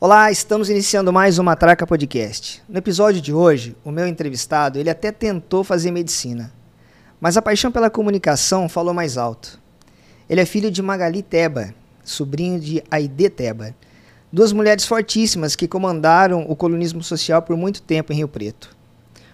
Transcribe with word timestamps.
Olá, 0.00 0.30
estamos 0.30 0.70
iniciando 0.70 1.12
mais 1.12 1.38
uma 1.38 1.50
Matraca 1.50 1.84
Podcast. 1.84 2.62
No 2.68 2.78
episódio 2.78 3.20
de 3.20 3.34
hoje, 3.34 3.76
o 3.84 3.90
meu 3.90 4.06
entrevistado, 4.06 4.78
ele 4.78 4.88
até 4.88 5.10
tentou 5.10 5.64
fazer 5.64 5.90
medicina, 5.90 6.52
mas 7.20 7.36
a 7.36 7.42
paixão 7.42 7.72
pela 7.72 7.90
comunicação 7.90 8.68
falou 8.68 8.94
mais 8.94 9.18
alto. 9.18 9.60
Ele 10.30 10.40
é 10.40 10.44
filho 10.44 10.70
de 10.70 10.80
Magali 10.80 11.20
Teba, 11.20 11.74
sobrinho 12.04 12.60
de 12.60 12.80
Aide 12.88 13.28
Teba, 13.28 13.74
duas 14.32 14.52
mulheres 14.52 14.86
fortíssimas 14.86 15.56
que 15.56 15.66
comandaram 15.66 16.46
o 16.48 16.54
colonismo 16.54 17.02
social 17.02 17.42
por 17.42 17.56
muito 17.56 17.82
tempo 17.82 18.12
em 18.12 18.16
Rio 18.18 18.28
Preto. 18.28 18.76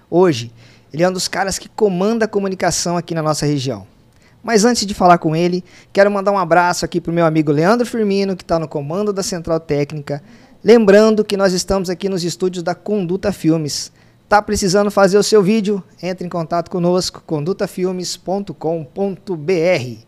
Hoje, 0.09 0.51
ele 0.91 1.03
é 1.03 1.09
um 1.11 1.13
dos 1.13 1.29
caras 1.29 1.59
que 1.59 1.69
comanda 1.69 2.25
a 2.25 2.29
comunicação 2.29 2.97
aqui 2.97 3.15
na 3.15 3.23
nossa 3.23 3.45
região. 3.45 3.87
Mas 4.45 4.67
antes 4.67 4.85
de 4.85 4.93
falar 4.93 5.17
com 5.17 5.35
ele, 5.35 5.65
quero 5.91 6.11
mandar 6.11 6.31
um 6.31 6.39
abraço 6.39 6.85
aqui 6.85 7.01
para 7.01 7.11
o 7.11 7.15
meu 7.15 7.25
amigo 7.25 7.51
Leandro 7.51 7.87
Firmino, 7.87 8.37
que 8.37 8.43
está 8.43 8.59
no 8.59 8.69
comando 8.69 9.11
da 9.11 9.23
Central 9.23 9.59
Técnica, 9.59 10.23
Lembrando 10.65 11.25
que 11.27 11.37
nós 11.37 11.53
estamos 11.53 11.91
aqui 11.91 12.09
nos 12.09 12.25
estúdios 12.25 12.63
da 12.63 12.75
Conduta 12.75 13.31
Filmes. 13.31 13.93
Tá 14.27 14.41
precisando 14.41 14.91
fazer 14.91 15.19
o 15.19 15.23
seu 15.23 15.43
vídeo? 15.43 15.85
Entre 16.03 16.27
em 16.27 16.31
contato 16.31 16.71
conosco, 16.71 17.23
condutafilmes.com.br. 17.27 19.99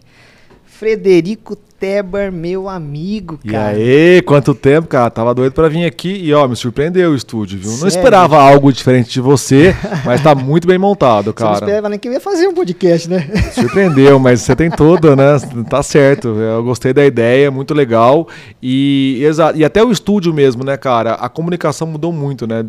Frederico 0.65 1.57
Teber, 1.79 2.33
meu 2.33 2.71
amigo, 2.71 3.39
cara. 3.47 3.79
E 3.79 4.15
aí, 4.17 4.23
quanto 4.23 4.55
tempo, 4.55 4.89
cara? 4.89 5.11
Tava 5.11 5.35
doido 5.35 5.53
pra 5.53 5.69
vir 5.69 5.85
aqui 5.85 6.09
e, 6.09 6.33
ó, 6.33 6.49
me 6.49 6.57
surpreendeu 6.57 7.11
o 7.11 7.15
estúdio, 7.15 7.59
viu? 7.59 7.69
Sério? 7.69 7.83
Não 7.83 7.89
esperava 7.89 8.41
algo 8.41 8.73
diferente 8.73 9.11
de 9.11 9.21
você, 9.21 9.77
mas 10.03 10.23
tá 10.23 10.35
muito 10.35 10.67
bem 10.67 10.79
montado, 10.79 11.35
cara. 11.35 11.51
Você 11.51 11.61
não 11.61 11.69
esperava 11.69 11.89
nem 11.91 11.99
que 11.99 12.09
eu 12.09 12.13
ia 12.13 12.21
fazer 12.21 12.49
um 12.49 12.55
podcast, 12.55 13.11
né? 13.11 13.29
Surpreendeu, 13.53 14.19
mas 14.19 14.41
você 14.41 14.57
tem 14.57 14.71
tudo, 14.71 15.15
né? 15.15 15.39
Tá 15.69 15.83
certo. 15.83 16.29
Eu 16.29 16.65
gostei 16.65 16.95
da 16.95 17.05
ideia, 17.05 17.51
muito 17.51 17.75
legal. 17.75 18.27
E, 18.63 19.23
e 19.55 19.65
até 19.65 19.85
o 19.85 19.93
estúdio 19.93 20.33
mesmo, 20.33 20.65
né, 20.65 20.79
cara? 20.79 21.13
A 21.15 21.29
comunicação 21.29 21.87
mudou 21.87 22.11
muito, 22.11 22.47
né? 22.47 22.65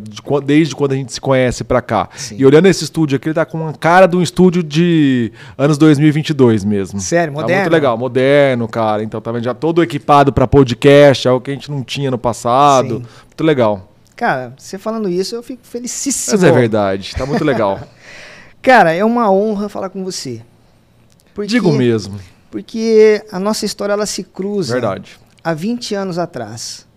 Desde 0.46 0.76
quando 0.76 0.92
a 0.92 0.96
gente 0.96 1.14
se 1.14 1.22
conhece 1.22 1.64
pra 1.64 1.82
cá. 1.82 2.10
Sim. 2.14 2.36
E 2.40 2.46
olhando 2.46 2.66
esse 2.66 2.84
estúdio 2.84 3.16
aqui, 3.16 3.30
ele 3.30 3.36
tá 3.36 3.46
com 3.46 3.58
uma 3.58 3.74
cara 3.74 4.06
de 4.06 4.18
um 4.18 4.22
estúdio 4.22 4.62
de 4.62 5.32
anos 5.58 5.78
2022 5.78 6.66
mesmo. 6.66 7.00
Sério, 7.00 7.32
moderno? 7.32 7.54
Tá 7.54 7.62
muito 7.62 7.74
legal, 7.74 7.98
moderno, 7.98 8.68
cara 8.68 8.97
cara. 8.98 9.04
Então 9.04 9.22
tá 9.22 9.32
vendo 9.32 9.44
já 9.44 9.54
todo 9.54 9.84
equipado 9.84 10.34
para 10.34 10.48
podcast, 10.48 11.28
algo 11.28 11.42
que 11.42 11.52
a 11.52 11.54
gente 11.54 11.70
não 11.70 11.84
tinha 11.84 12.10
no 12.10 12.18
passado. 12.18 12.98
Sim. 12.98 13.06
Muito 13.26 13.44
legal. 13.44 13.92
Cara, 14.16 14.54
você 14.58 14.78
falando 14.78 15.08
isso, 15.08 15.36
eu 15.36 15.44
fico 15.44 15.62
felicíssimo. 15.64 16.34
Mas 16.34 16.44
é 16.44 16.52
verdade, 16.52 17.14
tá 17.16 17.26
muito 17.26 17.44
legal. 17.44 17.80
cara, 18.62 18.94
é 18.94 19.06
uma 19.06 19.32
honra 19.32 19.70
falar 19.70 19.90
com 19.90 20.04
você. 20.04 20.42
Porque, 21.36 21.48
Digo 21.50 21.72
mesmo. 21.72 22.20
Porque 22.50 23.24
a 23.32 23.40
nossa 23.40 23.66
história 23.66 23.94
ela 23.94 24.08
se 24.08 24.24
cruza. 24.24 24.74
Verdade. 24.74 25.20
Há 25.44 25.54
20 25.54 25.94
anos 25.94 26.18
atrás, 26.18 26.88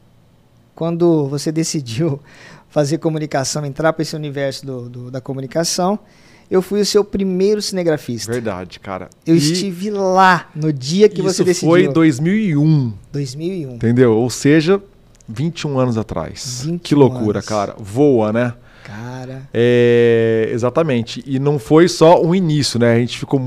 quando 0.74 1.26
você 1.28 1.52
decidiu 1.52 2.18
fazer 2.70 2.98
comunicação, 2.98 3.66
entrar 3.66 3.92
para 3.92 4.02
esse 4.02 4.16
universo 4.16 4.64
do, 4.64 4.88
do, 4.88 5.10
da 5.10 5.20
comunicação, 5.20 5.98
eu 6.50 6.60
fui 6.60 6.80
o 6.80 6.84
seu 6.84 7.04
primeiro 7.04 7.62
cinegrafista. 7.62 8.32
Verdade, 8.32 8.80
cara. 8.80 9.08
Eu 9.24 9.34
e 9.34 9.38
estive 9.38 9.90
lá 9.90 10.50
no 10.54 10.72
dia 10.72 11.08
que 11.08 11.22
você 11.22 11.44
decidiu. 11.44 11.68
foi 11.68 11.88
2001. 11.88 12.92
2001. 13.12 13.74
Entendeu? 13.76 14.16
Ou 14.16 14.28
seja, 14.28 14.82
21 15.28 15.78
anos 15.78 15.96
atrás. 15.96 16.62
21 16.64 16.78
que 16.78 16.94
loucura, 16.94 17.38
anos. 17.38 17.48
cara. 17.48 17.76
Voa, 17.78 18.32
né? 18.32 18.54
Cara. 18.82 19.48
É, 19.54 20.50
exatamente. 20.52 21.22
E 21.24 21.38
não 21.38 21.58
foi 21.58 21.86
só 21.86 22.20
um 22.20 22.34
início, 22.34 22.80
né? 22.80 22.94
A 22.94 22.98
gente 22.98 23.18
ficou 23.18 23.38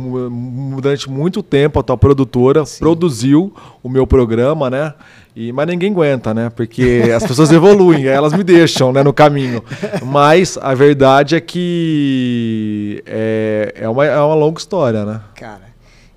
durante 0.75 1.09
muito 1.09 1.43
tempo, 1.43 1.79
a 1.79 1.83
tua 1.83 1.97
produtora 1.97 2.65
Sim. 2.65 2.79
produziu 2.79 3.53
o 3.81 3.89
meu 3.89 4.07
programa, 4.07 4.69
né? 4.69 4.93
E, 5.35 5.51
mas 5.51 5.67
ninguém 5.67 5.91
aguenta, 5.91 6.33
né? 6.33 6.49
Porque 6.49 7.11
as 7.15 7.25
pessoas 7.25 7.51
evoluem, 7.51 8.05
elas 8.07 8.33
me 8.33 8.43
deixam 8.43 8.93
né, 8.93 9.01
no 9.01 9.11
caminho. 9.11 9.63
Mas 10.05 10.57
a 10.61 10.73
verdade 10.75 11.35
é 11.35 11.41
que 11.41 13.03
é, 13.05 13.73
é, 13.77 13.89
uma, 13.89 14.05
é 14.05 14.19
uma 14.19 14.35
longa 14.35 14.59
história, 14.59 15.03
né? 15.03 15.21
Cara, 15.35 15.73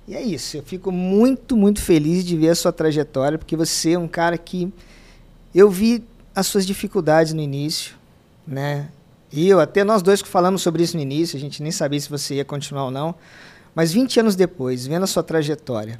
e 0.07 0.15
é 0.15 0.21
isso. 0.21 0.57
Eu 0.57 0.63
fico 0.63 0.91
muito, 0.91 1.57
muito 1.57 1.81
feliz 1.81 2.23
de 2.23 2.37
ver 2.37 2.49
a 2.49 2.55
sua 2.55 2.71
trajetória, 2.71 3.37
porque 3.37 3.55
você 3.55 3.93
é 3.93 3.99
um 3.99 4.07
cara 4.07 4.37
que 4.37 4.71
eu 5.53 5.69
vi 5.69 6.03
as 6.35 6.45
suas 6.45 6.65
dificuldades 6.65 7.33
no 7.33 7.41
início, 7.41 7.95
né? 8.47 8.89
E 9.33 9.49
eu, 9.49 9.59
até 9.59 9.83
nós 9.83 10.01
dois 10.01 10.21
que 10.21 10.27
falamos 10.27 10.61
sobre 10.61 10.83
isso 10.83 10.95
no 10.95 11.01
início, 11.01 11.35
a 11.35 11.39
gente 11.39 11.61
nem 11.61 11.71
sabia 11.71 11.99
se 11.99 12.09
você 12.09 12.35
ia 12.35 12.45
continuar 12.45 12.85
ou 12.85 12.91
não. 12.91 13.15
Mas 13.73 13.91
20 13.91 14.19
anos 14.19 14.35
depois, 14.35 14.87
vendo 14.87 15.03
a 15.03 15.07
sua 15.07 15.23
trajetória, 15.23 15.99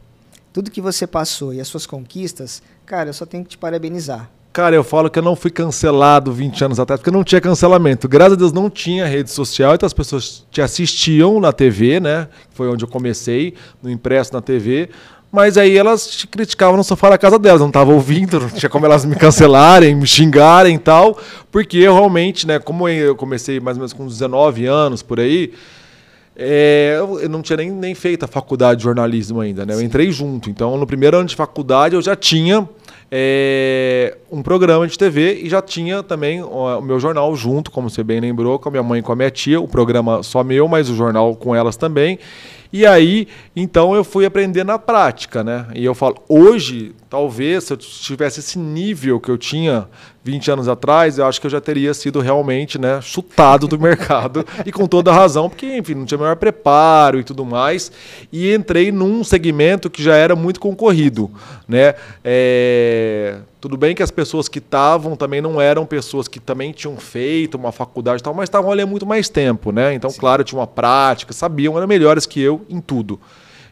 tudo 0.58 0.72
que 0.72 0.82
você 0.82 1.06
passou 1.06 1.54
e 1.54 1.62
as 1.62 1.68
suas 1.68 1.86
conquistas, 1.86 2.64
cara, 2.84 3.10
eu 3.10 3.14
só 3.14 3.28
tenho 3.28 3.44
que 3.44 3.52
te 3.52 3.58
parabenizar. 3.60 4.28
Cara, 4.52 4.76
eu 4.76 4.84
falo 4.84 5.08
que 5.08 5.20
eu 5.20 5.24
não 5.24 5.36
fui 5.36 5.52
cancelado 5.52 6.32
20 6.32 6.64
anos 6.66 6.80
atrás, 6.80 7.00
porque 7.00 7.16
não 7.16 7.24
tinha 7.24 7.40
cancelamento. 7.40 8.08
Graças 8.08 8.34
a 8.34 8.36
Deus 8.38 8.52
não 8.52 8.68
tinha 8.68 9.06
rede 9.06 9.30
social, 9.30 9.76
então 9.76 9.86
as 9.86 9.94
pessoas 9.94 10.48
te 10.50 10.60
assistiam 10.60 11.40
na 11.40 11.54
TV, 11.54 12.00
né? 12.00 12.28
Foi 12.56 12.68
onde 12.68 12.84
eu 12.84 12.88
comecei, 12.88 13.54
no 13.84 13.92
impresso 13.92 14.34
na 14.34 14.42
TV. 14.42 14.90
Mas 15.32 15.60
aí 15.60 15.78
elas 15.78 16.08
te 16.08 16.26
criticavam 16.26 16.76
no 16.76 16.84
sofá 16.84 17.12
da 17.12 17.20
casa 17.20 17.38
delas, 17.38 17.62
não 17.62 17.68
estavam 17.68 17.94
ouvindo, 17.94 18.40
não 18.40 18.50
tinha 18.50 18.68
como 18.68 18.84
elas 18.88 19.06
me 19.06 19.16
cancelarem, 19.16 19.94
me 19.94 20.08
xingarem 20.08 20.74
e 20.74 20.80
tal, 20.80 21.20
porque 21.52 21.78
eu 21.78 21.94
realmente, 21.94 22.48
né, 22.48 22.58
como 22.58 22.90
eu 22.90 23.16
comecei 23.16 23.60
mais 23.60 23.78
ou 23.78 23.82
menos 23.82 23.94
com 23.94 24.08
19 24.08 24.66
anos 24.66 25.04
por 25.04 25.20
aí, 25.20 25.54
é, 26.40 26.98
eu 27.00 27.28
não 27.28 27.42
tinha 27.42 27.58
nem, 27.58 27.72
nem 27.72 27.96
feito 27.96 28.24
a 28.24 28.28
faculdade 28.28 28.78
de 28.78 28.84
jornalismo 28.84 29.42
ainda, 29.42 29.66
né? 29.66 29.74
Eu 29.74 29.82
entrei 29.82 30.12
junto. 30.12 30.52
Então, 30.52 30.78
no 30.78 30.86
primeiro 30.86 31.18
ano 31.18 31.28
de 31.28 31.36
faculdade, 31.36 31.96
eu 31.96 32.02
já 32.02 32.16
tinha 32.16 32.70
é, 33.10 34.16
um 34.32 34.44
programa 34.44 34.88
de 34.88 34.96
TV 34.96 35.42
e 35.42 35.50
já 35.50 35.64
tinha 35.64 36.04
também 36.04 36.44
o, 36.44 36.48
o, 36.48 36.82
meu 36.82 37.00
jornal 37.00 37.36
junto, 37.36 37.72
como 37.72 37.90
você 37.90 38.04
bem 38.04 38.20
lembrou, 38.20 38.60
com 38.60 38.70
a 38.70 38.72
minha 38.72 38.84
mãe 38.84 39.00
e 39.00 39.02
com 39.02 39.12
a 39.12 39.16
minha 39.16 39.32
tia. 39.32 39.60
O 39.60 39.68
programa 39.68 40.22
só 40.22 40.44
meu, 40.44 40.68
mas 40.68 40.92
o 40.92 40.96
jornal 40.96 41.36
com 41.36 41.56
elas 41.56 41.76
também. 41.76 42.20
E 42.72 42.86
aí, 42.86 43.28
então 43.56 43.96
eu 43.96 44.04
fui 44.04 44.26
aprender 44.26 44.64
na 44.64 44.78
prática, 44.78 45.44
né? 45.44 45.66
E 45.74 45.84
eu 45.84 45.96
falo, 45.96 46.18
hoje, 46.30 46.94
talvez, 47.10 47.64
se 47.64 47.74
eu 47.74 47.78
tivesse 47.78 48.42
esse 48.42 48.60
nível 48.60 49.20
que 49.20 49.32
eu 49.32 49.38
tinha 49.38 49.88
20 50.28 50.52
anos 50.52 50.68
atrás, 50.68 51.18
eu 51.18 51.26
acho 51.26 51.40
que 51.40 51.48
eu 51.48 51.52
já 51.52 51.62
teria 51.62 51.94
sido 51.94 52.20
realmente 52.20 52.78
né, 52.78 53.00
chutado 53.02 53.66
do 53.66 53.80
mercado 53.80 54.46
e 54.66 54.74
com 54.74 54.86
toda 54.86 55.10
razão, 55.10 55.50
porque, 55.50 55.78
enfim, 55.78 55.94
não 55.94 56.06
tinha 56.06 56.18
maior 56.18 56.36
preparo 56.36 57.18
e 57.18 57.24
tudo 57.24 57.46
mais. 57.46 57.90
E 58.32 58.54
entrei 58.54 58.92
num 58.92 59.24
segmento 59.24 59.90
que 59.90 60.04
já 60.04 60.16
era 60.16 60.36
muito 60.36 60.60
concorrido. 60.60 61.32
Né? 61.66 61.96
É, 62.26 63.38
tudo 63.62 63.78
bem 63.78 63.96
que 63.96 64.04
as 64.04 64.12
pessoas 64.12 64.50
que 64.50 64.60
estavam 64.60 65.16
também 65.16 65.40
não 65.40 65.62
eram 65.62 65.86
pessoas 65.86 66.28
que 66.28 66.42
também 66.42 66.74
tinham 66.74 66.98
feito 66.98 67.56
uma 67.56 67.72
faculdade 67.72 68.20
e 68.20 68.24
tal, 68.24 68.34
mas 68.34 68.50
estavam 68.50 68.70
ali 68.70 68.82
há 68.82 68.86
muito 68.86 69.06
mais 69.06 69.30
tempo. 69.30 69.72
Né? 69.72 69.94
Então, 69.94 70.10
Sim. 70.10 70.20
claro, 70.20 70.44
tinha 70.44 70.60
uma 70.60 70.68
prática, 70.68 71.32
sabiam, 71.32 71.78
eram 71.78 71.88
melhores 71.88 72.26
que 72.26 72.42
eu 72.42 72.66
em 72.70 72.82
tudo. 72.82 73.18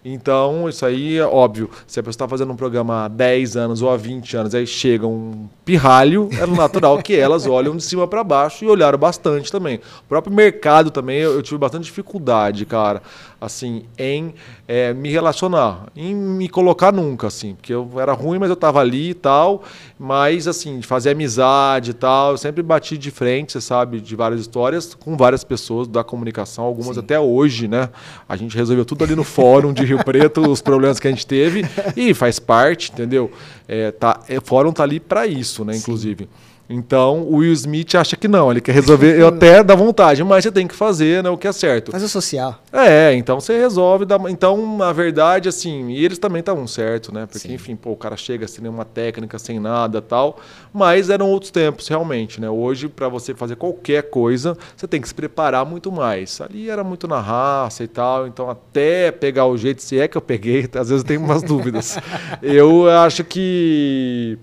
Então, 0.07 0.69
isso 0.69 0.85
aí 0.85 1.17
é 1.17 1.25
óbvio. 1.25 1.67
Se 1.87 1.99
a 1.99 2.03
pessoa 2.03 2.11
está 2.11 2.27
fazendo 2.27 2.53
um 2.53 2.55
programa 2.55 3.05
há 3.05 3.07
10 3.07 3.57
anos 3.57 3.81
ou 3.81 3.89
há 3.89 3.97
20 3.97 4.37
anos, 4.37 4.53
aí 4.53 4.67
chega 4.67 5.07
um 5.07 5.49
pirralho, 5.65 6.29
é 6.39 6.45
natural 6.45 7.01
que 7.01 7.15
elas 7.15 7.45
olham 7.49 7.75
de 7.75 7.83
cima 7.83 8.07
para 8.07 8.23
baixo 8.23 8.63
e 8.63 8.67
olharam 8.67 8.99
bastante 8.99 9.51
também. 9.51 9.77
O 9.77 10.07
próprio 10.07 10.31
mercado 10.31 10.91
também, 10.91 11.17
eu, 11.17 11.33
eu 11.33 11.41
tive 11.41 11.57
bastante 11.57 11.85
dificuldade, 11.85 12.67
cara 12.67 13.01
assim, 13.45 13.85
em 13.97 14.33
é, 14.67 14.93
me 14.93 15.09
relacionar, 15.09 15.87
em 15.95 16.13
me 16.13 16.49
colocar 16.49 16.91
nunca, 16.91 17.27
assim, 17.27 17.55
porque 17.55 17.73
eu 17.73 17.89
era 17.97 18.13
ruim, 18.13 18.39
mas 18.39 18.49
eu 18.49 18.55
estava 18.55 18.79
ali 18.79 19.11
e 19.11 19.13
tal, 19.13 19.63
mas 19.97 20.47
assim, 20.47 20.79
de 20.79 20.87
fazer 20.87 21.11
amizade 21.11 21.91
e 21.91 21.93
tal, 21.93 22.31
eu 22.31 22.37
sempre 22.37 22.61
bati 22.63 22.97
de 22.97 23.11
frente, 23.11 23.53
você 23.53 23.61
sabe, 23.61 24.01
de 24.01 24.15
várias 24.15 24.41
histórias 24.41 24.93
com 24.93 25.15
várias 25.15 25.43
pessoas 25.43 25.87
da 25.87 26.03
comunicação, 26.03 26.65
algumas 26.65 26.95
Sim. 26.95 27.01
até 27.01 27.19
hoje, 27.19 27.67
né? 27.67 27.89
A 28.27 28.35
gente 28.35 28.55
resolveu 28.57 28.85
tudo 28.85 29.03
ali 29.03 29.15
no 29.15 29.23
fórum 29.23 29.71
de 29.71 29.85
Rio 29.85 30.03
Preto, 30.03 30.41
os 30.49 30.61
problemas 30.61 30.99
que 30.99 31.07
a 31.07 31.11
gente 31.11 31.25
teve 31.25 31.63
e 31.95 32.13
faz 32.13 32.39
parte, 32.39 32.91
entendeu? 32.91 33.31
É, 33.67 33.91
tá, 33.91 34.19
é, 34.27 34.39
fórum 34.39 34.71
tá 34.71 34.83
ali 34.83 34.99
para 34.99 35.25
isso, 35.27 35.63
né, 35.63 35.75
inclusive. 35.75 36.23
Sim. 36.25 36.54
Então, 36.69 37.21
o 37.21 37.37
Will 37.37 37.53
Smith 37.53 37.93
acha 37.95 38.15
que 38.15 38.27
não, 38.27 38.49
ele 38.49 38.59
quer 38.59 38.73
resolver, 38.73 39.19
eu 39.19 39.27
até 39.29 39.63
dá 39.63 39.75
vontade, 39.75 40.23
mas 40.23 40.43
você 40.43 40.51
tem 40.51 40.67
que 40.67 40.75
fazer 40.75 41.23
né, 41.23 41.29
o 41.29 41.37
que 41.37 41.47
é 41.47 41.51
certo. 41.51 41.91
Faz 41.91 42.03
o 42.03 42.09
social. 42.09 42.59
É, 42.73 43.13
então 43.13 43.39
você 43.39 43.57
resolve. 43.57 44.05
Dá, 44.05 44.19
então, 44.29 44.77
na 44.77 44.91
verdade, 44.91 45.47
assim, 45.47 45.89
e 45.89 46.03
eles 46.03 46.17
também 46.17 46.39
estavam 46.39 46.65
certo, 46.67 47.13
né? 47.13 47.25
Porque, 47.25 47.47
Sim. 47.47 47.53
enfim, 47.53 47.75
pô, 47.75 47.91
o 47.91 47.95
cara 47.95 48.17
chega 48.17 48.47
sem 48.47 48.61
nenhuma 48.61 48.85
técnica, 48.85 49.37
sem 49.37 49.59
nada 49.59 50.01
tal. 50.01 50.39
Mas 50.73 51.09
eram 51.09 51.29
outros 51.29 51.51
tempos, 51.51 51.87
realmente, 51.87 52.41
né? 52.41 52.49
Hoje, 52.49 52.87
para 52.87 53.07
você 53.07 53.33
fazer 53.33 53.55
qualquer 53.55 54.09
coisa, 54.09 54.57
você 54.75 54.87
tem 54.87 54.99
que 54.99 55.07
se 55.07 55.13
preparar 55.13 55.65
muito 55.65 55.91
mais. 55.91 56.41
Ali 56.41 56.69
era 56.69 56.83
muito 56.83 57.07
na 57.07 57.19
raça 57.19 57.83
e 57.83 57.87
tal, 57.87 58.27
então 58.27 58.49
até 58.49 59.11
pegar 59.11 59.45
o 59.45 59.57
jeito, 59.57 59.81
se 59.81 59.99
é 59.99 60.07
que 60.07 60.17
eu 60.17 60.21
peguei, 60.21 60.67
às 60.73 60.89
vezes 60.89 61.03
eu 61.03 61.07
tenho 61.07 61.21
umas 61.21 61.43
dúvidas. 61.43 61.97
Eu 62.41 62.89
acho 62.89 63.23
que 63.23 64.37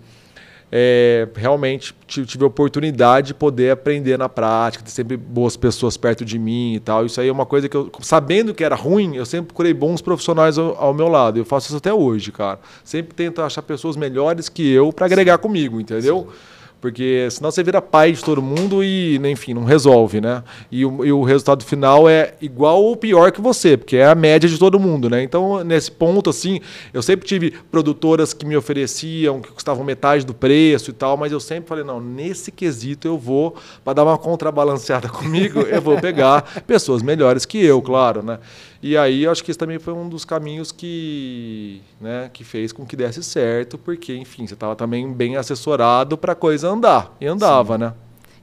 é, 0.74 1.28
realmente 1.34 1.94
tive 2.06 2.44
a 2.44 2.46
oportunidade 2.46 3.28
de 3.28 3.34
poder 3.34 3.72
aprender 3.72 4.18
na 4.18 4.26
prática, 4.26 4.82
ter 4.82 4.90
sempre 4.90 5.18
boas 5.18 5.54
pessoas 5.54 5.98
perto 5.98 6.24
de 6.24 6.38
mim 6.38 6.72
e 6.72 6.80
tal. 6.80 7.04
Isso 7.04 7.20
aí 7.20 7.28
é 7.28 7.32
uma 7.32 7.44
coisa 7.44 7.68
que 7.68 7.76
eu, 7.76 7.92
sabendo 8.00 8.54
que 8.54 8.64
era 8.64 8.74
ruim, 8.74 9.14
eu 9.16 9.26
sempre 9.26 9.48
procurei 9.48 9.74
bons 9.74 10.00
profissionais 10.00 10.56
ao, 10.56 10.74
ao 10.82 10.94
meu 10.94 11.08
lado. 11.08 11.38
Eu 11.38 11.44
faço 11.44 11.66
isso 11.66 11.76
até 11.76 11.92
hoje, 11.92 12.32
cara. 12.32 12.58
Sempre 12.82 13.14
tento 13.14 13.42
achar 13.42 13.60
pessoas 13.60 13.96
melhores 13.96 14.48
que 14.48 14.66
eu 14.72 14.90
para 14.90 15.04
agregar 15.04 15.36
comigo, 15.36 15.78
entendeu? 15.78 16.26
Sim. 16.30 16.36
Porque 16.82 17.28
senão 17.30 17.52
você 17.52 17.62
vira 17.62 17.80
pai 17.80 18.10
de 18.10 18.24
todo 18.24 18.42
mundo 18.42 18.82
e, 18.82 19.16
enfim, 19.30 19.54
não 19.54 19.62
resolve, 19.62 20.20
né? 20.20 20.42
E 20.68 20.84
o, 20.84 21.04
e 21.04 21.12
o 21.12 21.22
resultado 21.22 21.64
final 21.64 22.08
é 22.08 22.34
igual 22.42 22.82
ou 22.82 22.96
pior 22.96 23.30
que 23.30 23.40
você, 23.40 23.76
porque 23.76 23.98
é 23.98 24.06
a 24.06 24.16
média 24.16 24.48
de 24.48 24.58
todo 24.58 24.80
mundo, 24.80 25.08
né? 25.08 25.22
Então, 25.22 25.62
nesse 25.62 25.92
ponto, 25.92 26.28
assim, 26.28 26.60
eu 26.92 27.00
sempre 27.00 27.24
tive 27.24 27.52
produtoras 27.70 28.34
que 28.34 28.44
me 28.44 28.56
ofereciam, 28.56 29.40
que 29.40 29.52
custavam 29.52 29.84
metade 29.84 30.26
do 30.26 30.34
preço 30.34 30.90
e 30.90 30.92
tal, 30.92 31.16
mas 31.16 31.30
eu 31.30 31.38
sempre 31.38 31.68
falei, 31.68 31.84
não, 31.84 32.00
nesse 32.00 32.50
quesito 32.50 33.06
eu 33.06 33.16
vou, 33.16 33.54
para 33.84 33.92
dar 33.92 34.02
uma 34.02 34.18
contrabalanceada 34.18 35.06
comigo, 35.08 35.60
eu 35.60 35.80
vou 35.80 36.00
pegar 36.00 36.62
pessoas 36.66 37.00
melhores 37.00 37.46
que 37.46 37.64
eu, 37.64 37.80
claro, 37.80 38.24
né? 38.24 38.40
E 38.82 38.96
aí 38.96 39.22
eu 39.22 39.30
acho 39.30 39.44
que 39.44 39.50
esse 39.52 39.58
também 39.58 39.78
foi 39.78 39.94
um 39.94 40.08
dos 40.08 40.24
caminhos 40.24 40.72
que, 40.72 41.80
né, 42.00 42.28
que 42.32 42.42
fez 42.42 42.72
com 42.72 42.84
que 42.84 42.96
desse 42.96 43.22
certo, 43.22 43.78
porque, 43.78 44.16
enfim, 44.16 44.44
você 44.44 44.54
estava 44.54 44.74
também 44.74 45.12
bem 45.12 45.36
assessorado 45.36 46.18
para 46.18 46.32
a 46.32 46.34
coisa 46.34 46.68
andar. 46.68 47.16
E 47.20 47.26
andava, 47.26 47.74
Sim. 47.74 47.80
né? 47.80 47.94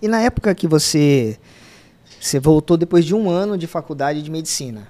E 0.02 0.08
na 0.08 0.22
época 0.22 0.56
que 0.56 0.66
você, 0.66 1.38
você 2.18 2.40
voltou 2.40 2.78
depois 2.78 3.04
de 3.04 3.14
um 3.14 3.30
ano 3.30 3.58
de 3.58 3.68
faculdade 3.68 4.22
de 4.22 4.32
medicina. 4.32 4.88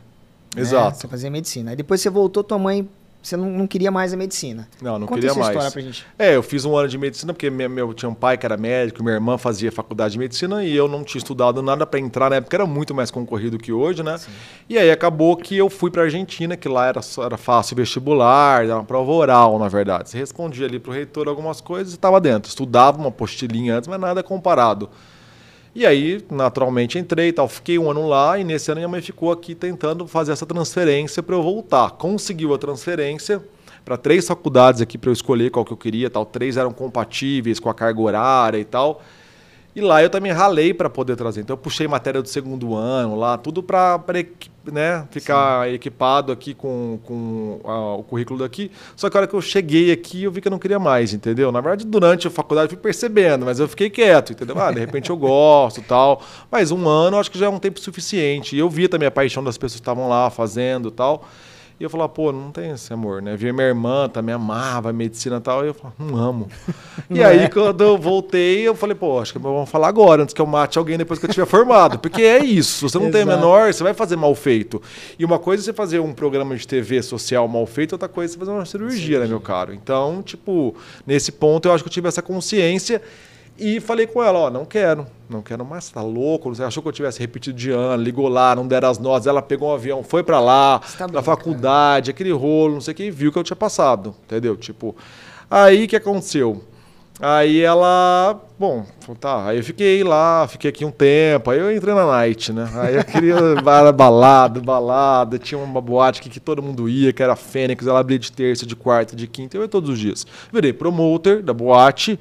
Né? 0.55 0.61
Exato. 0.61 0.89
Né? 0.89 1.01
Você 1.01 1.07
fazia 1.07 1.31
medicina. 1.31 1.71
Aí 1.71 1.75
depois 1.75 1.99
você 1.99 2.11
voltou, 2.11 2.43
tua 2.43 2.59
mãe 2.59 2.87
você 3.21 3.35
não, 3.35 3.49
não, 3.49 3.67
queria 3.67 3.91
mais 3.91 4.13
a 4.13 4.17
medicina. 4.17 4.67
Não, 4.81 4.97
não 4.97 5.05
Conta 5.05 5.19
queria 5.19 5.31
essa 5.31 5.39
mais. 5.39 5.49
história 5.49 5.71
pra 5.71 5.81
gente. 5.81 6.05
É, 6.17 6.35
eu 6.35 6.41
fiz 6.41 6.63
um 6.63 6.75
ano 6.75 6.87
de 6.87 6.97
medicina 6.97 7.33
porque 7.33 7.49
meu, 7.49 7.69
meu, 7.69 7.93
tinha 7.93 8.09
um 8.09 8.13
pai 8.13 8.37
que 8.37 8.45
era 8.45 8.55
médico, 8.55 9.03
minha 9.03 9.15
irmã 9.15 9.37
fazia 9.37 9.71
faculdade 9.71 10.13
de 10.13 10.19
medicina 10.19 10.63
e 10.63 10.73
eu 10.73 10.87
não 10.87 11.03
tinha 11.03 11.19
estudado 11.19 11.61
nada 11.61 11.85
para 11.85 11.99
entrar 11.99 12.29
na 12.29 12.37
época, 12.37 12.55
era 12.55 12.65
muito 12.65 12.95
mais 12.95 13.11
concorrido 13.11 13.57
que 13.57 13.73
hoje, 13.73 14.01
né? 14.03 14.17
Sim. 14.17 14.31
E 14.69 14.77
aí 14.77 14.89
acabou 14.89 15.35
que 15.35 15.57
eu 15.57 15.69
fui 15.69 15.91
para 15.91 16.03
Argentina, 16.03 16.55
que 16.55 16.69
lá 16.69 16.87
era, 16.87 17.01
era 17.23 17.37
fácil 17.37 17.75
vestibular, 17.75 18.63
era 18.63 18.75
uma 18.75 18.85
prova 18.85 19.11
oral, 19.11 19.59
na 19.59 19.67
verdade. 19.67 20.09
Você 20.09 20.17
respondia 20.17 20.65
ali 20.65 20.79
pro 20.79 20.91
reitor 20.91 21.27
algumas 21.27 21.59
coisas 21.59 21.91
e 21.93 21.95
estava 21.95 22.21
dentro. 22.21 22.49
Estudava 22.49 22.97
uma 22.97 23.11
postilinha 23.11 23.77
antes, 23.77 23.89
mas 23.89 23.99
nada 23.99 24.23
comparado. 24.23 24.89
E 25.73 25.85
aí, 25.85 26.23
naturalmente, 26.31 26.97
entrei 26.97 27.31
tal. 27.31 27.47
Fiquei 27.47 27.77
um 27.77 27.89
ano 27.89 28.07
lá 28.07 28.39
e 28.39 28.43
nesse 28.43 28.71
ano 28.71 28.79
minha 28.79 28.87
mãe 28.87 29.01
ficou 29.01 29.31
aqui 29.31 29.53
tentando 29.53 30.07
fazer 30.07 30.31
essa 30.31 30.45
transferência 30.45 31.21
para 31.21 31.35
eu 31.35 31.43
voltar. 31.43 31.91
Conseguiu 31.91 32.53
a 32.53 32.57
transferência 32.57 33.41
para 33.85 33.97
três 33.97 34.27
faculdades 34.27 34.81
aqui 34.81 34.97
para 34.97 35.09
eu 35.09 35.13
escolher 35.13 35.51
qual 35.51 35.63
que 35.63 35.71
eu 35.71 35.77
queria, 35.77 36.09
tal. 36.09 36.25
Três 36.25 36.57
eram 36.57 36.73
compatíveis 36.73 37.59
com 37.59 37.69
a 37.69 37.73
carga 37.73 38.01
horária 38.01 38.57
e 38.57 38.65
tal. 38.65 39.01
E 39.75 39.81
lá 39.81 40.01
eu 40.01 40.09
também 40.09 40.31
ralei 40.31 40.73
para 40.73 40.89
poder 40.89 41.15
trazer. 41.15 41.41
Então 41.41 41.53
eu 41.53 41.57
puxei 41.57 41.87
matéria 41.87 42.21
do 42.21 42.27
segundo 42.27 42.75
ano 42.75 43.15
lá, 43.15 43.37
tudo 43.37 43.61
para 43.61 44.03
né, 44.71 45.07
ficar 45.11 45.67
Sim. 45.67 45.73
equipado 45.73 46.31
aqui 46.31 46.53
com, 46.53 46.99
com 47.03 47.59
a, 47.63 47.95
o 47.95 48.03
currículo 48.03 48.39
daqui. 48.39 48.71
Só 48.95 49.09
que 49.09 49.17
a 49.17 49.21
hora 49.21 49.27
que 49.27 49.33
eu 49.33 49.41
cheguei 49.41 49.91
aqui, 49.91 50.23
eu 50.23 50.31
vi 50.31 50.41
que 50.41 50.47
eu 50.47 50.51
não 50.51 50.59
queria 50.59 50.79
mais, 50.79 51.13
entendeu? 51.13 51.51
Na 51.51 51.61
verdade, 51.61 51.85
durante 51.85 52.27
a 52.27 52.31
faculdade 52.31 52.65
eu 52.65 52.69
fui 52.69 52.79
percebendo, 52.79 53.45
mas 53.45 53.59
eu 53.59 53.67
fiquei 53.67 53.89
quieto, 53.89 54.33
entendeu? 54.33 54.59
Ah, 54.59 54.71
de 54.71 54.79
repente 54.79 55.09
eu 55.09 55.17
gosto 55.17 55.81
tal. 55.83 56.21
Mas 56.51 56.71
um 56.71 56.87
ano 56.87 57.17
eu 57.17 57.21
acho 57.21 57.31
que 57.31 57.37
já 57.37 57.45
é 57.45 57.49
um 57.49 57.59
tempo 57.59 57.79
suficiente. 57.79 58.55
E 58.55 58.59
eu 58.59 58.69
via 58.69 58.89
também 58.89 59.07
a 59.07 59.11
paixão 59.11 59.43
das 59.43 59.57
pessoas 59.57 59.79
que 59.79 59.81
estavam 59.81 60.09
lá 60.09 60.29
fazendo 60.29 60.89
tal. 60.89 61.25
E 61.79 61.83
eu 61.83 61.89
falava, 61.89 62.09
pô, 62.09 62.31
não 62.33 62.51
tem 62.51 62.71
esse 62.71 62.91
amor, 62.91 63.21
né? 63.21 63.37
Via 63.37 63.53
minha 63.53 63.67
irmã 63.67 64.09
também 64.09 64.35
amava 64.35 64.91
medicina 64.91 65.37
e 65.37 65.39
tal. 65.39 65.63
E 65.63 65.69
eu 65.69 65.73
falava, 65.73 65.95
não 66.03 66.17
amo. 66.17 66.49
e 67.09 67.23
aí, 67.23 67.39
é? 67.39 67.49
quando 67.49 67.81
eu 67.81 67.97
voltei, 67.97 68.67
eu 68.67 68.75
falei, 68.75 68.95
pô, 68.95 69.17
acho 69.17 69.31
que 69.31 69.39
vamos 69.39 69.69
falar 69.69 69.87
agora, 69.87 70.23
antes 70.23 70.33
que 70.33 70.41
eu 70.41 70.45
mate 70.45 70.77
alguém 70.77 70.97
depois 70.97 71.19
que 71.19 71.25
eu 71.25 71.29
tiver 71.29 71.45
formado. 71.45 71.97
Porque 71.97 72.21
é 72.21 72.43
isso. 72.43 72.89
Você 72.89 72.99
não 72.99 73.09
tem 73.09 73.23
menor, 73.23 73.73
você 73.73 73.81
vai 73.81 73.93
fazer 73.93 74.17
mal 74.17 74.35
feito. 74.35 74.81
E 75.17 75.23
uma 75.23 75.39
coisa 75.39 75.63
é 75.63 75.65
você 75.65 75.73
fazer 75.73 75.99
um 75.99 76.13
programa 76.13 76.53
de 76.53 76.67
TV 76.67 77.01
social 77.01 77.47
mal 77.47 77.65
feito, 77.65 77.93
outra 77.93 78.09
coisa 78.09 78.33
é 78.33 78.35
você 78.35 78.39
fazer 78.39 78.51
uma 78.51 78.65
cirurgia, 78.65 79.15
Sim. 79.17 79.23
né, 79.23 79.27
meu 79.29 79.39
caro? 79.39 79.73
Então, 79.73 80.21
tipo, 80.21 80.75
nesse 81.07 81.31
ponto 81.31 81.69
eu 81.69 81.73
acho 81.73 81.81
que 81.81 81.87
eu 81.87 81.93
tive 81.93 82.09
essa 82.09 82.21
consciência. 82.21 83.01
E 83.59 83.79
falei 83.81 84.07
com 84.07 84.23
ela, 84.23 84.39
ó, 84.39 84.49
não 84.49 84.63
quero, 84.63 85.05
não 85.29 85.41
quero 85.41 85.65
mais, 85.65 85.89
tá 85.89 86.01
louco? 86.01 86.55
Você 86.55 86.63
achou 86.63 86.81
que 86.81 86.87
eu 86.87 86.93
tivesse 86.93 87.19
repetido 87.19 87.57
de 87.57 87.71
ano, 87.71 88.01
ligou 88.01 88.29
lá, 88.29 88.55
não 88.55 88.65
deram 88.65 88.89
as 88.89 88.97
notas, 88.97 89.27
ela 89.27 89.41
pegou 89.41 89.69
um 89.69 89.73
avião, 89.73 90.01
foi 90.01 90.23
para 90.23 90.39
lá, 90.39 90.79
tá 90.97 91.09
pra 91.09 91.21
faculdade, 91.21 92.09
aquele 92.09 92.31
rolo, 92.31 92.75
não 92.75 92.81
sei 92.81 92.93
o 92.93 92.95
que, 92.95 93.03
e 93.03 93.11
viu 93.11 93.31
que 93.31 93.37
eu 93.37 93.43
tinha 93.43 93.57
passado, 93.57 94.15
entendeu? 94.25 94.55
Tipo, 94.55 94.95
aí 95.51 95.83
o 95.83 95.87
que 95.89 95.97
aconteceu? 95.97 96.63
Aí 97.21 97.59
ela, 97.59 98.39
bom, 98.57 98.85
tá, 99.19 99.47
aí 99.47 99.57
eu 99.57 99.63
fiquei 99.63 100.05
lá, 100.05 100.47
fiquei 100.47 100.69
aqui 100.69 100.85
um 100.85 100.91
tempo, 100.91 101.51
aí 101.51 101.59
eu 101.59 101.75
entrei 101.75 101.93
na 101.93 102.05
night, 102.05 102.53
né? 102.53 102.69
Aí 102.75 102.95
eu 102.95 103.03
queria 103.03 103.35
balada, 103.91 104.61
balada, 104.61 105.37
tinha 105.37 105.59
uma 105.59 105.81
boate 105.81 106.21
que, 106.21 106.29
que 106.29 106.39
todo 106.39 106.63
mundo 106.63 106.87
ia, 106.87 107.11
que 107.11 107.21
era 107.21 107.35
Fênix, 107.35 107.85
ela 107.85 107.99
abria 107.99 108.17
de 108.17 108.31
terça, 108.31 108.65
de 108.65 108.73
quarta, 108.73 109.17
de 109.17 109.27
quinta, 109.27 109.57
eu 109.57 109.63
ia 109.63 109.67
todos 109.67 109.89
os 109.89 109.99
dias. 109.99 110.25
Virei 110.49 110.71
promoter 110.71 111.43
da 111.43 111.53
boate, 111.53 112.17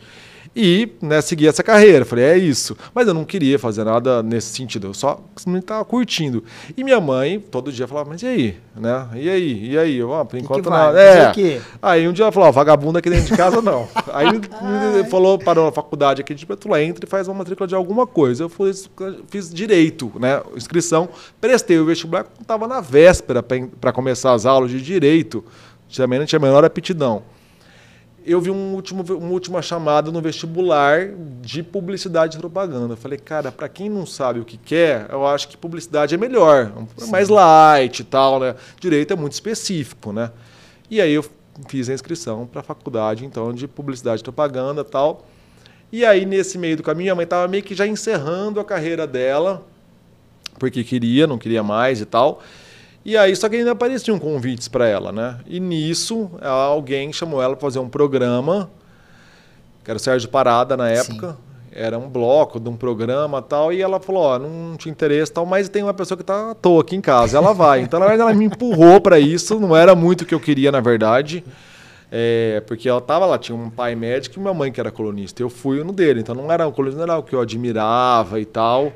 e 0.54 0.88
né, 1.00 1.20
seguir 1.20 1.46
essa 1.46 1.62
carreira. 1.62 2.04
Falei, 2.04 2.24
é 2.24 2.38
isso. 2.38 2.76
Mas 2.94 3.06
eu 3.06 3.14
não 3.14 3.24
queria 3.24 3.58
fazer 3.58 3.84
nada 3.84 4.22
nesse 4.22 4.54
sentido, 4.54 4.88
eu 4.88 4.94
só 4.94 5.20
estava 5.36 5.84
curtindo. 5.84 6.42
E 6.76 6.82
minha 6.82 7.00
mãe 7.00 7.38
todo 7.38 7.72
dia 7.72 7.86
falava, 7.86 8.10
mas 8.10 8.22
e 8.22 8.26
aí? 8.26 8.56
Né? 8.76 9.08
E 9.14 9.28
aí? 9.28 9.70
E 9.70 9.78
aí? 9.78 9.96
Eu, 9.96 10.14
ah, 10.14 10.24
por 10.24 10.38
enquanto 10.38 10.68
nada. 10.68 11.00
É. 11.00 11.32
Aí 11.80 12.08
um 12.08 12.12
dia 12.12 12.24
ela 12.24 12.32
falou, 12.32 12.52
vagabundo 12.52 12.98
aqui 12.98 13.10
dentro 13.10 13.26
de 13.26 13.36
casa 13.36 13.62
não. 13.62 13.88
aí 14.12 14.28
falou, 15.08 15.38
parou 15.38 15.66
na 15.66 15.72
faculdade 15.72 16.20
aqui 16.20 16.34
de 16.34 16.46
Petula, 16.46 16.82
entra 16.82 17.04
e 17.04 17.08
faz 17.08 17.28
uma 17.28 17.34
matrícula 17.34 17.66
de 17.66 17.74
alguma 17.74 18.06
coisa. 18.06 18.44
Eu 18.44 18.48
fiz, 18.48 18.90
fiz 19.28 19.52
direito, 19.52 20.12
né? 20.18 20.42
Inscrição, 20.56 21.08
prestei 21.40 21.78
o 21.78 21.84
vestibular, 21.84 22.26
estava 22.40 22.66
na 22.66 22.80
véspera 22.80 23.42
para 23.42 23.92
começar 23.92 24.32
as 24.32 24.46
aulas 24.46 24.70
de 24.70 24.80
direito. 24.80 25.44
Também 25.94 26.18
não 26.18 26.26
tinha 26.26 26.38
a 26.38 26.42
menor 26.42 26.64
aptidão 26.64 27.22
eu 28.30 28.40
vi 28.40 28.50
um 28.50 28.74
último, 28.74 29.02
uma 29.02 29.30
última 29.30 29.62
chamada 29.62 30.12
no 30.12 30.20
vestibular 30.20 31.08
de 31.40 31.62
publicidade 31.62 32.36
e 32.36 32.40
propaganda. 32.40 32.92
Eu 32.92 32.96
falei, 32.96 33.18
cara, 33.18 33.50
para 33.50 33.68
quem 33.68 33.88
não 33.88 34.04
sabe 34.04 34.38
o 34.38 34.44
que 34.44 34.58
quer, 34.58 35.06
eu 35.10 35.26
acho 35.26 35.48
que 35.48 35.56
publicidade 35.56 36.14
é 36.14 36.18
melhor, 36.18 36.70
é 37.00 37.06
mais 37.06 37.28
light 37.28 38.00
e 38.00 38.04
tal, 38.04 38.38
né? 38.38 38.54
Direito 38.78 39.12
é 39.12 39.16
muito 39.16 39.32
específico, 39.32 40.12
né? 40.12 40.30
E 40.90 41.00
aí 41.00 41.12
eu 41.12 41.24
fiz 41.66 41.88
a 41.88 41.94
inscrição 41.94 42.46
para 42.46 42.60
a 42.60 42.62
faculdade, 42.62 43.24
então, 43.24 43.52
de 43.52 43.66
publicidade 43.66 44.20
e 44.20 44.24
propaganda 44.24 44.82
e 44.82 44.84
tal. 44.84 45.26
E 45.90 46.04
aí, 46.04 46.26
nesse 46.26 46.58
meio 46.58 46.76
do 46.76 46.82
caminho, 46.82 47.12
a 47.12 47.14
mãe 47.16 47.24
estava 47.24 47.48
meio 47.48 47.62
que 47.62 47.74
já 47.74 47.86
encerrando 47.86 48.60
a 48.60 48.64
carreira 48.64 49.06
dela, 49.06 49.66
porque 50.58 50.84
queria, 50.84 51.26
não 51.26 51.38
queria 51.38 51.62
mais 51.62 52.00
e 52.00 52.04
tal. 52.04 52.42
E 53.08 53.16
aí, 53.16 53.34
só 53.34 53.48
que 53.48 53.56
ainda 53.56 53.70
apareciam 53.70 54.18
convites 54.18 54.68
para 54.68 54.86
ela, 54.86 55.10
né? 55.10 55.38
E 55.46 55.58
nisso, 55.58 56.30
alguém 56.42 57.10
chamou 57.10 57.40
ela 57.40 57.56
para 57.56 57.62
fazer 57.62 57.78
um 57.78 57.88
programa, 57.88 58.68
que 59.82 59.90
era 59.90 59.96
o 59.96 59.98
Sérgio 59.98 60.28
Parada 60.28 60.76
na 60.76 60.90
época. 60.90 61.30
Sim. 61.30 61.36
Era 61.72 61.98
um 61.98 62.06
bloco 62.06 62.60
de 62.60 62.68
um 62.68 62.76
programa 62.76 63.40
tal, 63.40 63.72
e 63.72 63.80
ela 63.80 63.98
falou: 63.98 64.24
Ó, 64.24 64.36
oh, 64.36 64.38
não 64.38 64.76
te 64.76 64.90
interessa 64.90 65.32
tal, 65.32 65.46
mas 65.46 65.70
tem 65.70 65.82
uma 65.82 65.94
pessoa 65.94 66.18
que 66.18 66.22
tá 66.22 66.50
à 66.50 66.54
toa 66.54 66.82
aqui 66.82 66.96
em 66.96 67.00
casa, 67.00 67.38
ela 67.38 67.54
vai. 67.54 67.80
Então, 67.80 67.98
na 67.98 68.06
verdade, 68.06 68.30
ela 68.30 68.38
me 68.38 68.44
empurrou 68.44 69.00
para 69.00 69.18
isso, 69.18 69.58
não 69.58 69.74
era 69.74 69.94
muito 69.94 70.20
o 70.20 70.26
que 70.26 70.34
eu 70.34 70.40
queria, 70.40 70.70
na 70.70 70.80
verdade. 70.80 71.42
É, 72.12 72.62
porque 72.66 72.90
ela 72.90 73.00
tava 73.00 73.24
lá, 73.24 73.38
tinha 73.38 73.56
um 73.56 73.70
pai 73.70 73.94
médico 73.94 74.38
e 74.38 74.38
uma 74.38 74.52
mãe 74.52 74.70
que 74.70 74.80
era 74.80 74.90
colunista. 74.90 75.40
Eu 75.40 75.48
fui 75.48 75.82
no 75.82 75.94
dele, 75.94 76.20
então 76.20 76.34
não 76.34 76.52
era 76.52 76.68
um 76.68 76.72
colunista, 76.72 76.98
não 76.98 77.10
era 77.10 77.18
o 77.18 77.22
que 77.22 77.34
eu 77.34 77.40
admirava 77.40 78.38
e 78.38 78.44
tal. 78.44 78.92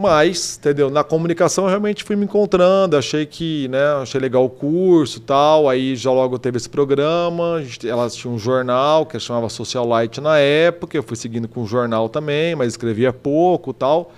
Mas, 0.00 0.56
entendeu? 0.56 0.88
Na 0.90 1.02
comunicação 1.02 1.64
eu 1.64 1.70
realmente 1.70 2.04
fui 2.04 2.14
me 2.14 2.24
encontrando, 2.24 2.96
achei 2.96 3.26
que, 3.26 3.66
né, 3.66 3.84
achei 4.00 4.20
legal 4.20 4.44
o 4.44 4.48
curso 4.48 5.18
tal. 5.18 5.68
Aí 5.68 5.96
já 5.96 6.12
logo 6.12 6.38
teve 6.38 6.56
esse 6.56 6.68
programa. 6.68 7.60
Elas 7.84 8.14
tinham 8.14 8.36
um 8.36 8.38
jornal 8.38 9.04
que 9.04 9.18
chamava 9.18 9.48
Socialite 9.48 10.20
na 10.20 10.38
época. 10.38 10.96
Eu 10.96 11.02
fui 11.02 11.16
seguindo 11.16 11.48
com 11.48 11.64
o 11.64 11.66
jornal 11.66 12.08
também, 12.08 12.54
mas 12.54 12.68
escrevia 12.68 13.12
pouco 13.12 13.72
tal. 13.72 14.12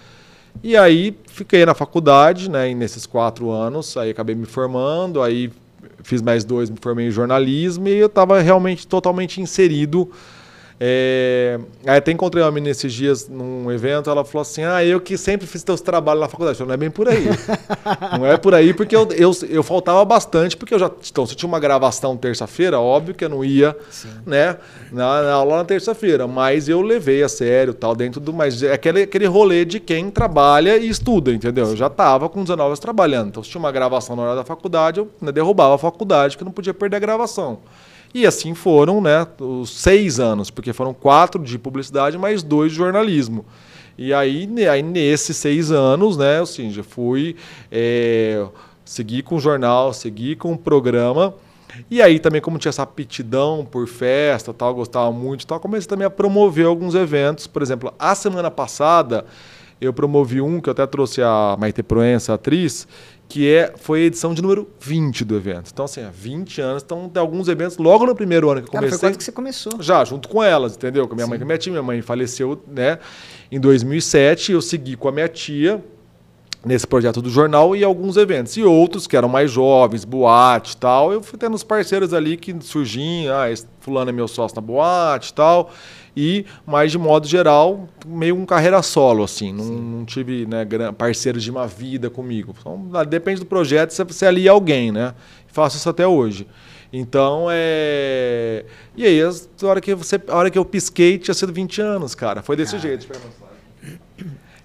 E 0.62 0.76
aí 0.76 1.16
fiquei 1.26 1.64
na 1.64 1.72
faculdade, 1.72 2.50
né, 2.50 2.74
nesses 2.74 3.06
quatro 3.06 3.50
anos. 3.50 3.96
Aí 3.96 4.10
acabei 4.10 4.34
me 4.34 4.44
formando, 4.44 5.22
aí 5.22 5.50
fiz 6.02 6.20
mais 6.20 6.44
dois, 6.44 6.68
me 6.68 6.76
formei 6.78 7.06
em 7.06 7.10
jornalismo 7.10 7.88
e 7.88 7.96
eu 7.96 8.06
estava 8.06 8.38
realmente 8.42 8.86
totalmente 8.86 9.40
inserido 9.40 10.10
é, 10.82 11.60
aí 11.86 11.98
até 11.98 12.10
encontrei 12.10 12.42
uma 12.42 12.50
menina 12.50 12.70
esses 12.70 12.90
dias 12.90 13.28
num 13.28 13.70
evento, 13.70 14.08
ela 14.08 14.24
falou 14.24 14.40
assim: 14.40 14.62
Ah, 14.64 14.82
eu 14.82 14.98
que 14.98 15.18
sempre 15.18 15.46
fiz 15.46 15.62
teus 15.62 15.82
trabalhos 15.82 16.22
na 16.22 16.28
faculdade. 16.28 16.58
Eu 16.58 16.66
não 16.66 16.72
é 16.72 16.76
bem 16.78 16.90
por 16.90 17.06
aí. 17.06 17.26
não 18.18 18.26
é 18.26 18.38
por 18.38 18.54
aí, 18.54 18.72
porque 18.72 18.96
eu, 18.96 19.06
eu, 19.12 19.30
eu 19.50 19.62
faltava 19.62 20.02
bastante, 20.06 20.56
porque 20.56 20.72
eu 20.72 20.78
já. 20.78 20.90
Então, 21.10 21.26
se 21.26 21.34
tinha 21.36 21.46
uma 21.46 21.60
gravação 21.60 22.16
terça-feira, 22.16 22.80
óbvio 22.80 23.14
que 23.14 23.22
eu 23.22 23.28
não 23.28 23.44
ia 23.44 23.76
né, 24.24 24.56
na, 24.90 25.22
na 25.22 25.32
aula 25.34 25.58
na 25.58 25.64
terça-feira. 25.66 26.26
Mas 26.26 26.66
eu 26.66 26.80
levei 26.80 27.22
a 27.22 27.28
sério, 27.28 27.74
tal, 27.74 27.94
dentro 27.94 28.18
do. 28.18 28.32
Mas 28.32 28.62
é 28.62 28.72
aquele, 28.72 29.02
aquele 29.02 29.26
rolê 29.26 29.66
de 29.66 29.80
quem 29.80 30.10
trabalha 30.10 30.78
e 30.78 30.88
estuda, 30.88 31.30
entendeu? 31.30 31.66
Eu 31.66 31.76
já 31.76 31.88
estava 31.88 32.26
com 32.26 32.42
19 32.42 32.68
anos 32.68 32.78
trabalhando. 32.78 33.28
Então, 33.28 33.42
se 33.42 33.50
tinha 33.50 33.58
uma 33.58 33.70
gravação 33.70 34.16
na 34.16 34.22
hora 34.22 34.36
da 34.36 34.44
faculdade, 34.44 34.98
eu 34.98 35.10
né, 35.20 35.30
derrubava 35.30 35.74
a 35.74 35.78
faculdade, 35.78 36.38
que 36.38 36.44
não 36.44 36.52
podia 36.52 36.72
perder 36.72 36.96
a 36.96 37.00
gravação. 37.00 37.58
E 38.12 38.26
assim 38.26 38.54
foram 38.54 39.00
né, 39.00 39.26
os 39.38 39.70
seis 39.70 40.18
anos, 40.18 40.50
porque 40.50 40.72
foram 40.72 40.92
quatro 40.92 41.42
de 41.42 41.58
publicidade 41.58 42.18
mais 42.18 42.42
dois 42.42 42.72
de 42.72 42.78
jornalismo. 42.78 43.44
E 43.96 44.12
aí, 44.12 44.48
aí 44.68 44.82
nesses 44.82 45.36
seis 45.36 45.70
anos, 45.70 46.16
né, 46.16 46.40
assim, 46.40 46.70
já 46.70 46.82
fui, 46.82 47.36
é, 47.70 48.46
segui 48.84 49.22
com 49.22 49.36
o 49.36 49.40
jornal, 49.40 49.92
segui 49.92 50.34
com 50.34 50.52
o 50.52 50.58
programa, 50.58 51.34
E 51.90 52.02
aí 52.02 52.18
também, 52.18 52.40
como 52.40 52.58
tinha 52.58 52.70
essa 52.70 52.82
aptidão 52.82 53.64
por 53.64 53.86
festa, 53.86 54.52
tal, 54.52 54.74
gostava 54.74 55.12
muito, 55.12 55.46
tal, 55.46 55.60
comecei 55.60 55.88
também 55.88 56.06
a 56.06 56.10
promover 56.10 56.66
alguns 56.66 56.94
eventos. 56.94 57.46
Por 57.46 57.62
exemplo, 57.62 57.92
a 57.98 58.14
semana 58.14 58.50
passada 58.50 59.24
eu 59.80 59.92
promovi 59.92 60.40
um 60.40 60.60
que 60.60 60.68
eu 60.68 60.72
até 60.72 60.86
trouxe 60.86 61.22
a 61.22 61.56
Maite 61.58 61.82
Proença, 61.82 62.32
a 62.32 62.34
atriz, 62.34 62.86
que 63.28 63.48
é, 63.48 63.72
foi 63.76 64.02
a 64.02 64.04
edição 64.04 64.34
de 64.34 64.42
número 64.42 64.68
20 64.80 65.24
do 65.24 65.36
evento. 65.36 65.70
Então, 65.72 65.84
assim, 65.84 66.02
há 66.02 66.10
20 66.10 66.60
anos, 66.60 66.82
então 66.82 67.08
tem 67.08 67.20
alguns 67.20 67.48
eventos 67.48 67.78
logo 67.78 68.04
no 68.04 68.14
primeiro 68.14 68.50
ano 68.50 68.60
que 68.60 68.68
eu 68.68 68.72
comecei. 68.72 68.90
Cara, 68.90 68.98
foi 68.98 69.08
quando 69.08 69.18
que 69.18 69.24
você 69.24 69.32
começou? 69.32 69.80
Já, 69.80 70.04
junto 70.04 70.28
com 70.28 70.42
elas, 70.42 70.74
entendeu? 70.74 71.06
Com 71.06 71.14
a 71.14 71.16
minha 71.16 71.26
Sim. 71.26 71.30
mãe 71.30 71.40
e 71.40 71.44
minha 71.44 71.58
tia. 71.58 71.72
Minha 71.72 71.82
mãe 71.82 72.02
faleceu 72.02 72.60
né, 72.66 72.98
em 73.50 73.60
2007, 73.60 74.52
eu 74.52 74.60
segui 74.60 74.96
com 74.96 75.08
a 75.08 75.12
minha 75.12 75.28
tia 75.28 75.82
nesse 76.64 76.86
projeto 76.86 77.22
do 77.22 77.30
jornal 77.30 77.74
e 77.74 77.84
alguns 77.84 78.16
eventos. 78.16 78.56
E 78.56 78.62
outros 78.62 79.06
que 79.06 79.16
eram 79.16 79.28
mais 79.28 79.50
jovens, 79.50 80.04
boate 80.04 80.74
e 80.74 80.76
tal. 80.76 81.12
Eu 81.12 81.22
fui 81.22 81.38
tendo 81.38 81.54
os 81.54 81.62
parceiros 81.62 82.12
ali 82.12 82.36
que 82.36 82.54
surgiam, 82.60 83.34
ah, 83.34 83.46
fulano 83.80 84.10
é 84.10 84.12
meu 84.12 84.28
sócio 84.28 84.56
na 84.56 84.60
boate 84.60 85.30
e 85.30 85.34
tal. 85.34 85.70
E, 86.16 86.44
mais 86.66 86.90
de 86.90 86.98
modo 86.98 87.26
geral, 87.26 87.88
meio 88.06 88.36
um 88.36 88.44
carreira 88.44 88.82
solo, 88.82 89.24
assim. 89.24 89.52
Não, 89.52 89.64
não, 89.64 90.04
tive 90.04 90.46
né, 90.46 90.66
parceiros 90.96 91.42
de 91.42 91.50
uma 91.50 91.66
vida 91.66 92.10
comigo. 92.10 92.54
Então, 92.58 92.88
depende 93.08 93.40
do 93.40 93.46
projeto, 93.46 93.92
você, 93.92 94.04
você 94.04 94.26
alia 94.26 94.50
alguém, 94.50 94.90
né? 94.90 95.14
Faço 95.48 95.76
isso 95.76 95.88
até 95.88 96.06
hoje. 96.06 96.46
Então, 96.92 97.46
é... 97.50 98.64
E 98.96 99.04
aí, 99.04 99.20
a 99.22 99.66
hora 99.66 99.80
que, 99.80 99.94
você, 99.94 100.20
a 100.26 100.36
hora 100.36 100.50
que 100.50 100.58
eu 100.58 100.64
pisquei, 100.64 101.18
tinha 101.18 101.34
sido 101.34 101.52
20 101.52 101.80
anos, 101.80 102.14
cara. 102.14 102.42
Foi 102.42 102.56
desse 102.56 102.76
cara. 102.76 102.82
jeito. 102.82 103.06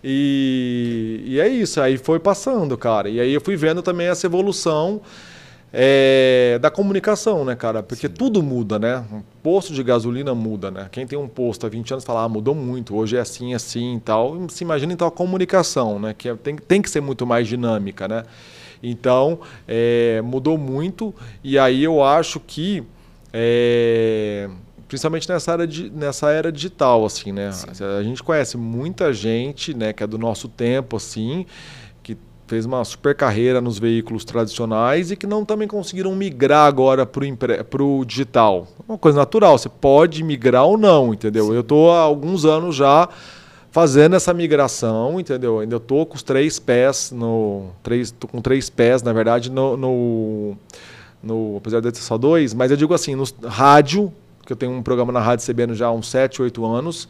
E, 0.07 1.23
e 1.25 1.39
é 1.39 1.47
isso, 1.47 1.81
aí 1.81 1.97
foi 1.97 2.19
passando, 2.19 2.77
cara. 2.77 3.09
E 3.09 3.19
aí 3.19 3.33
eu 3.33 3.41
fui 3.41 3.55
vendo 3.55 3.81
também 3.81 4.07
essa 4.07 4.27
evolução 4.27 5.01
é, 5.77 6.57
da 6.61 6.71
comunicação, 6.71 7.43
né, 7.43 7.53
cara? 7.53 7.83
Porque 7.83 8.07
Sim. 8.07 8.13
tudo 8.13 8.41
muda, 8.41 8.79
né? 8.79 9.03
Um 9.11 9.21
posto 9.43 9.73
de 9.73 9.83
gasolina 9.83 10.33
muda, 10.33 10.71
né? 10.71 10.87
Quem 10.89 11.05
tem 11.05 11.19
um 11.19 11.27
posto 11.27 11.65
há 11.65 11.69
20 11.69 11.91
anos 11.91 12.05
fala, 12.05 12.23
ah, 12.23 12.29
mudou 12.29 12.55
muito, 12.55 12.95
hoje 12.95 13.17
é 13.17 13.19
assim, 13.19 13.53
assim 13.53 13.97
e 13.97 13.99
tal. 13.99 14.37
Se 14.47 14.63
imagina 14.63 14.93
então 14.93 15.05
a 15.05 15.11
comunicação, 15.11 15.99
né? 15.99 16.15
Que 16.17 16.29
é, 16.29 16.35
tem, 16.35 16.55
tem 16.55 16.81
que 16.81 16.89
ser 16.89 17.01
muito 17.01 17.25
mais 17.27 17.45
dinâmica, 17.45 18.07
né? 18.07 18.23
Então, 18.81 19.39
é, 19.67 20.21
mudou 20.23 20.57
muito 20.57 21.13
e 21.43 21.59
aí 21.59 21.83
eu 21.83 22.01
acho 22.01 22.39
que 22.39 22.81
é, 23.33 24.49
principalmente 24.87 25.27
nessa 25.27 25.51
era, 25.51 25.67
de, 25.67 25.89
nessa 25.89 26.31
era 26.31 26.53
digital, 26.53 27.03
assim, 27.03 27.33
né? 27.33 27.51
Sim. 27.51 27.67
A 27.99 28.01
gente 28.01 28.23
conhece 28.23 28.55
muita 28.55 29.11
gente, 29.11 29.73
né, 29.73 29.91
que 29.91 30.01
é 30.01 30.07
do 30.07 30.17
nosso 30.17 30.47
tempo, 30.47 30.95
assim, 30.95 31.45
fez 32.47 32.65
uma 32.65 32.83
super 32.83 33.15
carreira 33.15 33.59
nos 33.59 33.79
veículos 33.79 34.23
tradicionais 34.23 35.11
e 35.11 35.15
que 35.15 35.25
não 35.25 35.43
também 35.43 35.67
conseguiram 35.67 36.15
migrar 36.15 36.67
agora 36.67 37.05
para 37.05 37.83
o 37.83 38.05
digital. 38.05 38.67
É 38.79 38.91
uma 38.91 38.97
coisa 38.97 39.17
natural, 39.17 39.57
você 39.57 39.69
pode 39.69 40.23
migrar 40.23 40.65
ou 40.65 40.77
não, 40.77 41.13
entendeu? 41.13 41.47
Sim. 41.47 41.55
Eu 41.55 41.61
estou 41.61 41.91
há 41.91 41.99
alguns 41.99 42.45
anos 42.45 42.75
já 42.75 43.09
fazendo 43.71 44.15
essa 44.15 44.33
migração, 44.33 45.19
entendeu? 45.19 45.59
Ainda 45.59 45.75
estou 45.75 46.05
com 46.05 46.15
os 46.15 46.23
três 46.23 46.59
pés 46.59 47.11
no. 47.11 47.71
Três, 47.83 48.09
tô 48.09 48.27
com 48.27 48.39
três 48.41 48.69
pés, 48.69 49.03
na 49.03 49.11
verdade, 49.11 49.51
no, 49.51 49.75
no, 49.75 50.57
no 51.21 51.57
apesar 51.57 51.81
de 51.81 51.91
ter 51.91 51.99
só 51.99 52.17
dois, 52.17 52.53
mas 52.53 52.71
eu 52.71 52.77
digo 52.77 52.93
assim, 52.93 53.15
no 53.15 53.25
rádio, 53.45 54.13
que 54.45 54.53
eu 54.53 54.55
tenho 54.55 54.71
um 54.71 54.81
programa 54.81 55.11
na 55.11 55.19
Rádio 55.19 55.45
CBN 55.45 55.73
já 55.73 55.87
há 55.87 55.91
uns 55.91 56.07
7, 56.07 56.41
8 56.41 56.65
anos, 56.65 57.09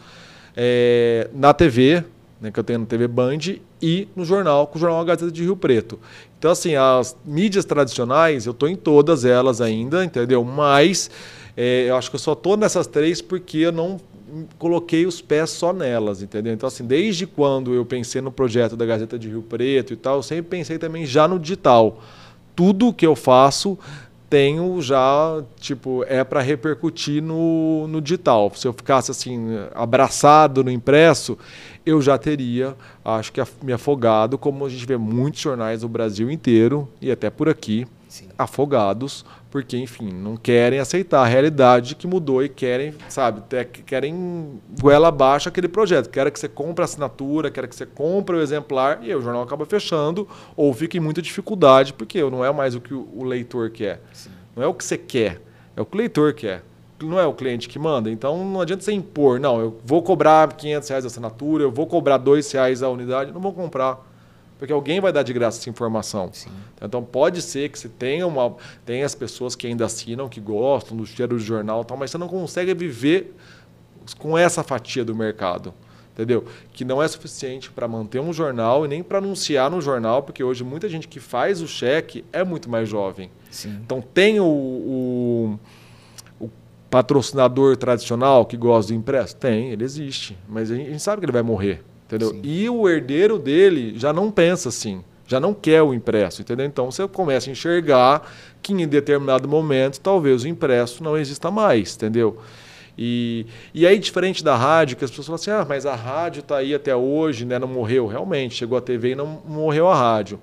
é, 0.57 1.29
na 1.33 1.53
TV, 1.53 2.03
né, 2.39 2.51
que 2.51 2.59
eu 2.59 2.63
tenho 2.63 2.79
na 2.79 2.85
TV 2.85 3.07
Band, 3.07 3.39
e 3.81 4.07
no 4.15 4.25
jornal, 4.25 4.67
com 4.67 4.77
o 4.77 4.81
jornal 4.81 5.03
Gazeta 5.05 5.31
de 5.31 5.43
Rio 5.43 5.55
Preto. 5.55 5.99
Então, 6.37 6.51
assim, 6.51 6.75
as 6.75 7.15
mídias 7.25 7.65
tradicionais, 7.65 8.45
eu 8.45 8.51
estou 8.51 8.69
em 8.69 8.75
todas 8.75 9.25
elas 9.25 9.61
ainda, 9.61 10.03
entendeu? 10.03 10.43
Mas 10.43 11.09
é, 11.55 11.85
eu 11.89 11.95
acho 11.95 12.09
que 12.09 12.15
eu 12.15 12.19
só 12.19 12.33
estou 12.33 12.57
nessas 12.57 12.87
três 12.87 13.21
porque 13.21 13.59
eu 13.59 13.71
não 13.71 13.99
coloquei 14.57 15.05
os 15.05 15.21
pés 15.21 15.51
só 15.51 15.71
nelas, 15.71 16.21
entendeu? 16.21 16.53
Então, 16.53 16.67
assim, 16.67 16.85
desde 16.85 17.25
quando 17.25 17.73
eu 17.73 17.85
pensei 17.85 18.21
no 18.21 18.31
projeto 18.31 18.75
da 18.75 18.85
Gazeta 18.85 19.17
de 19.17 19.29
Rio 19.29 19.41
Preto 19.41 19.93
e 19.93 19.95
tal, 19.95 20.17
eu 20.17 20.23
sempre 20.23 20.57
pensei 20.57 20.77
também 20.77 21.05
já 21.05 21.27
no 21.27 21.39
digital. 21.39 22.01
Tudo 22.55 22.93
que 22.93 23.05
eu 23.05 23.15
faço 23.15 23.77
tenho 24.35 24.81
já, 24.81 25.41
tipo, 25.61 26.03
é 26.09 26.21
para 26.21 26.41
repercutir 26.41 27.23
no, 27.23 27.87
no 27.87 28.01
digital. 28.01 28.51
Se 28.53 28.67
eu 28.67 28.73
ficasse 28.73 29.09
assim, 29.09 29.47
abraçado 29.73 30.61
no 30.61 30.69
impresso, 30.69 31.37
eu 31.85 32.01
já 32.01 32.17
teria, 32.17 32.75
acho 33.05 33.31
que, 33.31 33.41
me 33.63 33.71
afogado, 33.71 34.37
como 34.37 34.65
a 34.65 34.69
gente 34.69 34.85
vê 34.85 34.97
muitos 34.97 35.39
jornais 35.39 35.83
no 35.83 35.87
Brasil 35.87 36.29
inteiro 36.29 36.85
e 37.01 37.09
até 37.09 37.29
por 37.29 37.47
aqui, 37.47 37.87
Sim. 38.15 38.29
afogados, 38.37 39.25
porque, 39.51 39.77
enfim, 39.77 40.09
não 40.09 40.37
querem 40.37 40.79
aceitar 40.79 41.21
a 41.21 41.25
realidade 41.25 41.95
que 41.95 42.07
mudou 42.07 42.41
e 42.41 42.47
querem, 42.47 42.93
sabe, 43.09 43.41
querem 43.85 44.61
goela 44.79 45.09
abaixo 45.09 45.49
aquele 45.49 45.67
projeto. 45.67 46.09
Querem 46.09 46.31
que 46.31 46.39
você 46.39 46.47
compre 46.47 46.81
a 46.81 46.85
assinatura, 46.85 47.51
querem 47.51 47.69
que 47.69 47.75
você 47.75 47.85
compre 47.85 48.37
o 48.37 48.41
exemplar 48.41 48.99
e 49.01 49.07
aí 49.07 49.15
o 49.15 49.21
jornal 49.21 49.43
acaba 49.43 49.65
fechando 49.65 50.25
ou 50.55 50.73
fica 50.73 50.95
em 50.95 51.01
muita 51.01 51.21
dificuldade, 51.21 51.91
porque 51.91 52.21
não 52.23 52.45
é 52.45 52.53
mais 52.53 52.73
o 52.73 52.79
que 52.79 52.93
o 52.93 53.23
leitor 53.25 53.69
quer. 53.69 54.01
Sim. 54.13 54.29
Não 54.55 54.63
é 54.63 54.67
o 54.67 54.73
que 54.73 54.85
você 54.85 54.97
quer, 54.97 55.41
é 55.75 55.81
o 55.81 55.85
que 55.85 55.95
o 55.95 55.99
leitor 55.99 56.33
quer. 56.33 56.63
Não 57.03 57.19
é 57.19 57.27
o 57.27 57.33
cliente 57.33 57.67
que 57.67 57.77
manda, 57.77 58.09
então 58.09 58.45
não 58.45 58.61
adianta 58.61 58.81
você 58.81 58.93
impor. 58.93 59.41
Não, 59.41 59.59
eu 59.59 59.77
vou 59.83 60.01
cobrar 60.01 60.53
500 60.53 60.87
reais 60.87 61.03
a 61.03 61.07
assinatura, 61.07 61.63
eu 61.63 61.71
vou 61.71 61.85
cobrar 61.85 62.17
2 62.17 62.49
reais 62.53 62.81
a 62.81 62.87
unidade, 62.87 63.33
não 63.33 63.41
vou 63.41 63.51
comprar 63.51 64.14
porque 64.57 64.71
alguém 64.71 64.99
vai 64.99 65.11
dar 65.11 65.23
de 65.23 65.33
graça 65.33 65.59
essa 65.59 65.69
informação. 65.69 66.29
Sim. 66.31 66.49
Então 66.81 67.03
pode 67.03 67.41
ser 67.41 67.69
que 67.69 67.77
você 67.77 67.89
tenha 67.89 68.25
uma. 68.25 68.55
Tem 68.85 69.03
as 69.03 69.13
pessoas 69.13 69.55
que 69.55 69.67
ainda 69.67 69.85
assinam, 69.85 70.29
que 70.29 70.39
gostam 70.39 70.95
do 70.95 71.05
cheiro 71.05 71.35
do 71.35 71.39
jornal 71.39 71.83
tal, 71.83 71.97
mas 71.97 72.11
você 72.11 72.17
não 72.17 72.27
consegue 72.27 72.73
viver 72.73 73.35
com 74.17 74.37
essa 74.37 74.63
fatia 74.63 75.03
do 75.03 75.15
mercado. 75.15 75.73
Entendeu? 76.13 76.45
Que 76.71 76.85
não 76.85 77.03
é 77.03 77.07
suficiente 77.09 77.69
para 77.69 77.89
manter 77.89 78.21
um 78.21 78.31
jornal 78.31 78.85
e 78.85 78.87
nem 78.87 79.03
para 79.03 79.17
anunciar 79.17 79.69
no 79.69 79.81
jornal, 79.81 80.23
porque 80.23 80.41
hoje 80.41 80.63
muita 80.63 80.87
gente 80.87 81.09
que 81.09 81.19
faz 81.19 81.61
o 81.61 81.67
cheque 81.67 82.23
é 82.31 82.41
muito 82.41 82.69
mais 82.69 82.87
jovem. 82.87 83.29
Sim. 83.51 83.77
Então 83.83 84.01
tem 84.01 84.39
o, 84.39 84.45
o, 84.45 85.59
o, 86.39 86.49
patrocinador 86.89 87.75
tradicional 87.75 88.45
que 88.45 88.55
gosta 88.55 88.93
do 88.93 88.97
impresso? 88.97 89.35
Tem, 89.35 89.71
ele 89.71 89.83
existe. 89.83 90.37
Mas 90.47 90.71
a 90.71 90.75
gente 90.75 90.99
sabe 91.01 91.19
que 91.19 91.25
ele 91.25 91.33
vai 91.33 91.41
morrer. 91.41 91.83
Entendeu? 92.05 92.29
Sim. 92.29 92.41
E 92.43 92.69
o 92.69 92.87
herdeiro 92.87 93.39
dele 93.39 93.97
já 93.97 94.13
não 94.13 94.31
pensa 94.31 94.69
assim, 94.69 95.03
já 95.27 95.39
não 95.39 95.53
quer 95.53 95.81
o 95.81 95.93
impresso, 95.93 96.41
entendeu? 96.41 96.65
Então 96.65 96.91
você 96.91 97.07
começa 97.07 97.49
a 97.49 97.51
enxergar 97.51 98.31
que 98.61 98.73
em 98.73 98.87
determinado 98.87 99.47
momento 99.47 99.99
talvez 99.99 100.43
o 100.43 100.47
impresso 100.47 101.03
não 101.03 101.17
exista 101.17 101.49
mais, 101.49 101.95
entendeu? 101.95 102.37
E, 102.97 103.45
e 103.73 103.85
aí, 103.85 103.99
diferente 103.99 104.43
da 104.43 104.55
rádio, 104.55 104.95
que 104.95 105.03
as 105.03 105.11
pessoas 105.11 105.27
falam 105.27 105.35
assim: 105.35 105.51
ah, 105.51 105.65
mas 105.67 105.85
a 105.85 105.95
rádio 105.95 106.39
está 106.39 106.57
aí 106.57 106.73
até 106.73 106.95
hoje, 106.95 107.43
né? 107.43 107.59
não 107.59 107.67
morreu. 107.67 108.07
Realmente, 108.07 108.55
chegou 108.55 108.77
a 108.77 108.81
TV 108.81 109.11
e 109.11 109.15
não 109.15 109.41
morreu 109.45 109.89
a 109.89 109.95
rádio. 109.95 110.39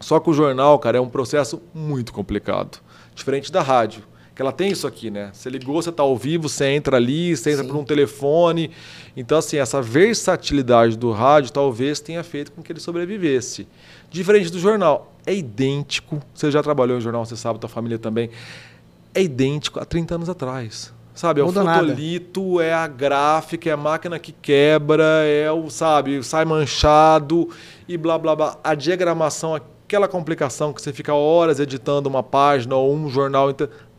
Só 0.00 0.18
que 0.18 0.28
o 0.28 0.32
jornal, 0.32 0.76
cara, 0.80 0.98
é 0.98 1.00
um 1.00 1.08
processo 1.08 1.62
muito 1.72 2.12
complicado. 2.12 2.80
Diferente 3.14 3.52
da 3.52 3.62
rádio 3.62 4.02
que 4.34 4.40
ela 4.40 4.52
tem 4.52 4.70
isso 4.70 4.86
aqui, 4.86 5.10
né? 5.10 5.30
Você 5.32 5.50
ligou, 5.50 5.82
você 5.82 5.90
está 5.90 6.02
ao 6.02 6.16
vivo, 6.16 6.48
você 6.48 6.66
entra 6.66 6.96
ali, 6.96 7.36
você 7.36 7.50
entra 7.50 7.64
Sim. 7.64 7.70
por 7.70 7.76
um 7.76 7.84
telefone. 7.84 8.70
Então, 9.16 9.36
assim, 9.36 9.58
essa 9.58 9.82
versatilidade 9.82 10.96
do 10.96 11.10
rádio 11.12 11.52
talvez 11.52 12.00
tenha 12.00 12.22
feito 12.24 12.50
com 12.52 12.62
que 12.62 12.72
ele 12.72 12.80
sobrevivesse. 12.80 13.68
Diferente 14.10 14.50
do 14.50 14.58
jornal, 14.58 15.12
é 15.26 15.34
idêntico. 15.34 16.20
Você 16.34 16.50
já 16.50 16.62
trabalhou 16.62 16.96
em 16.96 17.00
jornal, 17.00 17.24
você 17.24 17.36
sabe, 17.36 17.58
tua 17.58 17.68
família 17.68 17.98
também. 17.98 18.30
É 19.14 19.22
idêntico 19.22 19.78
a 19.78 19.84
30 19.84 20.14
anos 20.14 20.28
atrás. 20.28 20.92
Sabe, 21.14 21.42
é 21.42 21.44
o 21.44 21.52
fotolito, 21.52 22.54
nada. 22.54 22.64
é 22.64 22.72
a 22.72 22.86
gráfica, 22.86 23.68
é 23.68 23.72
a 23.74 23.76
máquina 23.76 24.18
que 24.18 24.32
quebra, 24.32 25.04
é 25.26 25.52
o, 25.52 25.68
sabe, 25.68 26.22
sai 26.22 26.46
manchado 26.46 27.50
e 27.86 27.98
blá 27.98 28.16
blá 28.16 28.34
blá. 28.34 28.58
A 28.64 28.74
diagramação 28.74 29.54
aquela 29.92 30.08
complicação 30.08 30.72
que 30.72 30.80
você 30.80 30.90
fica 30.90 31.12
horas 31.12 31.60
editando 31.60 32.08
uma 32.08 32.22
página 32.22 32.74
ou 32.74 32.94
um 32.94 33.10
jornal, 33.10 33.48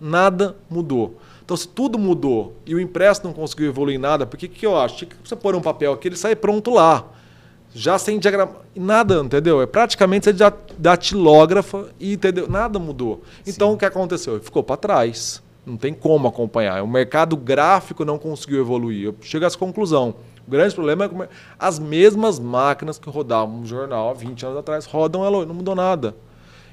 nada 0.01 0.55
mudou. 0.67 1.17
Então, 1.45 1.55
se 1.55 1.67
tudo 1.67 1.99
mudou 1.99 2.55
e 2.65 2.73
o 2.73 2.79
impresso 2.79 3.21
não 3.23 3.31
conseguiu 3.31 3.67
evoluir 3.67 3.99
nada, 3.99 4.25
por 4.25 4.37
que, 4.37 4.47
que 4.47 4.65
eu 4.65 4.75
acho? 4.75 4.97
Tinha 4.97 5.09
que 5.09 5.15
você 5.23 5.35
pôr 5.35 5.55
um 5.55 5.61
papel 5.61 5.93
aqui, 5.93 6.07
ele 6.07 6.15
sai 6.15 6.35
pronto 6.35 6.71
lá. 6.71 7.05
Já 7.75 7.97
sem 7.97 8.17
diagrama. 8.17 8.55
Nada, 8.75 9.19
entendeu? 9.19 9.61
É 9.61 9.65
praticamente 9.65 10.25
você 10.31 10.53
datilógrafa 10.77 11.89
e 11.99 12.13
entendeu? 12.13 12.47
Nada 12.47 12.79
mudou. 12.79 13.23
Então, 13.45 13.69
Sim. 13.69 13.75
o 13.75 13.77
que 13.77 13.85
aconteceu? 13.85 14.39
Ficou 14.39 14.63
para 14.63 14.77
trás. 14.77 15.43
Não 15.65 15.77
tem 15.77 15.93
como 15.93 16.27
acompanhar. 16.27 16.83
O 16.83 16.87
mercado 16.87 17.37
gráfico 17.37 18.03
não 18.03 18.17
conseguiu 18.17 18.59
evoluir. 18.59 19.05
Eu 19.05 19.15
chego 19.21 19.45
a 19.45 19.47
essa 19.47 19.57
conclusão. 19.57 20.15
O 20.47 20.51
grande 20.51 20.75
problema 20.75 21.05
é 21.05 21.09
que 21.09 21.15
as 21.57 21.79
mesmas 21.79 22.39
máquinas 22.39 22.97
que 22.99 23.09
rodavam 23.09 23.61
um 23.61 23.65
jornal 23.65 24.09
há 24.09 24.13
20 24.13 24.45
anos 24.45 24.57
atrás 24.57 24.85
rodam 24.85 25.25
ela, 25.25 25.45
não 25.45 25.55
mudou 25.55 25.75
nada. 25.75 26.15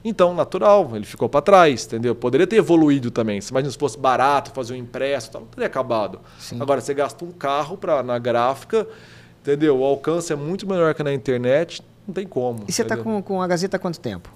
Então, 0.05 0.35
natural, 0.35 0.91
ele 0.95 1.05
ficou 1.05 1.29
para 1.29 1.43
trás, 1.43 1.85
entendeu? 1.85 2.15
Poderia 2.15 2.47
ter 2.47 2.57
evoluído 2.57 3.11
também. 3.11 3.41
Se 3.41 3.51
imagina 3.51 3.71
se 3.71 3.79
fosse 3.79 3.99
barato 3.99 4.51
fazer 4.51 4.73
um 4.73 4.77
impresso, 4.77 5.31
não 5.35 5.45
teria 5.45 5.67
acabado. 5.67 6.21
Sim. 6.39 6.61
Agora, 6.61 6.81
você 6.81 6.95
gasta 6.95 7.23
um 7.25 7.31
carro 7.31 7.77
pra, 7.77 8.03
na 8.03 8.19
gráfica, 8.19 8.87
entendeu? 9.43 9.79
O 9.79 9.85
alcance 9.85 10.33
é 10.33 10.37
muito 10.37 10.67
melhor 10.67 10.95
que 10.95 11.03
na 11.03 11.13
internet, 11.13 11.83
não 12.09 12.15
tem 12.15 12.27
como. 12.27 12.65
E 12.67 12.73
você 12.73 12.83
está 12.83 12.97
com, 12.97 13.23
com 13.23 13.43
a 13.43 13.47
Gazeta 13.47 13.77
há 13.77 13.81
quanto 13.81 14.01
tempo? 14.01 14.31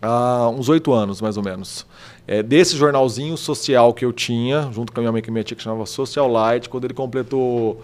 Há 0.00 0.48
uns 0.48 0.68
oito 0.68 0.92
anos, 0.92 1.20
mais 1.20 1.36
ou 1.36 1.44
menos. 1.44 1.86
É, 2.26 2.42
desse 2.42 2.74
jornalzinho 2.76 3.36
social 3.36 3.92
que 3.92 4.04
eu 4.04 4.12
tinha, 4.12 4.70
junto 4.72 4.92
com 4.92 4.98
a 4.98 5.02
minha 5.02 5.12
mãe 5.12 5.22
que 5.22 5.30
minha 5.30 5.44
tia, 5.44 5.56
que 5.56 5.62
chamava 5.62 5.84
Social 5.84 6.26
Light, 6.26 6.68
quando 6.68 6.84
ele 6.84 6.94
completou 6.94 7.82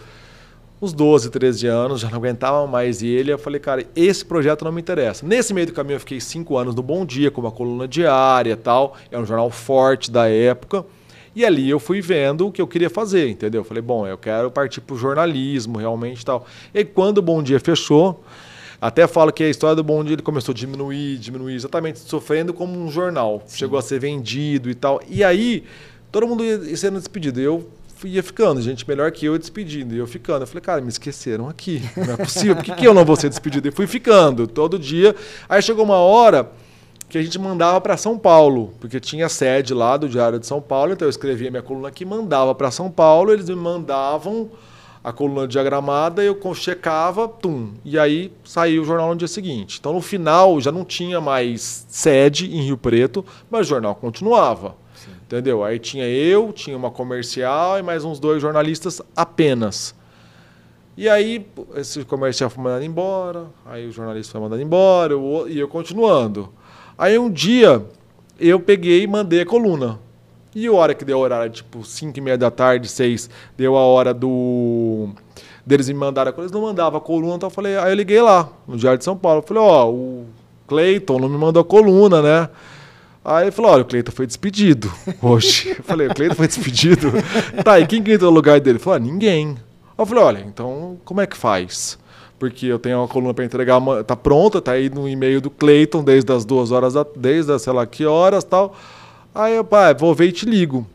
uns 0.80 0.92
12, 0.92 1.30
13 1.30 1.66
anos, 1.66 2.00
já 2.00 2.08
não 2.08 2.18
aguentava 2.18 2.66
mais 2.66 3.02
ele. 3.02 3.32
Eu 3.32 3.38
falei, 3.38 3.60
cara, 3.60 3.84
esse 3.96 4.24
projeto 4.24 4.64
não 4.64 4.72
me 4.72 4.80
interessa. 4.80 5.26
Nesse 5.26 5.52
meio 5.52 5.66
do 5.66 5.72
caminho, 5.72 5.96
eu 5.96 6.00
fiquei 6.00 6.20
cinco 6.20 6.56
anos 6.56 6.74
no 6.74 6.82
Bom 6.82 7.04
Dia, 7.04 7.30
com 7.30 7.40
uma 7.40 7.50
coluna 7.50 7.88
diária 7.88 8.52
e 8.52 8.56
tal. 8.56 8.96
É 9.10 9.18
um 9.18 9.26
jornal 9.26 9.50
forte 9.50 10.10
da 10.10 10.28
época. 10.28 10.84
E 11.34 11.44
ali 11.44 11.68
eu 11.68 11.78
fui 11.78 12.00
vendo 12.00 12.46
o 12.46 12.52
que 12.52 12.60
eu 12.60 12.66
queria 12.66 12.90
fazer, 12.90 13.28
entendeu? 13.28 13.60
Eu 13.60 13.64
falei, 13.64 13.82
bom, 13.82 14.06
eu 14.06 14.18
quero 14.18 14.50
partir 14.50 14.80
para 14.80 14.94
o 14.94 14.98
jornalismo 14.98 15.78
realmente 15.78 16.22
e 16.22 16.24
tal. 16.24 16.46
E 16.74 16.84
quando 16.84 17.18
o 17.18 17.22
Bom 17.22 17.42
Dia 17.42 17.60
fechou, 17.60 18.24
até 18.80 19.06
falo 19.06 19.32
que 19.32 19.42
a 19.42 19.48
história 19.48 19.76
do 19.76 19.84
Bom 19.84 20.02
Dia 20.04 20.14
ele 20.14 20.22
começou 20.22 20.52
a 20.52 20.54
diminuir, 20.56 21.18
diminuir, 21.18 21.54
exatamente 21.54 21.98
sofrendo 21.98 22.54
como 22.54 22.78
um 22.78 22.90
jornal. 22.90 23.42
Sim. 23.46 23.58
Chegou 23.58 23.78
a 23.78 23.82
ser 23.82 23.98
vendido 23.98 24.70
e 24.70 24.74
tal. 24.74 25.00
E 25.08 25.22
aí, 25.22 25.64
todo 26.10 26.26
mundo 26.26 26.44
ia 26.44 26.76
sendo 26.76 26.98
despedido. 26.98 27.40
Eu 27.40 27.68
ia 28.04 28.22
ficando, 28.22 28.60
gente 28.60 28.86
melhor 28.88 29.10
que 29.10 29.26
eu 29.26 29.38
despedindo. 29.38 29.94
E 29.94 29.98
eu 29.98 30.06
ficando. 30.06 30.42
Eu 30.42 30.46
falei, 30.46 30.62
cara, 30.62 30.80
me 30.80 30.88
esqueceram 30.88 31.48
aqui. 31.48 31.82
Não 31.96 32.14
é 32.14 32.16
possível. 32.16 32.56
Por 32.56 32.64
que, 32.64 32.72
que 32.72 32.86
eu 32.86 32.94
não 32.94 33.04
vou 33.04 33.16
ser 33.16 33.28
despedido? 33.28 33.66
E 33.68 33.70
fui 33.70 33.86
ficando 33.86 34.46
todo 34.46 34.78
dia. 34.78 35.14
Aí 35.48 35.60
chegou 35.62 35.84
uma 35.84 35.96
hora 35.96 36.50
que 37.08 37.16
a 37.16 37.22
gente 37.22 37.38
mandava 37.38 37.80
para 37.80 37.96
São 37.96 38.18
Paulo, 38.18 38.74
porque 38.78 39.00
tinha 39.00 39.28
sede 39.28 39.72
lá 39.72 39.96
do 39.96 40.08
Diário 40.08 40.38
de 40.38 40.46
São 40.46 40.60
Paulo, 40.60 40.92
então 40.92 41.06
eu 41.06 41.10
escrevia 41.10 41.50
minha 41.50 41.62
coluna 41.62 41.88
aqui, 41.88 42.04
mandava 42.04 42.54
para 42.54 42.70
São 42.70 42.90
Paulo, 42.90 43.32
eles 43.32 43.48
me 43.48 43.56
mandavam 43.56 44.50
a 45.02 45.10
coluna 45.10 45.48
diagramada, 45.48 46.22
eu 46.22 46.38
checava, 46.54 47.26
tum, 47.26 47.72
e 47.82 47.98
aí 47.98 48.30
saiu 48.44 48.82
o 48.82 48.84
jornal 48.84 49.08
no 49.08 49.16
dia 49.16 49.28
seguinte. 49.28 49.78
Então 49.80 49.94
no 49.94 50.02
final 50.02 50.60
já 50.60 50.70
não 50.70 50.84
tinha 50.84 51.18
mais 51.18 51.86
sede 51.88 52.54
em 52.54 52.62
Rio 52.62 52.76
Preto, 52.76 53.24
mas 53.50 53.66
o 53.66 53.70
jornal 53.70 53.94
continuava. 53.94 54.74
Entendeu? 55.28 55.62
Aí 55.62 55.78
tinha 55.78 56.08
eu, 56.08 56.54
tinha 56.54 56.74
uma 56.74 56.90
comercial 56.90 57.78
e 57.78 57.82
mais 57.82 58.02
uns 58.02 58.18
dois 58.18 58.40
jornalistas 58.40 59.02
apenas. 59.14 59.94
E 60.96 61.06
aí 61.06 61.46
esse 61.76 62.02
comercial 62.02 62.48
foi 62.48 62.64
mandado 62.64 62.82
embora, 62.82 63.44
aí 63.66 63.86
o 63.86 63.92
jornalista 63.92 64.32
foi 64.32 64.40
mandado 64.40 64.62
embora, 64.62 65.12
eu, 65.12 65.46
e 65.46 65.58
eu 65.58 65.68
continuando. 65.68 66.48
Aí 66.96 67.18
um 67.18 67.30
dia 67.30 67.84
eu 68.40 68.58
peguei 68.58 69.02
e 69.02 69.06
mandei 69.06 69.42
a 69.42 69.46
coluna. 69.46 70.00
E 70.54 70.66
a 70.66 70.72
hora 70.72 70.94
que 70.94 71.04
deu 71.04 71.18
a 71.18 71.20
horário, 71.20 71.52
tipo 71.52 71.84
5 71.84 72.18
e 72.18 72.22
meia 72.22 72.38
da 72.38 72.50
tarde, 72.50 72.88
6, 72.88 73.28
deu 73.54 73.76
a 73.76 73.82
hora 73.82 74.14
do 74.14 75.10
deles 75.66 75.88
me 75.88 75.94
mandarem 75.94 76.30
a 76.30 76.32
coluna, 76.32 76.46
eles 76.46 76.58
não 76.58 76.66
mandavam 76.66 76.96
a 76.96 77.02
coluna, 77.02 77.34
então 77.36 77.48
eu 77.48 77.54
falei, 77.54 77.76
aí 77.76 77.92
eu 77.92 77.94
liguei 77.94 78.22
lá, 78.22 78.48
no 78.66 78.78
Diário 78.78 78.96
de 78.96 79.04
São 79.04 79.14
Paulo, 79.14 79.40
eu 79.40 79.46
falei, 79.46 79.62
ó, 79.62 79.84
oh, 79.84 79.92
o 79.92 80.26
Cleiton 80.66 81.18
não 81.18 81.28
me 81.28 81.36
mandou 81.36 81.60
a 81.60 81.64
coluna, 81.66 82.22
né? 82.22 82.48
Aí 83.28 83.44
ele 83.44 83.50
falou: 83.50 83.72
olha, 83.72 83.82
o 83.82 83.84
Cleiton 83.84 84.10
foi 84.10 84.26
despedido 84.26 84.90
hoje. 85.20 85.74
Eu 85.76 85.84
falei: 85.84 86.08
o 86.08 86.14
Cleiton 86.14 86.34
foi 86.34 86.46
despedido? 86.46 87.12
tá, 87.62 87.78
e 87.78 87.86
quem 87.86 88.02
que 88.02 88.12
entrou 88.12 88.30
no 88.30 88.34
lugar 88.34 88.58
dele? 88.58 88.76
Ele 88.76 88.78
falou: 88.78 88.96
ah, 88.96 88.98
ninguém. 88.98 89.54
Eu 89.98 90.06
falei: 90.06 90.24
olha, 90.24 90.44
então 90.46 90.98
como 91.04 91.20
é 91.20 91.26
que 91.26 91.36
faz? 91.36 91.98
Porque 92.38 92.64
eu 92.64 92.78
tenho 92.78 92.98
uma 92.98 93.08
coluna 93.08 93.34
para 93.34 93.44
entregar, 93.44 93.82
tá 94.06 94.16
pronta, 94.16 94.62
tá 94.62 94.72
aí 94.72 94.88
no 94.88 95.06
e-mail 95.06 95.42
do 95.42 95.50
Cleiton 95.50 96.02
desde 96.02 96.32
as 96.32 96.44
duas 96.44 96.70
horas, 96.70 96.94
desde 97.16 97.52
as 97.52 97.60
sei 97.60 97.72
lá 97.72 97.84
que 97.84 98.06
horas 98.06 98.44
tal. 98.44 98.74
Aí 99.34 99.56
eu, 99.56 99.64
pai, 99.64 99.92
vou 99.94 100.14
ver 100.14 100.28
e 100.28 100.32
te 100.32 100.46
ligo. 100.46 100.86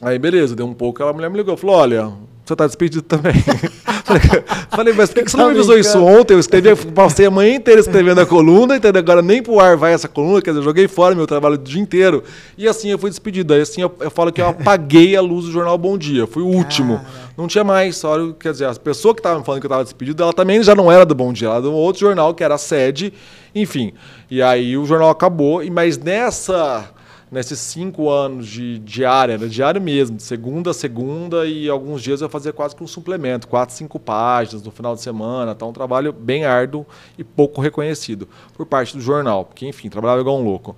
Aí 0.00 0.18
beleza, 0.18 0.56
deu 0.56 0.66
um 0.66 0.74
pouco, 0.74 1.04
a 1.04 1.12
mulher 1.12 1.30
me 1.30 1.36
ligou, 1.36 1.56
falou: 1.56 1.76
olha, 1.76 2.10
você 2.44 2.56
tá 2.56 2.66
despedido 2.66 3.02
também. 3.02 3.34
Falei, 4.70 4.94
mas 4.94 5.10
por 5.10 5.22
que 5.22 5.30
você 5.30 5.36
não 5.36 5.46
me 5.46 5.52
avisou 5.52 5.78
isso 5.78 6.02
ontem? 6.02 6.34
Eu 6.34 6.40
escrevi, 6.40 6.74
passei 6.92 7.26
a 7.26 7.30
manhã 7.30 7.54
inteira 7.54 7.80
escrevendo 7.80 8.20
a 8.20 8.26
coluna, 8.26 8.76
entendeu? 8.76 9.00
Agora 9.00 9.22
nem 9.22 9.42
pro 9.42 9.60
ar 9.60 9.76
vai 9.76 9.92
essa 9.92 10.08
coluna, 10.08 10.40
quer 10.40 10.50
dizer, 10.50 10.60
eu 10.60 10.64
joguei 10.64 10.88
fora 10.88 11.14
meu 11.14 11.26
trabalho 11.26 11.54
o 11.54 11.58
dia 11.58 11.80
inteiro. 11.80 12.22
E 12.56 12.66
assim 12.66 12.90
eu 12.90 12.98
fui 12.98 13.10
despedido. 13.10 13.54
Aí 13.54 13.60
assim 13.60 13.82
eu, 13.82 13.94
eu 14.00 14.10
falo 14.10 14.32
que 14.32 14.40
eu 14.40 14.48
apaguei 14.48 15.16
a 15.16 15.20
luz 15.20 15.46
do 15.46 15.52
jornal 15.52 15.76
Bom 15.76 15.96
Dia. 15.96 16.26
Fui 16.26 16.42
o 16.42 16.46
último. 16.46 17.00
Não 17.36 17.46
tinha 17.46 17.64
mais. 17.64 17.96
Só, 17.96 18.32
quer 18.32 18.52
dizer, 18.52 18.66
a 18.66 18.74
pessoa 18.74 19.14
que 19.14 19.20
estava 19.20 19.38
me 19.38 19.44
falando 19.44 19.60
que 19.60 19.66
eu 19.66 19.68
estava 19.68 19.84
despedido, 19.84 20.22
ela 20.22 20.32
também 20.32 20.62
já 20.62 20.74
não 20.74 20.90
era 20.90 21.04
do 21.04 21.14
Bom 21.14 21.32
Dia, 21.32 21.48
ela 21.48 21.56
era 21.56 21.62
de 21.62 21.68
um 21.68 21.74
outro 21.74 22.00
jornal 22.00 22.34
que 22.34 22.42
era 22.42 22.54
a 22.54 22.58
sede, 22.58 23.12
enfim. 23.54 23.92
E 24.30 24.42
aí 24.42 24.76
o 24.76 24.84
jornal 24.84 25.10
acabou, 25.10 25.62
mas 25.70 25.98
nessa 25.98 26.90
nesses 27.30 27.58
cinco 27.58 28.08
anos 28.10 28.46
de 28.46 28.78
diária, 28.78 29.34
era 29.34 29.48
diário 29.48 29.80
mesmo, 29.80 30.16
de 30.16 30.22
segunda 30.22 30.70
a 30.70 30.74
segunda, 30.74 31.46
e 31.46 31.68
alguns 31.68 32.02
dias 32.02 32.20
eu 32.20 32.28
fazia 32.28 32.52
quase 32.52 32.74
que 32.74 32.82
um 32.82 32.86
suplemento, 32.86 33.46
quatro, 33.46 33.74
cinco 33.74 33.98
páginas 33.98 34.62
no 34.62 34.70
final 34.70 34.94
de 34.94 35.02
semana, 35.02 35.54
tá 35.54 35.66
um 35.66 35.72
trabalho 35.72 36.12
bem 36.12 36.44
árduo 36.44 36.86
e 37.16 37.24
pouco 37.24 37.60
reconhecido 37.60 38.28
por 38.54 38.66
parte 38.66 38.96
do 38.96 39.02
jornal, 39.02 39.44
porque 39.44 39.66
enfim, 39.66 39.88
trabalhava 39.88 40.20
igual 40.20 40.38
um 40.38 40.44
louco. 40.44 40.74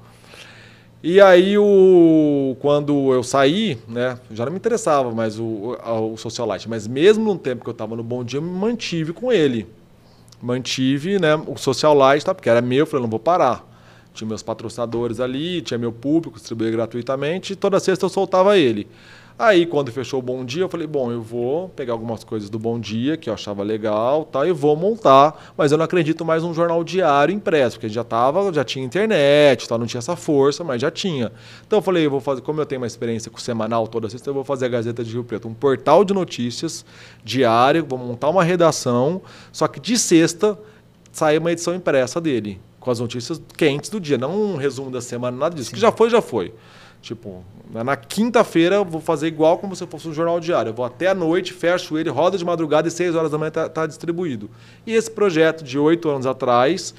E 1.03 1.19
aí, 1.19 1.57
o, 1.57 2.57
quando 2.61 3.11
eu 3.15 3.23
saí, 3.23 3.79
né, 3.89 4.19
já 4.31 4.45
não 4.45 4.53
me 4.53 4.59
interessava 4.59 5.11
mais 5.13 5.39
o, 5.39 5.79
o, 6.13 6.17
Socialite, 6.19 6.69
mas 6.69 6.87
mesmo 6.87 7.25
no 7.25 7.39
tempo 7.39 7.63
que 7.65 7.71
eu 7.71 7.73
estava 7.73 7.97
no 7.97 8.03
Bom 8.03 8.23
Dia, 8.23 8.37
eu 8.37 8.43
me 8.43 8.51
mantive 8.51 9.15
com 9.15 9.33
ele. 9.33 9.67
Mantive 10.43 11.19
né, 11.19 11.37
o 11.47 11.57
Socialite, 11.57 12.27
tá, 12.27 12.35
porque 12.35 12.51
era 12.51 12.61
meu, 12.61 12.81
eu 12.81 12.87
falei, 12.87 13.03
não 13.03 13.11
vou 13.11 13.19
parar 13.19 13.70
tinha 14.21 14.29
meus 14.29 14.43
patrocinadores 14.43 15.19
ali, 15.19 15.63
tinha 15.63 15.79
meu 15.79 15.93
público, 15.93 16.39
distribuía 16.39 16.71
gratuitamente, 16.71 17.55
e 17.55 17.57
toda 17.57 17.81
sexta 17.81 18.05
eu 18.05 18.11
soltava 18.11 18.57
ele. 18.59 18.87
Aí, 19.39 19.65
quando 19.65 19.91
fechou 19.91 20.19
o 20.19 20.23
Bom 20.23 20.45
Dia, 20.45 20.65
eu 20.65 20.69
falei, 20.69 20.87
bom, 20.87 21.11
eu 21.11 21.23
vou 21.23 21.71
pegar 21.71 21.95
algumas 21.95 22.23
coisas 22.23 22.51
do 22.51 22.59
Bom 22.59 22.79
Dia, 22.79 23.17
que 23.17 23.31
eu 23.31 23.33
achava 23.33 23.63
legal, 23.63 24.27
tá, 24.27 24.47
e 24.47 24.53
vou 24.53 24.77
montar, 24.77 25.55
mas 25.57 25.73
eu 25.73 25.79
não 25.79 25.85
acredito 25.87 26.27
mais 26.27 26.43
num 26.43 26.53
jornal 26.53 26.85
diário 26.85 27.35
impresso, 27.35 27.77
porque 27.77 27.89
já 27.89 28.05
tava, 28.05 28.53
já 28.53 28.63
tinha 28.63 28.85
internet, 28.85 29.67
tá, 29.67 29.79
não 29.79 29.87
tinha 29.87 29.99
essa 29.99 30.15
força, 30.15 30.63
mas 30.63 30.83
já 30.83 30.91
tinha. 30.91 31.33
Então 31.67 31.79
eu 31.79 31.83
falei, 31.83 32.05
eu 32.05 32.11
vou 32.11 32.21
fazer, 32.21 32.43
como 32.43 32.61
eu 32.61 32.67
tenho 32.67 32.83
uma 32.83 32.87
experiência 32.87 33.31
com 33.31 33.39
o 33.39 33.41
semanal 33.41 33.89
toda 33.89 34.11
sexta, 34.11 34.29
eu 34.29 34.35
vou 34.35 34.45
fazer 34.45 34.67
a 34.67 34.69
Gazeta 34.69 35.03
de 35.03 35.11
Rio 35.11 35.25
Preto, 35.25 35.49
um 35.49 35.55
portal 35.55 36.05
de 36.05 36.13
notícias 36.13 36.85
diário, 37.25 37.83
vou 37.89 37.99
montar 37.99 38.29
uma 38.29 38.45
redação, 38.45 39.23
só 39.51 39.67
que 39.67 39.81
de 39.81 39.97
sexta 39.99 40.59
sai 41.11 41.39
uma 41.39 41.51
edição 41.51 41.75
impressa 41.75 42.21
dele 42.21 42.61
com 42.81 42.91
as 42.91 42.99
notícias 42.99 43.41
quentes 43.57 43.91
do 43.91 44.01
dia, 44.01 44.19
não 44.19 44.55
um 44.55 44.57
resumo 44.57 44.91
da 44.91 45.01
semana, 45.01 45.37
nada 45.37 45.55
disso. 45.55 45.69
Sim. 45.69 45.75
Que 45.75 45.81
já 45.81 45.93
foi, 45.93 46.11
já 46.11 46.23
foi. 46.23 46.53
Tipo, 47.03 47.45
na 47.73 47.97
quinta-feira 47.97 48.77
eu 48.77 48.85
vou 48.85 49.01
fazer 49.01 49.27
igual 49.27 49.59
como 49.59 49.75
se 49.77 49.87
fosse 49.87 50.09
um 50.09 50.13
jornal 50.13 50.41
diário. 50.41 50.71
Eu 50.71 50.75
vou 50.75 50.85
até 50.85 51.09
a 51.09 51.15
noite, 51.15 51.53
fecho 51.53 51.97
ele, 51.97 52.11
roda 52.11 52.37
de 52.37 52.45
madrugada 52.45 52.89
e 52.89 52.91
seis 52.91 53.15
horas 53.15 53.31
da 53.31 53.39
manhã 53.39 53.49
está 53.49 53.69
tá 53.69 53.87
distribuído. 53.87 54.51
E 54.87 54.95
esse 54.95 55.11
projeto 55.11 55.63
de 55.63 55.79
oito 55.79 56.09
anos 56.09 56.27
atrás 56.27 56.95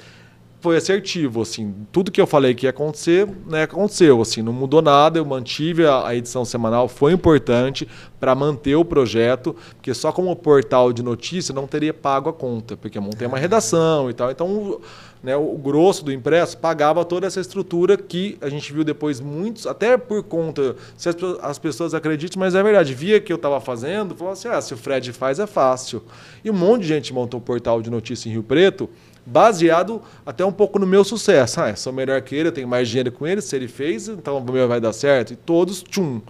foi 0.62 0.76
assertivo, 0.76 1.42
assim, 1.42 1.74
tudo 1.90 2.12
que 2.12 2.20
eu 2.20 2.26
falei 2.26 2.54
que 2.54 2.66
ia 2.66 2.70
acontecer, 2.70 3.28
né, 3.48 3.64
aconteceu, 3.64 4.22
assim, 4.22 4.42
não 4.42 4.52
mudou 4.52 4.80
nada, 4.80 5.18
eu 5.18 5.24
mantive 5.24 5.84
a, 5.84 6.06
a 6.06 6.14
edição 6.14 6.44
semanal, 6.44 6.86
foi 6.86 7.12
importante 7.12 7.88
para 8.20 8.32
manter 8.32 8.76
o 8.76 8.84
projeto, 8.84 9.56
porque 9.74 9.92
só 9.92 10.12
como 10.12 10.34
portal 10.36 10.92
de 10.92 11.02
notícia 11.02 11.52
não 11.52 11.66
teria 11.66 11.92
pago 11.92 12.30
a 12.30 12.32
conta, 12.32 12.76
porque 12.76 12.96
eu 12.96 13.02
montei 13.02 13.26
uma 13.26 13.38
redação 13.38 14.08
e 14.08 14.14
tal, 14.14 14.30
então 14.30 14.80
né, 15.22 15.36
o 15.36 15.56
grosso 15.56 16.04
do 16.04 16.12
impresso 16.12 16.58
pagava 16.58 17.04
toda 17.04 17.26
essa 17.26 17.40
estrutura 17.40 17.96
que 17.96 18.36
a 18.40 18.48
gente 18.48 18.72
viu 18.72 18.82
depois 18.82 19.20
muitos, 19.20 19.66
até 19.66 19.96
por 19.96 20.22
conta, 20.24 20.74
se 20.96 21.08
as, 21.08 21.16
as 21.40 21.58
pessoas 21.58 21.94
acreditam, 21.94 22.40
mas 22.40 22.54
é 22.54 22.62
verdade, 22.62 22.92
via 22.92 23.20
que 23.20 23.32
eu 23.32 23.36
estava 23.36 23.60
fazendo, 23.60 24.16
falou 24.16 24.32
assim, 24.32 24.48
ah, 24.48 24.60
se 24.60 24.74
o 24.74 24.76
Fred 24.76 25.12
faz 25.12 25.38
é 25.38 25.46
fácil. 25.46 26.02
E 26.44 26.50
um 26.50 26.54
monte 26.54 26.82
de 26.82 26.88
gente 26.88 27.12
montou 27.12 27.38
um 27.38 27.42
portal 27.42 27.80
de 27.80 27.88
notícia 27.88 28.28
em 28.28 28.32
Rio 28.32 28.42
Preto, 28.42 28.90
baseado 29.24 30.02
até 30.26 30.44
um 30.44 30.52
pouco 30.52 30.78
no 30.78 30.86
meu 30.86 31.04
sucesso. 31.04 31.60
Ah, 31.60 31.76
sou 31.76 31.92
melhor 31.92 32.20
que 32.22 32.34
ele, 32.34 32.48
eu 32.48 32.52
tenho 32.52 32.66
mais 32.66 32.88
dinheiro 32.88 33.12
com 33.12 33.24
ele, 33.24 33.40
se 33.40 33.54
ele 33.54 33.68
fez, 33.68 34.08
então 34.08 34.38
o 34.38 34.52
meu 34.52 34.66
vai 34.66 34.80
dar 34.80 34.92
certo. 34.92 35.32
E 35.32 35.36
todos, 35.36 35.82
tchum. 35.82 36.20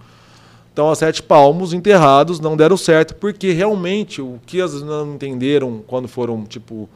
Então, 0.71 0.89
as 0.89 0.97
sete 0.97 1.21
palmos 1.21 1.71
enterrados 1.71 2.39
não 2.39 2.57
deram 2.57 2.75
certo, 2.75 3.15
porque 3.15 3.51
realmente 3.51 4.21
o 4.21 4.39
que 4.45 4.59
elas 4.59 4.81
não 4.81 5.13
entenderam 5.13 5.83
quando 5.85 6.07
foram, 6.07 6.43
tipo, 6.45 6.89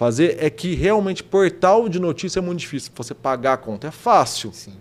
fazer 0.00 0.38
é 0.40 0.48
que 0.48 0.74
realmente 0.74 1.22
portal 1.22 1.86
de 1.86 2.00
notícia 2.00 2.38
é 2.38 2.42
muito 2.42 2.60
difícil. 2.60 2.90
Você 2.96 3.12
pagar 3.12 3.52
a 3.52 3.56
conta 3.58 3.88
é 3.88 3.90
fácil. 3.90 4.50
Sim. 4.50 4.72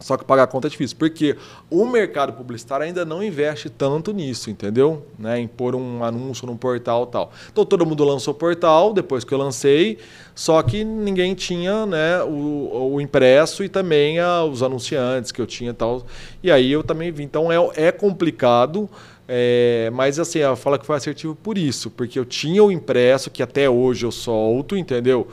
Só 0.00 0.16
que 0.16 0.24
pagar 0.24 0.42
a 0.42 0.46
conta 0.48 0.66
é 0.66 0.70
difícil, 0.70 0.96
porque 0.98 1.36
o 1.70 1.86
mercado 1.86 2.32
publicitário 2.32 2.84
ainda 2.84 3.04
não 3.04 3.22
investe 3.22 3.70
tanto 3.70 4.12
nisso, 4.12 4.50
entendeu? 4.50 5.06
Né? 5.16 5.38
Em 5.38 5.46
pôr 5.46 5.76
um 5.76 6.02
anúncio 6.02 6.48
num 6.48 6.56
portal 6.56 7.06
tal. 7.06 7.30
Então 7.52 7.64
todo 7.64 7.86
mundo 7.86 8.02
lançou 8.02 8.34
portal 8.34 8.92
depois 8.92 9.22
que 9.22 9.32
eu 9.32 9.38
lancei, 9.38 9.98
só 10.34 10.60
que 10.64 10.82
ninguém 10.82 11.32
tinha 11.36 11.86
né, 11.86 12.20
o, 12.24 12.94
o 12.94 13.00
impresso 13.00 13.62
e 13.62 13.68
também 13.68 14.18
a, 14.18 14.42
os 14.42 14.64
anunciantes 14.64 15.30
que 15.30 15.40
eu 15.40 15.46
tinha 15.46 15.72
tal. 15.72 16.04
E 16.42 16.50
aí 16.50 16.72
eu 16.72 16.82
também 16.82 17.12
vi. 17.12 17.22
Então 17.22 17.52
é, 17.52 17.56
é 17.76 17.92
complicado. 17.92 18.90
É, 19.32 19.88
mas 19.92 20.18
assim, 20.18 20.40
ela 20.40 20.56
fala 20.56 20.76
que 20.76 20.84
foi 20.84 20.96
assertivo 20.96 21.36
por 21.36 21.56
isso, 21.56 21.88
porque 21.88 22.18
eu 22.18 22.24
tinha 22.24 22.64
o 22.64 22.72
impresso, 22.72 23.30
que 23.30 23.44
até 23.44 23.70
hoje 23.70 24.04
eu 24.04 24.10
solto, 24.10 24.76
entendeu? 24.76 25.28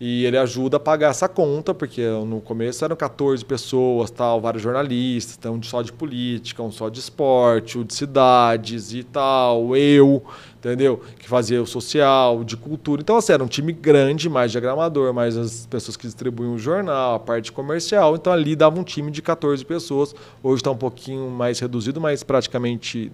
E 0.00 0.24
ele 0.24 0.38
ajuda 0.38 0.76
a 0.76 0.80
pagar 0.80 1.10
essa 1.10 1.28
conta, 1.28 1.74
porque 1.74 2.00
no 2.24 2.40
começo 2.40 2.84
eram 2.84 2.94
14 2.94 3.44
pessoas, 3.44 4.08
tal, 4.08 4.40
vários 4.40 4.62
jornalistas, 4.62 5.36
então 5.36 5.54
um 5.56 5.62
só 5.64 5.82
de 5.82 5.92
política, 5.92 6.62
um 6.62 6.70
só 6.70 6.88
de 6.88 7.00
esporte, 7.00 7.76
o 7.76 7.84
de 7.84 7.92
cidades 7.92 8.94
e 8.94 9.02
tal, 9.02 9.76
eu, 9.76 10.22
entendeu? 10.56 11.02
Que 11.18 11.28
fazia 11.28 11.60
o 11.60 11.66
social, 11.66 12.44
de 12.44 12.56
cultura. 12.56 13.02
Então, 13.02 13.16
assim, 13.16 13.32
era 13.32 13.42
um 13.42 13.48
time 13.48 13.72
grande, 13.72 14.28
mais 14.28 14.52
diagramador, 14.52 15.12
mais 15.12 15.36
as 15.36 15.66
pessoas 15.66 15.96
que 15.96 16.06
distribuíam 16.06 16.54
o 16.54 16.58
jornal, 16.58 17.16
a 17.16 17.18
parte 17.18 17.50
comercial. 17.50 18.14
Então, 18.14 18.32
ali 18.32 18.54
dava 18.54 18.78
um 18.78 18.84
time 18.84 19.10
de 19.10 19.20
14 19.20 19.64
pessoas. 19.64 20.14
Hoje 20.40 20.60
está 20.60 20.70
um 20.70 20.76
pouquinho 20.76 21.28
mais 21.28 21.58
reduzido, 21.58 22.00
mas 22.00 22.22
praticamente 22.22 23.10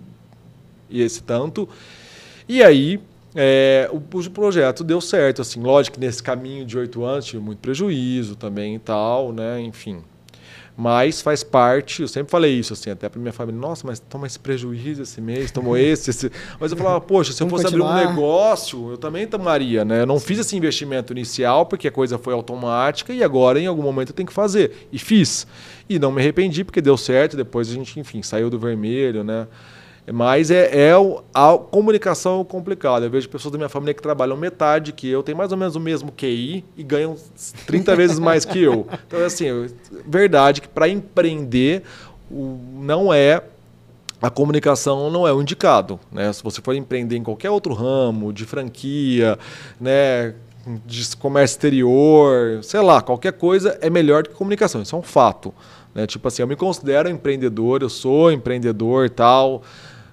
esse 0.90 1.22
tanto. 1.22 1.68
E 2.48 2.62
aí, 2.62 3.00
é, 3.34 3.88
o, 3.92 3.96
o, 3.96 4.30
projeto 4.30 4.82
deu 4.82 5.00
certo, 5.00 5.42
assim, 5.42 5.60
lógico 5.60 5.98
que 5.98 6.00
nesse 6.00 6.22
caminho 6.22 6.64
de 6.64 6.78
oito 6.78 7.04
anos 7.04 7.26
tive 7.26 7.42
muito 7.42 7.58
prejuízo 7.58 8.34
também 8.34 8.76
e 8.76 8.78
tal, 8.78 9.32
né, 9.32 9.60
enfim. 9.60 10.02
Mas 10.76 11.22
faz 11.22 11.42
parte, 11.42 12.02
eu 12.02 12.08
sempre 12.08 12.30
falei 12.30 12.52
isso, 12.52 12.74
assim, 12.74 12.90
até 12.90 13.08
para 13.08 13.18
minha 13.18 13.32
família, 13.32 13.58
nossa, 13.58 13.86
mas 13.86 13.98
toma 13.98 14.26
esse 14.26 14.38
prejuízo 14.38 15.02
esse 15.02 15.22
mês, 15.22 15.50
tomou 15.50 15.76
esse, 15.78 16.10
esse. 16.10 16.30
Mas 16.60 16.70
eu 16.70 16.76
falava, 16.76 17.00
poxa, 17.00 17.32
se 17.32 17.42
eu 17.42 17.48
fosse 17.48 17.64
continuar. 17.64 17.94
abrir 17.94 18.06
um 18.06 18.10
negócio, 18.10 18.90
eu 18.90 18.98
também 18.98 19.26
tomaria, 19.26 19.86
né? 19.86 20.02
Eu 20.02 20.06
não 20.06 20.20
fiz 20.20 20.38
esse 20.38 20.54
investimento 20.54 21.14
inicial 21.14 21.64
porque 21.64 21.88
a 21.88 21.90
coisa 21.90 22.18
foi 22.18 22.34
automática 22.34 23.12
e 23.12 23.24
agora 23.24 23.58
em 23.58 23.66
algum 23.66 23.82
momento 23.82 24.10
eu 24.10 24.14
tenho 24.14 24.26
que 24.26 24.34
fazer. 24.34 24.88
E 24.92 24.98
fiz. 24.98 25.46
E 25.88 25.98
não 25.98 26.12
me 26.12 26.20
arrependi 26.20 26.62
porque 26.62 26.82
deu 26.82 26.98
certo, 26.98 27.38
depois 27.38 27.70
a 27.70 27.72
gente, 27.72 27.98
enfim, 27.98 28.22
saiu 28.22 28.50
do 28.50 28.58
vermelho, 28.58 29.24
né? 29.24 29.46
Mas 30.12 30.50
é, 30.50 30.90
é 30.90 30.92
a 31.34 31.58
comunicação 31.58 32.44
complicada. 32.44 33.06
Eu 33.06 33.10
vejo 33.10 33.28
pessoas 33.28 33.52
da 33.52 33.58
minha 33.58 33.68
família 33.68 33.92
que 33.92 34.02
trabalham 34.02 34.36
metade 34.36 34.92
que 34.92 35.08
eu, 35.08 35.22
tem 35.22 35.34
mais 35.34 35.50
ou 35.50 35.58
menos 35.58 35.74
o 35.74 35.80
mesmo 35.80 36.12
QI 36.12 36.64
e 36.76 36.82
ganham 36.82 37.16
30 37.66 37.94
vezes 37.96 38.18
mais 38.18 38.44
que 38.44 38.62
eu. 38.62 38.86
Então, 39.06 39.24
assim, 39.24 39.68
verdade 40.06 40.60
que 40.60 40.68
para 40.68 40.88
empreender 40.88 41.82
não 42.30 43.12
é 43.12 43.42
a 44.20 44.30
comunicação 44.30 45.10
não 45.10 45.26
é 45.26 45.32
o 45.32 45.42
indicado. 45.42 45.98
Né? 46.10 46.32
Se 46.32 46.42
você 46.42 46.60
for 46.62 46.74
empreender 46.74 47.16
em 47.16 47.22
qualquer 47.22 47.50
outro 47.50 47.74
ramo, 47.74 48.32
de 48.32 48.44
franquia, 48.44 49.38
né, 49.80 50.34
de 50.84 51.16
comércio 51.16 51.54
exterior, 51.54 52.62
sei 52.62 52.80
lá, 52.80 53.00
qualquer 53.00 53.32
coisa 53.32 53.78
é 53.80 53.90
melhor 53.90 54.22
do 54.22 54.30
que 54.30 54.34
comunicação. 54.34 54.82
Isso 54.82 54.94
é 54.94 54.98
um 54.98 55.02
fato. 55.02 55.52
Né? 55.94 56.06
Tipo 56.06 56.28
assim, 56.28 56.42
eu 56.42 56.48
me 56.48 56.56
considero 56.56 57.08
empreendedor, 57.08 57.82
eu 57.82 57.88
sou 57.88 58.32
empreendedor 58.32 59.06
e 59.06 59.10
tal. 59.10 59.62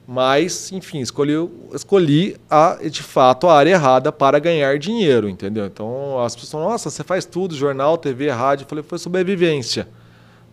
Mas, 0.07 0.71
enfim, 0.71 0.99
escolhi, 0.99 1.33
escolhi 1.73 2.35
a, 2.49 2.77
de 2.83 3.01
fato 3.01 3.47
a 3.47 3.55
área 3.55 3.71
errada 3.71 4.11
para 4.11 4.37
ganhar 4.37 4.77
dinheiro, 4.77 5.29
entendeu? 5.29 5.65
Então 5.65 6.19
as 6.21 6.35
pessoas 6.35 6.63
nossa, 6.63 6.89
você 6.89 7.03
faz 7.03 7.25
tudo, 7.25 7.55
jornal, 7.55 7.97
TV, 7.97 8.29
rádio. 8.29 8.65
Eu 8.65 8.69
falei, 8.69 8.83
foi 8.83 8.97
sobrevivência. 8.97 9.87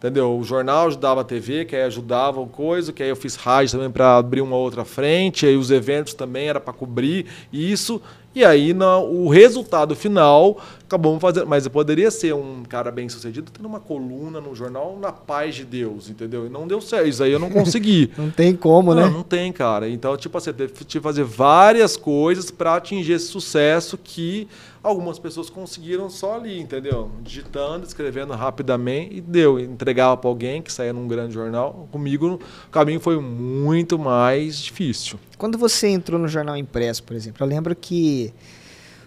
Entendeu? 0.00 0.34
O 0.38 0.42
jornal 0.42 0.86
ajudava 0.86 1.20
a 1.20 1.24
TV, 1.24 1.66
que 1.66 1.76
aí 1.76 1.82
ajudava 1.82 2.42
coisa, 2.46 2.90
que 2.90 3.02
aí 3.02 3.10
eu 3.10 3.16
fiz 3.16 3.34
rádio 3.36 3.72
também 3.72 3.90
para 3.90 4.16
abrir 4.16 4.40
uma 4.40 4.56
outra 4.56 4.82
frente, 4.82 5.44
aí 5.44 5.58
os 5.58 5.70
eventos 5.70 6.14
também 6.14 6.48
era 6.48 6.58
para 6.58 6.72
cobrir 6.72 7.26
isso. 7.52 8.00
E 8.34 8.42
aí 8.42 8.72
o 8.72 9.28
resultado 9.28 9.94
final 9.94 10.58
acabou 10.84 11.20
fazendo. 11.20 11.46
Mas 11.46 11.66
eu 11.66 11.70
poderia 11.70 12.10
ser 12.10 12.32
um 12.32 12.62
cara 12.66 12.90
bem 12.90 13.10
sucedido 13.10 13.50
tendo 13.50 13.66
uma 13.66 13.78
coluna 13.78 14.40
no 14.40 14.54
jornal 14.54 14.96
na 14.98 15.12
paz 15.12 15.56
de 15.56 15.66
Deus, 15.66 16.08
entendeu? 16.08 16.46
E 16.46 16.48
não 16.48 16.66
deu 16.66 16.80
certo. 16.80 17.06
Isso 17.06 17.22
aí 17.22 17.32
eu 17.32 17.38
não 17.38 17.50
consegui. 17.52 18.10
não 18.16 18.30
tem 18.30 18.56
como, 18.56 18.94
não, 18.94 19.02
né? 19.02 19.10
Não 19.10 19.22
tem, 19.22 19.52
cara. 19.52 19.86
Então, 19.86 20.16
tipo 20.16 20.38
assim, 20.38 20.48
eu 20.48 20.68
tive 20.68 20.84
que 20.86 21.00
fazer 21.00 21.24
várias 21.24 21.94
coisas 21.94 22.50
para 22.50 22.76
atingir 22.76 23.12
esse 23.12 23.26
sucesso 23.26 23.98
que 23.98 24.48
algumas 24.82 25.18
pessoas 25.18 25.50
conseguiram 25.50 26.08
só 26.08 26.36
ali, 26.36 26.58
entendeu? 26.58 27.10
Digitando, 27.22 27.86
escrevendo 27.86 28.32
rapidamente 28.32 29.16
e 29.16 29.20
deu. 29.20 29.58
Entregava 29.58 30.16
para 30.16 30.30
alguém 30.30 30.62
que 30.62 30.72
saía 30.72 30.92
num 30.92 31.06
grande 31.06 31.34
jornal. 31.34 31.88
Comigo, 31.92 32.40
o 32.66 32.70
caminho 32.70 33.00
foi 33.00 33.20
muito 33.20 33.98
mais 33.98 34.58
difícil. 34.58 35.18
Quando 35.36 35.58
você 35.58 35.88
entrou 35.88 36.18
no 36.18 36.28
jornal 36.28 36.56
impresso, 36.56 37.02
por 37.02 37.14
exemplo, 37.14 37.44
eu 37.44 37.48
lembro 37.48 37.74
que 37.76 38.32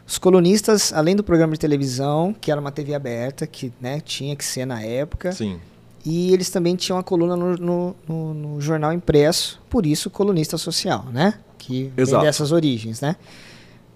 os 0.06 0.18
colunistas, 0.18 0.94
além 0.94 1.16
do 1.16 1.24
programa 1.24 1.54
de 1.54 1.60
televisão, 1.60 2.36
que 2.40 2.52
era 2.52 2.60
uma 2.60 2.72
TV 2.72 2.94
aberta, 2.94 3.48
que 3.48 3.72
né, 3.80 4.00
tinha 4.00 4.36
que 4.36 4.44
ser 4.44 4.66
na 4.66 4.82
época. 4.82 5.32
Sim. 5.32 5.60
E 6.06 6.34
eles 6.34 6.50
também 6.50 6.76
tinham 6.76 6.98
uma 6.98 7.04
coluna 7.04 7.36
no, 7.36 7.56
no, 7.56 7.96
no, 8.08 8.34
no 8.34 8.62
jornal 8.62 8.92
impresso, 8.92 9.62
por 9.70 9.86
isso 9.86 10.10
colunista 10.10 10.58
social, 10.58 11.06
né? 11.14 11.36
Que 11.58 11.94
Exato. 11.96 12.18
vem 12.18 12.26
dessas 12.28 12.52
origens, 12.52 13.00
né? 13.00 13.16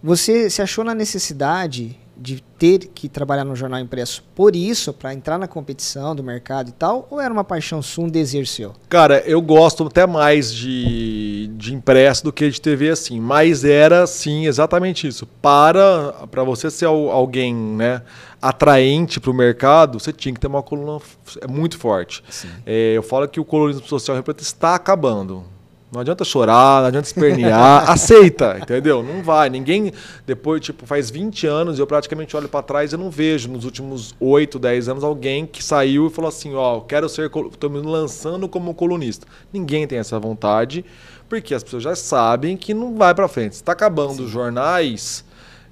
Você 0.07 0.49
se 0.49 0.61
achou 0.61 0.85
na 0.85 0.95
necessidade 0.95 1.99
de 2.15 2.41
ter 2.57 2.79
que 2.95 3.09
trabalhar 3.09 3.43
no 3.43 3.57
jornal 3.57 3.77
impresso 3.81 4.23
por 4.33 4.55
isso, 4.55 4.93
para 4.93 5.13
entrar 5.13 5.37
na 5.37 5.49
competição 5.49 6.15
do 6.15 6.23
mercado 6.23 6.69
e 6.69 6.71
tal, 6.71 7.05
ou 7.11 7.19
era 7.19 7.31
uma 7.31 7.43
paixão 7.43 7.81
sua, 7.81 8.05
um 8.05 8.07
desejo 8.07 8.49
seu? 8.49 8.73
Cara, 8.87 9.21
eu 9.25 9.41
gosto 9.41 9.85
até 9.85 10.07
mais 10.07 10.53
de, 10.53 11.47
de 11.57 11.75
impresso 11.75 12.23
do 12.23 12.31
que 12.31 12.49
de 12.49 12.61
TV 12.61 12.91
assim, 12.91 13.19
mas 13.19 13.65
era 13.65 14.07
sim 14.07 14.45
exatamente 14.45 15.05
isso. 15.05 15.27
Para 15.41 16.13
para 16.31 16.41
você 16.41 16.71
ser 16.71 16.85
alguém, 16.85 17.53
né, 17.53 18.01
atraente 18.41 19.19
para 19.19 19.29
o 19.29 19.33
mercado, 19.33 19.99
você 19.99 20.13
tinha 20.13 20.33
que 20.33 20.39
ter 20.39 20.47
uma 20.47 20.63
coluna 20.63 21.01
muito 21.49 21.77
forte. 21.77 22.23
É, 22.65 22.93
eu 22.93 23.03
falo 23.03 23.27
que 23.27 23.41
o 23.41 23.45
colorismo 23.45 23.85
social 23.85 24.17
está 24.39 24.73
acabando. 24.73 25.56
Não 25.89 26.01
adianta 26.01 26.25
chorar, 26.25 26.81
não 26.81 26.87
adianta 26.87 27.07
espernear, 27.07 27.87
aceita, 27.89 28.57
entendeu? 28.61 29.01
Não 29.01 29.23
vai. 29.23 29.49
Ninguém, 29.49 29.93
depois, 30.25 30.59
tipo, 30.59 30.85
faz 30.85 31.09
20 31.09 31.47
anos, 31.47 31.79
eu 31.79 31.87
praticamente 31.87 32.35
olho 32.35 32.49
para 32.49 32.61
trás 32.61 32.91
e 32.91 32.97
não 32.97 33.09
vejo 33.09 33.49
nos 33.49 33.63
últimos 33.63 34.13
8, 34.19 34.59
10 34.59 34.89
anos 34.89 35.03
alguém 35.03 35.45
que 35.45 35.63
saiu 35.63 36.07
e 36.07 36.09
falou 36.09 36.27
assim: 36.27 36.53
Ó, 36.53 36.77
oh, 36.77 36.81
quero 36.81 37.07
ser, 37.07 37.27
estou 37.27 37.69
me 37.69 37.79
lançando 37.79 38.49
como 38.49 38.73
colunista. 38.73 39.25
Ninguém 39.53 39.87
tem 39.87 39.97
essa 39.97 40.19
vontade, 40.19 40.83
porque 41.29 41.55
as 41.55 41.63
pessoas 41.63 41.83
já 41.83 41.95
sabem 41.95 42.57
que 42.57 42.73
não 42.73 42.97
vai 42.97 43.15
para 43.15 43.27
frente. 43.29 43.53
Está 43.53 43.71
acabando 43.71 44.23
os 44.23 44.29
jornais, 44.29 45.23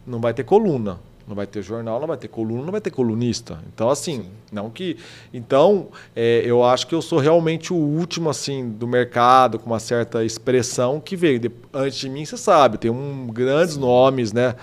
não 0.08 0.22
vai 0.22 0.34
ter 0.34 0.46
coluna 0.46 0.98
não 1.28 1.36
vai 1.36 1.48
ter 1.48 1.62
jornal, 1.62 2.00
não 2.00 2.08
vai 2.08 2.18
ter 2.18 2.28
coluna, 2.28 2.64
não 2.64 2.72
vai 2.72 2.82
ter 2.82 2.92
colunista. 2.92 3.60
Então, 3.74 3.90
assim, 3.90 4.22
Sim. 4.22 4.30
não 4.52 4.70
que. 4.70 4.98
Então, 5.34 5.88
é, 6.16 6.44
eu 6.46 6.64
acho 6.64 6.86
que 6.86 6.94
eu 6.94 7.02
sou 7.02 7.20
realmente 7.20 7.74
o 7.74 7.76
último, 7.76 8.30
assim, 8.30 8.70
do 8.70 8.88
mercado, 8.88 9.58
com 9.58 9.66
uma 9.66 9.80
certa 9.80 10.24
expressão 10.24 11.00
que 11.00 11.16
veio. 11.16 11.40
De, 11.40 11.52
antes 11.74 11.98
de 11.98 12.10
mim, 12.10 12.26
você 12.26 12.38
sabe, 12.38 12.78
tem 12.78 12.92
um, 12.92 13.28
grandes 13.28 13.74
Sim. 13.74 13.82
nomes, 13.82 14.32
né? 14.32 14.56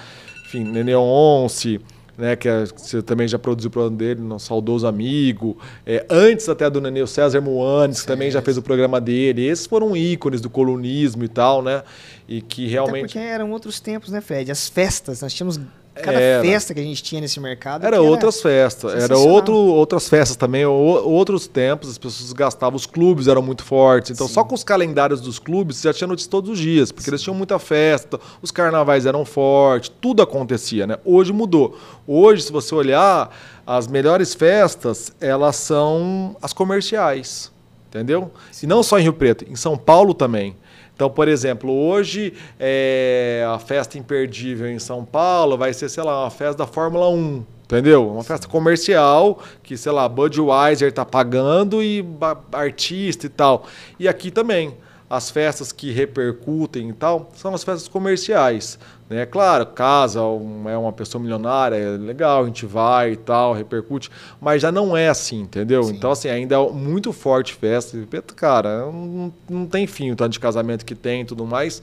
Enfim, 0.47 0.65
Nenê 0.65 0.95
Once, 0.95 1.81
né, 2.17 2.37
que 2.37 2.49
é, 2.49 2.67
você 2.67 3.03
também 3.03 3.27
já 3.27 3.39
produziu 3.39 3.69
o 3.69 3.73
programa 3.73 3.97
dele, 3.97 4.21
nosso 4.21 4.47
saudoso 4.47 4.87
amigo. 4.87 5.59
É, 5.85 6.07
antes 6.09 6.49
até 6.49 6.71
do 6.71 6.81
Nenê, 6.81 7.03
o 7.03 7.07
César 7.07 7.41
Moanes, 7.41 8.03
que 8.03 8.07
também 8.07 8.31
já 8.31 8.41
fez 8.41 8.57
o 8.57 8.63
programa 8.63 9.01
dele. 9.01 9.45
Esses 9.45 9.67
foram 9.67 9.97
ícones 9.97 10.41
do 10.41 10.49
colunismo 10.49 11.25
e 11.25 11.29
tal, 11.29 11.61
né? 11.61 11.83
E 12.29 12.41
que 12.41 12.69
realmente. 12.69 13.05
Até 13.05 13.15
porque 13.15 13.19
eram 13.19 13.51
outros 13.51 13.81
tempos, 13.81 14.11
né, 14.11 14.21
Fred? 14.21 14.53
As 14.53 14.69
festas, 14.69 15.23
nós 15.23 15.35
tínhamos 15.35 15.59
Cada 15.95 16.19
era. 16.19 16.43
festa 16.43 16.73
que 16.73 16.81
a 16.81 16.83
gente 16.83 17.03
tinha 17.03 17.21
nesse 17.21 17.39
mercado. 17.39 17.85
Era 17.85 18.01
outras 18.01 18.41
festas. 18.41 18.95
Era 18.95 19.17
outro, 19.19 19.55
outras 19.55 20.09
festas 20.09 20.37
também, 20.37 20.65
outros 20.65 21.47
tempos, 21.47 21.91
as 21.91 21.99
pessoas 21.99 22.33
gastavam, 22.33 22.77
os 22.77 22.87
clubes 22.87 23.29
eram 23.29 23.43
muito 23.43 23.63
fortes. 23.63 24.11
Então, 24.13 24.27
Sim. 24.27 24.35
só 24.35 24.45
com 24.45 24.55
os 24.55 24.65
calendários 24.65 25.21
dos 25.21 25.39
clubes, 25.39 25.77
você 25.77 25.89
já 25.89 25.95
tinha 25.95 26.09
notícia 26.09 26.31
todos 26.31 26.51
os 26.51 26.59
dias, 26.59 26.91
porque 26.91 27.05
Sim. 27.05 27.11
eles 27.11 27.23
tinham 27.23 27.35
muita 27.35 27.59
festa, 27.59 28.19
os 28.41 28.51
carnavais 28.51 29.05
eram 29.05 29.25
fortes, 29.25 29.93
tudo 30.01 30.23
acontecia, 30.23 30.87
né? 30.87 30.97
Hoje 31.05 31.33
mudou. 31.33 31.77
Hoje, 32.07 32.43
se 32.43 32.53
você 32.53 32.75
olhar, 32.75 33.31
as 33.67 33.87
melhores 33.87 34.35
festas, 34.35 35.13
elas 35.21 35.57
são 35.57 36.37
as 36.41 36.53
comerciais. 36.53 37.53
Entendeu? 37.93 38.31
E 38.63 38.67
não 38.67 38.83
só 38.83 38.99
em 38.99 39.03
Rio 39.03 39.13
Preto, 39.13 39.45
em 39.47 39.55
São 39.55 39.77
Paulo 39.77 40.15
também. 40.15 40.57
Então, 40.95 41.11
por 41.11 41.29
exemplo, 41.29 41.71
hoje 41.71 42.33
é, 42.59 43.45
a 43.47 43.59
festa 43.59 43.99
imperdível 43.99 44.67
em 44.67 44.79
São 44.79 45.05
Paulo 45.05 45.59
vai 45.59 45.75
ser, 45.75 45.91
sei 45.91 46.03
lá, 46.03 46.23
uma 46.23 46.31
festa 46.31 46.57
da 46.57 46.67
Fórmula 46.67 47.11
1. 47.11 47.45
Entendeu? 47.65 48.09
Uma 48.09 48.23
festa 48.23 48.49
comercial 48.49 49.39
que, 49.63 49.77
sei 49.77 49.93
lá, 49.93 50.09
Budweiser 50.09 50.89
está 50.89 51.05
pagando 51.05 51.83
e 51.83 52.05
artista 52.53 53.27
e 53.27 53.29
tal. 53.29 53.67
E 53.99 54.09
aqui 54.09 54.31
também 54.31 54.75
as 55.13 55.31
festas 55.31 55.71
que 55.71 55.91
repercutem 55.91 56.89
e 56.89 56.93
tal 56.95 57.29
são 57.35 57.55
as 57.55 57.63
festas 57.63 57.87
comerciais. 57.87 58.79
Né? 59.11 59.27
Claro, 59.27 59.67
casa 59.67 60.21
é 60.21 60.77
uma 60.77 60.91
pessoa 60.91 61.21
milionária, 61.21 61.77
é 61.77 61.99
legal, 61.99 62.45
a 62.45 62.47
gente 62.47 62.65
vai 62.65 63.13
e 63.13 63.17
tal, 63.17 63.53
repercute, 63.53 64.11
mas 64.41 64.63
já 64.63 64.73
não 64.73 64.97
é 64.97 65.11
assim, 65.11 65.43
entendeu? 65.43 65.83
Sim. 65.83 65.97
Então, 65.97 66.13
assim, 66.13 66.31
ainda 66.31 66.55
é 66.55 66.71
muito 66.71 67.13
forte 67.13 67.53
festa. 67.53 67.99
Cara, 68.35 68.87
não, 68.87 69.31
não 69.51 69.67
tem 69.67 69.87
fim 69.87 70.11
o 70.11 70.17
tanto 70.17 70.33
de 70.33 70.41
casamento 70.41 70.83
que 70.83 70.95
tem 70.95 71.21
e 71.21 71.25
tudo 71.27 71.45
mais 71.45 71.83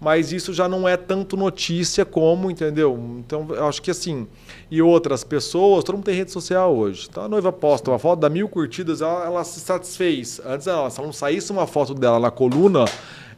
mas 0.00 0.32
isso 0.32 0.52
já 0.52 0.68
não 0.68 0.86
é 0.86 0.96
tanto 0.96 1.36
notícia 1.36 2.04
como, 2.04 2.50
entendeu? 2.50 2.98
Então, 3.18 3.46
eu 3.50 3.66
acho 3.66 3.80
que 3.80 3.90
assim. 3.90 4.26
E 4.70 4.82
outras 4.82 5.24
pessoas, 5.24 5.84
todo 5.84 5.96
mundo 5.96 6.04
tem 6.04 6.14
rede 6.14 6.30
social 6.30 6.74
hoje. 6.74 7.06
Então 7.10 7.24
a 7.24 7.28
noiva 7.28 7.52
posta 7.52 7.90
uma 7.90 7.98
foto, 7.98 8.20
dá 8.20 8.28
mil 8.28 8.48
curtidas, 8.48 9.00
ela, 9.00 9.24
ela 9.24 9.44
se 9.44 9.60
satisfez. 9.60 10.40
Antes, 10.44 10.66
ela, 10.66 10.90
se 10.90 10.98
ela 10.98 11.06
não 11.06 11.12
saísse 11.12 11.50
uma 11.52 11.66
foto 11.66 11.94
dela 11.94 12.18
na 12.18 12.30
coluna, 12.30 12.84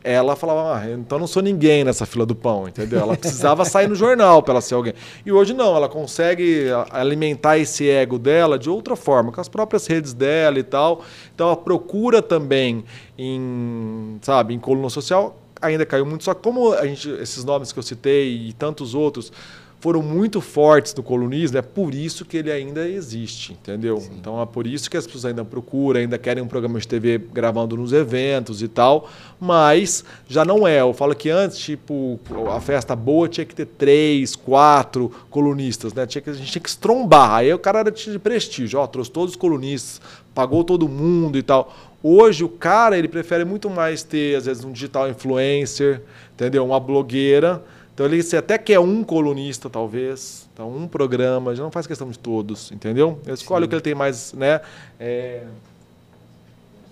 ela 0.03 0.37
falava, 0.37 0.79
ah, 0.79 0.90
então 0.90 1.18
não 1.18 1.27
sou 1.27 1.42
ninguém 1.42 1.85
nessa 1.85 2.07
fila 2.07 2.25
do 2.25 2.35
pão, 2.35 2.68
entendeu? 2.68 3.01
Ela 3.01 3.16
precisava 3.16 3.64
sair 3.64 3.88
no 3.88 3.94
jornal 3.94 4.42
para 4.42 4.55
ela 4.55 4.61
ser 4.61 4.75
alguém. 4.75 4.94
E 5.27 5.31
hoje 5.31 5.53
não, 5.53 5.77
ela 5.77 5.88
consegue 5.88 6.66
alimentar 6.90 7.59
esse 7.59 7.88
ego 7.88 8.18
dela 8.18 8.59
de 8.59 8.71
outra 8.71 8.97
forma, 8.97 9.33
com 9.33 9.40
as 9.40 9.49
próprias 9.49 9.87
redes 9.87 10.14
dela 10.14 10.59
e 10.59 10.62
tal. 10.62 11.03
Então 11.35 11.51
a 11.51 11.57
procura 11.57 12.23
também 12.23 12.85
em, 13.18 14.18
sabe, 14.23 14.55
em 14.55 14.59
coluna 14.59 14.88
social 14.88 15.37
ainda 15.61 15.87
caiu 15.87 16.07
muito, 16.07 16.25
só 16.25 16.35
que 16.35 16.42
como 16.42 16.73
a 16.73 16.87
gente, 16.87 17.09
esses 17.11 17.44
nomes 17.44 17.73
que 17.73 17.79
eu 17.79 17.83
citei 17.83 18.49
e 18.49 18.53
tantos 18.53 18.94
outros 18.94 19.33
foram 19.81 20.03
muito 20.03 20.40
fortes 20.40 20.92
no 20.94 21.03
colunismo, 21.03 21.57
é 21.57 21.62
por 21.62 21.94
isso 21.94 22.25
que 22.25 22.37
ele 22.37 22.51
ainda 22.51 22.88
existe, 22.88 23.53
entendeu? 23.53 24.01
Sim. 24.01 24.11
Então 24.18 24.40
é 24.42 24.47
por 24.47 24.66
isso 24.66 24.90
que 24.90 24.97
as 24.97 25.07
pessoas 25.07 25.27
ainda 25.27 25.44
procuram, 25.44 26.01
ainda 26.01 26.18
querem 26.18 26.42
um 26.42 26.49
programa 26.49 26.81
de 26.81 26.88
TV 26.88 27.18
gravando 27.18 27.77
nos 27.77 27.92
eventos 27.92 28.61
e 28.61 28.66
tal, 28.66 29.09
mas 29.38 30.05
já 30.29 30.44
não 30.44 30.66
é. 30.66 30.81
Eu 30.81 30.92
falo 30.92 31.14
que 31.14 31.31
antes, 31.31 31.59
tipo, 31.59 32.18
a 32.53 32.61
festa 32.61 32.97
boa 32.97 33.29
tinha 33.29 33.44
que 33.44 33.55
ter 33.55 33.66
três, 33.66 34.35
quatro 34.35 35.12
colunistas, 35.31 35.94
né? 35.94 36.07
Tinha 36.07 36.23
que, 36.23 36.31
a 36.31 36.33
gente 36.33 36.51
tinha 36.51 36.62
que 36.62 36.68
estrombar. 36.68 37.35
Aí 37.35 37.55
o 37.55 37.59
cara 37.59 37.81
era 37.81 37.90
de 37.92 38.18
prestígio, 38.18 38.81
ó, 38.81 38.87
trouxe 38.87 39.12
todos 39.12 39.31
os 39.35 39.37
colunistas, 39.37 40.01
pagou 40.35 40.64
todo 40.64 40.88
mundo 40.88 41.38
e 41.38 41.42
tal. 41.42 41.73
Hoje 42.03 42.45
o 42.45 42.49
cara, 42.49 42.97
ele 42.97 43.09
prefere 43.09 43.45
muito 43.45 43.69
mais 43.69 44.03
ter, 44.03 44.37
às 44.37 44.47
vezes, 44.47 44.65
um 44.65 44.71
digital 44.71 45.09
influencer, 45.09 46.03
entendeu? 46.35 46.65
Uma 46.65 46.79
blogueira, 46.79 47.63
então 47.93 48.07
ele 48.07 48.23
você 48.23 48.37
até 48.37 48.57
quer 48.57 48.79
um 48.79 49.03
colunista, 49.03 49.69
talvez, 49.69 50.49
então 50.55 50.71
um 50.71 50.87
programa, 50.87 51.57
já 51.57 51.65
não 51.65 51.71
faz 51.73 51.85
questão 51.85 52.09
de 52.09 52.17
todos, 52.17 52.71
entendeu? 52.71 53.21
Ele 53.25 53.35
escolhe 53.35 53.65
Sim. 53.65 53.67
o 53.67 53.69
que 53.69 53.75
ele 53.75 53.83
tem 53.83 53.95
mais, 53.95 54.33
né? 54.35 54.61
É... 55.01 55.43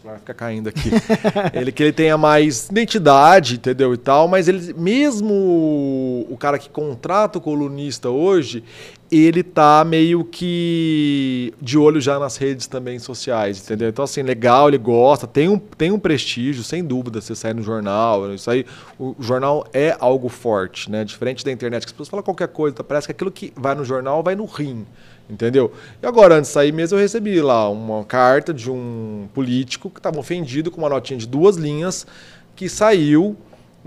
Vai 0.06 0.18
ficar 0.18 0.34
caindo 0.34 0.68
aqui. 0.68 0.88
ele 1.52 1.72
que 1.72 1.82
ele 1.82 1.92
tenha 1.92 2.16
mais 2.16 2.68
identidade, 2.68 3.56
entendeu? 3.56 3.92
E 3.92 3.96
tal, 3.96 4.28
mas 4.28 4.46
ele 4.46 4.72
mesmo 4.74 6.26
o 6.30 6.36
cara 6.38 6.60
que 6.60 6.68
contrata 6.70 7.38
o 7.38 7.40
colunista 7.40 8.08
hoje, 8.08 8.62
ele 9.10 9.42
tá 9.42 9.84
meio 9.84 10.24
que 10.24 11.52
de 11.60 11.76
olho 11.76 12.00
já 12.00 12.18
nas 12.18 12.36
redes 12.36 12.68
também 12.68 12.98
sociais, 12.98 13.60
entendeu? 13.60 13.88
Então, 13.88 14.04
assim, 14.04 14.22
legal, 14.22 14.68
ele 14.68 14.78
gosta, 14.78 15.26
tem 15.26 15.48
um, 15.48 15.58
tem 15.58 15.90
um 15.90 15.98
prestígio, 15.98 16.62
sem 16.62 16.84
dúvida, 16.84 17.20
você 17.20 17.34
sair 17.34 17.54
no 17.54 17.62
jornal, 17.62 18.32
isso 18.32 18.50
aí, 18.50 18.64
o, 18.98 19.14
jornal 19.20 19.66
é 19.72 19.96
algo 19.98 20.28
forte, 20.28 20.90
né? 20.90 21.04
Diferente 21.04 21.44
da 21.44 21.52
internet, 21.52 21.82
que 21.82 21.88
as 21.88 21.92
pessoas 21.92 22.08
falam 22.08 22.22
qualquer 22.22 22.48
coisa, 22.48 22.82
parece 22.82 23.06
que 23.06 23.12
aquilo 23.12 23.30
que 23.30 23.52
vai 23.56 23.74
no 23.74 23.84
jornal 23.84 24.22
vai 24.22 24.34
no 24.34 24.44
rim, 24.44 24.86
entendeu? 25.28 25.72
E 26.02 26.06
agora, 26.06 26.36
antes 26.36 26.50
de 26.50 26.54
sair 26.54 26.72
mesmo, 26.72 26.96
eu 26.96 27.02
recebi 27.02 27.40
lá 27.40 27.68
uma 27.68 28.04
carta 28.04 28.52
de 28.52 28.70
um 28.70 29.28
político 29.34 29.90
que 29.90 29.98
estava 29.98 30.18
ofendido 30.18 30.70
com 30.70 30.78
uma 30.78 30.88
notinha 30.88 31.18
de 31.18 31.26
duas 31.26 31.56
linhas, 31.56 32.06
que 32.54 32.68
saiu 32.68 33.36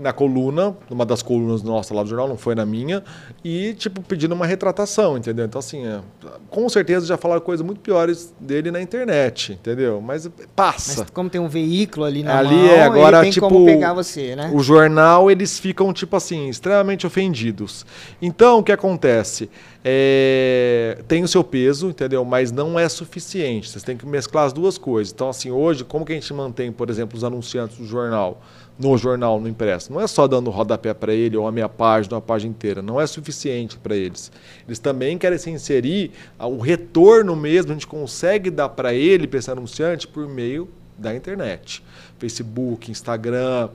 na 0.00 0.12
coluna, 0.12 0.74
numa 0.88 1.04
das 1.04 1.22
colunas 1.22 1.62
nossa 1.62 1.94
lá 1.94 2.02
do 2.02 2.08
jornal, 2.08 2.26
não 2.26 2.36
foi 2.36 2.54
na 2.54 2.64
minha, 2.64 3.02
e, 3.44 3.74
tipo, 3.74 4.00
pedindo 4.00 4.34
uma 4.34 4.46
retratação, 4.46 5.16
entendeu? 5.16 5.44
Então, 5.44 5.58
assim, 5.58 5.86
é, 5.86 6.00
com 6.48 6.68
certeza 6.68 7.06
já 7.06 7.16
falaram 7.16 7.40
coisas 7.40 7.64
muito 7.64 7.80
piores 7.80 8.32
dele 8.40 8.70
na 8.70 8.80
internet, 8.80 9.52
entendeu? 9.52 10.00
Mas 10.00 10.28
passa. 10.56 11.02
Mas 11.02 11.10
como 11.10 11.28
tem 11.28 11.40
um 11.40 11.48
veículo 11.48 12.06
ali 12.06 12.22
na 12.22 12.38
ali 12.38 12.54
mão, 12.54 12.66
é, 12.66 12.82
agora, 12.82 13.20
tem 13.20 13.30
tipo, 13.30 13.48
como 13.48 13.66
pegar 13.66 13.92
você, 13.92 14.34
né? 14.34 14.50
O 14.52 14.60
jornal, 14.60 15.30
eles 15.30 15.58
ficam, 15.58 15.92
tipo 15.92 16.16
assim, 16.16 16.48
extremamente 16.48 17.06
ofendidos. 17.06 17.84
Então, 18.20 18.58
o 18.58 18.62
que 18.62 18.72
acontece? 18.72 19.50
É, 19.84 20.98
tem 21.08 21.22
o 21.22 21.28
seu 21.28 21.42
peso, 21.42 21.88
entendeu? 21.88 22.24
Mas 22.24 22.52
não 22.52 22.78
é 22.78 22.88
suficiente. 22.88 23.68
Vocês 23.68 23.82
têm 23.82 23.96
que 23.96 24.06
mesclar 24.06 24.46
as 24.46 24.52
duas 24.52 24.76
coisas. 24.76 25.12
Então, 25.12 25.28
assim, 25.28 25.50
hoje, 25.50 25.84
como 25.84 26.04
que 26.04 26.12
a 26.12 26.14
gente 26.14 26.32
mantém, 26.32 26.70
por 26.70 26.90
exemplo, 26.90 27.16
os 27.16 27.24
anunciantes 27.24 27.78
do 27.78 27.86
jornal? 27.86 28.40
No 28.80 28.96
jornal, 28.96 29.38
no 29.38 29.46
impresso. 29.46 29.92
Não 29.92 30.00
é 30.00 30.06
só 30.06 30.26
dando 30.26 30.50
rodapé 30.50 30.94
para 30.94 31.12
ele 31.12 31.36
ou 31.36 31.46
a 31.46 31.52
minha 31.52 31.68
página, 31.68 32.16
a 32.16 32.20
página 32.20 32.50
inteira. 32.50 32.80
Não 32.80 33.00
é 33.00 33.06
suficiente 33.06 33.76
para 33.76 33.94
eles. 33.94 34.32
Eles 34.66 34.78
também 34.78 35.18
querem 35.18 35.38
se 35.38 35.50
inserir, 35.50 36.12
o 36.38 36.58
retorno 36.58 37.36
mesmo 37.36 37.72
a 37.72 37.74
gente 37.74 37.86
consegue 37.86 38.50
dar 38.50 38.70
para 38.70 38.94
ele, 38.94 39.28
esse 39.32 39.50
anunciante, 39.50 40.08
por 40.08 40.26
meio 40.26 40.68
da 40.96 41.14
internet. 41.14 41.82
Facebook, 42.18 42.90
Instagram, 42.90 43.68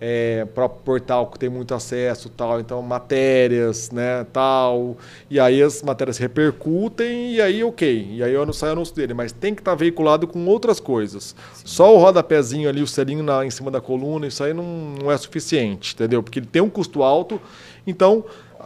é, 0.00 0.46
próprio 0.54 0.80
portal 0.82 1.26
que 1.26 1.38
tem 1.38 1.48
muito 1.48 1.74
acesso, 1.74 2.28
tal, 2.28 2.60
então 2.60 2.80
matérias, 2.82 3.90
né, 3.90 4.24
tal, 4.32 4.96
e 5.28 5.40
aí 5.40 5.62
as 5.62 5.82
matérias 5.82 6.18
repercutem 6.18 7.34
e 7.34 7.40
aí 7.40 7.64
ok, 7.64 8.08
e 8.12 8.22
aí 8.22 8.32
eu 8.32 8.46
não 8.46 8.52
saio 8.52 8.72
anúncio 8.72 8.94
dele, 8.94 9.14
mas 9.14 9.32
tem 9.32 9.54
que 9.54 9.60
estar 9.60 9.72
tá 9.72 9.76
veiculado 9.76 10.26
com 10.26 10.46
outras 10.46 10.78
coisas. 10.78 11.34
Sim. 11.54 11.62
Só 11.64 11.94
o 11.94 11.98
rodapézinho 11.98 12.68
ali, 12.68 12.82
o 12.82 12.86
selinho 12.86 13.22
na, 13.22 13.44
em 13.44 13.50
cima 13.50 13.70
da 13.70 13.80
coluna, 13.80 14.26
isso 14.26 14.42
aí 14.44 14.54
não, 14.54 14.64
não 15.02 15.10
é 15.10 15.16
suficiente, 15.16 15.94
entendeu? 15.94 16.22
Porque 16.22 16.38
ele 16.38 16.46
tem 16.46 16.62
um 16.62 16.70
custo 16.70 17.02
alto, 17.02 17.40
então 17.86 18.24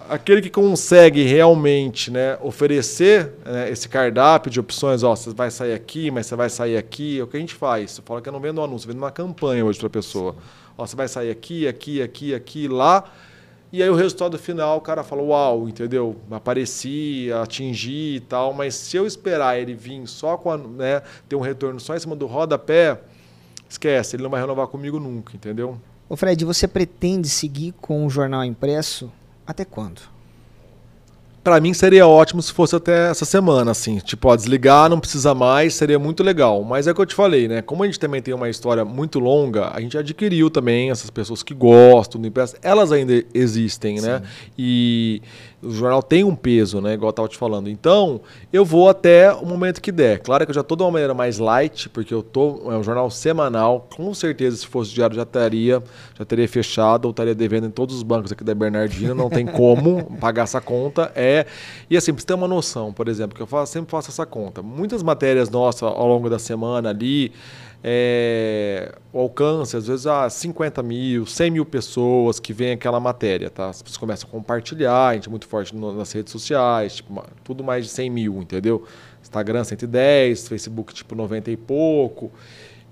aquele 0.08 0.42
que 0.42 0.50
consegue 0.50 1.22
realmente 1.22 2.10
né, 2.10 2.36
oferecer 2.42 3.32
né, 3.44 3.70
esse 3.70 3.88
cardápio 3.88 4.50
de 4.50 4.60
opções, 4.60 5.02
ó, 5.02 5.14
você 5.14 5.30
vai 5.30 5.50
sair 5.50 5.72
aqui, 5.72 6.10
mas 6.10 6.26
você 6.26 6.36
vai 6.36 6.50
sair 6.50 6.76
aqui, 6.76 7.20
é 7.20 7.22
o 7.22 7.26
que 7.26 7.36
a 7.36 7.40
gente 7.40 7.54
faz. 7.54 7.92
Você 7.92 8.02
fala 8.02 8.20
que 8.20 8.28
eu 8.28 8.32
não 8.32 8.40
vendo 8.40 8.60
um 8.60 8.64
anúncio, 8.64 8.86
eu 8.86 8.92
vendo 8.92 9.02
uma 9.02 9.10
campanha 9.10 9.64
hoje 9.64 9.78
para 9.78 9.86
a 9.86 9.90
pessoa. 9.90 10.32
Sim. 10.32 10.61
Ó, 10.82 10.86
você 10.86 10.96
vai 10.96 11.06
sair 11.06 11.30
aqui, 11.30 11.68
aqui, 11.68 12.02
aqui, 12.02 12.34
aqui, 12.34 12.66
lá. 12.66 13.04
E 13.72 13.82
aí 13.82 13.88
o 13.88 13.94
resultado 13.94 14.36
final, 14.36 14.78
o 14.78 14.80
cara 14.80 15.04
fala, 15.04 15.22
uau, 15.22 15.68
entendeu? 15.68 16.16
Apareci, 16.30 17.30
atingi 17.40 18.16
e 18.16 18.20
tal, 18.20 18.52
mas 18.52 18.74
se 18.74 18.96
eu 18.96 19.06
esperar 19.06 19.58
ele 19.58 19.74
vir 19.74 20.06
só 20.08 20.36
com 20.36 20.50
a, 20.50 20.58
né, 20.58 21.02
ter 21.28 21.36
um 21.36 21.40
retorno 21.40 21.78
só 21.78 21.94
em 21.94 22.00
cima 22.00 22.16
do 22.16 22.26
rodapé, 22.26 23.00
esquece, 23.68 24.16
ele 24.16 24.24
não 24.24 24.30
vai 24.30 24.40
renovar 24.40 24.66
comigo 24.66 24.98
nunca, 24.98 25.34
entendeu? 25.36 25.80
Ô 26.08 26.16
Fred, 26.16 26.44
você 26.44 26.66
pretende 26.66 27.28
seguir 27.28 27.72
com 27.80 28.04
o 28.04 28.10
jornal 28.10 28.44
impresso 28.44 29.10
até 29.46 29.64
quando? 29.64 30.11
Para 31.42 31.60
mim 31.60 31.74
seria 31.74 32.06
ótimo 32.06 32.40
se 32.40 32.52
fosse 32.52 32.76
até 32.76 33.10
essa 33.10 33.24
semana, 33.24 33.72
assim. 33.72 33.98
Tipo, 33.98 34.28
ó, 34.28 34.36
desligar, 34.36 34.88
não 34.88 35.00
precisa 35.00 35.34
mais, 35.34 35.74
seria 35.74 35.98
muito 35.98 36.22
legal. 36.22 36.62
Mas 36.62 36.86
é 36.86 36.92
o 36.92 36.94
que 36.94 37.00
eu 37.00 37.06
te 37.06 37.14
falei, 37.14 37.48
né? 37.48 37.62
Como 37.62 37.82
a 37.82 37.86
gente 37.86 37.98
também 37.98 38.22
tem 38.22 38.32
uma 38.32 38.48
história 38.48 38.84
muito 38.84 39.18
longa, 39.18 39.70
a 39.74 39.80
gente 39.80 39.98
adquiriu 39.98 40.48
também 40.48 40.90
essas 40.90 41.10
pessoas 41.10 41.42
que 41.42 41.52
gostam 41.52 42.20
do 42.20 42.28
impresso. 42.28 42.54
Elas 42.62 42.92
ainda 42.92 43.24
existem, 43.34 43.96
né? 43.96 44.00
Sim. 44.00 44.08
né? 44.08 44.22
E 44.56 45.22
o 45.62 45.70
jornal 45.70 46.02
tem 46.02 46.24
um 46.24 46.34
peso, 46.34 46.80
né? 46.80 46.94
Igual 46.94 47.08
eu 47.08 47.10
estava 47.10 47.28
te 47.28 47.38
falando. 47.38 47.68
Então, 47.68 48.20
eu 48.52 48.64
vou 48.64 48.88
até 48.88 49.32
o 49.32 49.46
momento 49.46 49.80
que 49.80 49.92
der. 49.92 50.18
Claro 50.18 50.44
que 50.44 50.50
eu 50.50 50.54
já 50.54 50.60
estou 50.60 50.76
de 50.76 50.82
uma 50.82 50.90
maneira 50.90 51.14
mais 51.14 51.38
light, 51.38 51.88
porque 51.88 52.12
eu 52.12 52.22
tô 52.22 52.70
é 52.70 52.76
um 52.76 52.82
jornal 52.82 53.10
semanal. 53.10 53.86
Com 53.94 54.12
certeza, 54.12 54.56
se 54.56 54.66
fosse 54.66 54.92
diário, 54.92 55.14
já 55.14 55.24
teria, 55.24 55.82
já 56.18 56.24
teria 56.24 56.48
fechado 56.48 57.04
ou 57.04 57.12
estaria 57.12 57.34
devendo 57.34 57.66
em 57.66 57.70
todos 57.70 57.94
os 57.94 58.02
bancos 58.02 58.32
aqui 58.32 58.42
da 58.42 58.54
Bernardina. 58.54 59.14
Não 59.14 59.30
tem 59.30 59.46
como 59.46 60.04
pagar 60.20 60.42
essa 60.42 60.60
conta. 60.60 61.12
É 61.14 61.46
e 61.88 61.96
assim, 61.96 62.12
para 62.12 62.20
você 62.20 62.26
ter 62.26 62.34
uma 62.34 62.48
noção, 62.48 62.92
por 62.92 63.06
exemplo, 63.06 63.36
que 63.36 63.42
eu 63.42 63.46
faço, 63.46 63.72
sempre 63.72 63.90
faço 63.90 64.10
essa 64.10 64.26
conta. 64.26 64.62
Muitas 64.62 65.02
matérias 65.02 65.48
nossas 65.48 65.82
ao 65.82 66.08
longo 66.08 66.28
da 66.28 66.38
semana 66.38 66.90
ali 66.90 67.32
é, 67.84 68.94
o 69.12 69.18
alcance, 69.18 69.76
às 69.76 69.88
vezes, 69.88 70.06
a 70.06 70.24
ah, 70.24 70.30
50 70.30 70.82
mil, 70.84 71.26
100 71.26 71.50
mil 71.50 71.66
pessoas 71.66 72.38
que 72.38 72.52
veem 72.52 72.72
aquela 72.72 73.00
matéria, 73.00 73.50
tá? 73.50 73.72
Começam 73.98 74.28
a 74.28 74.30
compartilhar, 74.30 75.08
a 75.08 75.14
gente 75.14 75.26
é 75.26 75.30
muito 75.30 75.48
forte 75.48 75.74
no, 75.74 75.92
nas 75.92 76.12
redes 76.12 76.30
sociais, 76.30 76.96
tipo, 76.96 77.24
tudo 77.42 77.64
mais 77.64 77.84
de 77.84 77.90
100 77.90 78.10
mil, 78.10 78.36
entendeu? 78.40 78.84
Instagram 79.20 79.64
110, 79.64 80.48
Facebook 80.48 80.94
tipo 80.94 81.16
90 81.16 81.50
e 81.50 81.56
pouco, 81.56 82.30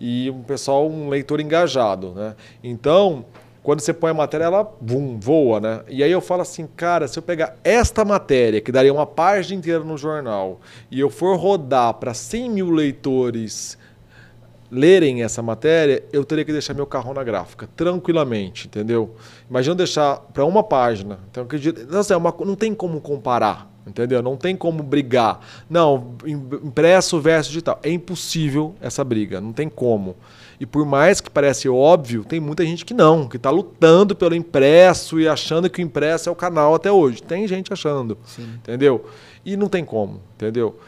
e 0.01 0.29
um 0.31 0.43
pessoal, 0.43 0.89
um 0.89 1.09
leitor 1.09 1.41
engajado, 1.41 2.11
né? 2.13 2.35
Então, 2.63 3.25
quando 3.63 3.81
você 3.81 3.93
põe 3.93 4.11
a 4.11 4.15
matéria, 4.15 4.45
ela 4.45 4.65
boom, 4.81 5.21
voa, 5.21 5.61
né? 5.61 5.83
E 5.89 6.03
aí 6.03 6.11
eu 6.11 6.21
falo 6.21 6.43
assim, 6.43 6.67
cara, 6.67 7.07
se 7.07 7.17
eu 7.17 7.23
pegar 7.23 7.55
esta 7.63 8.05
matéria, 8.05 8.61
que 8.61 8.73
daria 8.73 8.93
uma 8.93 9.07
página 9.07 9.57
inteira 9.57 9.85
no 9.85 9.97
jornal, 9.97 10.61
e 10.91 10.99
eu 10.99 11.11
for 11.11 11.37
rodar 11.37 11.95
para 11.95 12.13
100 12.13 12.51
mil 12.51 12.71
leitores 12.71 13.79
lerem 14.71 15.23
essa 15.23 15.43
matéria, 15.43 16.05
eu 16.13 16.25
teria 16.25 16.45
que 16.45 16.53
deixar 16.53 16.75
meu 16.75 16.87
carro 16.87 17.13
na 17.13 17.25
gráfica, 17.25 17.69
tranquilamente, 17.75 18.69
entendeu? 18.69 19.17
Imagina 19.49 19.75
deixar 19.75 20.17
para 20.33 20.45
uma 20.45 20.63
página. 20.63 21.19
Então, 21.31 21.47
assim, 21.99 22.13
é 22.13 22.17
uma, 22.17 22.35
não 22.45 22.55
tem 22.55 22.73
como 22.73 23.01
comparar, 23.01 23.69
entendeu? 23.87 24.23
Não 24.23 24.37
tem 24.37 24.55
como 24.55 24.83
brigar. 24.83 25.41
Não, 25.69 26.15
impresso 26.25 27.21
versus 27.21 27.49
digital. 27.49 27.81
É 27.83 27.91
impossível 27.91 28.75
essa 28.81 29.03
briga, 29.03 29.41
não 29.41 29.53
tem 29.53 29.69
como. 29.69 30.15
E 30.61 30.67
por 30.67 30.85
mais 30.85 31.23
que 31.23 31.31
parece 31.31 31.69
óbvio, 31.69 32.23
tem 32.23 32.39
muita 32.39 32.65
gente 32.65 32.85
que 32.85 32.93
não, 32.93 33.27
que 33.27 33.39
está 33.39 33.49
lutando 33.51 34.15
pelo 34.15 34.35
impresso 34.35 35.19
e 35.19 35.27
achando 35.27 35.71
que 35.71 35.81
o 35.81 35.83
impresso 35.83 36.29
é 36.29 36.33
o 36.33 36.37
canal 36.37 36.75
até 36.75 36.93
hoje. 36.93 37.23
Tem 37.23 37.49
gente 37.49 37.73
achando, 37.73 38.19
Sim. 38.27 38.47
entendeu? 38.57 39.07
E 39.45 39.57
não 39.57 39.69
tem 39.69 39.85
como, 39.85 40.21
entendeu? 40.37 40.79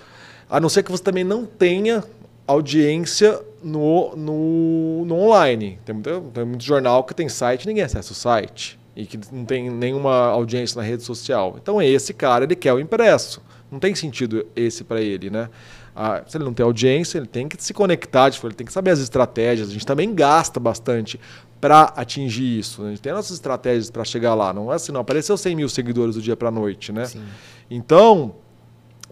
A 0.49 0.61
não 0.61 0.69
ser 0.69 0.83
que 0.83 0.91
você 0.91 1.03
também 1.03 1.25
não 1.25 1.47
tenha 1.47 2.05
audiência 2.47 3.41
no, 3.63 4.15
no, 4.17 5.05
no 5.05 5.15
online. 5.17 5.79
Tem 5.85 5.95
muito, 5.95 6.21
tem 6.33 6.45
muito 6.45 6.65
jornal 6.65 7.05
que 7.05 7.15
tem 7.15 7.29
site 7.29 7.67
ninguém 7.67 7.85
acessa 7.85 8.13
o 8.13 8.15
site. 8.15 8.79
E 8.95 9.07
que 9.07 9.19
não 9.33 9.45
tem 9.45 9.71
nenhuma 9.71 10.27
audiência 10.27 10.81
na 10.81 10.87
rede 10.87 11.03
social. 11.03 11.57
Então 11.61 11.81
esse 11.81 12.13
cara, 12.13 12.45
ele 12.45 12.55
quer 12.55 12.75
o 12.75 12.79
impresso. 12.79 13.43
Não 13.71 13.79
tem 13.79 13.95
sentido 13.95 14.47
esse 14.55 14.85
para 14.85 15.01
ele, 15.01 15.31
né? 15.31 15.49
Ah, 15.97 16.23
se 16.27 16.37
ele 16.37 16.45
não 16.45 16.53
tem 16.53 16.65
audiência, 16.65 17.19
ele 17.19 17.27
tem 17.27 17.49
que 17.49 17.63
se 17.63 17.73
conectar, 17.73 18.31
tipo, 18.31 18.47
ele 18.47 18.55
tem 18.55 18.67
que 18.67 18.73
saber 18.73 18.91
as 18.91 18.99
estratégias. 18.99 19.69
A 19.69 19.73
gente 19.73 19.87
também 19.87 20.15
gasta 20.15 20.61
bastante 20.61 21.19
para 21.61 21.85
atingir 21.97 22.59
isso. 22.59 22.85
A 22.85 22.89
gente 22.91 23.01
tem 23.01 23.13
nossas 23.13 23.33
estratégias 23.33 23.91
para 23.91 24.05
chegar 24.05 24.35
lá. 24.35 24.53
Não 24.53 24.73
é 24.73 24.77
assim, 24.77 24.93
não 24.93 25.01
apareceu 25.01 25.37
100 25.37 25.57
mil 25.57 25.69
seguidores 25.69 26.15
do 26.15 26.23
dia 26.23 26.37
para 26.37 26.51
noite, 26.51 26.93
né? 26.93 27.07
Sim. 27.07 27.23
Então, 27.71 28.35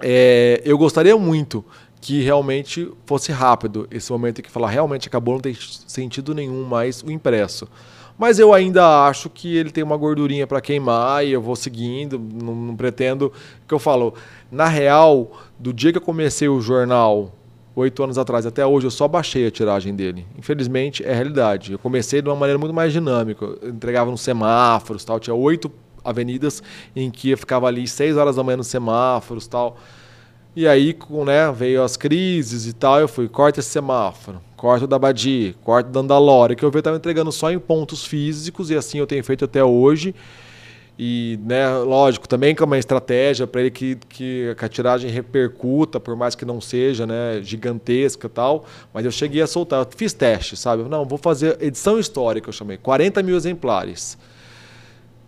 é, 0.01 0.61
eu 0.65 0.77
gostaria 0.77 1.17
muito 1.17 1.65
que 2.01 2.23
realmente 2.23 2.91
fosse 3.05 3.31
rápido 3.31 3.87
esse 3.91 4.11
momento 4.11 4.39
em 4.39 4.43
que 4.43 4.51
falar 4.51 4.71
realmente 4.71 5.09
acabou, 5.09 5.35
não 5.35 5.41
tem 5.41 5.55
sentido 5.87 6.35
nenhum 6.35 6.65
mais 6.65 7.03
o 7.03 7.11
impresso. 7.11 7.69
Mas 8.19 8.39
eu 8.39 8.53
ainda 8.53 9.07
acho 9.07 9.31
que 9.31 9.57
ele 9.57 9.71
tem 9.71 9.83
uma 9.83 9.97
gordurinha 9.97 10.47
para 10.47 10.61
queimar 10.61 11.25
e 11.25 11.33
eu 11.33 11.41
vou 11.41 11.57
seguindo, 11.57 12.19
não, 12.19 12.55
não 12.55 12.77
pretendo. 12.77 13.33
que 13.67 13.73
eu 13.73 13.79
falo, 13.79 14.15
na 14.53 14.67
real, 14.67 15.33
do 15.59 15.73
dia 15.73 15.91
que 15.91 15.99
eu 15.99 16.03
comecei 16.03 16.47
o 16.47 16.61
jornal, 16.61 17.33
oito 17.75 18.03
anos 18.03 18.19
atrás 18.19 18.45
até 18.45 18.65
hoje, 18.67 18.87
eu 18.87 18.91
só 18.91 19.09
baixei 19.09 19.47
a 19.47 19.51
tiragem 19.51 19.95
dele. 19.95 20.27
Infelizmente, 20.39 21.03
é 21.03 21.15
realidade. 21.15 21.73
Eu 21.73 21.79
comecei 21.79 22.21
de 22.21 22.29
uma 22.29 22.37
maneira 22.37 22.59
muito 22.59 22.75
mais 22.75 22.93
dinâmica. 22.93 23.45
Eu 23.63 23.71
entregava 23.71 24.11
nos 24.11 24.21
semáforos, 24.21 25.03
tal. 25.03 25.19
Tinha 25.19 25.35
oito 25.35 25.71
avenidas 26.05 26.63
em 26.95 27.11
que 27.11 27.31
eu 27.31 27.39
ficava 27.39 27.69
ali 27.69 27.87
seis 27.87 28.17
horas 28.17 28.37
da 28.37 28.43
manhã 28.43 28.59
nos 28.59 28.67
semáforos, 28.67 29.47
tal. 29.47 29.79
E 30.55 30.67
aí, 30.67 30.93
com, 30.93 31.25
né, 31.25 31.51
veio 31.53 31.83
as 31.83 31.97
crises 31.97 32.67
e 32.67 32.73
tal, 32.73 32.99
eu 32.99 33.07
fui, 33.07 33.29
corta 33.29 33.61
esse 33.61 33.69
semáforo, 33.69 34.41
corta 34.57 34.85
o 34.85 34.89
da 34.89 34.99
Badi, 34.99 35.55
corta 35.63 35.89
o 35.89 35.93
da 35.93 36.01
Andalora, 36.01 36.57
que 36.57 36.65
eu 36.65 36.71
vi 36.71 36.79
estava 36.79 36.97
entregando 36.97 37.31
só 37.31 37.53
em 37.53 37.59
pontos 37.59 38.05
físicos, 38.05 38.69
e 38.69 38.77
assim 38.77 38.99
eu 38.99 39.07
tenho 39.07 39.23
feito 39.23 39.45
até 39.45 39.63
hoje. 39.63 40.15
E, 41.03 41.39
né, 41.45 41.67
lógico, 41.79 42.29
também 42.29 42.55
com 42.55 42.65
uma 42.65 42.77
estratégia 42.77 43.47
para 43.47 43.63
ele 43.63 43.71
que, 43.71 43.97
que 44.07 44.55
a 44.61 44.69
tiragem 44.69 45.11
repercuta, 45.11 45.99
por 45.99 46.15
mais 46.15 46.35
que 46.35 46.45
não 46.45 46.61
seja 46.61 47.07
né, 47.07 47.41
gigantesca 47.43 48.29
tal. 48.29 48.67
Mas 48.93 49.07
eu 49.07 49.11
cheguei 49.11 49.41
a 49.41 49.47
soltar, 49.47 49.81
eu 49.81 49.89
fiz 49.97 50.13
teste, 50.13 50.59
sabe? 50.59 50.83
Não, 50.83 51.07
vou 51.07 51.17
fazer 51.17 51.57
edição 51.59 51.99
histórica, 51.99 52.51
eu 52.51 52.53
chamei, 52.53 52.77
40 52.77 53.23
mil 53.23 53.35
exemplares. 53.35 54.19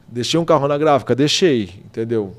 Deixei 0.06 0.38
um 0.38 0.44
carro 0.44 0.68
na 0.68 0.76
gráfica? 0.76 1.14
Deixei, 1.14 1.70
entendeu? 1.86 2.34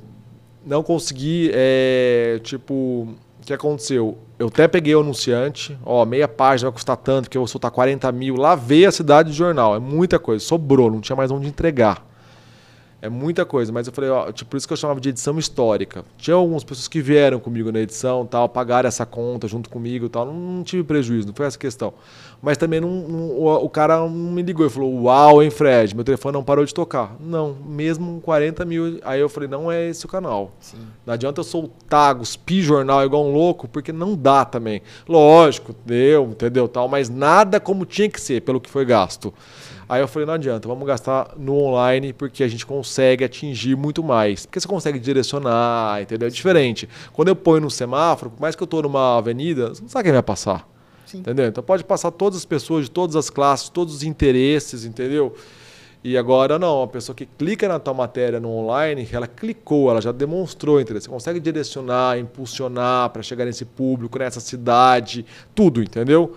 Não 0.65 0.83
consegui, 0.83 1.51
é, 1.53 2.39
tipo, 2.43 2.73
o 2.73 3.45
que 3.45 3.53
aconteceu? 3.53 4.17
Eu 4.39 4.47
até 4.47 4.67
peguei 4.67 4.95
o 4.95 5.01
anunciante, 5.01 5.77
ó, 5.85 6.05
meia 6.05 6.27
página 6.27 6.69
vai 6.69 6.75
custar 6.75 6.97
tanto, 6.97 7.29
que 7.29 7.37
eu 7.37 7.41
vou 7.41 7.47
soltar 7.47 7.71
40 7.71 8.11
mil. 8.11 8.35
Lavei 8.35 8.85
a 8.85 8.91
cidade 8.91 9.31
de 9.31 9.37
jornal, 9.37 9.75
é 9.75 9.79
muita 9.79 10.17
coisa, 10.17 10.43
sobrou, 10.43 10.89
não 10.89 11.01
tinha 11.01 11.15
mais 11.15 11.31
onde 11.31 11.47
entregar. 11.47 12.05
É 13.03 13.09
muita 13.09 13.43
coisa, 13.43 13.69
mas 13.69 13.85
eu 13.85 13.91
falei, 13.91 14.09
ó, 14.09 14.31
tipo, 14.31 14.51
por 14.51 14.55
isso 14.55 14.65
que 14.65 14.71
eu 14.71 14.77
chamava 14.77 15.01
de 15.01 15.09
edição 15.09 15.37
histórica. 15.37 16.05
Tinha 16.17 16.37
algumas 16.37 16.63
pessoas 16.63 16.87
que 16.87 17.01
vieram 17.01 17.37
comigo 17.37 17.69
na 17.69 17.81
edição, 17.81 18.25
tal, 18.25 18.47
pagaram 18.47 18.87
essa 18.87 19.05
conta 19.05 19.45
junto 19.45 19.69
comigo, 19.69 20.07
tal, 20.07 20.25
não, 20.25 20.33
não 20.33 20.63
tive 20.63 20.85
prejuízo, 20.85 21.27
não 21.27 21.33
foi 21.33 21.45
essa 21.45 21.59
questão. 21.59 21.93
Mas 22.41 22.57
também 22.57 22.79
não, 22.79 22.89
não, 22.89 23.29
o, 23.31 23.65
o, 23.65 23.69
cara 23.69 23.97
não 23.97 24.09
me 24.09 24.41
ligou 24.41 24.65
e 24.65 24.69
falou, 24.69 25.03
uau, 25.03 25.43
hein, 25.43 25.49
Fred, 25.49 25.93
meu 25.93 26.05
telefone 26.05 26.33
não 26.33 26.45
parou 26.45 26.63
de 26.63 26.73
tocar. 26.73 27.13
Não, 27.19 27.53
mesmo 27.65 28.21
40 28.21 28.63
mil. 28.63 28.99
Aí 29.03 29.19
eu 29.19 29.27
falei, 29.27 29.49
não 29.49 29.69
é 29.69 29.89
esse 29.89 30.05
o 30.05 30.09
canal. 30.09 30.51
Sim. 30.61 30.77
Não 31.05 31.13
adianta 31.13 31.41
eu 31.41 31.43
soltar, 31.43 32.15
cuspir 32.15 32.63
jornal 32.63 33.03
igual 33.03 33.25
um 33.25 33.33
louco, 33.33 33.67
porque 33.67 33.91
não 33.91 34.15
dá 34.15 34.45
também. 34.45 34.81
Lógico, 35.09 35.75
deu, 35.85 36.29
entendeu, 36.31 36.69
tal, 36.69 36.87
mas 36.87 37.09
nada 37.09 37.59
como 37.59 37.85
tinha 37.85 38.09
que 38.09 38.19
ser, 38.19 38.41
pelo 38.41 38.61
que 38.61 38.69
foi 38.69 38.85
gasto. 38.85 39.33
Aí 39.93 40.01
eu 40.01 40.07
falei, 40.07 40.25
não 40.25 40.33
adianta, 40.33 40.67
vamos 40.67 40.87
gastar 40.87 41.35
no 41.37 41.55
online 41.55 42.13
porque 42.13 42.43
a 42.43 42.47
gente 42.47 42.65
consegue 42.65 43.23
atingir 43.23 43.75
muito 43.75 44.03
mais. 44.03 44.43
Porque 44.43 44.59
você 44.59 44.67
consegue 44.67 44.97
direcionar, 44.97 46.01
entendeu? 46.01 46.27
É 46.27 46.31
diferente. 46.31 46.89
Quando 47.11 47.27
eu 47.27 47.35
ponho 47.35 47.61
no 47.61 47.69
semáforo, 47.69 48.31
por 48.31 48.41
mais 48.41 48.55
que 48.55 48.63
eu 48.63 48.65
estou 48.65 48.81
numa 48.81 49.19
avenida, 49.19 49.69
você 49.69 49.83
não 49.83 49.89
sabe 49.89 50.05
quem 50.05 50.11
vai 50.13 50.23
passar. 50.23 50.67
Sim. 51.05 51.19
Entendeu? 51.19 51.45
Então 51.45 51.63
pode 51.63 51.83
passar 51.83 52.09
todas 52.09 52.39
as 52.39 52.43
pessoas 52.43 52.85
de 52.85 52.91
todas 52.91 53.15
as 53.15 53.29
classes, 53.29 53.69
todos 53.69 53.93
os 53.93 54.01
interesses, 54.01 54.83
entendeu? 54.83 55.35
E 56.03 56.17
agora 56.17 56.57
não, 56.57 56.81
a 56.81 56.87
pessoa 56.87 57.15
que 57.15 57.27
clica 57.27 57.67
na 57.67 57.77
tua 57.77 57.93
matéria 57.93 58.39
no 58.39 58.49
online, 58.49 59.07
ela 59.11 59.27
clicou, 59.27 59.91
ela 59.91 60.01
já 60.01 60.11
demonstrou 60.11 60.81
interesse. 60.81 61.05
Você 61.05 61.11
consegue 61.11 61.39
direcionar, 61.39 62.17
impulsionar 62.17 63.11
para 63.11 63.21
chegar 63.21 63.45
nesse 63.45 63.63
público, 63.63 64.17
nessa 64.17 64.39
cidade, 64.39 65.23
tudo, 65.53 65.83
entendeu? 65.83 66.35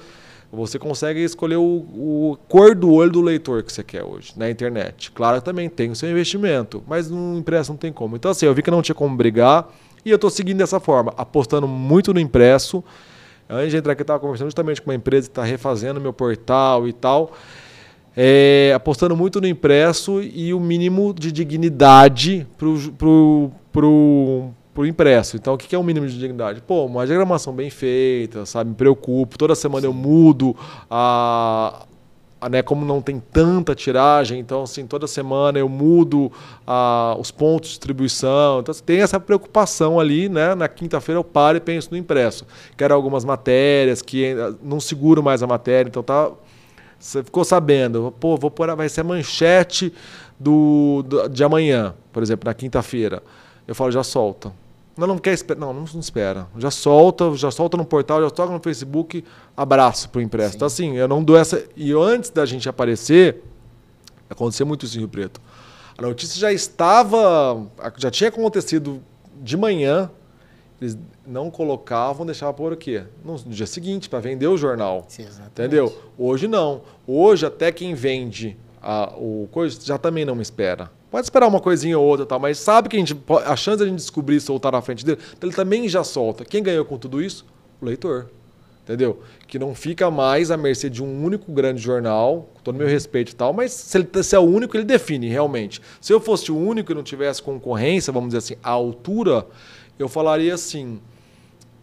Você 0.53 0.79
consegue 0.79 1.23
escolher 1.23 1.57
o, 1.57 1.63
o, 1.63 2.39
cor 2.49 2.75
do 2.75 2.93
olho 2.93 3.11
do 3.11 3.21
leitor 3.21 3.63
que 3.63 3.73
você 3.73 3.83
quer 3.83 4.05
hoje 4.05 4.33
na 4.37 4.49
internet. 4.49 5.11
Claro 5.11 5.41
também 5.41 5.69
tem 5.69 5.91
o 5.91 5.97
seu 5.97 6.11
investimento, 6.11 6.83
mas 6.87 7.11
no 7.11 7.37
impresso 7.37 7.73
não 7.73 7.77
tem 7.77 7.93
como. 7.93 8.17
Então, 8.17 8.31
assim, 8.31 8.47
eu 8.47 8.55
vi 8.55 8.63
que 8.63 8.71
não 8.71 8.81
tinha 8.81 8.95
como 8.95 9.15
brigar 9.17 9.69
e 10.05 10.11
eu 10.11 10.15
estou 10.17 10.31
seguindo 10.31 10.59
dessa 10.59 10.79
forma, 10.79 11.13
apostando 11.17 11.67
muito 11.67 12.15
no 12.15 12.21
impresso. 12.21 12.83
Antes 13.49 13.73
de 13.73 13.77
entrar 13.77 13.93
aqui, 13.93 14.03
eu 14.03 14.05
estava 14.05 14.21
conversando 14.21 14.47
justamente 14.47 14.81
com 14.81 14.91
uma 14.91 14.95
empresa 14.95 15.27
que 15.27 15.33
está 15.33 15.45
refazendo 15.45 16.01
meu 16.01 16.13
portal 16.13 16.87
e 16.87 16.93
tal. 16.93 17.33
É, 18.17 18.73
apostando 18.75 19.15
muito 19.15 19.41
no 19.41 19.47
impresso 19.47 20.23
e 20.23 20.55
o 20.55 20.61
mínimo 20.61 21.13
de 21.13 21.31
dignidade 21.31 22.47
para 22.57 23.87
o 23.87 24.51
pro 24.77 24.87
impresso. 24.87 25.37
Então, 25.37 25.55
o 25.55 25.59
que 25.59 25.75
é 25.75 25.79
o 25.79 25.83
mínimo 25.83 26.07
de 26.07 26.19
dignidade? 26.19 26.61
Pô, 26.61 26.85
uma 26.85 27.07
diagramação 27.07 27.55
bem 27.55 27.71
feita, 27.71 28.45
sabe? 28.45 28.71
Me 28.71 28.77
preocupo. 28.77 29.39
Toda 29.39 29.55
semana 29.55 29.87
eu 29.87 29.93
mudo 29.95 30.55
a, 30.91 31.87
a, 32.39 32.49
né, 32.51 32.61
como 32.61 32.85
não 32.85 33.01
tem 33.01 33.19
tanta 33.19 33.75
tiragem, 33.75 34.39
então 34.39 34.65
assim, 34.65 34.87
toda 34.87 35.07
semana 35.07 35.59
eu 35.59 35.67
mudo 35.67 36.31
a, 36.67 37.17
os 37.19 37.31
pontos 37.31 37.71
de 37.71 37.77
distribuição. 37.77 38.61
Então 38.61 38.75
tem 38.85 39.01
essa 39.01 39.19
preocupação 39.19 39.99
ali, 39.99 40.29
né? 40.29 40.55
Na 40.55 40.69
quinta-feira 40.69 41.19
eu 41.19 41.25
paro 41.25 41.57
e 41.57 41.61
penso 41.61 41.89
no 41.91 41.97
impresso. 41.97 42.47
Quero 42.77 42.93
algumas 42.93 43.25
matérias 43.25 44.03
que 44.03 44.35
não 44.63 44.79
seguro 44.79 45.23
mais 45.23 45.43
a 45.43 45.47
matéria, 45.47 45.89
então 45.89 46.03
tá 46.03 46.31
você 46.99 47.23
ficou 47.23 47.45
sabendo, 47.45 48.13
pô, 48.19 48.37
vou 48.39 48.51
pôr, 48.51 48.75
vai 48.75 48.89
ser 48.89 49.03
a 49.03 49.05
manchete 49.05 49.93
do, 50.41 51.03
do 51.07 51.29
de 51.29 51.45
amanhã, 51.45 51.95
por 52.11 52.23
exemplo, 52.23 52.47
na 52.47 52.55
quinta-feira. 52.55 53.23
Eu 53.67 53.75
falo, 53.75 53.91
já 53.91 54.03
solta. 54.03 54.53
Não, 54.97 55.07
não 55.07 55.19
quer 55.19 55.35
esperar. 55.35 55.61
Não, 55.61 55.73
não, 55.73 55.85
espera. 56.01 56.47
Já 56.57 56.71
solta, 56.71 57.35
já 57.35 57.51
solta 57.51 57.77
no 57.77 57.85
portal, 57.85 58.23
já 58.23 58.31
toca 58.31 58.53
no 58.53 58.61
Facebook, 58.61 59.23
abraço 59.57 60.09
pro 60.09 60.21
impresso. 60.21 60.57
Então, 60.57 60.67
assim, 60.67 60.97
eu 60.97 61.07
não 61.07 61.23
dou 61.23 61.37
essa. 61.37 61.65
E 61.77 61.93
antes 61.93 62.31
da 62.31 62.47
gente 62.47 62.69
aparecer, 62.69 63.43
aconteceu 64.29 64.65
muito 64.65 64.87
isso 64.87 64.97
em 64.97 65.01
Rio 65.01 65.09
Preto. 65.09 65.41
A 65.99 66.03
notícia 66.03 66.39
já 66.41 66.53
estava. 66.53 67.67
Já 67.97 68.11
tinha 68.11 68.29
acontecido 68.29 69.03
de 69.43 69.57
manhã. 69.57 70.11
Eles 70.81 70.99
não 71.27 71.51
colocavam, 71.51 72.27
deixavam 72.27 72.55
por 72.55 72.73
o 72.73 72.77
quê? 72.77 73.05
No 73.25 73.37
dia 73.37 73.67
seguinte, 73.67 74.11
para 74.11 74.21
vender 74.21 74.47
o 74.47 74.59
jornal. 74.59 75.07
Sim, 75.09 75.27
entendeu? 75.47 75.95
Hoje 76.19 76.47
não. 76.47 76.83
Hoje, 77.07 77.47
até 77.47 77.73
quem 77.73 77.95
vende 77.95 78.59
a, 78.83 79.15
o 79.17 79.49
coisa 79.51 79.79
já 79.83 79.97
também 79.97 80.25
não 80.25 80.35
me 80.35 80.43
espera. 80.43 80.91
Pode 81.11 81.25
esperar 81.27 81.47
uma 81.47 81.61
coisinha 81.61 81.99
ou 81.99 82.05
outra, 82.05 82.27
tal, 82.27 82.39
mas 82.39 82.59
sabe 82.59 82.89
que 82.89 82.97
a, 82.97 82.99
gente, 82.99 83.17
a 83.45 83.57
chance 83.57 83.79
de 83.79 83.85
a 83.85 83.87
gente 83.87 83.99
descobrir 83.99 84.37
e 84.37 84.41
soltar 84.41 84.73
na 84.73 84.83
frente 84.83 85.05
dele, 85.05 85.19
ele 85.41 85.53
também 85.53 85.89
já 85.89 86.03
solta. 86.03 86.45
Quem 86.45 86.63
ganhou 86.63 86.85
com 86.85 86.99
tudo 86.99 87.23
isso? 87.23 87.47
O 87.81 87.87
leitor. 87.87 88.29
Entendeu? 88.83 89.21
Que 89.49 89.59
não 89.59 89.75
fica 89.75 90.11
mais 90.13 90.51
à 90.51 90.57
mercê 90.57 90.89
de 90.89 91.03
um 91.03 91.25
único 91.25 91.51
grande 91.51 91.83
jornal, 91.83 92.49
com 92.55 92.61
todo 92.63 92.77
meu 92.77 92.87
respeito 92.87 93.33
e 93.33 93.35
tal, 93.35 93.53
mas 93.53 93.73
se 93.73 93.99
ele 93.99 94.23
se 94.23 94.37
é 94.37 94.39
o 94.39 94.43
único, 94.43 94.77
ele 94.77 94.85
define 94.85 95.29
realmente. 95.29 95.81
Se 96.01 96.13
eu 96.13 96.21
fosse 96.21 96.53
o 96.53 96.57
único 96.57 96.93
e 96.93 96.95
não 96.95 97.03
tivesse 97.03 97.43
concorrência, 97.43 98.13
vamos 98.13 98.29
dizer 98.29 98.39
assim, 98.39 98.55
à 98.63 98.71
altura, 98.71 99.45
eu 99.99 100.09
falaria 100.09 100.55
assim: 100.55 101.01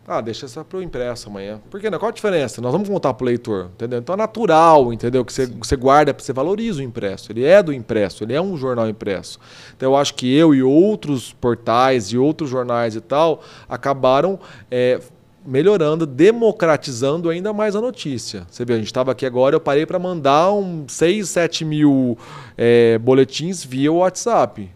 ah, 0.06 0.20
deixa 0.20 0.46
essa 0.46 0.66
para 0.66 0.80
o 0.80 0.84
impresso 0.84 1.30
amanhã. 1.30 1.62
Por 1.70 1.80
quê? 1.80 1.89
Não? 1.89 1.98
Qual 1.98 2.10
a 2.10 2.13
diferença? 2.13 2.62
Nós 2.62 2.74
vamos 2.74 2.89
contar 2.89 3.13
para 3.13 3.24
o 3.24 3.26
leitor, 3.26 3.70
entendeu? 3.74 4.00
Então 4.00 4.13
é 4.13 4.18
natural, 4.18 4.92
entendeu? 4.92 5.24
Que 5.24 5.32
você, 5.32 5.46
você 5.46 5.78
guarda, 5.78 6.13
você 6.18 6.34
valoriza 6.34 6.82
o 6.82 6.84
impresso. 6.84 7.32
Ele 7.32 7.46
é 7.46 7.63
do 7.63 7.72
impresso, 7.72 8.24
ele 8.24 8.34
é 8.34 8.42
um 8.42 8.58
jornal 8.58 8.89
impresso. 8.89 9.39
Então 9.76 9.92
eu 9.92 9.96
acho 9.96 10.13
que 10.16 10.36
eu 10.36 10.54
e 10.54 10.62
outros 10.62 11.32
portais 11.32 12.08
e 12.08 12.18
outros 12.18 12.50
jornais 12.50 12.98
e 12.98 13.02
tal 13.02 13.42
acabaram 13.70 14.38
é, 14.70 15.00
melhorando, 15.46 16.06
democratizando 16.06 17.30
ainda 17.30 17.54
mais 17.54 17.74
a 17.74 17.80
notícia. 17.80 18.46
Você 18.50 18.66
vê, 18.66 18.74
a 18.74 18.78
gente 18.78 18.88
estava 18.88 19.13
aqui 19.13 19.26
agora, 19.26 19.56
eu 19.56 19.62
parei 19.62 19.86
para 19.86 20.00
mandar 20.00 20.52
um 20.52 20.84
6, 20.86 21.30
7 21.30 21.63
mil 21.63 22.18
é, 22.58 22.98
boletins 22.98 23.63
via 23.63 23.92
WhatsApp. 23.92 24.70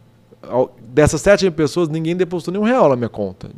Dessas 0.81 1.19
7 1.19 1.43
mil 1.43 1.51
pessoas, 1.51 1.89
ninguém 1.89 2.15
depositou 2.15 2.53
nenhum 2.53 2.63
real 2.63 2.87
na 2.87 2.95
minha 2.95 3.09
conta 3.09 3.49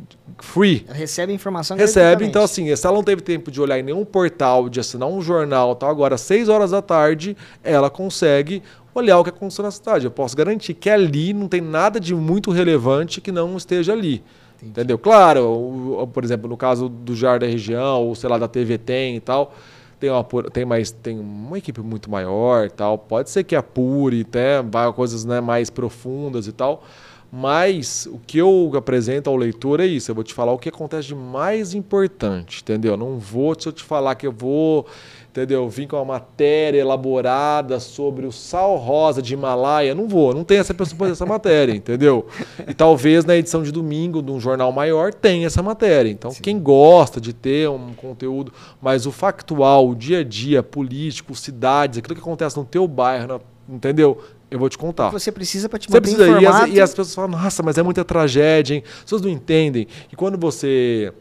free. 0.44 0.86
Recebe 0.88 1.32
informação 1.32 1.76
Recebe, 1.76 2.24
então 2.24 2.42
assim, 2.42 2.74
se 2.74 2.86
ela 2.86 2.96
não 2.96 3.02
teve 3.02 3.22
tempo 3.22 3.50
de 3.50 3.60
olhar 3.60 3.78
em 3.78 3.82
nenhum 3.82 4.04
portal, 4.04 4.68
de 4.68 4.80
assinar 4.80 5.08
um 5.08 5.20
jornal, 5.20 5.74
tal, 5.74 5.90
agora 5.90 6.14
às 6.14 6.20
6 6.22 6.48
horas 6.48 6.70
da 6.70 6.82
tarde, 6.82 7.36
ela 7.62 7.90
consegue 7.90 8.62
olhar 8.94 9.18
o 9.18 9.24
que 9.24 9.30
aconteceu 9.30 9.62
na 9.62 9.70
cidade. 9.70 10.04
Eu 10.04 10.10
posso 10.10 10.36
garantir 10.36 10.74
que 10.74 10.90
ali 10.90 11.32
não 11.32 11.48
tem 11.48 11.60
nada 11.60 12.00
de 12.00 12.14
muito 12.14 12.50
relevante 12.50 13.20
que 13.20 13.32
não 13.32 13.56
esteja 13.56 13.92
ali. 13.92 14.22
Entendi. 14.56 14.70
Entendeu? 14.70 14.98
Claro, 14.98 16.02
o, 16.02 16.06
por 16.06 16.24
exemplo, 16.24 16.48
no 16.48 16.56
caso 16.56 16.88
do 16.88 17.14
JAR 17.14 17.38
da 17.38 17.46
região, 17.46 18.02
ou 18.02 18.14
sei 18.14 18.28
lá, 18.28 18.38
da 18.38 18.48
TV 18.48 18.76
tem 18.78 19.16
e 19.16 19.20
tal, 19.20 19.54
tem 19.98 20.10
uma, 20.10 20.24
tem 20.52 20.64
mais, 20.64 20.90
tem 20.90 21.18
uma 21.18 21.58
equipe 21.58 21.80
muito 21.80 22.10
maior 22.10 22.66
e 22.66 22.70
tal. 22.70 22.98
Pode 22.98 23.30
ser 23.30 23.44
que 23.44 23.54
apure, 23.54 24.26
vai 24.70 24.92
coisas 24.92 25.24
né, 25.24 25.40
mais 25.40 25.70
profundas 25.70 26.46
e 26.46 26.52
tal. 26.52 26.84
Mas 27.32 28.06
o 28.06 28.18
que 28.26 28.38
eu 28.38 28.72
apresento 28.74 29.30
ao 29.30 29.36
leitor 29.36 29.78
é 29.80 29.86
isso. 29.86 30.10
Eu 30.10 30.14
vou 30.14 30.24
te 30.24 30.34
falar 30.34 30.52
o 30.52 30.58
que 30.58 30.68
acontece 30.68 31.08
de 31.08 31.14
mais 31.14 31.74
importante, 31.74 32.60
entendeu? 32.62 32.96
Não 32.96 33.18
vou 33.18 33.54
te 33.54 33.84
falar 33.84 34.16
que 34.16 34.26
eu 34.26 34.32
vou 34.32 34.86
entendeu? 35.30 35.68
Vim 35.68 35.86
com 35.86 35.96
uma 35.96 36.04
matéria 36.04 36.80
elaborada 36.80 37.78
sobre 37.78 38.26
o 38.26 38.32
sal 38.32 38.76
rosa 38.76 39.22
de 39.22 39.34
Himalaia. 39.34 39.94
Não 39.94 40.08
vou, 40.08 40.34
não 40.34 40.44
tem 40.44 40.58
essa 40.58 40.74
pessoa 40.74 41.10
essa 41.10 41.24
matéria, 41.24 41.72
entendeu? 41.72 42.26
E 42.66 42.74
talvez 42.74 43.24
na 43.24 43.36
edição 43.36 43.62
de 43.62 43.70
domingo 43.70 44.20
de 44.22 44.30
um 44.30 44.40
jornal 44.40 44.72
maior 44.72 45.14
tenha 45.14 45.46
essa 45.46 45.62
matéria. 45.62 46.10
Então, 46.10 46.30
Sim. 46.32 46.42
quem 46.42 46.58
gosta 46.58 47.20
de 47.20 47.32
ter 47.32 47.68
um 47.68 47.94
conteúdo, 47.94 48.52
mas 48.82 49.06
o 49.06 49.12
factual, 49.12 49.88
o 49.88 49.94
dia 49.94 50.18
a 50.18 50.24
dia, 50.24 50.62
político, 50.62 51.34
cidades, 51.34 51.98
aquilo 51.98 52.14
que 52.14 52.20
acontece 52.20 52.56
no 52.56 52.64
teu 52.64 52.86
bairro, 52.88 53.40
entendeu? 53.68 54.18
Eu 54.50 54.58
vou 54.58 54.68
te 54.68 54.76
contar. 54.76 55.10
Você 55.10 55.30
precisa 55.30 55.68
para 55.68 55.78
te 55.78 55.88
manter 55.88 56.00
precisa, 56.00 56.28
informado. 56.28 56.66
E 56.66 56.70
as, 56.70 56.76
e 56.76 56.80
as 56.80 56.90
pessoas 56.90 57.14
falam, 57.14 57.30
nossa, 57.30 57.62
mas 57.62 57.78
é 57.78 57.82
muita 57.82 58.04
tragédia, 58.04 58.74
hein? 58.74 58.82
As 58.86 59.02
pessoas 59.04 59.22
não 59.22 59.30
entendem. 59.30 59.86
E 60.12 60.16
quando 60.16 60.36
você 60.36 61.12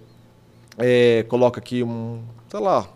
é, 0.77 1.23
coloca 1.27 1.59
aqui 1.59 1.83
um, 1.83 2.21
sei 2.49 2.59
lá, 2.59 2.87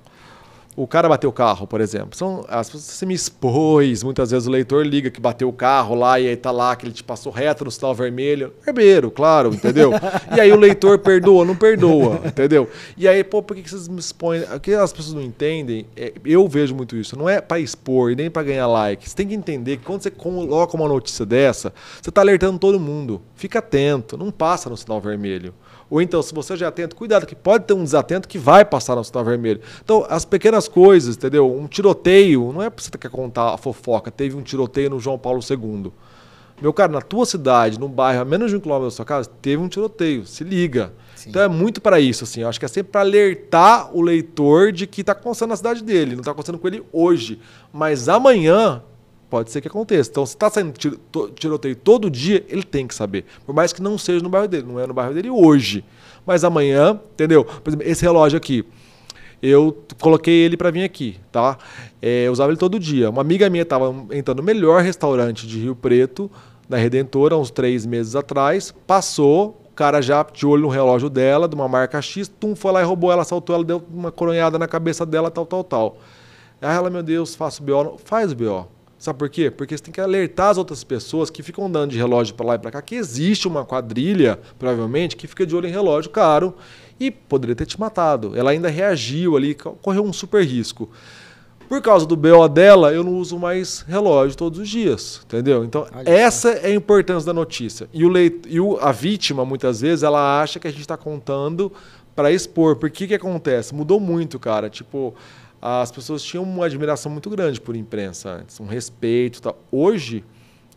o 0.75 0.87
cara 0.87 1.07
bateu 1.07 1.29
o 1.29 1.33
carro, 1.33 1.67
por 1.67 1.81
exemplo. 1.81 2.17
São, 2.17 2.45
as 2.47 2.67
pessoas 2.67 2.83
você 2.83 3.05
me 3.05 3.13
expôs, 3.13 4.03
muitas 4.03 4.31
vezes 4.31 4.47
o 4.47 4.51
leitor 4.51 4.85
liga 4.85 5.11
que 5.11 5.21
bateu 5.21 5.47
o 5.47 5.53
carro 5.53 5.95
lá 5.95 6.19
e 6.19 6.27
aí 6.27 6.35
tá 6.35 6.51
lá 6.51 6.75
que 6.75 6.85
ele 6.85 6.93
te 6.93 7.03
passou 7.03 7.31
reto 7.31 7.63
no 7.65 7.71
sinal 7.71 7.93
vermelho. 7.93 8.53
Herbeiro, 8.65 9.11
claro, 9.11 9.53
entendeu? 9.53 9.91
e 10.35 10.39
aí 10.39 10.51
o 10.51 10.57
leitor 10.57 10.99
perdoa, 10.99 11.45
não 11.45 11.55
perdoa, 11.55 12.21
entendeu? 12.25 12.69
E 12.97 13.07
aí, 13.07 13.23
pô, 13.23 13.41
por 13.41 13.55
que 13.55 13.69
vocês 13.69 13.87
me 13.87 13.99
expõem? 13.99 14.41
O 14.43 14.59
que 14.59 14.73
as 14.73 14.91
pessoas 14.91 15.13
não 15.13 15.21
entendem, 15.21 15.85
é, 15.95 16.13
eu 16.25 16.47
vejo 16.47 16.73
muito 16.73 16.95
isso, 16.95 17.17
não 17.17 17.29
é 17.29 17.39
para 17.39 17.59
expor 17.59 18.15
nem 18.15 18.29
para 18.29 18.43
ganhar 18.43 18.67
like. 18.67 19.07
Você 19.07 19.15
tem 19.15 19.27
que 19.27 19.35
entender 19.35 19.77
que 19.77 19.85
quando 19.85 20.01
você 20.01 20.11
coloca 20.11 20.75
uma 20.75 20.87
notícia 20.87 21.25
dessa, 21.25 21.73
você 22.01 22.11
tá 22.11 22.21
alertando 22.21 22.57
todo 22.57 22.79
mundo. 22.79 23.21
Fica 23.35 23.59
atento, 23.59 24.17
não 24.17 24.31
passa 24.31 24.69
no 24.69 24.77
sinal 24.77 24.99
vermelho. 24.99 25.53
Ou 25.93 26.01
então, 26.01 26.23
se 26.23 26.33
você 26.33 26.57
já 26.57 26.65
é 26.65 26.69
atento, 26.69 26.95
cuidado, 26.95 27.23
que 27.27 27.35
pode 27.35 27.65
ter 27.65 27.73
um 27.73 27.83
desatento 27.83 28.27
que 28.27 28.39
vai 28.39 28.65
passar 28.65 28.95
no 28.95 29.03
sinal 29.03 29.23
vermelho. 29.23 29.61
Então, 29.83 30.03
as 30.09 30.25
pequenas 30.25 30.67
coisas, 30.67 31.15
entendeu? 31.15 31.55
Um 31.55 31.67
tiroteio, 31.67 32.51
não 32.51 32.63
é 32.63 32.69
pra 32.71 32.83
você 32.83 32.89
quer 32.97 33.11
contar 33.11 33.53
a 33.53 33.57
fofoca, 33.59 34.09
teve 34.09 34.35
um 34.35 34.41
tiroteio 34.41 34.89
no 34.89 34.99
João 34.99 35.19
Paulo 35.19 35.39
II. 35.47 35.91
Meu 36.59 36.73
cara, 36.73 36.91
na 36.91 36.99
tua 36.99 37.27
cidade, 37.27 37.79
num 37.79 37.87
bairro 37.87 38.21
a 38.21 38.25
menos 38.25 38.49
de 38.49 38.57
um 38.57 38.59
quilômetro 38.59 38.87
da 38.87 38.95
sua 38.95 39.05
casa, 39.05 39.29
teve 39.39 39.61
um 39.61 39.67
tiroteio. 39.67 40.25
Se 40.25 40.43
liga. 40.43 40.91
Sim. 41.15 41.29
Então 41.29 41.43
é 41.43 41.47
muito 41.47 41.79
para 41.79 41.99
isso, 41.99 42.23
assim. 42.23 42.41
Eu 42.41 42.49
acho 42.49 42.57
que 42.57 42.65
é 42.65 42.69
sempre 42.69 42.91
para 42.91 43.01
alertar 43.01 43.95
o 43.95 44.01
leitor 44.01 44.71
de 44.71 44.87
que 44.87 45.01
está 45.01 45.11
acontecendo 45.11 45.49
na 45.49 45.57
cidade 45.57 45.83
dele. 45.83 46.13
Não 46.13 46.21
está 46.21 46.31
acontecendo 46.31 46.57
com 46.57 46.67
ele 46.67 46.83
hoje. 46.91 47.39
Mas 47.71 48.09
amanhã 48.09 48.81
Pode 49.33 49.49
ser 49.49 49.61
que 49.61 49.67
aconteça. 49.67 50.11
Então, 50.11 50.27
se 50.27 50.35
está 50.35 50.47
saindo 50.47 50.75
tiroteio 51.33 51.75
todo 51.75 52.07
dia, 52.07 52.45
ele 52.47 52.61
tem 52.61 52.85
que 52.85 52.93
saber. 52.93 53.25
Por 53.43 53.55
mais 53.55 53.73
que 53.73 53.81
não 53.81 53.97
seja 53.97 54.21
no 54.21 54.29
bairro 54.29 54.47
dele. 54.47 54.67
Não 54.67 54.79
é 54.79 54.85
no 54.85 54.93
bairro 54.93 55.11
dele 55.11 55.27
hoje. 55.27 55.83
Mas 56.23 56.43
amanhã, 56.43 56.99
entendeu? 57.13 57.43
Por 57.43 57.67
exemplo, 57.67 57.87
esse 57.87 58.03
relógio 58.03 58.37
aqui. 58.37 58.63
Eu 59.41 59.75
coloquei 59.99 60.35
ele 60.35 60.55
para 60.55 60.69
vir 60.69 60.83
aqui, 60.83 61.17
tá? 61.31 61.57
É, 61.99 62.27
eu 62.27 62.31
usava 62.31 62.51
ele 62.51 62.59
todo 62.59 62.77
dia. 62.77 63.09
Uma 63.09 63.21
amiga 63.21 63.49
minha 63.49 63.63
estava 63.63 63.89
entrando 64.11 64.37
no 64.37 64.43
melhor 64.43 64.83
restaurante 64.83 65.47
de 65.47 65.57
Rio 65.57 65.75
Preto, 65.75 66.29
na 66.69 66.77
Redentora, 66.77 67.35
uns 67.35 67.49
três 67.49 67.87
meses 67.87 68.15
atrás. 68.15 68.71
Passou, 68.85 69.59
o 69.65 69.73
cara 69.73 69.99
já 69.99 70.23
de 70.31 70.45
olho 70.45 70.61
no 70.61 70.69
relógio 70.69 71.09
dela, 71.09 71.47
de 71.47 71.55
uma 71.55 71.67
marca 71.67 71.99
X, 72.03 72.27
tum, 72.27 72.55
foi 72.55 72.71
lá 72.71 72.83
e 72.83 72.85
roubou 72.85 73.11
ela, 73.11 73.23
saltou 73.23 73.55
ela, 73.55 73.63
deu 73.63 73.83
uma 73.91 74.11
coronhada 74.11 74.59
na 74.59 74.67
cabeça 74.67 75.07
dela, 75.07 75.31
tal, 75.31 75.47
tal, 75.47 75.63
tal. 75.63 75.97
Aí 76.61 76.75
ela, 76.75 76.91
meu 76.91 77.01
Deus, 77.01 77.33
faço 77.33 77.63
BO. 77.63 77.97
Faz 78.05 78.31
o 78.31 78.35
BO. 78.35 78.72
Sabe 79.03 79.19
por 79.19 79.29
quê? 79.29 79.51
Porque 79.51 79.77
você 79.77 79.83
tem 79.83 79.91
que 79.91 79.99
alertar 79.99 80.51
as 80.51 80.57
outras 80.57 80.81
pessoas 80.81 81.29
que 81.29 81.43
ficam 81.43 81.69
dando 81.69 81.91
de 81.91 81.97
relógio 81.97 82.35
para 82.35 82.45
lá 82.45 82.55
e 82.55 82.57
para 82.57 82.71
cá 82.71 82.81
que 82.81 82.95
existe 82.95 83.49
uma 83.49 83.65
quadrilha, 83.65 84.39
provavelmente, 84.57 85.17
que 85.17 85.27
fica 85.27 85.45
de 85.45 85.53
olho 85.53 85.67
em 85.67 85.71
relógio 85.71 86.09
caro 86.09 86.55
e 86.97 87.11
poderia 87.11 87.53
ter 87.53 87.65
te 87.65 87.77
matado. 87.77 88.31
Ela 88.33 88.51
ainda 88.51 88.69
reagiu 88.69 89.35
ali, 89.35 89.55
correu 89.55 90.05
um 90.05 90.13
super 90.13 90.41
risco. 90.45 90.89
Por 91.67 91.81
causa 91.81 92.05
do 92.05 92.15
BO 92.15 92.47
dela, 92.47 92.93
eu 92.93 93.03
não 93.03 93.17
uso 93.17 93.37
mais 93.37 93.81
relógio 93.81 94.37
todos 94.37 94.57
os 94.57 94.69
dias, 94.69 95.19
entendeu? 95.25 95.65
Então, 95.65 95.85
Olha 95.93 96.09
essa 96.09 96.51
é 96.51 96.67
a 96.67 96.73
importância 96.73 97.25
da 97.25 97.33
notícia. 97.33 97.89
E, 97.91 98.05
o 98.05 98.07
leit 98.07 98.47
e 98.47 98.61
o, 98.61 98.77
a 98.79 98.93
vítima, 98.93 99.43
muitas 99.43 99.81
vezes, 99.81 100.03
ela 100.03 100.41
acha 100.41 100.61
que 100.61 100.67
a 100.69 100.71
gente 100.71 100.79
está 100.79 100.95
contando 100.95 101.73
para 102.15 102.31
expor. 102.31 102.77
Por 102.77 102.89
que 102.89 103.05
que 103.07 103.15
acontece? 103.15 103.75
Mudou 103.75 103.99
muito, 103.99 104.39
cara. 104.39 104.69
Tipo, 104.69 105.13
as 105.65 105.89
pessoas 105.93 106.21
tinham 106.21 106.43
uma 106.43 106.65
admiração 106.65 107.09
muito 107.09 107.29
grande 107.29 107.61
por 107.61 107.73
imprensa 107.73 108.29
antes, 108.31 108.59
um 108.59 108.65
respeito. 108.65 109.41
Tal. 109.41 109.57
Hoje, 109.71 110.21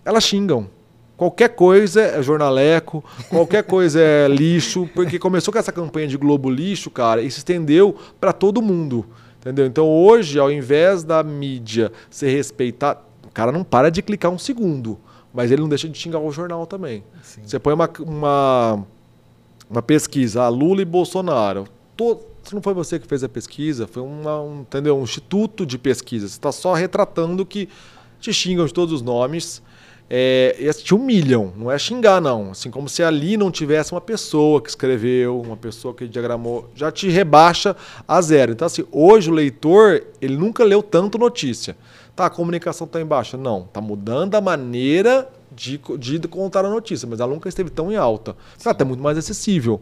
elas 0.05 0.23
xingam. 0.23 0.71
Qualquer 1.17 1.49
coisa 1.49 2.01
é 2.01 2.23
jornaleco, 2.23 3.03
qualquer 3.29 3.65
coisa 3.67 4.01
é 4.01 4.29
lixo, 4.29 4.89
porque 4.95 5.19
começou 5.19 5.51
com 5.51 5.59
essa 5.59 5.73
campanha 5.73 6.07
de 6.07 6.17
Globo 6.17 6.49
Lixo, 6.49 6.89
cara, 6.89 7.21
e 7.21 7.29
se 7.29 7.39
estendeu 7.39 7.97
para 8.21 8.33
todo 8.33 8.63
mundo. 8.63 9.05
Entendeu? 9.41 9.67
Então 9.67 9.89
hoje, 9.89 10.39
ao 10.39 10.53
invés 10.53 11.03
da 11.03 11.21
mídia 11.25 11.91
ser 12.09 12.29
respeitada, 12.29 13.01
o 13.27 13.31
cara 13.31 13.51
não 13.51 13.65
para 13.65 13.91
de 13.91 14.03
clicar 14.03 14.31
um 14.31 14.39
segundo, 14.39 15.01
mas 15.35 15.51
ele 15.51 15.63
não 15.63 15.69
deixa 15.69 15.89
de 15.89 15.99
xingar 15.99 16.21
o 16.21 16.31
jornal 16.31 16.65
também. 16.65 17.03
Sim. 17.23 17.41
Você 17.45 17.59
põe 17.59 17.73
uma, 17.73 17.91
uma, 18.01 18.87
uma 19.69 19.83
pesquisa, 19.83 20.47
Lula 20.49 20.83
e 20.83 20.85
Bolsonaro. 20.85 21.67
Todo, 21.97 22.36
não 22.55 22.63
foi 22.63 22.75
você 22.75 22.99
que 22.99 23.07
fez 23.07 23.25
a 23.25 23.29
pesquisa, 23.29 23.87
foi 23.87 24.03
uma, 24.03 24.41
um, 24.41 24.61
entendeu? 24.61 24.99
um 24.99 25.03
instituto 25.03 25.65
de 25.65 25.79
pesquisa. 25.79 26.29
Você 26.29 26.35
está 26.35 26.53
só 26.53 26.75
retratando 26.75 27.45
que 27.45 27.69
te 28.21 28.33
xingam 28.33 28.67
de 28.67 28.73
todos 28.73 28.93
os 28.93 29.03
nomes 29.03 29.63
é, 30.09 30.57
e 30.59 30.73
te 30.73 30.95
humilham, 30.95 31.53
não 31.57 31.71
é 31.71 31.79
xingar, 31.79 32.21
não. 32.21 32.53
Assim 32.53 32.71
como 32.71 32.89
se 32.89 33.03
ali 33.03 33.37
não 33.37 33.51
tivesse 33.51 33.93
uma 33.93 34.01
pessoa 34.01 34.61
que 34.61 34.69
escreveu, 34.69 35.41
uma 35.41 35.57
pessoa 35.57 35.93
que 35.93 36.07
diagramou, 36.07 36.71
já 36.75 36.93
te 36.93 37.09
rebaixa 37.09 37.77
a 38.07 38.21
zero. 38.21 38.53
Então, 38.53 38.67
assim, 38.67 38.85
hoje 38.93 39.31
o 39.31 39.35
leitor, 39.35 40.05
ele 40.21 40.37
nunca 40.37 40.65
leu 40.65 40.83
tanto 40.83 41.19
notícia. 41.19 41.77
Tá, 42.15 42.27
a 42.27 42.31
comunicação 42.31 42.87
está 42.87 43.01
em 43.01 43.05
baixa? 43.05 43.37
Não, 43.37 43.63
está 43.63 43.81
mudando 43.81 44.35
a 44.37 44.41
maneira 44.41 45.29
de, 45.53 45.81
de 45.99 46.19
contar 46.21 46.65
a 46.65 46.71
notícia, 46.71 47.07
mas 47.09 47.21
ela 47.21 47.33
nunca 47.33 47.49
esteve 47.49 47.69
tão 47.69 47.93
em 47.93 47.97
alta. 47.97 48.37
Está 48.57 48.71
até 48.71 48.85
muito 48.85 49.03
mais 49.03 49.19
acessível. 49.19 49.81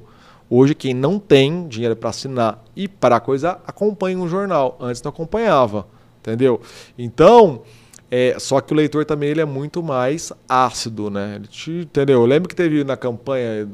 Hoje, 0.48 0.74
quem 0.74 0.94
não 0.94 1.18
tem 1.18 1.66
dinheiro 1.68 1.96
para 1.96 2.10
assinar 2.10 2.62
e 2.76 2.86
para 2.86 3.18
coisa, 3.20 3.58
acompanha 3.66 4.18
um 4.18 4.28
jornal. 4.28 4.76
Antes 4.80 5.02
não 5.02 5.10
acompanhava, 5.10 5.86
entendeu? 6.20 6.60
Então, 6.98 7.62
é, 8.10 8.36
só 8.38 8.60
que 8.60 8.72
o 8.72 8.76
leitor 8.76 9.04
também 9.04 9.30
ele 9.30 9.40
é 9.40 9.44
muito 9.44 9.82
mais 9.82 10.32
ácido, 10.48 11.10
né? 11.10 11.36
Ele 11.36 11.46
te, 11.46 11.70
entendeu? 11.70 12.20
Eu 12.20 12.26
lembro 12.26 12.48
que 12.48 12.54
teve 12.54 12.84
na 12.84 12.96
campanha, 12.96 13.68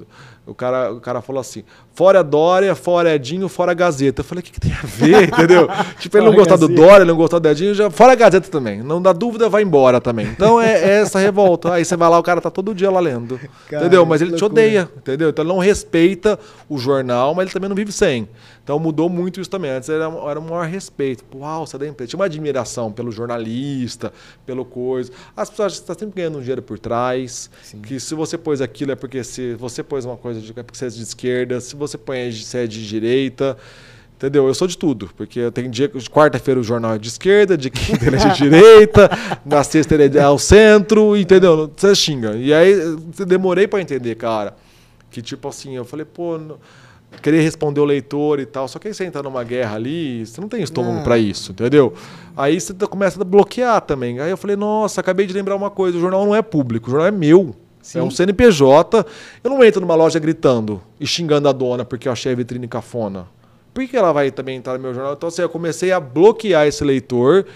o 0.47 0.55
cara, 0.55 0.93
o 0.93 1.01
cara 1.01 1.20
falou 1.20 1.41
assim: 1.41 1.62
fora 1.93 2.24
Dória, 2.24 2.74
fora 2.74 3.14
Edinho, 3.14 3.49
fora 3.49 3.74
Gazeta. 3.74 4.20
Eu 4.20 4.24
falei: 4.24 4.41
o 4.41 4.45
que, 4.45 4.53
que 4.53 4.61
tem 4.61 4.72
a 4.72 4.86
ver, 4.86 5.28
entendeu? 5.28 5.68
tipo, 5.99 6.16
ele 6.16 6.26
não 6.26 6.34
gostar 6.34 6.57
do 6.57 6.68
Dória, 6.68 7.03
ele 7.03 7.11
não 7.11 7.16
gostar 7.16 7.38
do 7.38 7.49
Edinho, 7.49 7.74
já, 7.74 7.91
fora 7.91 8.14
Gazeta 8.14 8.51
também. 8.51 8.82
Não 8.82 9.01
dá 9.01 9.12
dúvida, 9.12 9.49
vai 9.49 9.62
embora 9.62 10.01
também. 10.01 10.26
Então 10.26 10.61
é, 10.61 10.72
é 10.72 11.01
essa 11.01 11.18
revolta. 11.18 11.74
Aí 11.74 11.84
você 11.84 11.97
vai 11.97 12.09
lá, 12.09 12.18
o 12.18 12.22
cara 12.22 12.41
tá 12.41 12.51
todo 12.51 12.74
dia 12.74 12.91
lá 12.91 13.01
lendo. 13.01 13.38
Cara, 13.68 13.82
entendeu? 13.84 14.05
Mas 14.07 14.20
ele 14.22 14.32
loucura. 14.32 14.49
te 14.49 14.53
odeia, 14.53 14.88
entendeu? 14.97 15.28
Então 15.28 15.45
ele 15.45 15.53
não 15.53 15.59
respeita 15.59 16.38
o 16.68 16.78
jornal, 16.78 17.34
mas 17.34 17.45
ele 17.45 17.53
também 17.53 17.68
não 17.68 17.76
vive 17.76 17.93
sem. 17.93 18.28
Então 18.62 18.78
mudou 18.78 19.09
muito 19.09 19.41
isso 19.41 19.51
também. 19.51 19.70
Antes 19.70 19.88
era, 19.88 20.05
era 20.05 20.38
um 20.38 20.45
maior 20.45 20.64
respeito. 20.64 21.24
Uau, 21.34 21.66
você 21.66 21.74
é 21.74 21.78
da 21.80 21.88
empresa. 21.88 22.11
Tinha 22.11 22.18
uma 22.20 22.26
admiração 22.26 22.93
pelo 22.93 23.11
jornalista, 23.11 24.12
pelo 24.47 24.64
coisa. 24.64 25.11
As 25.36 25.51
pessoas 25.51 25.72
estão 25.72 25.99
sempre 25.99 26.14
ganhando 26.16 26.38
um 26.38 26.41
dinheiro 26.41 26.62
por 26.62 26.78
trás. 26.78 27.51
Sim. 27.64 27.80
Que 27.82 27.99
se 27.99 28.14
você 28.14 28.38
pôs 28.38 28.61
aquilo 28.61 28.93
é 28.93 28.95
porque 28.95 29.24
se 29.24 29.55
você 29.55 29.82
pôs 29.82 30.05
uma 30.05 30.16
coisa 30.16 30.30
de, 30.35 30.51
é 30.51 30.62
porque 30.62 30.78
você 30.78 30.87
é 30.87 30.89
de 30.89 31.03
esquerda. 31.03 31.61
Se 31.61 31.76
você 31.76 31.99
põe 31.99 32.31
se 32.33 32.57
é 32.57 32.66
de 32.66 32.87
direita. 32.87 33.57
Entendeu? 34.16 34.47
Eu 34.47 34.53
sou 34.53 34.68
de 34.68 34.76
tudo, 34.76 35.09
porque 35.16 35.41
eu 35.41 35.51
tenho 35.51 35.70
dia 35.70 35.89
de 35.89 36.11
quarta-feira 36.11 36.61
o 36.61 36.62
jornal 36.62 36.93
é 36.93 36.99
de 36.99 37.09
esquerda, 37.09 37.57
de 37.57 37.70
quinta 37.70 38.05
ele 38.05 38.16
é 38.16 38.18
de 38.18 38.37
direita, 38.37 39.11
na 39.47 39.64
sexta 39.64 39.95
ele 39.95 40.18
é 40.18 40.20
ao 40.20 40.39
centro, 40.39 41.16
entendeu? 41.16 41.72
Você 41.74 41.95
xinga. 41.95 42.37
E 42.37 42.53
aí 42.53 42.70
eu 42.70 43.24
demorei 43.24 43.66
para 43.66 43.81
entender, 43.81 44.16
cara, 44.16 44.55
que 45.11 45.22
tipo 45.22 45.49
assim, 45.49 45.74
eu 45.74 45.87
falei, 45.87 46.05
pô, 46.05 46.39
querer 47.22 47.41
responder 47.41 47.81
o 47.81 47.85
leitor 47.85 48.41
e 48.41 48.47
tal. 48.47 48.68
Só 48.68 48.78
que 48.78 48.89
aí 48.89 48.95
você 48.95 49.05
entra 49.05 49.22
numa 49.22 49.43
guerra 49.43 49.76
ali, 49.76 50.24
você 50.24 50.41
não 50.41 50.49
tem 50.49 50.62
estômago 50.62 51.03
para 51.03 51.18
isso, 51.18 51.53
entendeu? 51.53 51.95
Aí 52.37 52.61
você 52.61 52.74
começa 52.74 53.20
a 53.20 53.24
bloquear 53.24 53.81
também. 53.81 54.20
Aí 54.20 54.31
eu 54.31 54.37
falei, 54.37 54.57
nossa, 54.57 55.01
acabei 55.01 55.26
de 55.26 55.33
lembrar 55.33 55.57
uma 55.57 55.70
coisa: 55.70 55.97
o 55.97 56.01
jornal 56.01 56.24
não 56.24 56.35
é 56.35 56.43
público, 56.43 56.89
o 56.89 56.91
jornal 56.91 57.09
é 57.09 57.11
meu. 57.11 57.57
Sim. 57.91 57.99
É 57.99 58.03
um 58.05 58.11
CNPJ. 58.11 59.05
Eu 59.43 59.51
não 59.51 59.64
entro 59.64 59.80
numa 59.80 59.97
loja 59.97 60.16
gritando 60.20 60.80
e 61.01 61.05
xingando 61.05 61.49
a 61.49 61.53
dona 61.53 61.84
porque 61.84 62.07
eu 62.07 62.12
achei 62.12 62.30
a 62.30 62.36
vitrine 62.36 62.68
cafona. 62.68 63.26
Por 63.74 63.84
que 63.84 63.97
ela 63.97 64.12
vai 64.12 64.30
também 64.30 64.59
entrar 64.59 64.74
no 64.74 64.78
meu 64.78 64.95
jornal? 64.95 65.14
Então, 65.14 65.28
assim, 65.28 65.43
eu 65.43 65.49
comecei 65.49 65.91
a 65.91 65.99
bloquear 65.99 66.68
esse 66.68 66.84
leitor 66.84 67.47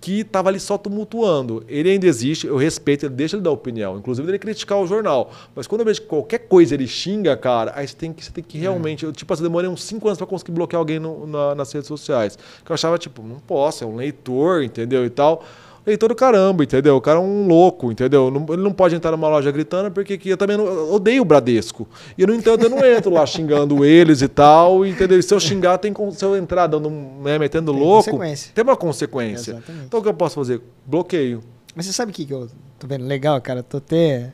que 0.00 0.22
estava 0.22 0.48
ali 0.48 0.58
só 0.58 0.76
tumultuando. 0.76 1.64
Ele 1.68 1.88
ainda 1.88 2.04
existe, 2.04 2.48
eu 2.48 2.56
respeito, 2.56 3.06
ele 3.06 3.14
deixa 3.14 3.36
ele 3.36 3.44
dar 3.44 3.52
opinião. 3.52 3.96
Inclusive, 3.96 4.28
ele 4.28 4.40
criticar 4.40 4.76
o 4.78 4.88
jornal. 4.88 5.30
Mas 5.54 5.68
quando 5.68 5.82
eu 5.82 5.84
vejo 5.84 6.02
que 6.02 6.08
qualquer 6.08 6.40
coisa 6.40 6.74
ele 6.74 6.88
xinga, 6.88 7.36
cara, 7.36 7.72
aí 7.76 7.86
você 7.86 7.94
tem 7.94 8.12
que, 8.12 8.24
você 8.24 8.32
tem 8.32 8.42
que 8.42 8.58
realmente. 8.58 9.04
É. 9.04 9.08
Eu, 9.08 9.12
tipo, 9.12 9.32
assim, 9.32 9.44
eu 9.44 9.48
demorei 9.48 9.70
uns 9.70 9.84
5 9.84 10.04
anos 10.08 10.18
para 10.18 10.26
conseguir 10.26 10.50
bloquear 10.50 10.80
alguém 10.80 10.98
no, 10.98 11.28
na, 11.28 11.54
nas 11.54 11.70
redes 11.70 11.86
sociais. 11.86 12.36
Que 12.64 12.72
eu 12.72 12.74
achava, 12.74 12.98
tipo, 12.98 13.22
não 13.22 13.38
posso, 13.38 13.84
é 13.84 13.86
um 13.86 13.94
leitor, 13.94 14.64
entendeu? 14.64 15.04
E 15.06 15.10
tal. 15.10 15.44
Leitor 15.86 16.08
do 16.08 16.14
caramba, 16.14 16.64
entendeu? 16.64 16.96
O 16.96 17.00
cara 17.00 17.18
é 17.18 17.22
um 17.22 17.46
louco, 17.46 17.92
entendeu? 17.92 18.30
Não- 18.30 18.44
ele 18.52 18.62
não 18.62 18.72
pode 18.72 18.94
entrar 18.96 19.12
numa 19.12 19.28
loja 19.28 19.50
gritando, 19.52 19.90
porque 19.90 20.18
que 20.18 20.28
eu 20.30 20.36
também 20.36 20.56
não, 20.56 20.66
eu 20.66 20.92
odeio 20.92 21.22
o 21.22 21.24
Bradesco. 21.24 21.88
E 22.18 22.22
eu 22.22 22.26
não 22.26 22.34
entendo, 22.34 22.64
eu 22.64 22.70
não 22.70 22.84
entro 22.84 23.10
lá 23.12 23.24
xingando 23.24 23.84
eles 23.86 24.20
e 24.22 24.28
tal, 24.28 24.84
entendeu? 24.84 25.18
E 25.18 25.22
se 25.22 25.32
eu 25.32 25.38
xingar, 25.38 25.78
tem 25.78 25.94
se 26.12 26.24
eu 26.24 26.36
entrar 26.36 26.66
dando, 26.66 26.90
né, 26.90 27.38
metendo 27.38 27.72
Tem 27.72 27.80
louco, 27.80 28.18
tem 28.54 28.64
uma 28.64 28.76
consequência. 28.76 29.52
Exatamente. 29.52 29.84
Então 29.86 30.00
o 30.00 30.02
que 30.02 30.08
eu 30.08 30.14
posso 30.14 30.34
fazer? 30.34 30.60
Bloqueio. 30.84 31.42
Mas 31.74 31.86
você 31.86 31.92
sabe 31.92 32.10
o 32.10 32.14
que, 32.14 32.24
que 32.24 32.32
eu 32.34 32.48
tô 32.78 32.86
vendo 32.86 33.04
legal, 33.04 33.40
cara? 33.40 33.62
Tô 33.62 33.76
até. 33.76 34.32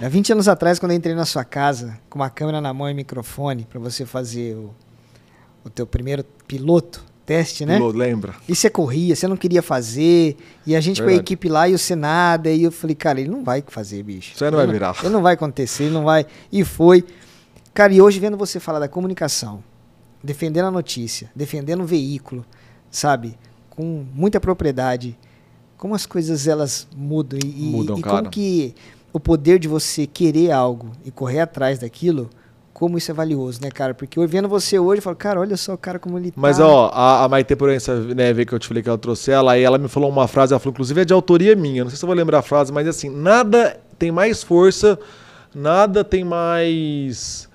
Há 0.00 0.08
20 0.08 0.32
anos 0.32 0.48
atrás, 0.48 0.78
quando 0.78 0.90
eu 0.92 0.96
entrei 0.98 1.14
na 1.14 1.24
sua 1.24 1.44
casa, 1.44 1.96
com 2.10 2.18
uma 2.18 2.28
câmera 2.28 2.60
na 2.60 2.74
mão 2.74 2.90
e 2.90 2.94
microfone, 2.94 3.64
pra 3.64 3.78
você 3.78 4.04
fazer 4.04 4.56
o, 4.56 4.74
o 5.64 5.70
teu 5.70 5.86
primeiro 5.86 6.24
piloto, 6.46 7.02
teste, 7.24 7.64
né? 7.64 7.78
Lembra? 7.78 8.34
E 8.48 8.54
você 8.54 8.68
corria, 8.68 9.16
você 9.16 9.26
não 9.26 9.36
queria 9.36 9.62
fazer, 9.62 10.36
e 10.66 10.76
a 10.76 10.80
gente 10.80 10.98
com 11.00 11.04
a 11.04 11.06
Verdade. 11.06 11.24
equipe 11.24 11.48
lá 11.48 11.68
e 11.68 11.76
você 11.76 11.96
nada, 11.96 12.50
e 12.50 12.62
eu 12.62 12.72
falei, 12.72 12.94
cara, 12.94 13.20
ele 13.20 13.30
não 13.30 13.42
vai 13.42 13.62
fazer, 13.66 14.02
bicho. 14.02 14.34
Isso 14.34 14.44
aí 14.44 14.50
não 14.50 14.58
vai 14.58 14.66
virar. 14.66 14.96
Ele 15.00 15.12
não 15.12 15.22
vai 15.22 15.34
acontecer, 15.34 15.84
ele 15.84 15.94
não 15.94 16.04
vai. 16.04 16.26
E 16.52 16.64
foi. 16.64 17.04
Cara, 17.72 17.92
e 17.92 18.00
hoje 18.00 18.20
vendo 18.20 18.36
você 18.36 18.60
falar 18.60 18.78
da 18.78 18.88
comunicação, 18.88 19.62
defendendo 20.22 20.66
a 20.66 20.70
notícia, 20.70 21.30
defendendo 21.34 21.82
o 21.82 21.86
veículo, 21.86 22.44
sabe? 22.90 23.36
Com 23.70 24.04
muita 24.14 24.38
propriedade, 24.38 25.18
como 25.76 25.94
as 25.94 26.06
coisas 26.06 26.46
elas 26.46 26.86
mudam 26.96 27.38
e, 27.42 27.70
Mudam, 27.70 27.98
e 27.98 28.02
como 28.02 28.30
que 28.30 28.74
o 29.12 29.18
poder 29.18 29.58
de 29.58 29.66
você 29.66 30.06
querer 30.06 30.50
algo 30.50 30.92
e 31.04 31.10
correr 31.10 31.40
atrás 31.40 31.78
daquilo, 31.78 32.30
como 32.84 32.98
isso 32.98 33.10
é 33.10 33.14
valioso, 33.14 33.62
né, 33.62 33.70
cara? 33.70 33.94
Porque 33.94 34.18
eu 34.18 34.28
vendo 34.28 34.46
você 34.46 34.78
hoje, 34.78 34.98
eu 34.98 35.02
falo, 35.02 35.16
cara, 35.16 35.40
olha 35.40 35.56
só 35.56 35.72
o 35.72 35.78
cara 35.78 35.98
como 35.98 36.18
ele 36.18 36.30
Mas, 36.36 36.58
tá. 36.58 36.68
ó, 36.68 36.90
a, 36.92 37.24
a 37.24 37.28
Maite 37.30 37.56
Proença, 37.56 37.98
né, 37.98 38.30
vê 38.34 38.44
que 38.44 38.52
eu 38.52 38.58
te 38.58 38.68
falei 38.68 38.82
que 38.82 38.88
ela 38.90 38.98
trouxe 38.98 39.30
ela, 39.30 39.56
e 39.56 39.62
ela 39.62 39.78
me 39.78 39.88
falou 39.88 40.10
uma 40.10 40.28
frase, 40.28 40.52
ela 40.52 40.60
falou, 40.60 40.74
inclusive 40.74 41.00
é 41.00 41.04
de 41.06 41.14
autoria 41.14 41.56
minha, 41.56 41.82
não 41.82 41.90
sei 41.90 41.98
se 41.98 42.04
eu 42.04 42.06
vou 42.06 42.14
lembrar 42.14 42.40
a 42.40 42.42
frase, 42.42 42.70
mas 42.70 42.86
assim, 42.86 43.08
nada 43.08 43.80
tem 43.98 44.12
mais 44.12 44.42
força, 44.42 44.98
nada 45.54 46.04
tem 46.04 46.24
mais 46.24 47.48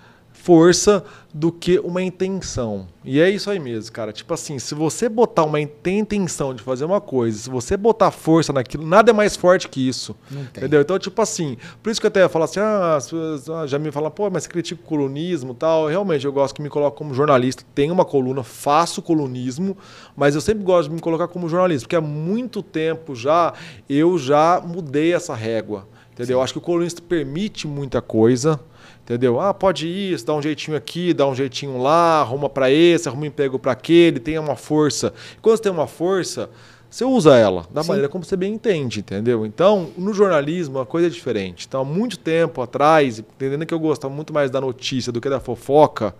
força 0.50 1.04
do 1.32 1.52
que 1.52 1.78
uma 1.78 2.02
intenção. 2.02 2.88
E 3.06 3.20
é 3.20 3.30
isso 3.30 3.52
aí 3.52 3.60
mesmo, 3.60 3.92
cara. 3.92 4.12
Tipo 4.12 4.34
assim, 4.34 4.58
se 4.58 4.74
você 4.74 5.08
botar 5.08 5.44
uma 5.44 5.62
intenção 5.62 6.56
de 6.56 6.64
fazer 6.64 6.86
uma 6.86 7.00
coisa, 7.00 7.38
se 7.38 7.48
você 7.52 7.78
botar 7.78 8.10
força 8.10 8.52
naquilo, 8.52 8.84
nada 8.84 9.12
é 9.12 9.14
mais 9.14 9.36
forte 9.36 9.70
que 9.70 9.88
isso. 9.88 10.16
Entendeu? 10.32 10.82
Então, 10.82 10.98
tipo 10.98 11.22
assim, 11.22 11.56
por 11.84 11.92
isso 11.92 12.02
que 12.02 12.08
eu 12.08 12.10
até 12.10 12.28
falo 12.28 12.46
assim, 12.46 12.60
ah, 12.60 12.96
as 12.96 13.06
pessoas 13.06 13.48
ah, 13.48 13.68
já 13.68 13.78
me 13.78 13.92
falam, 13.92 14.10
pô, 14.10 14.28
mas 14.32 14.42
você 14.42 14.50
critica 14.50 14.82
o 14.84 14.88
colunismo 14.88 15.52
e 15.52 15.56
tal. 15.56 15.86
Realmente, 15.86 16.26
eu 16.26 16.34
gosto 16.34 16.56
que 16.56 16.64
me 16.64 16.70
coloque 16.70 16.98
como 16.98 17.14
jornalista. 17.14 17.64
Tenho 17.76 17.94
uma 17.94 18.04
coluna, 18.04 18.42
faço 18.42 19.00
colunismo, 19.00 19.78
mas 20.18 20.34
eu 20.34 20.42
sempre 20.42 20.64
gosto 20.64 20.90
de 20.90 20.96
me 20.96 21.00
colocar 21.00 21.28
como 21.28 21.48
jornalista, 21.48 21.86
porque 21.86 21.96
há 21.96 22.02
muito 22.02 22.64
tempo 22.64 23.14
já 23.14 23.54
eu 23.88 24.18
já 24.18 24.60
mudei 24.66 25.14
essa 25.14 25.36
régua. 25.36 25.88
Entendeu? 26.20 26.40
Eu 26.40 26.42
Acho 26.42 26.52
que 26.52 26.60
o 26.60 26.62
colunista 26.62 27.02
permite 27.02 27.66
muita 27.66 28.02
coisa. 28.02 28.60
Entendeu? 29.04 29.40
Ah, 29.40 29.54
pode 29.54 29.88
ir, 29.88 30.22
dá 30.22 30.36
um 30.36 30.42
jeitinho 30.42 30.76
aqui, 30.76 31.14
dá 31.14 31.26
um 31.26 31.34
jeitinho 31.34 31.82
lá, 31.82 32.20
arruma 32.20 32.50
para 32.50 32.70
esse, 32.70 33.08
arruma 33.08 33.24
um 33.24 33.28
emprego 33.28 33.58
para 33.58 33.72
aquele, 33.72 34.20
tem 34.20 34.38
uma 34.38 34.58
força. 34.58 35.14
Quando 35.42 35.56
você 35.56 35.64
tem 35.64 35.72
uma 35.72 35.88
força, 35.88 36.50
você 36.90 37.06
usa 37.06 37.36
ela 37.38 37.66
da 37.72 37.82
Sim. 37.82 37.88
maneira 37.88 38.10
como 38.10 38.24
você 38.26 38.36
bem 38.36 38.54
entende, 38.54 39.00
entendeu? 39.00 39.46
Então, 39.46 39.92
no 39.98 40.14
jornalismo, 40.14 40.80
a 40.80 40.86
coisa 40.86 41.08
é 41.08 41.10
diferente. 41.10 41.66
Então, 41.68 41.82
há 41.82 41.86
muito 41.86 42.20
tempo 42.20 42.62
atrás, 42.62 43.18
entendendo 43.18 43.66
que 43.66 43.74
eu 43.74 43.80
gostava 43.80 44.14
muito 44.14 44.34
mais 44.34 44.52
da 44.52 44.60
notícia 44.60 45.12
do 45.12 45.22
que 45.22 45.30
da 45.30 45.40
fofoca, 45.40 46.14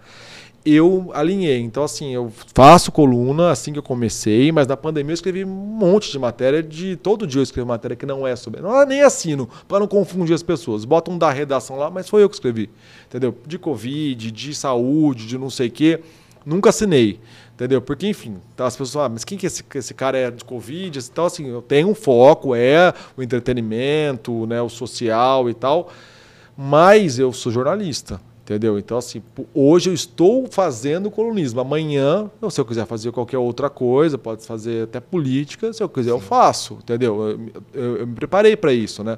eu 0.76 1.12
alinhei. 1.14 1.60
Então, 1.60 1.84
assim, 1.84 2.14
eu 2.14 2.32
faço 2.54 2.92
coluna 2.92 3.52
assim 3.52 3.72
que 3.72 3.80
eu 3.80 3.84
comecei, 3.84 4.52
mas 4.52 4.68
na 4.68 4.78
pandemia 4.78 5.12
eu 5.12 5.16
escrevi 5.16 5.46
um 5.46 5.48
monte 5.48 6.12
de 6.12 6.20
matéria, 6.20 6.62
de 6.62 6.96
todo 6.96 7.26
dia 7.28 7.40
eu 7.40 7.44
escrevo 7.44 7.68
matéria 7.68 7.96
que 7.96 8.06
não 8.06 8.26
é 8.26 8.36
sobre. 8.36 8.62
Não, 8.62 8.86
nem 8.86 9.02
assino, 9.02 9.50
para 9.68 9.80
não 9.80 9.88
confundir 9.88 10.34
as 10.34 10.44
pessoas. 10.44 10.86
Bota 10.86 11.12
um 11.12 11.18
da 11.18 11.32
redação 11.32 11.78
lá, 11.78 11.90
mas 11.90 12.10
foi 12.10 12.24
eu 12.24 12.30
que 12.30 12.36
escrevi. 12.36 12.70
Entendeu? 13.08 13.36
De 13.46 13.58
Covid, 13.58 14.32
de 14.32 14.56
saúde, 14.56 15.26
de 15.26 15.38
não 15.38 15.50
sei 15.50 15.68
o 15.68 15.72
quê. 15.72 16.00
Nunca 16.46 16.70
assinei. 16.70 17.20
Entendeu? 17.60 17.82
Porque, 17.82 18.08
enfim, 18.08 18.38
tá, 18.56 18.66
as 18.66 18.78
pessoas, 18.78 19.06
ah, 19.06 19.10
mas 19.10 19.26
quem 19.26 19.38
que 19.38 19.46
esse, 19.46 19.66
esse 19.76 19.94
cara 19.94 20.18
é 20.18 20.32
de 20.32 20.46
Covid? 20.46 20.98
Então, 20.98 21.26
assim, 21.26 21.46
eu 21.50 21.62
tenho 21.62 21.90
um 21.90 21.94
foco, 21.94 22.56
é 22.56 22.94
o 23.18 23.22
entretenimento, 23.22 24.48
né, 24.48 24.62
o 24.62 24.70
social 24.70 25.50
e 25.50 25.54
tal, 25.54 25.92
mas 26.58 27.20
eu 27.20 27.34
sou 27.34 27.52
jornalista, 27.52 28.22
entendeu? 28.50 28.80
Então, 28.80 28.98
assim, 28.98 29.22
hoje 29.54 29.92
eu 29.92 29.94
estou 29.94 30.48
fazendo 30.50 31.12
colunismo. 31.12 31.60
Amanhã, 31.62 32.32
se 32.50 32.60
eu 32.60 32.66
quiser 32.66 32.88
fazer 32.88 33.12
qualquer 33.12 33.38
outra 33.38 33.70
coisa, 33.70 34.18
pode 34.18 34.44
fazer 34.44 34.86
até 34.86 35.00
política, 35.00 35.72
se 35.72 35.84
eu 35.84 35.88
quiser 35.88 36.10
eu 36.10 36.20
faço, 36.20 36.80
entendeu? 36.82 37.22
Eu, 37.30 37.40
eu- 37.74 37.98
eu 37.98 38.08
me 38.08 38.16
preparei 38.16 38.56
para 38.58 38.74
isso, 38.74 39.04
né? 39.04 39.18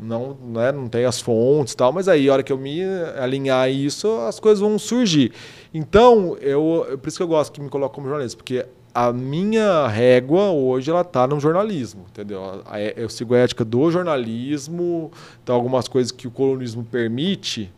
Não, 0.00 0.36
né, 0.46 0.70
não 0.72 0.88
tem 0.88 1.04
as 1.04 1.20
fontes 1.20 1.74
e 1.74 1.76
tal, 1.76 1.92
mas 1.92 2.08
aí, 2.08 2.28
a 2.28 2.32
hora 2.32 2.42
que 2.42 2.52
eu 2.52 2.56
me 2.56 2.80
alinhar 3.20 3.64
a 3.64 3.68
isso, 3.68 4.08
as 4.28 4.38
coisas 4.40 4.60
vão 4.60 4.78
surgir. 4.78 5.32
Então, 5.74 6.36
eu, 6.40 6.86
eu- 6.88 6.96
por 6.98 7.08
isso 7.08 7.16
que 7.18 7.22
eu 7.22 7.28
gosto 7.28 7.52
que 7.52 7.60
me 7.60 7.68
coloque 7.68 7.96
como 7.96 8.08
jornalista, 8.08 8.36
porque 8.36 8.64
a 8.94 9.12
minha 9.12 9.86
régua 9.88 10.50
hoje 10.52 10.88
ela 10.90 11.04
tá 11.04 11.26
no 11.26 11.38
jornalismo, 11.40 12.06
entendeu? 12.10 12.62
A- 12.64 12.80
Eu 12.80 13.08
sigo 13.10 13.34
a 13.34 13.38
ética 13.38 13.64
do 13.64 13.90
jornalismo, 13.90 15.10
então 15.42 15.54
algumas 15.54 15.86
coisas 15.88 16.10
que 16.12 16.26
o 16.28 16.30
colunismo 16.30 16.84
permite 16.84 17.70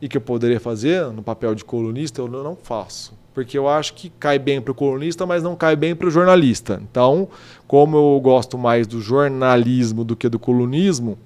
e 0.00 0.08
que 0.08 0.16
eu 0.16 0.20
poderia 0.20 0.60
fazer 0.60 1.06
no 1.12 1.22
papel 1.22 1.54
de 1.54 1.64
colunista, 1.64 2.20
eu 2.20 2.28
não 2.28 2.56
faço. 2.56 3.14
Porque 3.32 3.58
eu 3.58 3.68
acho 3.68 3.94
que 3.94 4.08
cai 4.08 4.38
bem 4.38 4.60
para 4.60 4.72
o 4.72 4.74
colunista, 4.74 5.26
mas 5.26 5.42
não 5.42 5.54
cai 5.54 5.76
bem 5.76 5.94
para 5.94 6.08
o 6.08 6.10
jornalista. 6.10 6.80
Então, 6.90 7.28
como 7.66 7.96
eu 7.96 8.20
gosto 8.20 8.56
mais 8.56 8.86
do 8.86 9.00
jornalismo 9.00 10.04
do 10.04 10.16
que 10.16 10.28
do 10.28 10.38
colunismo, 10.38 11.18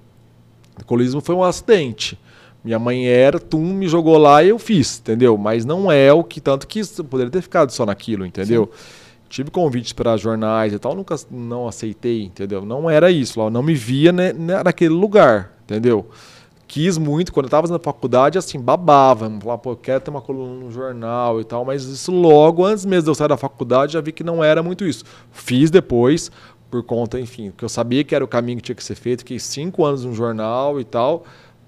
o 0.80 0.84
colunismo 0.84 1.20
foi 1.20 1.34
um 1.34 1.44
acidente. 1.44 2.18
Minha 2.62 2.78
mãe 2.78 3.06
era, 3.06 3.38
tum, 3.38 3.72
me 3.72 3.88
jogou 3.88 4.18
lá 4.18 4.42
e 4.42 4.50
eu 4.50 4.58
fiz, 4.58 4.98
entendeu? 4.98 5.38
Mas 5.38 5.64
não 5.64 5.90
é 5.90 6.12
o 6.12 6.22
que 6.22 6.40
tanto 6.40 6.66
que 6.66 6.80
eu 6.80 7.04
poderia 7.04 7.30
ter 7.30 7.42
ficado 7.42 7.70
só 7.70 7.86
naquilo, 7.86 8.26
entendeu? 8.26 8.70
Tive 9.28 9.50
convites 9.50 9.92
para 9.92 10.16
jornais 10.16 10.72
e 10.72 10.78
tal, 10.78 10.94
nunca 10.94 11.16
não 11.30 11.68
aceitei, 11.68 12.24
entendeu? 12.24 12.64
Não 12.64 12.90
era 12.90 13.10
isso, 13.10 13.38
lá, 13.38 13.46
eu 13.46 13.50
não 13.50 13.62
me 13.62 13.74
via 13.74 14.12
né, 14.12 14.32
naquele 14.64 14.92
lugar, 14.92 15.52
entendeu? 15.64 16.10
Quis 16.70 16.96
muito, 16.96 17.32
quando 17.32 17.46
eu 17.46 17.48
estava 17.48 17.66
na 17.66 17.80
faculdade, 17.80 18.38
assim, 18.38 18.56
babava, 18.56 19.28
falava, 19.40 19.58
pô, 19.58 19.72
eu 19.72 19.76
quero 19.76 20.00
ter 20.02 20.08
uma 20.08 20.20
coluna 20.20 20.54
no 20.54 20.70
jornal 20.70 21.40
e 21.40 21.44
tal, 21.44 21.64
mas 21.64 21.82
isso 21.82 22.12
logo, 22.12 22.64
antes 22.64 22.86
mesmo 22.86 23.02
de 23.02 23.10
eu 23.10 23.14
sair 23.16 23.26
da 23.26 23.36
faculdade, 23.36 23.94
já 23.94 24.00
vi 24.00 24.12
que 24.12 24.22
não 24.22 24.42
era 24.44 24.62
muito 24.62 24.84
isso. 24.84 25.04
Fiz 25.32 25.68
depois, 25.68 26.30
por 26.70 26.84
conta, 26.84 27.18
enfim, 27.18 27.52
que 27.56 27.64
eu 27.64 27.68
sabia 27.68 28.04
que 28.04 28.14
era 28.14 28.24
o 28.24 28.28
caminho 28.28 28.58
que 28.58 28.62
tinha 28.62 28.76
que 28.76 28.84
ser 28.84 28.94
feito, 28.94 29.22
fiquei 29.22 29.40
cinco 29.40 29.84
anos 29.84 30.04
no 30.04 30.14
jornal 30.14 30.78
e 30.78 30.84
tal, 30.84 31.24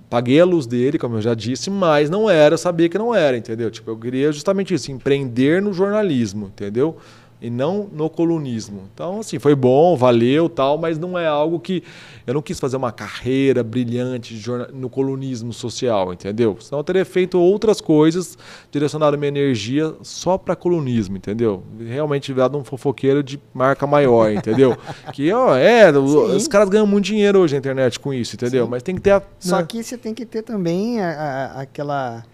paguei 0.09 0.41
a 0.41 0.45
luz 0.45 0.69
dele, 0.69 1.01
como 1.01 1.17
eu 1.17 1.21
já 1.21 1.35
disse, 1.35 1.69
mas 1.69 2.09
não 2.09 2.31
era, 2.31 2.55
eu 2.55 2.59
sabia 2.59 2.89
que 2.89 2.97
não 2.97 3.13
era, 3.13 3.37
entendeu? 3.37 3.73
Tipo, 3.73 3.91
eu 3.91 3.99
queria 3.99 4.31
justamente 4.31 4.73
isso, 4.73 4.93
empreender 4.93 5.61
no 5.61 5.73
jornalismo, 5.73 6.47
entendeu? 6.47 6.97
E 7.45 7.51
não 7.51 7.89
no 7.93 8.09
colunismo. 8.09 8.83
Então, 8.95 9.19
assim, 9.19 9.37
foi 9.37 9.53
bom, 9.57 9.97
valeu, 9.97 10.49
tal, 10.49 10.79
mas 10.79 10.97
não 10.97 11.19
é 11.19 11.27
algo 11.27 11.59
que 11.59 11.83
eu 12.25 12.33
não 12.35 12.41
quis 12.41 12.61
fazer 12.61 12.77
uma 12.77 12.93
carreira 12.93 13.65
brilhante 13.65 14.41
no 14.73 14.89
colunismo 14.89 15.53
social, 15.53 16.13
entendeu? 16.13 16.57
Senão 16.61 16.79
eu 16.79 16.85
teria 16.85 17.05
feito 17.05 17.41
outras 17.41 17.81
coisas, 17.81 18.39
direcionado 18.71 19.19
minha 19.19 19.27
energia 19.29 19.93
só 20.03 20.39
para 20.39 20.55
colunismo, 20.55 21.17
entendeu? 21.17 21.65
Realmente 21.81 22.33
virado 22.33 22.57
um 22.57 22.63
fofoqueiro 22.63 23.25
de 23.25 23.41
marca 23.53 23.89
maior, 23.89 24.31
entendeu? 24.31 24.77
que, 25.13 25.33
ó, 25.33 25.57
é, 25.57 25.93
Sim. 25.93 25.99
os 25.99 26.47
caras 26.47 26.69
ganham 26.69 26.87
muito 26.87 27.07
dinheiro 27.07 27.41
hoje 27.41 27.55
na 27.55 27.59
internet 27.59 27.99
com 27.99 28.15
isso, 28.15 28.37
entendeu? 28.37 28.67
Sim. 28.67 28.71
Mas 28.71 28.85
tem 28.85 28.95
que 28.95 29.01
ter 29.01 29.11
a, 29.11 29.23
Só 29.41 29.57
né? 29.59 29.67
que 29.69 29.83
você 29.83 29.99
tem 29.99 30.15
que 30.15 30.25
ter 30.25 30.43
também 30.43 31.01
a- 31.01 31.11
a- 31.57 31.61
aquela. 31.63 32.25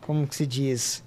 Como 0.00 0.26
que 0.26 0.34
se 0.34 0.44
diz? 0.44 1.04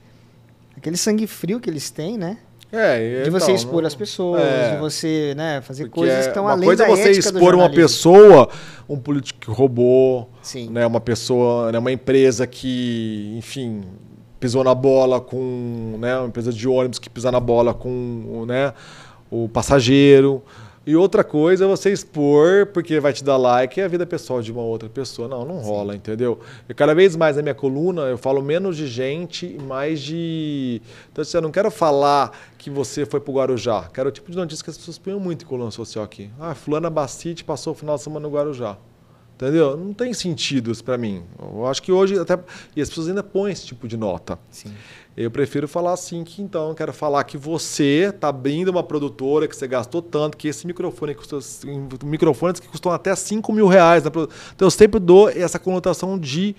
Aquele 0.77 0.95
sangue 0.95 1.27
frio 1.27 1.59
que 1.59 1.69
eles 1.69 1.89
têm, 1.89 2.17
né? 2.17 2.37
É, 2.71 3.23
De 3.23 3.29
você 3.31 3.45
então, 3.45 3.55
expor 3.55 3.81
não- 3.81 3.87
as 3.87 3.95
pessoas, 3.95 4.41
é. 4.41 4.71
de 4.73 4.77
você 4.79 5.33
né, 5.35 5.59
fazer 5.61 5.89
coisas 5.89 6.15
é- 6.17 6.21
que 6.21 6.27
estão 6.27 6.43
uma 6.43 6.51
além 6.51 6.65
coisa 6.65 6.83
da 6.83 6.89
é 6.89 6.95
você 6.95 7.09
ética 7.09 7.31
do 7.31 7.37
expor 7.39 7.55
uma 7.55 7.69
pessoa, 7.69 8.49
um 8.87 8.97
político 8.97 9.39
que 9.39 9.49
roubou, 9.51 10.29
Sim. 10.41 10.69
né, 10.69 10.85
uma 10.85 11.01
pessoa, 11.01 11.71
né, 11.71 11.79
uma 11.79 11.91
empresa 11.91 12.45
que, 12.45 13.33
enfim, 13.37 13.81
pisou 14.39 14.63
na 14.63 14.75
bola 14.75 15.19
com, 15.19 15.97
né, 15.99 16.15
uma 16.17 16.27
empresa 16.27 16.53
de 16.53 16.67
ônibus 16.67 16.99
que 16.99 17.09
pisar 17.09 17.31
na 17.31 17.39
bola 17.39 17.73
com, 17.73 18.45
né, 18.47 18.71
o 19.31 19.49
passageiro. 19.49 20.43
E 20.89 20.95
outra 20.95 21.23
coisa 21.23 21.65
é 21.65 21.67
você 21.67 21.91
expor, 21.91 22.65
porque 22.73 22.99
vai 22.99 23.13
te 23.13 23.23
dar 23.23 23.37
like, 23.37 23.79
é 23.79 23.83
a 23.83 23.87
vida 23.87 24.07
pessoal 24.07 24.41
de 24.41 24.51
uma 24.51 24.63
outra 24.63 24.89
pessoa. 24.89 25.27
Não, 25.27 25.45
não 25.45 25.59
rola, 25.59 25.95
entendeu? 25.95 26.39
E 26.67 26.73
cada 26.73 26.95
vez 26.95 27.15
mais 27.15 27.35
na 27.35 27.43
minha 27.43 27.53
coluna 27.53 28.01
eu 28.05 28.17
falo 28.17 28.41
menos 28.41 28.75
de 28.75 28.87
gente 28.87 29.45
e 29.45 29.61
mais 29.61 30.01
de. 30.01 30.81
Então, 31.11 31.21
assim, 31.21 31.37
eu 31.37 31.43
não 31.43 31.51
quero 31.51 31.69
falar 31.69 32.35
que 32.57 32.71
você 32.71 33.05
foi 33.05 33.19
pro 33.19 33.33
Guarujá. 33.33 33.87
Quero 33.93 34.09
o 34.09 34.11
tipo 34.11 34.31
de 34.31 34.37
notícia 34.37 34.63
que 34.63 34.71
as 34.71 34.79
pessoas 34.79 34.97
põem 34.97 35.13
muito 35.19 35.45
em 35.45 35.47
coluna 35.47 35.69
social 35.69 36.03
aqui. 36.03 36.31
Ah, 36.39 36.55
fulana 36.55 36.89
Bacite 36.89 37.43
passou 37.43 37.73
o 37.73 37.75
final 37.75 37.95
de 37.95 38.01
semana 38.01 38.27
no 38.27 38.33
Guarujá. 38.33 38.75
Entendeu? 39.41 39.77
Não 39.77 39.93
tem 39.93 40.13
sentido 40.13 40.69
isso 40.69 40.83
para 40.83 40.97
mim. 40.97 41.23
Eu 41.41 41.65
acho 41.65 41.81
que 41.81 41.93
hoje 41.93 42.19
até 42.19 42.37
e 42.75 42.81
as 42.81 42.89
pessoas 42.89 43.07
ainda 43.07 43.23
põem 43.23 43.53
esse 43.53 43.65
tipo 43.65 43.87
de 43.87 43.95
nota. 43.95 44.37
Sim. 44.49 44.73
Eu 45.15 45.31
prefiro 45.31 45.65
falar 45.65 45.93
assim 45.93 46.25
que 46.25 46.41
então 46.41 46.67
eu 46.67 46.75
quero 46.75 46.91
falar 46.91 47.23
que 47.23 47.37
você 47.37 48.11
está 48.13 48.27
abrindo 48.27 48.67
uma 48.67 48.83
produtora 48.83 49.47
que 49.47 49.55
você 49.55 49.65
gastou 49.65 50.01
tanto, 50.01 50.35
que 50.35 50.49
esse 50.49 50.67
microfone 50.67 51.15
custou 51.15 51.39
microfones 52.03 52.59
que 52.59 52.67
custam 52.67 52.91
até 52.91 53.15
5 53.15 53.53
mil 53.53 53.67
reais. 53.67 54.03
Então 54.05 54.27
eu 54.59 54.69
sempre 54.71 54.99
dou 54.99 55.29
essa 55.29 55.57
conotação 55.57 56.19
de 56.19 56.53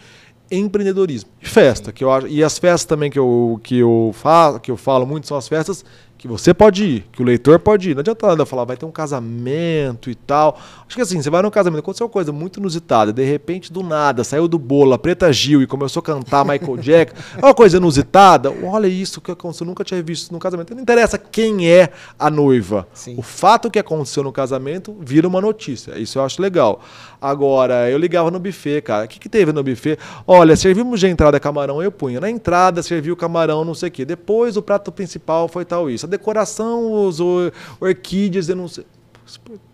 empreendedorismo. 0.50 1.28
E 1.38 1.46
festa, 1.46 1.90
Sim. 1.90 1.92
que 1.92 2.02
eu 2.02 2.10
acho. 2.10 2.28
E 2.28 2.42
as 2.42 2.58
festas 2.58 2.86
também 2.86 3.10
que 3.10 3.18
eu, 3.18 3.60
que 3.62 3.76
eu 3.76 4.10
falo, 4.14 4.58
que 4.58 4.70
eu 4.70 4.76
falo 4.78 5.06
muito 5.06 5.26
são 5.26 5.36
as 5.36 5.46
festas 5.46 5.84
que 6.20 6.28
você 6.28 6.52
pode 6.52 6.84
ir, 6.84 7.06
que 7.10 7.22
o 7.22 7.24
leitor 7.24 7.58
pode 7.58 7.90
ir. 7.90 7.94
Não 7.94 8.00
adianta 8.00 8.26
nada 8.26 8.44
falar, 8.44 8.66
vai 8.66 8.76
ter 8.76 8.84
um 8.84 8.90
casamento 8.90 10.10
e 10.10 10.14
tal. 10.14 10.60
Acho 10.86 10.94
que 10.94 11.00
assim, 11.00 11.22
você 11.22 11.30
vai 11.30 11.40
num 11.40 11.48
casamento, 11.48 11.80
aconteceu 11.80 12.06
uma 12.06 12.12
coisa 12.12 12.30
muito 12.30 12.60
inusitada, 12.60 13.10
de 13.10 13.24
repente, 13.24 13.72
do 13.72 13.82
nada, 13.82 14.22
saiu 14.22 14.46
do 14.46 14.58
bolo 14.58 14.92
a 14.92 14.98
Preta 14.98 15.32
Gil 15.32 15.62
e 15.62 15.66
começou 15.66 16.00
a 16.00 16.02
cantar 16.02 16.44
Michael 16.44 16.76
Jackson. 16.84 17.16
É 17.38 17.42
uma 17.42 17.54
coisa 17.54 17.78
inusitada. 17.78 18.52
Olha 18.62 18.86
isso 18.86 19.18
que 19.18 19.30
aconteceu, 19.30 19.64
eu 19.64 19.68
nunca 19.68 19.82
tinha 19.82 20.02
visto 20.02 20.24
isso 20.24 20.32
num 20.34 20.38
casamento. 20.38 20.74
Não 20.74 20.82
interessa 20.82 21.16
quem 21.16 21.70
é 21.70 21.88
a 22.18 22.28
noiva. 22.28 22.86
Sim. 22.92 23.14
O 23.16 23.22
fato 23.22 23.70
que 23.70 23.78
aconteceu 23.78 24.22
no 24.22 24.30
casamento 24.30 24.94
vira 25.00 25.26
uma 25.26 25.40
notícia. 25.40 25.98
Isso 25.98 26.18
eu 26.18 26.22
acho 26.22 26.42
legal. 26.42 26.82
Agora, 27.18 27.88
eu 27.88 27.96
ligava 27.96 28.30
no 28.30 28.38
buffet, 28.38 28.82
cara. 28.82 29.06
O 29.06 29.08
que, 29.08 29.18
que 29.18 29.28
teve 29.28 29.52
no 29.52 29.62
buffet? 29.62 29.98
Olha, 30.26 30.54
servimos 30.54 31.00
de 31.00 31.06
entrada 31.06 31.40
camarão, 31.40 31.82
eu 31.82 31.90
punha. 31.90 32.20
Na 32.20 32.28
entrada 32.28 32.82
serviu 32.82 33.16
camarão, 33.16 33.64
não 33.64 33.74
sei 33.74 33.88
o 33.88 33.92
quê. 33.92 34.04
Depois 34.04 34.58
o 34.58 34.62
prato 34.62 34.92
principal 34.92 35.48
foi 35.48 35.64
tal 35.64 35.88
isso 35.88 36.09
decoração, 36.10 37.06
os 37.06 37.18
orquídeas, 37.80 38.48
eu 38.48 38.56
não 38.56 38.68
sei. 38.68 38.84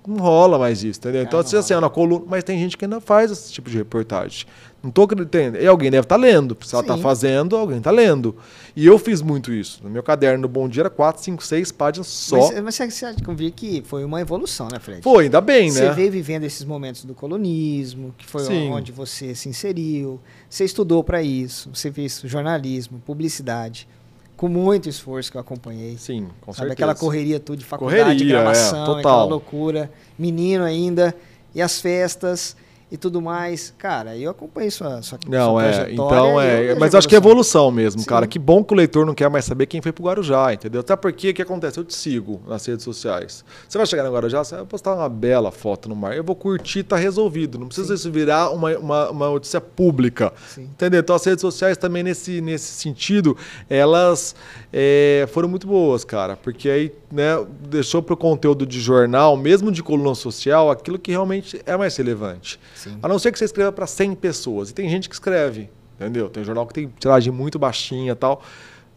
Não 0.07 0.19
rola 0.19 0.59
mais 0.59 0.85
isso, 0.85 1.01
entendeu? 1.01 1.23
Então, 1.23 1.41
assim, 1.41 1.57
assim, 1.57 1.75
na 1.75 1.89
coluna, 1.89 2.25
mas 2.29 2.45
tem 2.45 2.59
gente 2.59 2.77
que 2.77 2.85
ainda 2.85 3.01
faz 3.01 3.31
esse 3.31 3.53
tipo 3.53 3.71
de 3.71 3.79
reportagem. 3.79 4.47
Não 4.83 4.91
estou 4.91 5.05
acreditando. 5.05 5.59
E 5.59 5.67
alguém 5.67 5.91
deve 5.91 6.05
estar 6.05 6.15
tá 6.15 6.21
lendo. 6.21 6.57
Se 6.63 6.75
ela 6.75 6.83
está 6.83 6.97
fazendo, 6.97 7.57
alguém 7.57 7.79
está 7.79 7.91
lendo. 7.91 8.37
E 8.77 8.87
eu 8.87 8.99
fiz 8.99 9.21
muito 9.21 9.53
isso. 9.53 9.81
No 9.83 9.91
meu 9.91 10.03
caderno 10.03 10.43
no 10.43 10.49
Bom 10.49 10.69
Dia 10.69 10.83
era 10.83 10.91
4, 10.91 11.23
5, 11.23 11.43
6 11.43 11.73
páginas 11.73 12.07
só. 12.07 12.53
Mas, 12.53 12.79
mas 12.79 12.95
você 12.95 13.15
convir 13.25 13.51
que 13.51 13.83
foi 13.85 14.05
uma 14.05 14.21
evolução, 14.21 14.69
né, 14.71 14.79
Fred? 14.79 15.03
Foi, 15.03 15.25
ainda 15.25 15.41
bem, 15.41 15.73
né? 15.73 15.89
Você 15.89 15.91
veio 15.91 16.13
vivendo 16.13 16.45
esses 16.45 16.65
momentos 16.65 17.05
do 17.05 17.15
colonismo, 17.15 18.15
que 18.17 18.27
foi 18.27 18.45
Sim. 18.45 18.71
onde 18.71 18.93
você 18.93 19.35
se 19.35 19.49
inseriu. 19.49 20.21
Você 20.49 20.65
estudou 20.65 21.03
para 21.03 21.21
isso. 21.21 21.69
Você 21.75 21.91
fez 21.91 22.21
jornalismo, 22.25 23.03
publicidade 23.05 23.89
com 24.37 24.49
muito 24.49 24.89
esforço 24.89 25.31
que 25.31 25.37
eu 25.37 25.41
acompanhei. 25.41 25.97
Sim, 25.97 26.29
com 26.41 26.53
Sabe, 26.53 26.69
certeza. 26.69 26.73
Aquela 26.73 26.95
correria 26.95 27.41
tudo 27.41 27.59
de 27.59 27.65
faculdade, 27.65 28.03
correria, 28.03 28.27
gravação, 28.29 28.83
é, 28.83 28.87
total. 28.87 28.99
aquela 28.99 29.25
loucura. 29.25 29.91
Menino 30.19 30.65
ainda, 30.65 31.15
e 31.55 31.63
as 31.63 31.81
festas 31.81 32.57
e 32.91 32.97
tudo 32.97 33.21
mais. 33.21 33.75
Cara, 33.77 34.17
eu 34.17 34.31
acompanhei 34.31 34.71
sua, 34.71 35.03
sua, 35.03 35.19
não, 35.27 35.53
sua 35.53 35.65
é, 35.65 35.93
Então, 35.93 36.41
é. 36.41 36.75
Mas 36.77 36.95
acho 36.95 37.09
que 37.09 37.15
é 37.15 37.19
evolução 37.19 37.71
mesmo, 37.71 38.01
Sim. 38.01 38.07
cara. 38.07 38.27
Que 38.27 38.39
bom 38.39 38.63
que 38.63 38.73
o 38.73 38.77
leitor 38.77 39.05
não 39.05 39.15
quer 39.15 39.29
mais 39.29 39.45
saber 39.45 39.67
quem 39.67 39.83
foi 39.83 39.93
pro 39.93 40.05
Guarujá, 40.05 40.53
entendeu? 40.53 40.81
Até 40.81 40.95
porque 40.95 41.31
o 41.31 41.35
que 41.35 41.43
acontece? 41.43 41.79
Eu 41.79 41.85
te 41.85 41.95
sigo 41.95 42.41
nas 42.47 42.65
redes 42.65 42.85
sociais. 42.85 43.45
Você 43.69 43.77
vai 43.77 43.87
chegar 43.87 44.05
no 44.05 44.13
Guarujá, 44.13 44.45
você 44.45 44.57
vai 44.57 44.65
postar 44.65 44.95
uma 44.95 45.09
bela 45.09 45.51
foto 45.51 45.89
no 45.89 45.97
mar. 45.97 46.17
Eu 46.17 46.23
vou 46.23 46.37
curtir, 46.37 46.85
tá 46.85 46.97
resolvido. 46.97 47.59
Não 47.59 47.67
precisa 47.67 47.89
Sim. 47.89 47.95
isso 47.95 48.13
virar 48.13 48.51
uma, 48.51 48.77
uma, 48.79 49.11
uma 49.11 49.31
notícia 49.31 49.61
pública. 49.61 50.33
Sim. 50.49 50.63
Entendeu? 50.63 51.01
Então 51.01 51.17
as 51.17 51.25
redes 51.25 51.41
sociais 51.41 51.77
também, 51.77 52.03
nesse, 52.03 52.41
nesse 52.41 52.73
sentido, 52.73 53.37
elas 53.69 54.35
é, 54.79 55.27
foram 55.29 55.49
muito 55.49 55.67
boas, 55.67 56.05
cara. 56.05 56.37
Porque 56.37 56.69
aí 56.69 56.93
né, 57.11 57.43
deixou 57.61 58.03
pro 58.03 58.15
conteúdo 58.15 58.67
de 58.67 58.79
jornal, 58.79 59.35
mesmo 59.35 59.73
de 59.73 59.83
coluna 59.83 60.15
social, 60.15 60.71
aquilo 60.71 60.99
que 60.99 61.11
realmente 61.11 61.59
é 61.65 61.75
mais 61.79 61.97
relevante. 61.97 62.61
Sim. 62.75 62.99
A 63.03 63.09
não 63.09 63.19
ser 63.19 63.33
que 63.33 63.39
você 63.39 63.47
escreva 63.47 63.73
para 63.73 63.87
100 63.87 64.15
pessoas. 64.17 64.69
E 64.69 64.75
tem 64.75 64.87
gente 64.91 65.09
que 65.09 65.15
escreve, 65.15 65.71
entendeu? 65.99 66.29
Tem 66.29 66.45
jornal 66.45 66.67
que 66.67 66.75
tem 66.75 66.93
tiragem 66.99 67.33
muito 67.33 67.59
baixinha 67.59 68.13
e 68.13 68.15
tal. 68.15 68.43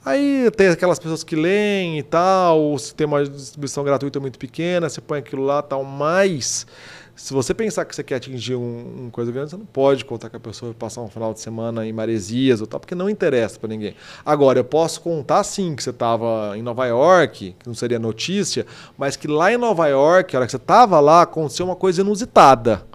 Aí 0.04 0.52
tem 0.52 0.68
aquelas 0.68 1.00
pessoas 1.00 1.24
que 1.24 1.36
leem 1.36 2.00
e 2.00 2.04
tal, 2.04 2.78
se 2.78 2.94
tem 2.94 3.08
uma 3.08 3.24
distribuição 3.24 3.82
gratuita 3.82 4.20
muito 4.20 4.38
pequena, 4.38 4.90
você 4.90 5.00
põe 5.00 5.20
aquilo 5.20 5.46
lá 5.46 5.62
tal, 5.62 5.84
mas 5.84 6.68
se 7.20 7.34
você 7.34 7.53
pensar 7.53 7.84
que 7.84 7.93
você 7.93 8.01
quer 8.01 8.15
atingir 8.15 8.55
um, 8.55 9.05
um 9.05 9.09
coisa 9.09 9.30
grande, 9.30 9.49
você 9.49 9.57
não 9.57 9.65
pode 9.65 10.05
contar 10.05 10.30
que 10.30 10.38
a 10.38 10.39
pessoa 10.39 10.72
vai 10.72 10.80
passar 10.80 11.01
um 11.01 11.09
final 11.09 11.34
de 11.34 11.41
semana 11.41 11.86
em 11.86 11.91
Maresias 11.91 12.61
ou 12.61 12.65
tal, 12.65 12.80
porque 12.80 12.95
não 12.95 13.09
interessa 13.09 13.59
para 13.59 13.67
ninguém. 13.67 13.93
Agora, 14.26 14.59
eu 14.59 14.63
posso 14.63 15.01
contar 15.01 15.43
sim 15.43 15.76
que 15.76 15.84
você 15.84 15.89
estava 15.89 16.57
em 16.57 16.61
Nova 16.61 16.86
York, 16.86 17.55
que 17.59 17.67
não 17.67 17.76
seria 17.76 17.99
notícia, 17.99 18.65
mas 18.97 19.17
que 19.17 19.28
lá 19.28 19.51
em 19.51 19.57
Nova 19.57 19.86
York, 19.88 20.34
a 20.34 20.39
hora 20.39 20.45
que 20.45 20.51
você 20.51 20.57
estava 20.57 21.01
lá, 21.01 21.24
aconteceu 21.24 21.65
uma 21.65 21.76
coisa 21.76 21.99
inusitada. 21.99 22.86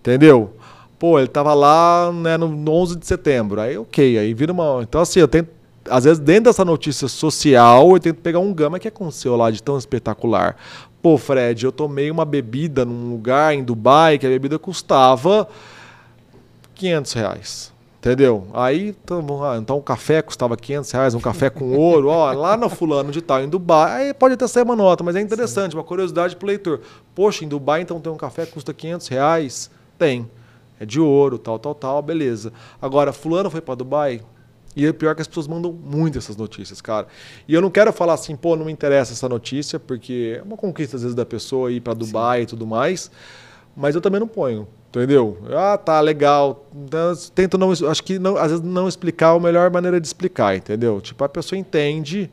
Entendeu? 0.00 0.56
Pô, 0.98 1.18
ele 1.18 1.28
tava 1.28 1.52
lá 1.52 2.10
né, 2.10 2.38
no 2.38 2.70
11 2.72 2.96
de 2.96 3.06
setembro. 3.06 3.60
Aí, 3.60 3.76
ok, 3.76 4.18
aí 4.18 4.32
vira 4.32 4.50
uma. 4.50 4.80
Então, 4.82 5.02
assim, 5.02 5.20
eu 5.20 5.28
tento. 5.28 5.50
Às 5.90 6.04
vezes, 6.04 6.18
dentro 6.18 6.44
dessa 6.44 6.64
notícia 6.64 7.06
social, 7.06 7.90
eu 7.90 8.00
tento 8.00 8.22
pegar 8.22 8.38
um 8.38 8.54
gama 8.54 8.78
que 8.78 8.88
aconteceu 8.88 9.36
lá 9.36 9.50
de 9.50 9.62
tão 9.62 9.76
espetacular. 9.76 10.56
Pô, 11.04 11.18
Fred, 11.18 11.66
eu 11.66 11.70
tomei 11.70 12.10
uma 12.10 12.24
bebida 12.24 12.82
num 12.82 13.10
lugar 13.10 13.52
em 13.54 13.62
Dubai 13.62 14.16
que 14.16 14.26
a 14.26 14.30
bebida 14.30 14.58
custava 14.58 15.46
500 16.74 17.12
reais. 17.12 17.72
Entendeu? 17.98 18.46
Aí, 18.54 18.96
então, 19.04 19.44
ah, 19.44 19.58
então 19.58 19.76
o 19.76 19.82
café 19.82 20.22
custava 20.22 20.56
500 20.56 20.90
reais, 20.92 21.14
um 21.14 21.20
café 21.20 21.50
com 21.50 21.76
ouro, 21.76 22.08
ó, 22.08 22.32
lá 22.32 22.56
no 22.56 22.70
fulano 22.70 23.12
de 23.12 23.20
tal, 23.20 23.42
em 23.42 23.48
Dubai. 23.50 24.06
Aí 24.06 24.14
pode 24.14 24.32
até 24.32 24.46
sair 24.46 24.62
uma 24.62 24.74
nota, 24.74 25.04
mas 25.04 25.14
é 25.14 25.20
interessante, 25.20 25.72
Sim. 25.72 25.76
uma 25.76 25.84
curiosidade 25.84 26.36
pro 26.36 26.46
leitor. 26.46 26.80
Poxa, 27.14 27.44
em 27.44 27.48
Dubai 27.48 27.82
então 27.82 28.00
tem 28.00 28.10
um 28.10 28.16
café 28.16 28.46
que 28.46 28.52
custa 28.52 28.72
500 28.72 29.08
reais? 29.08 29.70
Tem. 29.98 30.26
É 30.80 30.86
de 30.86 31.00
ouro, 31.00 31.36
tal, 31.36 31.58
tal, 31.58 31.74
tal, 31.74 32.00
beleza. 32.00 32.50
Agora, 32.80 33.12
fulano 33.12 33.50
foi 33.50 33.60
para 33.60 33.74
Dubai? 33.74 34.22
E 34.76 34.86
é 34.86 34.92
pior 34.92 35.14
que 35.14 35.22
as 35.22 35.28
pessoas 35.28 35.46
mandam 35.46 35.72
muito 35.72 36.18
essas 36.18 36.36
notícias, 36.36 36.80
cara. 36.80 37.06
E 37.46 37.54
eu 37.54 37.60
não 37.60 37.70
quero 37.70 37.92
falar 37.92 38.14
assim, 38.14 38.34
pô, 38.34 38.56
não 38.56 38.66
me 38.66 38.72
interessa 38.72 39.12
essa 39.12 39.28
notícia, 39.28 39.78
porque 39.78 40.38
é 40.38 40.42
uma 40.42 40.56
conquista 40.56 40.96
às 40.96 41.02
vezes 41.02 41.14
da 41.14 41.24
pessoa 41.24 41.70
ir 41.70 41.80
para 41.80 41.94
Dubai 41.94 42.38
Sim. 42.38 42.42
e 42.42 42.46
tudo 42.46 42.66
mais, 42.66 43.10
mas 43.76 43.94
eu 43.94 44.00
também 44.00 44.20
não 44.20 44.28
ponho, 44.28 44.66
entendeu? 44.88 45.38
Ah, 45.50 45.78
tá, 45.78 46.00
legal. 46.00 46.66
Então, 46.74 47.12
tento 47.34 47.56
não, 47.56 47.70
acho 47.70 48.02
que 48.02 48.18
não, 48.18 48.36
às 48.36 48.50
vezes 48.50 48.64
não 48.64 48.88
explicar 48.88 49.34
é 49.34 49.36
a 49.36 49.40
melhor 49.40 49.70
maneira 49.70 50.00
de 50.00 50.06
explicar, 50.06 50.56
entendeu? 50.56 51.00
Tipo, 51.00 51.24
a 51.24 51.28
pessoa 51.28 51.58
entende 51.58 52.30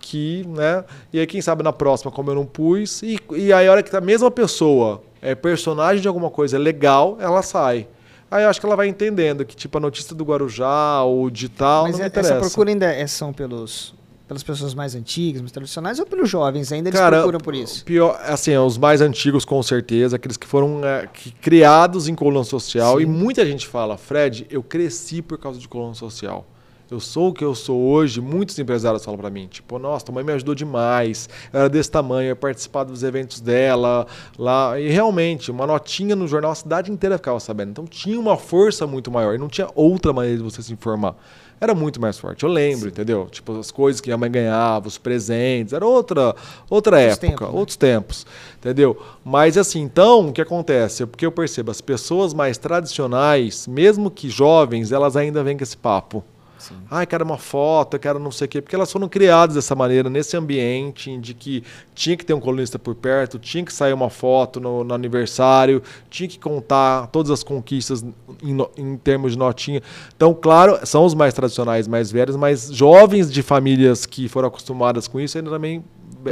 que, 0.00 0.46
né? 0.46 0.84
E 1.12 1.18
aí, 1.18 1.26
quem 1.26 1.40
sabe 1.40 1.62
na 1.62 1.72
próxima, 1.72 2.10
como 2.10 2.30
eu 2.30 2.34
não 2.34 2.46
pus, 2.46 3.02
e, 3.02 3.18
e 3.32 3.52
aí 3.52 3.66
a 3.66 3.72
hora 3.72 3.82
que 3.82 3.94
a 3.94 4.00
mesma 4.00 4.30
pessoa 4.30 5.02
é 5.20 5.34
personagem 5.34 6.00
de 6.00 6.08
alguma 6.08 6.30
coisa 6.30 6.58
legal, 6.58 7.16
ela 7.20 7.42
sai. 7.42 7.86
Aí 8.30 8.44
eu 8.44 8.48
acho 8.48 8.60
que 8.60 8.66
ela 8.66 8.76
vai 8.76 8.88
entendendo 8.88 9.44
que, 9.44 9.56
tipo, 9.56 9.76
a 9.78 9.80
notícia 9.80 10.14
do 10.14 10.24
Guarujá 10.24 11.02
ou 11.02 11.30
de 11.30 11.48
tal. 11.48 11.84
Mas 11.84 11.98
não 11.98 12.04
é, 12.04 12.10
essa 12.12 12.36
procura 12.36 12.70
ainda 12.70 12.86
é, 12.86 13.06
são 13.06 13.32
pelos, 13.32 13.94
pelas 14.26 14.42
pessoas 14.42 14.74
mais 14.74 14.94
antigas, 14.94 15.40
mais 15.40 15.50
tradicionais, 15.50 15.98
ou 15.98 16.04
pelos 16.04 16.28
jovens? 16.28 16.70
Ainda 16.70 16.90
eles 16.90 17.00
Cara, 17.00 17.18
procuram 17.18 17.40
por 17.40 17.54
isso? 17.54 17.84
Pior, 17.84 18.20
assim, 18.24 18.56
os 18.56 18.76
mais 18.76 19.00
antigos, 19.00 19.44
com 19.44 19.62
certeza, 19.62 20.16
aqueles 20.16 20.36
que 20.36 20.46
foram 20.46 20.84
é, 20.84 21.06
que, 21.06 21.30
criados 21.30 22.06
em 22.06 22.14
coluna 22.14 22.44
social. 22.44 22.98
Sim. 22.98 23.04
E 23.04 23.06
muita 23.06 23.46
gente 23.46 23.66
fala, 23.66 23.96
Fred, 23.96 24.46
eu 24.50 24.62
cresci 24.62 25.22
por 25.22 25.38
causa 25.38 25.58
de 25.58 25.66
coluna 25.66 25.94
social 25.94 26.46
eu 26.90 27.00
sou 27.00 27.28
o 27.28 27.32
que 27.32 27.44
eu 27.44 27.54
sou 27.54 27.78
hoje, 27.78 28.20
muitos 28.20 28.58
empresários 28.58 29.04
falam 29.04 29.18
para 29.18 29.30
mim, 29.30 29.46
tipo, 29.46 29.78
nossa, 29.78 30.06
tua 30.06 30.14
mãe 30.14 30.24
me 30.24 30.32
ajudou 30.32 30.54
demais, 30.54 31.28
eu 31.52 31.60
era 31.60 31.68
desse 31.68 31.90
tamanho, 31.90 32.30
eu 32.30 32.36
participava 32.36 32.90
dos 32.90 33.02
eventos 33.02 33.40
dela, 33.40 34.06
lá, 34.38 34.78
e 34.80 34.88
realmente, 34.88 35.50
uma 35.50 35.66
notinha 35.66 36.16
no 36.16 36.26
jornal, 36.26 36.52
a 36.52 36.54
cidade 36.54 36.90
inteira 36.90 37.18
ficava 37.18 37.38
sabendo. 37.40 37.70
Então 37.70 37.86
tinha 37.86 38.18
uma 38.18 38.36
força 38.36 38.86
muito 38.86 39.10
maior, 39.10 39.34
e 39.34 39.38
não 39.38 39.48
tinha 39.48 39.68
outra 39.74 40.12
maneira 40.12 40.38
de 40.38 40.42
você 40.42 40.62
se 40.62 40.72
informar. 40.72 41.14
Era 41.60 41.74
muito 41.74 42.00
mais 42.00 42.16
forte, 42.16 42.44
eu 42.44 42.48
lembro, 42.48 42.82
Sim. 42.82 42.88
entendeu? 42.88 43.26
Tipo, 43.30 43.58
as 43.58 43.72
coisas 43.72 44.00
que 44.00 44.12
a 44.12 44.16
mãe 44.16 44.30
ganhava, 44.30 44.86
os 44.86 44.96
presentes, 44.96 45.72
era 45.72 45.84
outra, 45.84 46.34
outra 46.70 46.96
outros 46.96 47.12
época, 47.12 47.26
tempos, 47.26 47.48
né? 47.48 47.58
outros 47.58 47.76
tempos, 47.76 48.26
entendeu? 48.58 48.96
Mas 49.24 49.58
assim, 49.58 49.80
então, 49.80 50.28
o 50.28 50.32
que 50.32 50.40
acontece? 50.40 51.04
Porque 51.04 51.26
eu 51.26 51.32
percebo, 51.32 51.72
as 51.72 51.80
pessoas 51.80 52.32
mais 52.32 52.58
tradicionais, 52.58 53.66
mesmo 53.66 54.08
que 54.08 54.30
jovens, 54.30 54.92
elas 54.92 55.16
ainda 55.16 55.42
vêm 55.42 55.56
com 55.56 55.64
esse 55.64 55.76
papo. 55.76 56.24
Sim. 56.58 56.74
Ai, 56.90 57.06
quero 57.06 57.24
uma 57.24 57.38
foto, 57.38 57.94
eu 57.94 58.00
quero 58.00 58.18
não 58.18 58.30
sei 58.30 58.46
o 58.46 58.48
quê. 58.48 58.60
Porque 58.60 58.74
elas 58.74 58.90
foram 58.90 59.08
criadas 59.08 59.54
dessa 59.54 59.74
maneira, 59.74 60.10
nesse 60.10 60.36
ambiente 60.36 61.16
de 61.18 61.32
que 61.32 61.62
tinha 61.94 62.16
que 62.16 62.24
ter 62.24 62.34
um 62.34 62.40
colunista 62.40 62.78
por 62.78 62.94
perto, 62.94 63.38
tinha 63.38 63.64
que 63.64 63.72
sair 63.72 63.92
uma 63.92 64.10
foto 64.10 64.60
no, 64.60 64.82
no 64.82 64.94
aniversário, 64.94 65.82
tinha 66.10 66.28
que 66.28 66.38
contar 66.38 67.06
todas 67.08 67.30
as 67.30 67.42
conquistas 67.42 68.04
em, 68.42 68.58
em, 68.76 68.96
termos 68.96 69.32
de 69.32 69.38
notinha. 69.38 69.82
Então, 70.16 70.34
claro, 70.34 70.78
são 70.84 71.04
os 71.04 71.14
mais 71.14 71.32
tradicionais, 71.32 71.86
mais 71.86 72.10
velhos, 72.10 72.36
mas 72.36 72.70
jovens 72.72 73.30
de 73.30 73.42
famílias 73.42 74.04
que 74.04 74.28
foram 74.28 74.48
acostumadas 74.48 75.06
com 75.06 75.20
isso 75.20 75.38
ainda 75.38 75.50
também 75.50 75.84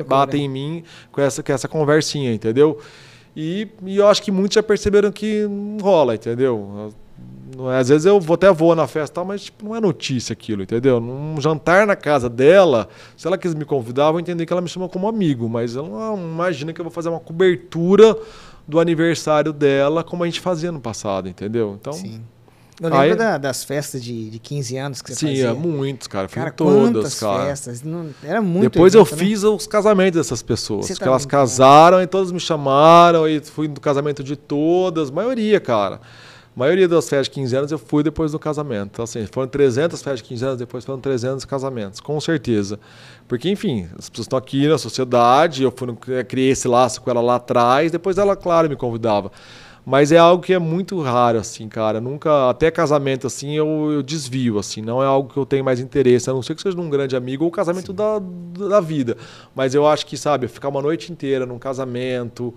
batem 0.07 0.45
em 0.45 0.49
mim 0.49 0.85
com 1.13 1.21
essa, 1.21 1.43
com 1.43 1.53
essa 1.53 1.69
conversinha, 1.69 2.33
entendeu? 2.33 2.79
E, 3.37 3.69
e 3.85 3.99
eu 3.99 4.09
acho 4.09 4.23
que 4.23 4.33
muitos 4.33 4.55
já 4.55 4.63
perceberam 4.63 5.13
que 5.13 5.47
não 5.47 5.79
rola, 5.79 6.15
entendeu? 6.15 6.93
Não 7.55 7.71
é, 7.71 7.79
às 7.79 7.89
vezes 7.89 8.05
eu 8.07 8.19
vou 8.21 8.35
até 8.35 8.51
vou 8.53 8.75
na 8.75 8.87
festa, 8.87 9.23
mas 9.23 9.45
tipo, 9.45 9.65
não 9.65 9.77
é 9.77 9.81
notícia 9.81 10.33
aquilo, 10.33 10.63
entendeu? 10.63 10.99
Num 11.01 11.41
jantar 11.41 11.87
na 11.87 11.95
casa 11.95 12.29
dela, 12.29 12.89
se 13.17 13.27
ela 13.27 13.37
quis 13.39 13.55
me 13.55 13.65
convidar, 13.65 14.07
eu 14.07 14.13
vou 14.13 14.21
entender 14.21 14.47
que 14.47 14.53
ela 14.53 14.63
me 14.63 14.69
chama 14.69 14.89
como 14.89 15.07
amigo, 15.07 15.49
mas 15.49 15.77
ela 15.77 15.89
não 15.89 16.17
imagina 16.19 16.73
que 16.73 16.81
eu 16.81 16.85
vou 16.85 16.93
fazer 16.93 17.09
uma 17.09 17.21
cobertura 17.21 18.17
do 18.67 18.81
aniversário 18.81 19.53
dela 19.53 20.03
como 20.03 20.25
a 20.25 20.27
gente 20.27 20.41
fazia 20.41 20.73
no 20.73 20.81
passado, 20.81 21.29
entendeu? 21.29 21.77
Então, 21.81 21.93
Sim. 21.93 22.21
Eu 22.79 22.91
lembro 22.91 22.99
Aí- 23.01 23.15
da- 23.17 23.39
das 23.39 23.65
festas 23.65 24.05
de, 24.05 24.29
de 24.29 24.39
15 24.39 24.77
anos 24.77 25.01
que 25.01 25.09
você 25.09 25.15
sim, 25.21 25.27
fazia. 25.29 25.49
é 25.49 25.53
muitos, 25.55 26.07
cara. 26.07 26.29
Fui 26.29 26.35
Cara, 26.35 26.51
todas, 26.53 27.19
cara. 27.19 27.47
festas. 27.47 27.83
Não, 27.83 28.09
era 28.23 28.43
muito 28.43 28.65
Depois 28.71 28.93
eu 28.93 29.01
evento, 29.01 29.17
né? 29.19 29.25
fiz 29.25 29.43
os 29.45 29.67
casamentos 29.67 30.21
dessas 30.21 30.43
pessoas. 30.43 30.85
Você 30.85 30.93
que 30.93 31.01
tá 31.01 31.07
elas 31.07 31.23
brincando. 31.25 31.43
casaram 31.43 32.03
e 32.03 32.07
todas 32.07 32.31
me 32.31 32.39
chamaram 32.39 33.27
e 33.27 33.41
fui 33.41 33.67
no 33.67 33.81
casamento 33.81 34.23
de 34.23 34.37
todas, 34.37 35.11
maioria, 35.11 35.59
cara. 35.59 36.03
A 36.57 36.59
maioria 36.59 36.89
das 36.89 37.07
festas 37.07 37.27
de 37.27 37.33
15 37.33 37.57
anos 37.57 37.73
eu 37.73 37.79
fui 37.79 38.03
depois 38.03 38.33
do 38.33 38.39
casamento. 38.39 38.93
Então, 38.95 39.03
assim, 39.03 39.27
foram 39.27 39.47
300 39.47 40.01
festas 40.01 40.21
de 40.21 40.25
15 40.25 40.45
anos, 40.47 40.59
depois 40.59 40.87
foram 40.87 40.99
300 40.99 41.45
casamentos, 41.45 42.01
com 42.01 42.19
certeza. 42.19 42.81
Porque, 43.29 43.51
enfim, 43.51 43.87
as 43.99 44.09
pessoas 44.09 44.25
estão 44.25 44.39
aqui 44.39 44.67
na 44.67 44.79
sociedade, 44.79 45.63
eu 45.63 45.71
fui 45.71 45.95
eh, 46.09 46.25
criei 46.25 46.53
esse 46.53 46.67
laço 46.67 47.03
com 47.03 47.11
ela 47.11 47.21
lá 47.21 47.35
atrás, 47.35 47.93
depois 47.93 48.17
ela, 48.17 48.35
claro, 48.35 48.71
me 48.71 48.77
convidava. 48.77 49.31
Mas 49.85 50.11
é 50.11 50.17
algo 50.17 50.43
que 50.43 50.55
é 50.55 50.59
muito 50.59 50.99
raro, 51.03 51.39
assim, 51.39 51.69
cara. 51.69 52.01
Nunca, 52.01 52.49
até 52.49 52.71
casamento, 52.71 53.27
assim, 53.27 53.53
eu, 53.53 53.93
eu 53.93 54.03
desvio, 54.03 54.59
assim. 54.59 54.81
Não 54.81 55.03
é 55.03 55.07
algo 55.07 55.31
que 55.31 55.39
eu 55.39 55.45
tenho 55.45 55.63
mais 55.63 55.79
interesse, 55.79 56.31
a 56.31 56.33
não 56.33 56.43
ser 56.43 56.55
que 56.55 56.63
seja 56.63 56.77
num 56.77 56.89
grande 56.89 57.15
amigo 57.15 57.45
ou 57.45 57.51
casamento 57.51 57.93
da, 57.93 58.19
da 58.19 58.81
vida. 58.81 59.17
Mas 59.55 59.75
eu 59.75 59.87
acho 59.87 60.07
que, 60.07 60.17
sabe, 60.17 60.49
ficar 60.49 60.71
uma 60.71 60.81
noite 60.81 61.13
inteira 61.13 61.45
num 61.45 61.59
casamento, 61.59 62.55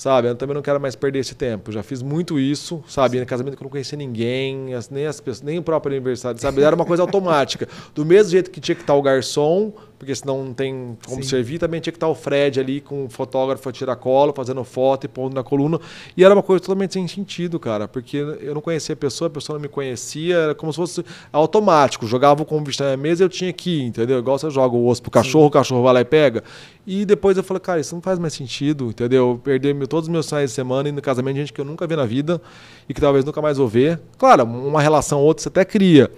sabe? 0.00 0.28
Eu 0.28 0.34
também 0.34 0.54
não 0.54 0.62
quero 0.62 0.80
mais 0.80 0.96
perder 0.96 1.18
esse 1.18 1.34
tempo. 1.34 1.70
Já 1.70 1.82
fiz 1.82 2.00
muito 2.00 2.40
isso, 2.40 2.82
sabe? 2.88 3.18
Em 3.18 3.24
casamento 3.26 3.54
que 3.54 3.62
eu 3.62 3.66
não 3.66 3.70
conhecia 3.70 3.98
ninguém, 3.98 4.70
nem 4.90 5.06
as 5.06 5.20
pessoas, 5.20 5.42
nem 5.42 5.58
o 5.58 5.62
próprio 5.62 5.94
aniversário, 5.94 6.40
sabe? 6.40 6.62
Era 6.62 6.74
uma 6.74 6.86
coisa 6.86 7.02
automática. 7.02 7.68
Do 7.94 8.06
mesmo 8.06 8.30
jeito 8.30 8.50
que 8.50 8.60
tinha 8.60 8.74
que 8.74 8.80
estar 8.80 8.94
o 8.94 9.02
garçom, 9.02 9.74
porque 10.00 10.14
senão 10.14 10.42
não 10.46 10.54
tem 10.54 10.96
como 11.06 11.22
Sim. 11.22 11.28
servir, 11.28 11.58
também 11.58 11.78
tinha 11.78 11.92
que 11.92 11.98
estar 11.98 12.08
o 12.08 12.14
Fred 12.14 12.58
ali 12.58 12.80
com 12.80 13.04
o 13.04 13.10
fotógrafo 13.10 13.68
a 13.68 13.70
tiracolo, 13.70 14.32
fazendo 14.34 14.64
foto 14.64 15.04
e 15.04 15.08
pondo 15.08 15.34
na 15.34 15.42
coluna. 15.42 15.78
E 16.16 16.24
era 16.24 16.32
uma 16.32 16.42
coisa 16.42 16.62
totalmente 16.62 16.94
sem 16.94 17.06
sentido, 17.06 17.60
cara, 17.60 17.86
porque 17.86 18.16
eu 18.16 18.54
não 18.54 18.62
conhecia 18.62 18.94
a 18.94 18.96
pessoa, 18.96 19.28
a 19.28 19.30
pessoa 19.30 19.58
não 19.58 19.60
me 19.60 19.68
conhecia, 19.68 20.36
era 20.36 20.54
como 20.54 20.72
se 20.72 20.76
fosse 20.76 21.04
automático. 21.30 22.06
Jogava 22.06 22.42
o 22.42 22.46
convite 22.46 22.80
na 22.80 22.96
mesa 22.96 23.22
e 23.22 23.26
eu 23.26 23.28
tinha 23.28 23.52
que 23.52 23.80
ir, 23.80 23.82
entendeu? 23.82 24.18
Igual 24.18 24.38
você 24.38 24.48
joga 24.48 24.74
o 24.74 24.86
osso 24.86 25.02
pro 25.02 25.10
cachorro, 25.10 25.48
o 25.48 25.50
cachorro 25.50 25.82
vai 25.82 25.92
lá 25.92 26.00
e 26.00 26.04
pega. 26.06 26.42
E 26.86 27.04
depois 27.04 27.36
eu 27.36 27.44
falei, 27.44 27.60
cara, 27.60 27.78
isso 27.78 27.94
não 27.94 28.00
faz 28.00 28.18
mais 28.18 28.32
sentido, 28.32 28.86
entendeu? 28.86 29.32
Eu 29.32 29.38
Perder 29.38 29.86
todos 29.86 30.08
os 30.08 30.10
meus 30.10 30.26
finais 30.26 30.48
de 30.48 30.54
semana 30.54 30.88
indo 30.88 30.96
no 30.96 31.02
casamento 31.02 31.34
de 31.34 31.40
gente 31.40 31.52
que 31.52 31.60
eu 31.60 31.64
nunca 31.66 31.86
vi 31.86 31.94
na 31.94 32.06
vida 32.06 32.40
e 32.88 32.94
que 32.94 33.02
talvez 33.02 33.22
nunca 33.22 33.42
mais 33.42 33.58
vou 33.58 33.68
ver. 33.68 34.00
Claro, 34.16 34.44
uma 34.44 34.80
relação 34.80 35.20
ou 35.20 35.26
outra 35.26 35.42
você 35.42 35.48
até 35.48 35.62
cria. 35.62 36.10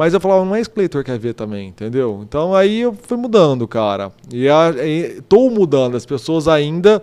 Mas 0.00 0.14
eu 0.14 0.20
falava, 0.20 0.46
não 0.46 0.54
é 0.56 0.60
isso 0.62 0.70
que 0.70 0.78
o 0.78 0.80
leitor 0.80 1.04
quer 1.04 1.18
ver 1.18 1.34
também, 1.34 1.68
entendeu? 1.68 2.20
Então 2.26 2.54
aí 2.54 2.80
eu 2.80 2.96
fui 3.06 3.18
mudando, 3.18 3.68
cara. 3.68 4.10
E 4.32 4.48
a- 4.48 4.70
e 4.82 5.20
tô 5.28 5.50
mudando. 5.50 5.94
As 5.94 6.06
pessoas 6.06 6.48
ainda. 6.48 7.02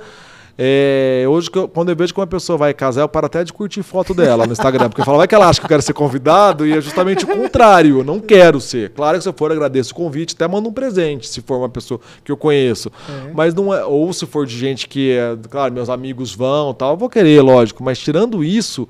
é, 0.59 1.23
hoje, 1.29 1.51
quando 1.51 1.89
eu 1.89 1.95
vejo 1.95 2.11
que 2.11 2.19
uma 2.19 2.25
pessoa 2.25 2.57
vai 2.57 2.73
casar, 2.73 3.01
eu 3.01 3.07
paro 3.07 3.27
até 3.27 3.43
de 3.43 3.53
curtir 3.53 3.83
foto 3.83 4.15
dela 4.15 4.47
no 4.47 4.53
Instagram. 4.53 4.89
Porque 4.89 5.01
eu 5.01 5.05
falo, 5.05 5.19
vai 5.19 5.27
que 5.27 5.35
ela 5.35 5.47
acha 5.47 5.59
que 5.59 5.65
eu 5.65 5.69
quero 5.69 5.83
ser 5.83 5.93
convidado, 5.93 6.65
e 6.65 6.73
é 6.75 6.81
justamente 6.81 7.23
o 7.25 7.27
contrário. 7.27 7.99
Eu 7.99 8.03
não 8.03 8.19
quero 8.19 8.59
ser. 8.59 8.89
Claro 8.89 9.17
que 9.19 9.21
se 9.23 9.29
eu 9.29 9.33
for, 9.33 9.51
agradeço 9.51 9.91
o 9.91 9.95
convite, 9.95 10.33
até 10.33 10.47
mando 10.47 10.67
um 10.69 10.73
presente, 10.73 11.27
se 11.27 11.41
for 11.43 11.59
uma 11.59 11.69
pessoa 11.69 11.99
que 12.23 12.31
eu 12.31 12.35
conheço. 12.37 12.91
É. 13.07 13.31
Mas 13.35 13.53
não 13.53 13.71
é. 13.71 13.85
Ou 13.85 14.11
se 14.11 14.25
for 14.25 14.47
de 14.47 14.57
gente 14.57 14.87
que, 14.89 15.11
é, 15.11 15.37
claro, 15.47 15.71
meus 15.71 15.89
amigos 15.91 16.33
vão 16.33 16.73
tal, 16.73 16.93
eu 16.93 16.97
vou 16.97 17.07
querer, 17.07 17.39
lógico. 17.43 17.83
Mas 17.83 17.99
tirando 17.99 18.43
isso. 18.43 18.87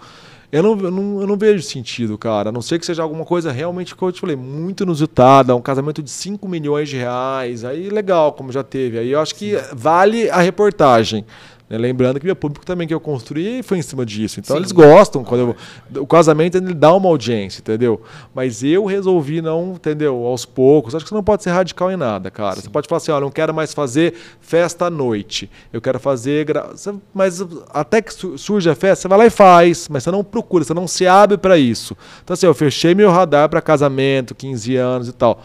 Eu 0.50 0.64
não, 0.64 0.80
eu, 0.80 0.92
não, 0.92 1.22
eu 1.22 1.28
não 1.28 1.38
vejo 1.38 1.62
sentido, 1.62 2.18
cara. 2.18 2.50
A 2.50 2.52
não 2.52 2.62
ser 2.62 2.80
que 2.80 2.86
seja 2.86 3.04
alguma 3.04 3.26
coisa 3.26 3.52
realmente, 3.52 3.94
como 3.94 4.10
eu 4.10 4.14
te 4.14 4.22
falei, 4.22 4.36
muito 4.36 4.84
inusitada, 4.84 5.56
um 5.56 5.62
casamento 5.62 6.02
de 6.02 6.10
5 6.10 6.48
milhões 6.48 6.88
de 6.88 6.96
reais. 6.96 7.66
Aí 7.66 7.90
legal, 7.90 8.32
como 8.32 8.52
já 8.52 8.64
teve. 8.64 8.98
Aí 8.98 9.12
eu 9.12 9.20
acho 9.20 9.36
que 9.36 9.56
vale 9.74 10.30
a 10.30 10.40
reportagem. 10.40 11.26
Né? 11.70 11.78
Lembrando 11.78 12.20
que 12.20 12.26
meu 12.26 12.36
público 12.36 12.66
também 12.66 12.88
que 12.88 12.94
eu 12.94 13.00
construí 13.00 13.62
foi 13.64 13.78
em 13.78 13.82
cima 13.82 14.06
disso. 14.06 14.40
Então 14.40 14.56
Sim. 14.56 14.62
eles 14.62 14.72
gostam. 14.72 15.24
quando 15.24 15.56
eu- 15.94 16.02
o 16.02 16.08
casamento 16.08 16.56
ele 16.58 16.74
dá 16.74 16.94
uma 16.94 17.10
audiência, 17.10 17.60
entendeu? 17.60 18.02
Mas 18.34 18.64
eu 18.64 18.86
resolvi 18.86 19.42
não, 19.42 19.74
entendeu? 19.74 20.26
Aos 20.26 20.46
poucos. 20.46 20.96
Acho 20.96 21.04
que 21.06 21.10
você 21.10 21.16
não 21.16 21.24
pode 21.24 21.44
ser 21.44 21.50
radical 21.52 21.92
em 21.92 21.98
nada, 21.98 22.32
cara. 22.32 22.62
Você 22.62 22.70
pode 22.70 22.88
falar 22.88 22.98
assim: 22.98 23.12
olha, 23.12 23.22
não 23.22 23.32
quero 23.32 23.54
mais 23.54 23.74
fazer 23.74 24.14
festa 24.40 24.86
à 24.86 24.90
noite. 24.90 25.50
Eu 25.74 25.82
quero 25.82 26.00
fazer. 26.00 26.46
gra- 26.46 26.70
Mas 27.14 27.44
até 27.70 28.02
que 28.02 28.14
su- 28.14 28.38
surge 28.38 28.70
a 28.70 28.76
festa, 28.76 29.04
você 29.04 29.08
vai 29.08 29.18
lá 29.18 29.26
e 29.26 29.30
faz. 29.30 29.88
Mas 29.90 30.04
você 30.04 30.12
não 30.12 30.24
procura, 30.24 30.64
você 30.64 30.74
não 30.74 30.88
se 30.88 31.06
abre 31.08 31.38
para 31.38 31.58
isso. 31.58 31.96
Então, 32.24 32.34
assim, 32.34 32.46
eu 32.46 32.54
fechei 32.54 32.96
meu 32.96 33.12
radar 33.12 33.50
para 33.50 33.62
casamento, 33.62 34.34
15 34.36 34.76
anos 34.76 35.08
e 35.08 35.12
tal. 35.12 35.42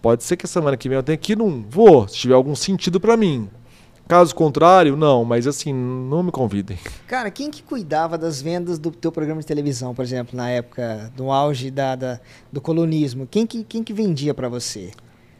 Pode 0.00 0.22
ser 0.22 0.36
que 0.36 0.46
a 0.46 0.48
semana 0.48 0.76
que 0.76 0.88
vem 0.88 0.96
eu 0.96 1.02
tenha 1.02 1.16
que 1.18 1.32
ir 1.32 1.36
num. 1.36 1.64
Vou, 1.68 2.06
se 2.06 2.14
tiver 2.16 2.34
algum 2.34 2.54
sentido 2.54 3.00
para 3.00 3.16
mim. 3.16 3.48
Caso 4.08 4.34
contrário, 4.34 4.96
não, 4.96 5.24
mas 5.24 5.46
assim, 5.48 5.72
não 5.74 6.22
me 6.22 6.30
convidem. 6.30 6.78
Cara, 7.08 7.28
quem 7.30 7.50
que 7.50 7.62
cuidava 7.62 8.16
das 8.16 8.40
vendas 8.40 8.78
do 8.78 8.90
teu 8.92 9.10
programa 9.10 9.40
de 9.40 9.46
televisão, 9.46 9.92
por 9.94 10.04
exemplo, 10.04 10.36
na 10.36 10.48
época 10.48 11.10
do 11.16 11.30
auge 11.30 11.70
da, 11.72 11.96
da- 11.96 12.20
do 12.52 12.60
colonismo? 12.60 13.26
Quem 13.28 13.44
que, 13.46 13.64
quem 13.64 13.82
que 13.82 13.92
vendia 13.92 14.32
pra 14.32 14.48
você? 14.48 14.90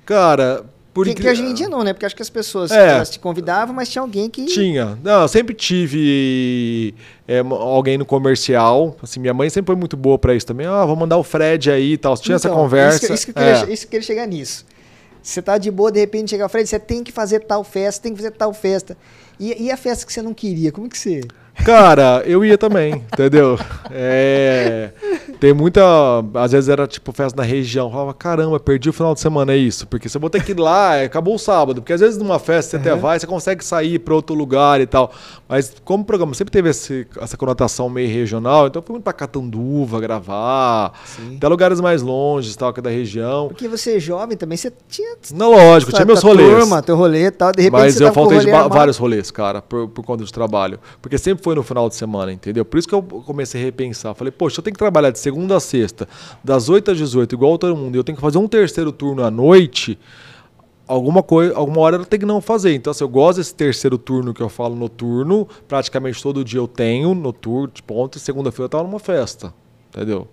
Cara, 0.05 0.65
por 0.93 1.07
incri- 1.07 1.23
que 1.23 1.31
hoje 1.31 1.43
em 1.43 1.55
dia 1.55 1.69
não, 1.69 1.85
né? 1.85 1.93
Porque 1.93 2.07
acho 2.07 2.17
que 2.17 2.23
as 2.23 2.31
pessoas 2.31 2.71
É. 2.73 3.05
te 3.05 3.21
convidavam, 3.21 3.75
mas 3.75 3.89
tinha 3.89 4.03
alguém 4.03 4.29
que... 4.31 4.47
Tinha. 4.47 4.99
Não, 5.03 5.23
eu 5.23 5.29
sempre 5.29 5.55
tive 5.55 6.95
é, 7.29 7.39
alguém 7.41 7.97
no 7.99 8.05
comercial. 8.05 8.97
Assim, 9.03 9.21
minha 9.21 9.35
mãe 9.35 9.49
sempre 9.51 9.67
foi 9.73 9.77
muito 9.77 9.97
boa 9.97 10.19
pra 10.19 10.35
isso 10.35 10.47
também. 10.47 10.67
Ah, 10.67 10.85
vou 10.85 10.97
mandar 10.97 11.19
o 11.19 11.23
Fred 11.23 11.71
aí 11.71 11.93
e 11.93 11.97
tal. 11.99 12.17
Tinha 12.17 12.37
essa 12.37 12.49
Então, 12.49 12.59
conversa. 12.59 12.97
Isso 12.97 13.07
que, 13.07 13.13
isso 13.15 13.33
que 13.33 13.39
É. 13.39 13.73
isso 13.73 13.83
que 13.83 13.87
eu 13.87 13.91
queria 13.91 14.07
chegar 14.07 14.27
nisso. 14.27 14.65
Você 15.27 15.43
tá 15.43 15.59
de 15.59 15.73
boa, 15.73 15.91
de 15.91 15.99
repente 15.99 16.31
chega 16.31 16.47
o 16.47 16.49
Fred, 16.49 16.69
você 16.69 16.79
tem 16.79 17.03
que 17.03 17.11
fazer 17.11 17.41
tal 17.41 17.65
festa, 17.65 18.01
tem 18.01 18.13
que 18.13 18.19
fazer 18.19 18.31
tal 18.31 18.55
festa. 18.55 18.97
E, 19.41 19.65
e 19.65 19.73
a 19.73 19.77
festa 19.77 20.07
que 20.07 20.13
você 20.13 20.23
não 20.23 20.33
queria, 20.33 20.71
como 20.71 20.89
que 20.89 20.97
você... 20.97 21.23
Cara, 21.65 22.23
eu 22.27 22.45
ia 22.45 22.57
também, 22.57 22.95
entendeu? 23.13 23.59
É, 23.91 24.91
tem 25.41 25.53
muita. 25.53 25.83
Às 26.35 26.53
vezes 26.53 26.69
era 26.69 26.87
tipo 26.87 27.13
festa 27.13 27.37
na 27.41 27.47
região. 27.47 27.87
Eu 27.87 27.93
falava, 27.93 28.15
caramba, 28.15 28.61
perdi 28.61 28.89
o 28.89 28.93
final 28.93 29.15
de 29.15 29.21
semana, 29.21 29.53
é 29.53 29.57
isso. 29.57 29.87
Porque 29.87 30.09
você 30.09 30.19
vou 30.19 30.31
ter 30.31 30.45
que 30.45 30.53
ir 30.53 30.59
lá, 30.61 30.97
é, 30.97 31.05
acabou 31.07 31.35
o 31.35 31.39
sábado. 31.39 31.81
Porque 31.83 31.93
às 31.93 32.01
vezes 32.01 32.19
numa 32.19 32.39
festa 32.39 32.73
você 32.73 32.77
até 32.77 32.95
Uhum. 32.95 33.01
vai, 33.01 33.19
você 33.19 33.27
consegue 33.27 33.65
sair 33.65 33.99
para 33.99 34.15
outro 34.15 34.35
lugar 34.37 34.81
e 34.81 34.87
tal. 34.87 35.11
Mas 35.49 35.75
como 35.85 36.03
o 36.03 36.07
programa 36.07 36.35
sempre 36.35 36.53
teve 36.53 36.69
esse- 36.71 37.07
essa 37.21 37.37
conotação 37.37 37.89
meio 37.89 38.09
regional, 38.09 38.67
então 38.69 38.81
eu 38.81 38.85
fui 38.87 38.93
muito 38.95 39.05
pra 39.05 39.13
Catanduva 39.13 39.99
gravar, 40.01 40.93
Sim. 41.05 41.37
até 41.37 41.49
lugares 41.49 41.81
mais 41.81 42.03
longe 42.03 42.57
tal, 42.57 42.73
que 42.73 42.81
é 42.81 42.83
da 42.83 42.91
região. 42.91 43.49
Porque 43.49 43.67
você 43.67 43.97
é 43.97 44.01
jovem 44.01 44.37
também, 44.37 44.57
você 44.57 44.73
tinha... 44.89 45.17
Não, 45.35 45.51
lógico, 45.51 45.93
tinha 45.93 46.05
meus 46.05 46.23
rolês. 46.23 46.49
Turma, 46.59 46.83
teu 46.83 46.97
rolê 46.97 47.27
e 47.27 47.31
tal, 47.31 47.51
de 47.53 47.63
repente 47.63 47.81
Mas 47.81 47.95
você 47.95 48.05
eu 48.05 48.13
faltei 48.13 48.39
de 48.41 48.47
vários 48.51 48.97
rolês, 48.99 49.31
cara, 49.31 49.61
por, 49.63 49.89
por 49.89 50.05
conta 50.05 50.23
do 50.25 50.31
trabalho. 50.31 50.79
Porque 51.01 51.19
sempre 51.19 51.43
foi 51.47 51.55
no 51.55 51.63
final 51.63 51.89
de 51.89 51.95
semana, 51.95 52.33
entendeu? 52.33 52.65
Por 52.65 52.77
isso 52.77 52.89
que 52.89 52.95
eu 52.95 53.01
comecei 53.01 53.61
a 53.61 53.65
repensar. 53.65 54.13
Falei, 54.17 54.33
poxa, 54.33 54.59
eu 54.59 54.65
tenho 54.65 54.75
que 54.75 54.79
trabalhar 54.81 55.13
de 55.13 55.21
segunda 55.21 55.57
a 55.57 55.61
sexta, 55.61 56.09
das 56.43 56.69
8 56.69 56.91
às 56.91 56.99
18, 56.99 57.37
igual 57.37 57.57
todo 57.57 57.77
mundo, 57.77 57.95
e 57.95 57.99
eu 57.99 58.03
tenho 58.03 58.17
que 58.17 58.21
fazer 58.21 58.39
um 58.39 58.49
terceiro 58.49 58.91
turno 58.91 59.23
à 59.23 59.31
noite. 59.31 59.97
Alguma 60.89 61.23
coisa, 61.23 61.57
alguma 61.57 61.83
hora 61.83 61.99
eu 61.99 62.05
tenho 62.05 62.19
que 62.19 62.27
não 62.27 62.41
fazer. 62.41 62.75
Então, 62.75 62.91
assim, 62.91 63.05
eu 63.05 63.09
gosto 63.09 63.39
desse 63.39 63.55
terceiro 63.55 63.97
turno 63.97 64.35
que 64.35 64.43
eu 64.43 64.49
falo 64.49 64.75
noturno. 64.75 65.47
Praticamente 65.69 66.21
todo 66.21 66.45
dia 66.45 66.59
eu 66.59 66.67
tenho 66.67 67.15
noturno, 67.15 67.73
ponto, 67.87 68.19
e 68.19 68.21
segunda-feira 68.21 68.65
eu 68.65 68.69
tava 68.69 68.83
numa 68.83 68.99
festa. 68.99 69.55
Entendeu? 69.89 70.27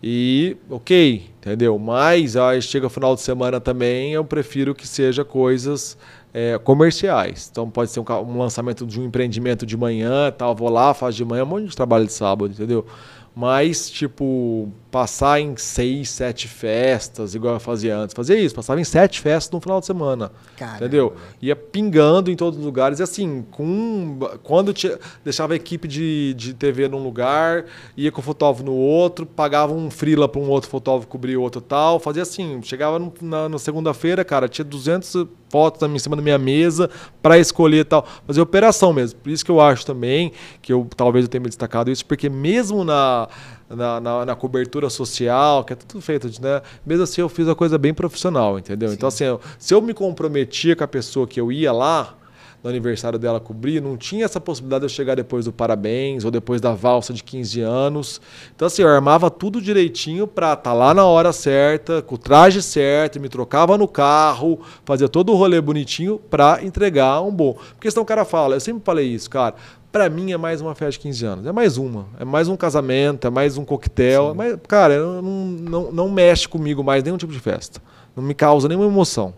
E, 0.00 0.56
ok, 0.70 1.28
entendeu? 1.40 1.76
Mas 1.80 2.36
aí 2.36 2.62
chega 2.62 2.88
final 2.88 3.16
de 3.16 3.22
semana 3.22 3.60
também, 3.60 4.12
eu 4.12 4.24
prefiro 4.24 4.72
que 4.72 4.86
seja 4.86 5.24
coisas 5.24 5.98
é, 6.32 6.58
comerciais. 6.58 7.48
Então 7.50 7.68
pode 7.68 7.90
ser 7.90 8.00
um, 8.00 8.04
um 8.26 8.38
lançamento 8.38 8.86
de 8.86 9.00
um 9.00 9.04
empreendimento 9.04 9.64
de 9.64 9.76
manhã, 9.76 10.30
tal, 10.30 10.54
vou 10.54 10.68
lá, 10.68 10.94
faço 10.94 11.16
de 11.16 11.24
manhã, 11.24 11.44
um 11.44 11.46
monte 11.46 11.68
de 11.68 11.76
trabalho 11.76 12.06
de 12.06 12.12
sábado, 12.12 12.52
entendeu? 12.52 12.86
Mas, 13.34 13.88
tipo, 13.88 14.68
passar 14.90 15.38
em 15.40 15.54
seis, 15.56 16.10
sete 16.10 16.48
festas, 16.48 17.34
igual 17.34 17.54
eu 17.54 17.60
fazia 17.60 17.96
antes. 17.96 18.14
Fazia 18.14 18.36
isso, 18.38 18.54
passava 18.54 18.80
em 18.80 18.84
sete 18.84 19.20
festas 19.20 19.52
no 19.52 19.60
final 19.60 19.80
de 19.80 19.86
semana. 19.86 20.32
Caramba, 20.56 20.76
entendeu? 20.78 21.14
Ia 21.42 21.54
pingando 21.54 22.30
em 22.30 22.36
todos 22.36 22.58
os 22.58 22.64
lugares. 22.64 22.98
E 22.98 23.02
assim, 23.02 23.44
com, 23.50 24.18
quando 24.42 24.72
tinha, 24.72 24.98
deixava 25.22 25.52
a 25.52 25.56
equipe 25.56 25.86
de, 25.86 26.32
de 26.34 26.54
TV 26.54 26.88
num 26.88 27.02
lugar, 27.02 27.66
ia 27.96 28.10
com 28.10 28.20
o 28.20 28.24
fotógrafo 28.24 28.64
no 28.64 28.72
outro, 28.72 29.26
pagava 29.26 29.72
um 29.74 29.90
freela 29.90 30.26
para 30.28 30.40
um 30.40 30.48
outro 30.48 30.70
fotógrafo 30.70 31.06
cobrir 31.06 31.36
outro 31.36 31.60
tal. 31.60 32.00
Fazia 32.00 32.22
assim, 32.22 32.60
chegava 32.62 32.98
no- 32.98 33.12
na, 33.20 33.48
na 33.48 33.58
segunda-feira, 33.58 34.24
cara, 34.24 34.48
tinha 34.48 34.64
200 34.64 35.26
fotos 35.50 35.86
em 35.88 35.98
cima 35.98 36.14
da 36.16 36.22
minha 36.22 36.38
mesa 36.38 36.90
para 37.22 37.38
escolher 37.38 37.80
e 37.80 37.84
tal. 37.84 38.06
Fazer 38.26 38.40
operação 38.40 38.92
mesmo. 38.92 39.18
Por 39.20 39.30
isso 39.30 39.44
que 39.44 39.50
eu 39.50 39.60
acho 39.60 39.84
também 39.84 40.32
que 40.62 40.72
eu 40.72 40.86
talvez 40.96 41.24
eu 41.24 41.28
tenha 41.28 41.40
me 41.40 41.48
destacado 41.48 41.90
isso, 41.90 42.04
porque 42.04 42.28
mesmo 42.28 42.84
na, 42.84 43.28
na, 43.68 44.00
na- 44.00 44.24
na 44.26 44.34
cobertura 44.36 44.88
social, 44.90 45.64
que 45.64 45.72
é 45.72 45.76
tudo 45.76 46.00
feito, 46.00 46.28
de, 46.30 46.40
né? 46.40 46.62
Mesmo 46.86 47.04
assim, 47.04 47.20
eu 47.20 47.28
fiz 47.28 47.48
a 47.48 47.54
coisa 47.54 47.76
bem 47.78 47.92
profissional, 47.92 48.58
entendeu? 48.58 48.92
Então, 48.92 49.08
assim, 49.08 49.24
eu- 49.24 49.40
se 49.58 49.74
eu 49.74 49.82
me 49.82 49.92
comprometia 49.94 50.74
com 50.74 50.84
a 50.84 50.88
pessoa 50.88 51.26
que 51.26 51.40
eu 51.40 51.52
ia 51.52 51.72
lá, 51.72 52.14
no 52.62 52.68
aniversário 52.68 53.18
dela 53.18 53.38
cobrir, 53.38 53.80
não 53.80 53.96
tinha 53.96 54.24
essa 54.24 54.40
possibilidade 54.40 54.80
de 54.80 54.86
eu 54.86 54.88
chegar 54.88 55.14
depois 55.14 55.44
do 55.44 55.52
parabéns 55.52 56.24
ou 56.24 56.30
depois 56.30 56.60
da 56.60 56.72
valsa 56.74 57.12
de 57.12 57.22
15 57.22 57.60
anos. 57.60 58.20
Então, 58.54 58.66
assim, 58.66 58.82
eu 58.82 58.88
armava 58.88 59.30
tudo 59.30 59.60
direitinho 59.60 60.26
pra 60.26 60.54
estar 60.54 60.62
tá 60.62 60.72
lá 60.72 60.92
na 60.92 61.04
hora 61.04 61.32
certa, 61.32 62.02
com 62.02 62.16
o 62.16 62.18
traje 62.18 62.60
certo, 62.60 63.20
me 63.20 63.28
trocava 63.28 63.78
no 63.78 63.86
carro, 63.86 64.58
fazia 64.84 65.08
todo 65.08 65.32
o 65.32 65.36
rolê 65.36 65.60
bonitinho 65.60 66.18
pra 66.18 66.58
entregar 66.62 67.20
um 67.22 67.30
bom. 67.30 67.56
Porque 67.74 67.90
senão 67.90 68.02
o 68.02 68.06
cara 68.06 68.24
fala, 68.24 68.56
eu 68.56 68.60
sempre 68.60 68.82
falei 68.84 69.06
isso, 69.06 69.30
cara, 69.30 69.54
para 69.98 70.08
mim 70.08 70.30
é 70.30 70.36
mais 70.36 70.60
uma 70.60 70.76
festa 70.76 70.92
de 70.92 71.00
15 71.00 71.26
anos. 71.26 71.46
É 71.46 71.50
mais 71.50 71.76
uma. 71.76 72.06
É 72.20 72.24
mais 72.24 72.46
um 72.46 72.56
casamento, 72.56 73.26
é 73.26 73.30
mais 73.30 73.58
um 73.58 73.64
coquetel. 73.64 74.30
É 74.30 74.34
mais, 74.34 74.56
cara, 74.68 74.96
não, 74.96 75.22
não, 75.22 75.92
não 75.92 76.08
mexe 76.08 76.46
comigo 76.46 76.84
mais 76.84 77.02
nenhum 77.02 77.16
tipo 77.16 77.32
de 77.32 77.40
festa. 77.40 77.82
Não 78.14 78.22
me 78.22 78.32
causa 78.32 78.68
nenhuma 78.68 78.86
emoção. 78.86 79.34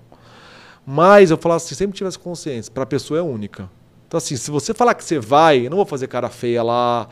Mas 0.87 1.31
eu 1.31 1.39
falo 1.39 1.55
assim, 1.55 1.75
sempre 1.75 1.97
tive 1.97 2.09
essa 2.09 2.19
consciência. 2.19 2.71
Para 2.71 2.83
a 2.83 2.87
pessoa 2.87 3.19
é 3.19 3.23
única. 3.23 3.71
Então, 4.07 4.19
assim, 4.19 4.37
se 4.37 4.51
você 4.51 4.75
falar 4.75 4.93
que 4.93 5.03
você 5.03 5.19
vai, 5.19 5.65
eu 5.65 5.71
não 5.71 5.79
vou 5.79 5.87
fazer 5.87 6.09
cara 6.09 6.29
feia 6.29 6.63
lá. 6.63 7.09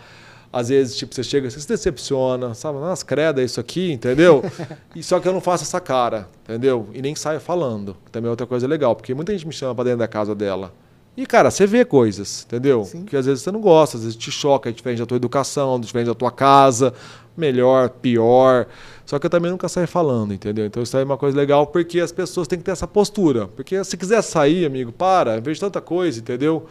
Às 0.53 0.69
vezes, 0.69 0.95
tipo, 0.95 1.15
você 1.15 1.23
chega, 1.23 1.51
você 1.51 1.59
se 1.59 1.69
decepciona, 1.69 2.53
sabe? 2.53 2.79
Nossa, 2.79 3.03
creda, 3.03 3.41
é 3.41 3.47
isso 3.47 3.59
aqui, 3.59 3.91
entendeu? 3.93 4.43
e 4.95 5.03
só 5.03 5.21
que 5.21 5.27
eu 5.27 5.33
não 5.33 5.41
faço 5.41 5.65
essa 5.65 5.81
cara, 5.81 6.29
entendeu? 6.45 6.87
E 6.93 7.01
nem 7.01 7.15
saio 7.15 7.41
falando. 7.41 7.97
Também 8.13 8.29
é 8.29 8.31
outra 8.31 8.47
coisa 8.47 8.67
legal, 8.67 8.95
porque 8.95 9.15
muita 9.15 9.33
gente 9.33 9.47
me 9.47 9.55
chama 9.55 9.75
para 9.75 9.85
dentro 9.85 10.01
da 10.01 10.09
casa 10.09 10.35
dela. 10.35 10.71
E, 11.19 11.27
cara, 11.27 11.51
você 11.51 11.67
vê 11.67 11.85
coisas, 11.85 12.45
entendeu? 12.47 12.85
Sim. 12.85 13.05
Que 13.05 13.17
às 13.17 13.27
vezes 13.27 13.43
você 13.43 13.51
não 13.51 13.61
gosta, 13.61 13.97
às 13.97 14.05
vezes 14.05 14.17
te 14.17 14.31
choca, 14.31 14.71
é 14.71 14.73
diferente 14.73 15.01
da 15.01 15.07
tua 15.07 15.17
educação, 15.17 15.81
diferente 15.81 16.07
da 16.07 16.15
tua 16.15 16.31
casa, 16.31 16.95
melhor, 17.37 17.89
pior. 17.89 18.69
Só 19.05 19.19
que 19.19 19.27
eu 19.27 19.31
também 19.31 19.51
nunca 19.51 19.69
saio 19.69 19.89
falando, 19.89 20.33
entendeu? 20.33 20.65
Então 20.65 20.81
isso 20.81 20.97
aí 20.97 21.03
é 21.03 21.05
uma 21.05 21.19
coisa 21.19 21.37
legal, 21.37 21.67
porque 21.67 21.99
as 21.99 22.13
pessoas 22.13 22.47
têm 22.47 22.57
que 22.57 22.65
ter 22.65 22.71
essa 22.71 22.87
postura. 22.87 23.49
Porque 23.49 23.83
se 23.83 23.97
quiser 23.97 24.23
sair, 24.23 24.65
amigo, 24.65 24.93
para, 24.93 25.41
vejo 25.41 25.59
tanta 25.59 25.81
coisa, 25.81 26.21
entendeu? 26.21 26.69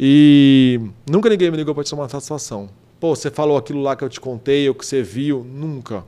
E 0.00 0.80
nunca 1.06 1.28
ninguém 1.28 1.50
me 1.50 1.58
ligou 1.58 1.74
para 1.74 1.84
te 1.84 1.92
uma 1.92 2.08
satisfação. 2.08 2.70
Pô, 2.98 3.14
você 3.14 3.30
falou 3.30 3.58
aquilo 3.58 3.82
lá 3.82 3.94
que 3.94 4.02
eu 4.02 4.08
te 4.08 4.18
contei, 4.18 4.66
ou 4.66 4.74
que 4.74 4.86
você 4.86 5.02
viu, 5.02 5.44
nunca. 5.44 6.04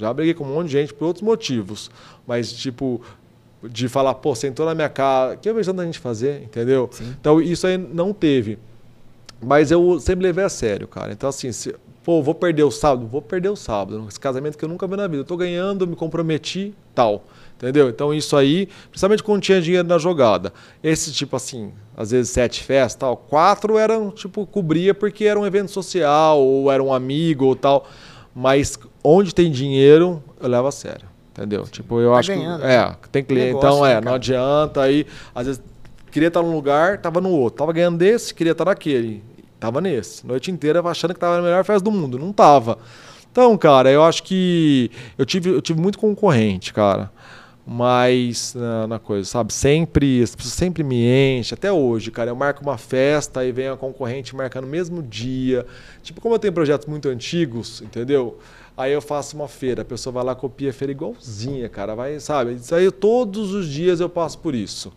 Já 0.00 0.12
briguei 0.12 0.34
com 0.34 0.42
um 0.42 0.54
monte 0.54 0.66
de 0.66 0.72
gente 0.72 0.92
por 0.92 1.04
outros 1.04 1.22
motivos. 1.22 1.92
Mas, 2.26 2.50
tipo, 2.52 3.00
de 3.62 3.88
falar, 3.88 4.14
pô, 4.14 4.34
sentou 4.34 4.64
na 4.66 4.74
minha 4.74 4.88
casa, 4.88 5.36
que 5.36 5.48
eu 5.48 5.54
vejo 5.54 5.70
tanta 5.70 5.84
gente 5.84 5.98
fazer, 5.98 6.42
entendeu? 6.42 6.88
Sim. 6.92 7.14
Então 7.20 7.40
isso 7.40 7.66
aí 7.66 7.76
não 7.76 8.12
teve. 8.12 8.58
Mas 9.42 9.70
eu 9.70 9.98
sempre 10.00 10.24
levei 10.24 10.44
a 10.44 10.48
sério, 10.48 10.86
cara. 10.86 11.12
Então, 11.12 11.28
assim, 11.28 11.50
se, 11.50 11.74
pô, 12.04 12.22
vou 12.22 12.34
perder 12.34 12.62
o 12.62 12.70
sábado? 12.70 13.06
Vou 13.06 13.22
perder 13.22 13.48
o 13.48 13.56
sábado. 13.56 14.04
Esse 14.08 14.20
casamento 14.20 14.58
que 14.58 14.64
eu 14.64 14.68
nunca 14.68 14.86
vi 14.86 14.96
na 14.96 15.06
vida. 15.06 15.22
Eu 15.22 15.24
tô 15.24 15.36
ganhando, 15.36 15.86
me 15.86 15.96
comprometi, 15.96 16.74
tal. 16.94 17.24
Entendeu? 17.56 17.88
Então, 17.88 18.12
isso 18.12 18.36
aí, 18.36 18.68
principalmente 18.90 19.22
quando 19.22 19.42
tinha 19.42 19.60
dinheiro 19.60 19.86
na 19.86 19.98
jogada. 19.98 20.52
Esse 20.82 21.12
tipo 21.12 21.36
assim, 21.36 21.72
às 21.96 22.10
vezes 22.10 22.30
sete 22.30 22.62
festas, 22.62 22.96
tal. 22.96 23.16
Quatro 23.16 23.78
eram, 23.78 24.10
tipo, 24.10 24.46
cobria 24.46 24.94
porque 24.94 25.24
era 25.24 25.38
um 25.38 25.46
evento 25.46 25.70
social, 25.70 26.38
ou 26.38 26.70
era 26.70 26.82
um 26.82 26.92
amigo, 26.92 27.46
ou 27.46 27.56
tal. 27.56 27.86
Mas 28.34 28.78
onde 29.02 29.34
tem 29.34 29.50
dinheiro, 29.50 30.22
eu 30.40 30.48
levo 30.48 30.68
a 30.68 30.72
sério. 30.72 31.09
Entendeu? 31.32 31.64
Sim. 31.64 31.72
Tipo, 31.72 32.00
eu 32.00 32.12
tá 32.12 32.18
acho 32.18 32.28
ganhando, 32.32 32.60
que. 32.60 32.66
É, 32.66 32.78
né? 32.78 32.96
tem 33.10 33.24
cliente. 33.24 33.46
Negócio, 33.54 33.68
então, 33.68 33.86
é, 33.86 33.94
né, 33.94 34.00
não 34.00 34.14
adianta. 34.14 34.82
Aí, 34.82 35.06
às 35.34 35.46
vezes, 35.46 35.62
queria 36.10 36.28
estar 36.28 36.42
num 36.42 36.52
lugar, 36.52 36.98
tava 36.98 37.20
no 37.20 37.30
outro. 37.30 37.58
Tava 37.58 37.72
ganhando 37.72 37.98
desse, 37.98 38.34
queria 38.34 38.52
estar 38.52 38.64
naquele. 38.64 39.22
Tava 39.58 39.80
nesse. 39.80 40.26
Noite 40.26 40.50
inteira 40.50 40.80
achando 40.80 41.14
que 41.14 41.20
tava 41.20 41.36
na 41.36 41.42
melhor 41.42 41.64
festa 41.64 41.84
do 41.84 41.90
mundo. 41.90 42.18
Não 42.18 42.32
tava. 42.32 42.78
Então, 43.30 43.56
cara, 43.56 43.90
eu 43.90 44.02
acho 44.02 44.22
que. 44.22 44.90
Eu 45.16 45.24
tive, 45.24 45.50
eu 45.50 45.62
tive 45.62 45.80
muito 45.80 45.98
concorrente, 45.98 46.72
cara. 46.72 47.10
Mas 47.64 48.54
na, 48.54 48.86
na, 48.86 48.98
coisa, 48.98 49.28
sabe? 49.28 49.52
Sempre, 49.52 50.26
sempre 50.26 50.82
me 50.82 51.04
enchem. 51.38 51.54
Até 51.54 51.70
hoje, 51.70 52.10
cara. 52.10 52.30
Eu 52.30 52.34
marco 52.34 52.62
uma 52.62 52.76
festa 52.76 53.44
e 53.44 53.52
vem 53.52 53.68
a 53.68 53.76
concorrente 53.76 54.34
marcando 54.34 54.64
no 54.64 54.70
mesmo 54.70 55.02
dia. 55.02 55.64
Tipo, 56.02 56.20
como 56.20 56.34
eu 56.34 56.38
tenho 56.38 56.52
projetos 56.52 56.86
muito 56.86 57.08
antigos, 57.08 57.80
entendeu? 57.82 58.38
Aí 58.80 58.92
eu 58.92 59.02
faço 59.02 59.36
uma 59.36 59.46
feira, 59.46 59.82
a 59.82 59.84
pessoa 59.84 60.10
vai 60.10 60.24
lá 60.24 60.34
copia 60.34 60.70
a 60.70 60.72
feira 60.72 60.90
igualzinha, 60.90 61.68
cara. 61.68 61.94
Vai, 61.94 62.18
sabe? 62.18 62.54
Isso 62.54 62.74
aí 62.74 62.90
todos 62.90 63.52
os 63.52 63.68
dias 63.68 64.00
eu 64.00 64.08
passo 64.08 64.38
por 64.38 64.54
isso. 64.54 64.90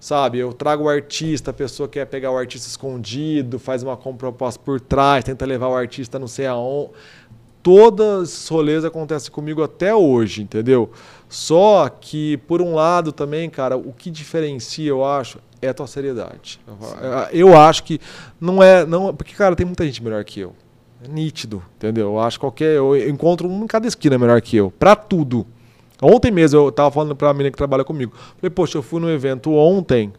Sabe? 0.00 0.38
Eu 0.38 0.54
trago 0.54 0.84
o 0.84 0.88
artista, 0.88 1.50
a 1.50 1.54
pessoa 1.54 1.86
quer 1.86 2.06
pegar 2.06 2.30
o 2.30 2.38
artista 2.38 2.66
escondido, 2.66 3.58
faz 3.58 3.82
uma 3.82 3.94
compra 3.94 4.30
proposta 4.30 4.58
por 4.64 4.80
trás, 4.80 5.22
tenta 5.22 5.44
levar 5.44 5.68
o 5.68 5.74
artista 5.74 6.18
não 6.18 6.26
sei 6.26 6.46
aonde. 6.46 6.92
Todas 7.62 8.30
esses 8.30 8.48
rolês 8.48 8.84
acontecem 8.86 9.30
comigo 9.30 9.62
até 9.62 9.94
hoje, 9.94 10.40
entendeu? 10.40 10.90
Só 11.28 11.88
que, 11.88 12.38
por 12.46 12.62
um 12.62 12.74
lado 12.74 13.12
também, 13.12 13.50
cara, 13.50 13.76
o 13.76 13.92
que 13.92 14.10
diferencia, 14.10 14.88
eu 14.88 15.04
acho, 15.04 15.40
é 15.60 15.68
a 15.68 15.74
tua 15.74 15.86
seriedade. 15.86 16.58
Eu, 17.32 17.48
eu 17.48 17.56
acho 17.58 17.82
que 17.82 18.00
não 18.40 18.62
é. 18.62 18.86
Não, 18.86 19.14
porque, 19.14 19.34
cara, 19.34 19.54
tem 19.54 19.66
muita 19.66 19.84
gente 19.84 20.02
melhor 20.02 20.24
que 20.24 20.40
eu. 20.40 20.54
É 21.06 21.12
nítido, 21.12 21.62
entendeu? 21.76 22.08
Eu 22.08 22.20
acho 22.20 22.38
que 22.38 22.40
qualquer. 22.40 22.76
Eu 22.76 23.08
encontro 23.08 23.48
um 23.48 23.64
em 23.64 23.66
cada 23.66 23.86
esquina 23.86 24.18
melhor 24.18 24.40
que 24.40 24.56
eu. 24.56 24.70
Pra 24.70 24.96
tudo. 24.96 25.46
Ontem 26.02 26.30
mesmo 26.30 26.60
eu 26.60 26.72
tava 26.72 26.90
falando 26.90 27.14
pra 27.14 27.32
menina 27.32 27.50
que 27.50 27.56
trabalha 27.56 27.84
comigo. 27.84 28.12
Falei, 28.36 28.50
poxa, 28.50 28.76
eu 28.76 28.82
fui 28.82 29.00
no 29.00 29.08
evento 29.10 29.52
ontem 29.52 30.12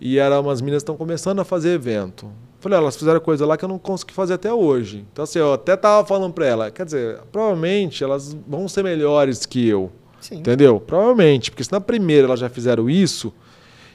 e 0.00 0.18
eram 0.18 0.42
umas 0.42 0.60
meninas 0.60 0.82
que 0.82 0.84
estão 0.84 0.96
começando 0.96 1.40
a 1.40 1.44
fazer 1.44 1.70
evento. 1.70 2.30
Falei, 2.60 2.78
elas 2.78 2.96
fizeram 2.96 3.18
coisa 3.18 3.44
lá 3.44 3.56
que 3.56 3.64
eu 3.64 3.68
não 3.68 3.78
consegui 3.78 4.12
fazer 4.12 4.34
até 4.34 4.52
hoje. 4.52 5.04
Então, 5.12 5.24
assim, 5.24 5.40
eu 5.40 5.52
até 5.52 5.76
tava 5.76 6.06
falando 6.06 6.32
pra 6.32 6.46
ela, 6.46 6.70
quer 6.70 6.84
dizer, 6.84 7.18
provavelmente 7.32 8.04
elas 8.04 8.36
vão 8.46 8.68
ser 8.68 8.84
melhores 8.84 9.44
que 9.44 9.66
eu. 9.66 9.90
Sim. 10.20 10.36
Entendeu? 10.36 10.78
Provavelmente, 10.78 11.50
porque 11.50 11.64
se 11.64 11.72
na 11.72 11.80
primeira 11.80 12.28
elas 12.28 12.38
já 12.38 12.48
fizeram 12.48 12.88
isso, 12.88 13.32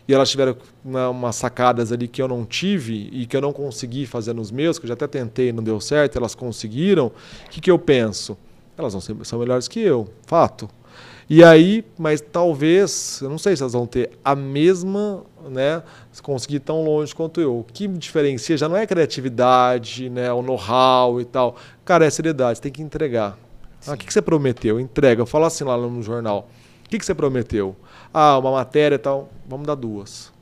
e 0.08 0.14
elas 0.14 0.30
tiveram 0.30 0.55
né, 0.84 1.05
umas 1.08 1.36
sacadas 1.36 1.91
ali 1.91 2.08
que 2.08 2.22
eu 2.22 2.28
não 2.28 2.45
tive 2.45 3.10
e 3.12 3.26
que 3.26 3.36
eu 3.36 3.41
não 3.41 3.51
consegui 3.51 4.05
fazer 4.05 4.34
nos 4.34 4.51
meus, 4.51 4.80
que 4.80 4.86
eu 4.86 4.88
já 4.88 4.93
até 4.93 5.08
tentei 5.08 5.49
e 5.49 5.51
não 5.51 5.64
deu 5.64 5.80
certo, 5.82 6.18
elas 6.18 6.34
conseguiram, 6.34 7.08
o 7.08 7.49
que, 7.49 7.60
que 7.60 7.70
eu 7.70 7.78
penso? 7.78 8.38
Elas 8.78 8.93
vão 8.93 9.01
ser, 9.01 9.16
são 9.24 9.39
melhores 9.39 9.68
que 9.68 9.80
eu, 9.80 10.08
fato. 10.26 10.70
E 11.30 11.43
aí, 11.43 11.84
mas 11.97 12.22
talvez, 12.22 13.20
eu 13.22 13.30
não 13.30 13.38
sei 13.38 13.53
se 13.53 13.62
elas 13.62 13.74
vão 13.74 13.86
ter 13.86 14.12
a 14.24 14.34
mesma, 14.34 15.26
né, 15.49 15.84
conseguir 16.24 16.62
tão 16.62 16.86
longe 16.86 17.14
quanto 17.14 17.41
eu. 17.41 17.60
O 17.60 17.64
que 17.66 17.86
me 17.86 17.97
diferencia 17.97 18.55
já 18.55 18.70
não 18.70 18.78
é 18.78 18.84
a 18.84 18.88
criatividade, 18.88 20.10
né, 20.10 20.32
o 20.32 20.41
know-how 20.41 21.20
e 21.20 21.26
tal. 21.26 21.58
Cara, 21.84 22.05
é 22.05 22.10
seriedade, 22.10 22.62
tem 22.62 22.72
que 22.72 22.82
entregar. 22.82 23.38
Ah, 23.86 23.93
o 23.93 23.97
que, 23.97 24.05
que 24.05 24.14
você 24.14 24.22
prometeu? 24.22 24.80
Entrega. 24.80 25.22
Eu 25.22 25.26
falo 25.26 25.43
assim 25.43 25.66
lá 25.66 25.78
no 25.78 26.01
jornal. 26.01 26.49
O 26.86 26.89
que, 26.89 26.97
que 26.97 27.05
você 27.05 27.14
prometeu? 27.14 27.76
Ah, 28.20 28.39
uma 28.39 28.51
matéria 28.51 28.95
e 28.95 28.97
tal, 28.97 29.30
vamos 29.47 29.68
dar 29.68 29.76
duas. 29.76 30.34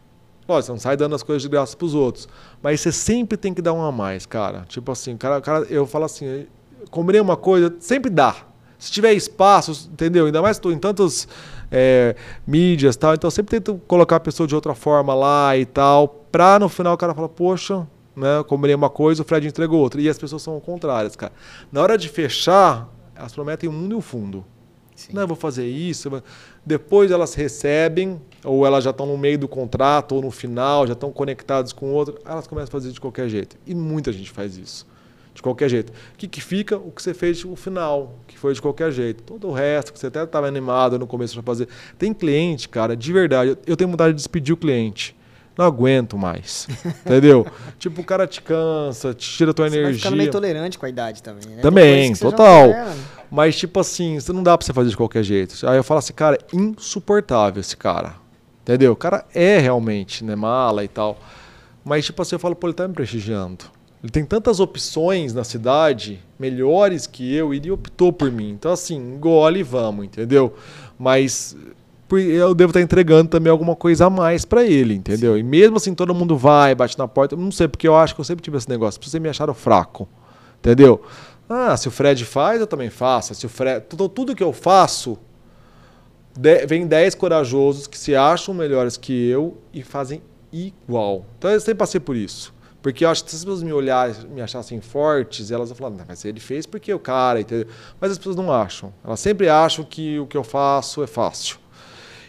Lógico, 0.47 0.67
você 0.67 0.71
não 0.71 0.79
sai 0.79 0.95
dando 0.95 1.13
as 1.13 1.21
coisas 1.21 1.41
de 1.41 1.49
graça 1.49 1.75
para 1.75 1.85
os 1.85 1.93
outros. 1.93 2.25
Mas 2.63 2.79
você 2.79 2.89
sempre 2.89 3.37
tem 3.37 3.53
que 3.53 3.61
dar 3.61 3.73
uma 3.73 3.89
a 3.89 3.91
mais, 3.91 4.25
cara. 4.25 4.63
Tipo 4.69 4.93
assim, 4.93 5.17
cara, 5.17 5.41
cara 5.41 5.65
eu 5.69 5.85
falo 5.85 6.05
assim, 6.05 6.47
combinei 6.89 7.19
uma 7.19 7.35
coisa, 7.35 7.75
sempre 7.81 8.09
dá. 8.09 8.33
Se 8.79 8.89
tiver 8.89 9.11
espaço, 9.11 9.89
entendeu? 9.91 10.25
Ainda 10.25 10.41
mais 10.41 10.55
estou 10.55 10.71
em 10.71 10.79
tantas 10.79 11.27
é, 11.69 12.15
mídias 12.47 12.95
tal, 12.95 13.13
então 13.13 13.29
sempre 13.29 13.59
tento 13.59 13.81
colocar 13.85 14.15
a 14.15 14.21
pessoa 14.21 14.47
de 14.47 14.55
outra 14.55 14.73
forma 14.73 15.13
lá 15.13 15.57
e 15.57 15.65
tal, 15.65 16.07
pra 16.07 16.57
no 16.57 16.69
final 16.69 16.93
o 16.93 16.97
cara 16.97 17.13
falar, 17.13 17.27
poxa, 17.27 17.85
né, 18.15 18.41
combinei 18.47 18.73
uma 18.73 18.89
coisa, 18.89 19.21
o 19.21 19.25
Fred 19.25 19.45
entregou 19.45 19.81
outra. 19.81 19.99
E 19.99 20.07
as 20.07 20.17
pessoas 20.17 20.41
são 20.41 20.57
contrárias, 20.61 21.17
cara. 21.17 21.33
Na 21.73 21.81
hora 21.81 21.97
de 21.97 22.07
fechar, 22.07 22.87
elas 23.13 23.33
prometem 23.33 23.67
o 23.67 23.73
mundo 23.73 23.95
e 23.95 23.97
o 23.97 24.01
fundo. 24.01 24.45
Sim. 24.95 25.13
Não, 25.13 25.27
vou 25.27 25.35
fazer 25.35 25.67
isso. 25.67 26.23
Depois 26.65 27.11
elas 27.11 27.33
recebem, 27.33 28.19
ou 28.43 28.65
elas 28.65 28.83
já 28.83 28.91
estão 28.91 29.05
no 29.05 29.17
meio 29.17 29.37
do 29.37 29.47
contrato, 29.47 30.15
ou 30.15 30.21
no 30.21 30.31
final, 30.31 30.87
já 30.87 30.93
estão 30.93 31.11
conectadas 31.11 31.73
com 31.73 31.87
o 31.87 31.93
outro, 31.93 32.17
elas 32.25 32.47
começam 32.47 32.69
a 32.69 32.71
fazer 32.71 32.91
de 32.91 32.99
qualquer 32.99 33.27
jeito. 33.27 33.57
E 33.67 33.75
muita 33.75 34.11
gente 34.11 34.31
faz 34.31 34.57
isso. 34.57 34.87
De 35.33 35.41
qualquer 35.41 35.69
jeito. 35.69 35.91
O 35.91 36.17
que, 36.17 36.29
que 36.29 36.41
fica? 36.41 36.77
O 36.77 36.91
que 36.91 37.01
você 37.01 37.13
fez 37.13 37.43
no 37.43 37.57
final, 37.57 38.15
que 38.25 38.37
foi 38.37 38.53
de 38.53 38.61
qualquer 38.61 38.89
jeito. 38.91 39.21
Todo 39.21 39.49
o 39.49 39.51
resto, 39.51 39.91
que 39.91 39.99
você 39.99 40.07
até 40.07 40.23
estava 40.23 40.47
animado 40.47 40.97
no 40.97 41.05
começo 41.05 41.33
para 41.33 41.43
fazer. 41.43 41.67
Tem 41.99 42.13
cliente, 42.13 42.69
cara, 42.69 42.95
de 42.95 43.11
verdade. 43.11 43.57
Eu 43.67 43.75
tenho 43.75 43.89
vontade 43.89 44.13
de 44.13 44.17
despedir 44.17 44.53
o 44.53 44.57
cliente 44.57 45.15
não 45.57 45.65
aguento 45.65 46.17
mais. 46.17 46.67
entendeu? 47.05 47.47
Tipo, 47.79 48.01
o 48.01 48.03
cara 48.03 48.27
te 48.27 48.41
cansa, 48.41 49.13
te 49.13 49.29
tira 49.29 49.51
a 49.51 49.53
tua 49.53 49.69
você 49.69 49.75
energia. 49.75 49.93
Vai 49.93 49.99
ficando 49.99 50.17
meio 50.17 50.31
tolerante 50.31 50.77
com 50.77 50.85
a 50.85 50.89
idade 50.89 51.23
também, 51.23 51.55
né? 51.55 51.61
Também, 51.61 52.13
total. 52.13 52.67
Mas, 53.31 53.55
tipo 53.55 53.79
assim, 53.79 54.17
não 54.29 54.43
dá 54.43 54.57
pra 54.57 54.65
você 54.65 54.73
fazer 54.73 54.89
de 54.89 54.97
qualquer 54.97 55.23
jeito. 55.23 55.67
Aí 55.67 55.77
eu 55.77 55.83
falo 55.83 55.99
assim, 55.99 56.13
cara, 56.13 56.37
insuportável 56.53 57.59
esse 57.59 57.75
cara. 57.75 58.15
Entendeu? 58.61 58.93
O 58.93 58.95
cara 58.95 59.25
é 59.33 59.59
realmente, 59.59 60.23
né, 60.23 60.35
mala 60.35 60.83
e 60.83 60.87
tal. 60.87 61.17
Mas, 61.83 62.05
tipo 62.05 62.21
assim, 62.21 62.35
eu 62.35 62.39
falo, 62.39 62.55
pô, 62.55 62.67
ele 62.67 62.73
tá 62.73 62.87
me 62.87 62.93
prestigiando. 62.93 63.65
Ele 64.01 64.11
tem 64.11 64.25
tantas 64.25 64.59
opções 64.59 65.33
na 65.33 65.43
cidade, 65.43 66.19
melhores 66.39 67.07
que 67.07 67.33
eu, 67.33 67.53
e 67.53 67.57
ele 67.57 67.71
optou 67.71 68.13
por 68.13 68.31
mim. 68.31 68.51
Então, 68.51 68.71
assim, 68.71 68.95
engole 68.95 69.59
e 69.59 69.63
vamos, 69.63 70.05
entendeu? 70.05 70.53
Mas 70.97 71.55
eu 72.11 72.53
devo 72.53 72.69
estar 72.69 72.81
entregando 72.81 73.29
também 73.29 73.49
alguma 73.49 73.75
coisa 73.75 74.05
a 74.05 74.09
mais 74.09 74.45
para 74.45 74.63
ele, 74.63 74.93
entendeu? 74.93 75.33
Sim. 75.33 75.39
E 75.39 75.43
mesmo 75.43 75.77
assim 75.77 75.93
todo 75.95 76.13
mundo 76.13 76.37
vai, 76.37 76.75
bate 76.75 76.97
na 76.97 77.07
porta, 77.07 77.35
não 77.35 77.51
sei, 77.51 77.67
porque 77.67 77.87
eu 77.87 77.95
acho 77.95 78.13
que 78.13 78.21
eu 78.21 78.25
sempre 78.25 78.43
tive 78.43 78.57
esse 78.57 78.69
negócio, 78.69 79.01
vocês 79.03 79.21
me 79.21 79.27
acharam 79.27 79.53
fraco, 79.53 80.07
entendeu? 80.59 81.01
Ah, 81.47 81.77
se 81.77 81.87
o 81.87 81.91
Fred 81.91 82.25
faz, 82.25 82.59
eu 82.59 82.67
também 82.67 82.89
faço. 82.89 83.35
Se 83.35 83.45
o 83.45 83.49
Fred, 83.49 83.85
tudo, 83.87 84.09
tudo 84.09 84.35
que 84.35 84.43
eu 84.43 84.51
faço, 84.51 85.17
de, 86.37 86.65
vem 86.65 86.85
10 86.87 87.15
corajosos 87.15 87.87
que 87.87 87.97
se 87.97 88.15
acham 88.15 88.53
melhores 88.53 88.97
que 88.97 89.13
eu 89.27 89.57
e 89.73 89.83
fazem 89.83 90.21
igual. 90.51 91.25
Então 91.37 91.51
eu 91.51 91.59
sempre 91.59 91.75
passei 91.75 91.99
por 91.99 92.15
isso. 92.15 92.53
Porque 92.81 93.03
eu 93.03 93.09
acho 93.09 93.23
que 93.23 93.31
se 93.31 93.37
as 93.37 93.43
pessoas 93.43 93.63
me 93.63 93.73
olharem, 93.73 94.15
me 94.29 94.41
achassem 94.41 94.79
fortes, 94.79 95.49
elas 95.49 95.69
vão 95.69 95.75
falar, 95.75 95.89
não, 95.89 96.05
mas 96.07 96.23
ele 96.23 96.39
fez 96.39 96.67
porque 96.67 96.93
o 96.93 96.99
cara, 96.99 97.41
entendeu? 97.41 97.67
Mas 97.99 98.11
as 98.11 98.17
pessoas 98.17 98.35
não 98.35 98.51
acham. 98.51 98.93
Elas 99.03 99.19
sempre 99.19 99.49
acham 99.49 99.83
que 99.83 100.19
o 100.19 100.27
que 100.27 100.37
eu 100.37 100.43
faço 100.43 101.01
é 101.01 101.07
fácil. 101.07 101.57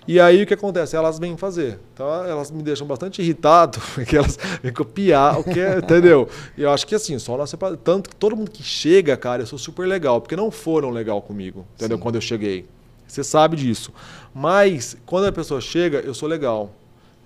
E 0.07 0.21
aí 0.21 0.43
o 0.43 0.47
que 0.47 0.55
acontece? 0.55 0.95
Elas 0.97 1.19
vêm 1.19 1.37
fazer. 1.37 1.79
Então 1.93 2.07
elas 2.25 2.51
me 2.51 2.63
deixam 2.63 2.87
bastante 2.87 3.21
irritado, 3.21 3.81
porque 3.95 4.17
elas 4.17 4.39
vêm 4.63 4.73
copiar 4.73 5.41
o 5.41 5.45
que 5.45 5.59
é, 5.59 5.79
entendeu? 5.83 6.29
E 6.57 6.63
eu 6.63 6.71
acho 6.71 6.87
que 6.87 6.95
assim, 6.95 7.19
só 7.19 7.37
nós 7.37 7.55
tanto 7.83 8.11
que 8.11 8.17
todo 8.17 8.37
mundo 8.37 8.51
que 8.51 8.63
chega, 8.63 9.17
cara, 9.17 9.43
eu 9.43 9.47
sou 9.47 9.59
super 9.59 9.87
legal, 9.87 10.21
porque 10.21 10.37
não 10.37 10.51
foram 10.51 10.91
legal 10.91 11.21
comigo, 11.21 11.67
entendeu? 11.75 11.97
Sim. 11.97 12.03
Quando 12.03 12.15
eu 12.15 12.21
cheguei. 12.21 12.67
Você 13.07 13.23
sabe 13.23 13.57
disso. 13.57 13.93
Mas 14.35 14.97
quando 15.07 15.27
a 15.27 15.33
pessoa 15.33 15.61
chega, 15.61 15.99
eu 15.99 16.13
sou 16.13 16.29
legal 16.29 16.73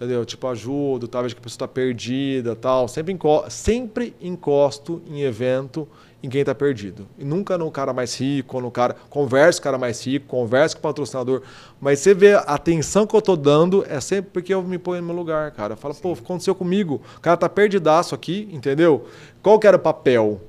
entendeu? 0.01 0.25
Tipo, 0.25 0.49
ajudo, 0.49 1.07
talvez 1.07 1.35
que 1.35 1.39
a 1.39 1.43
pessoa 1.43 1.57
está 1.57 1.69
perdida, 1.69 2.57
tal. 2.57 2.89
Sempre, 2.89 3.13
enco 3.13 3.45
sempre 3.51 4.15
encosto 4.19 5.03
em 5.07 5.21
evento 5.21 5.87
em 6.23 6.29
quem 6.29 6.41
está 6.41 6.55
perdido. 6.55 7.07
E 7.19 7.25
nunca 7.25 7.57
no 7.57 7.71
cara 7.71 7.93
mais 7.93 8.19
rico, 8.19 8.61
no 8.61 8.71
cara. 8.71 8.95
Converso 9.09 9.61
com 9.61 9.63
o 9.63 9.65
cara 9.65 9.79
mais 9.79 10.05
rico, 10.05 10.27
converso 10.27 10.77
com 10.77 10.81
o 10.81 10.83
patrocinador. 10.83 11.43
Mas 11.81 12.01
você 12.01 12.15
vê 12.15 12.35
a 12.35 12.41
atenção 12.41 13.07
que 13.07 13.15
eu 13.15 13.21
estou 13.21 13.37
dando 13.37 13.85
é 13.89 14.01
sempre 14.01 14.31
porque 14.33 14.53
eu 14.53 14.63
me 14.63 14.79
ponho 14.79 15.01
no 15.01 15.09
meu 15.09 15.17
lugar, 15.17 15.51
cara. 15.53 15.77
Fala, 15.77 15.95
pô, 15.95 16.13
aconteceu 16.13 16.55
comigo. 16.55 17.01
O 17.17 17.21
cara 17.21 17.37
tá 17.37 17.49
perdidaço 17.49 18.15
aqui, 18.15 18.49
entendeu? 18.53 19.07
Qual 19.43 19.59
que 19.59 19.67
era 19.67 19.77
o 19.77 19.81
papel? 19.81 20.41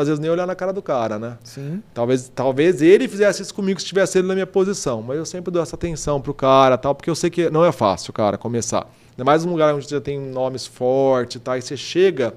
às 0.00 0.08
vezes 0.08 0.18
nem 0.18 0.30
olhar 0.30 0.46
na 0.46 0.54
cara 0.54 0.72
do 0.72 0.82
cara, 0.82 1.18
né? 1.18 1.38
Sim. 1.44 1.82
Talvez, 1.92 2.28
talvez 2.34 2.82
ele 2.82 3.06
fizesse 3.06 3.42
isso 3.42 3.54
comigo 3.54 3.80
se 3.80 3.86
tivesse 3.86 4.18
ele 4.18 4.26
na 4.26 4.34
minha 4.34 4.46
posição. 4.46 5.00
Mas 5.02 5.16
eu 5.16 5.24
sempre 5.24 5.52
dou 5.52 5.62
essa 5.62 5.76
atenção 5.76 6.20
pro 6.20 6.34
cara, 6.34 6.76
tal, 6.76 6.94
porque 6.94 7.08
eu 7.08 7.14
sei 7.14 7.30
que 7.30 7.48
não 7.48 7.64
é 7.64 7.70
fácil, 7.70 8.12
cara, 8.12 8.36
começar. 8.36 8.90
Ainda 9.12 9.24
mais 9.24 9.44
num 9.44 9.52
lugar 9.52 9.72
onde 9.74 9.88
já 9.88 10.00
tem 10.00 10.18
nomes 10.18 10.66
fortes, 10.66 11.40
tá? 11.40 11.56
E 11.56 11.62
você 11.62 11.76
chega, 11.76 12.34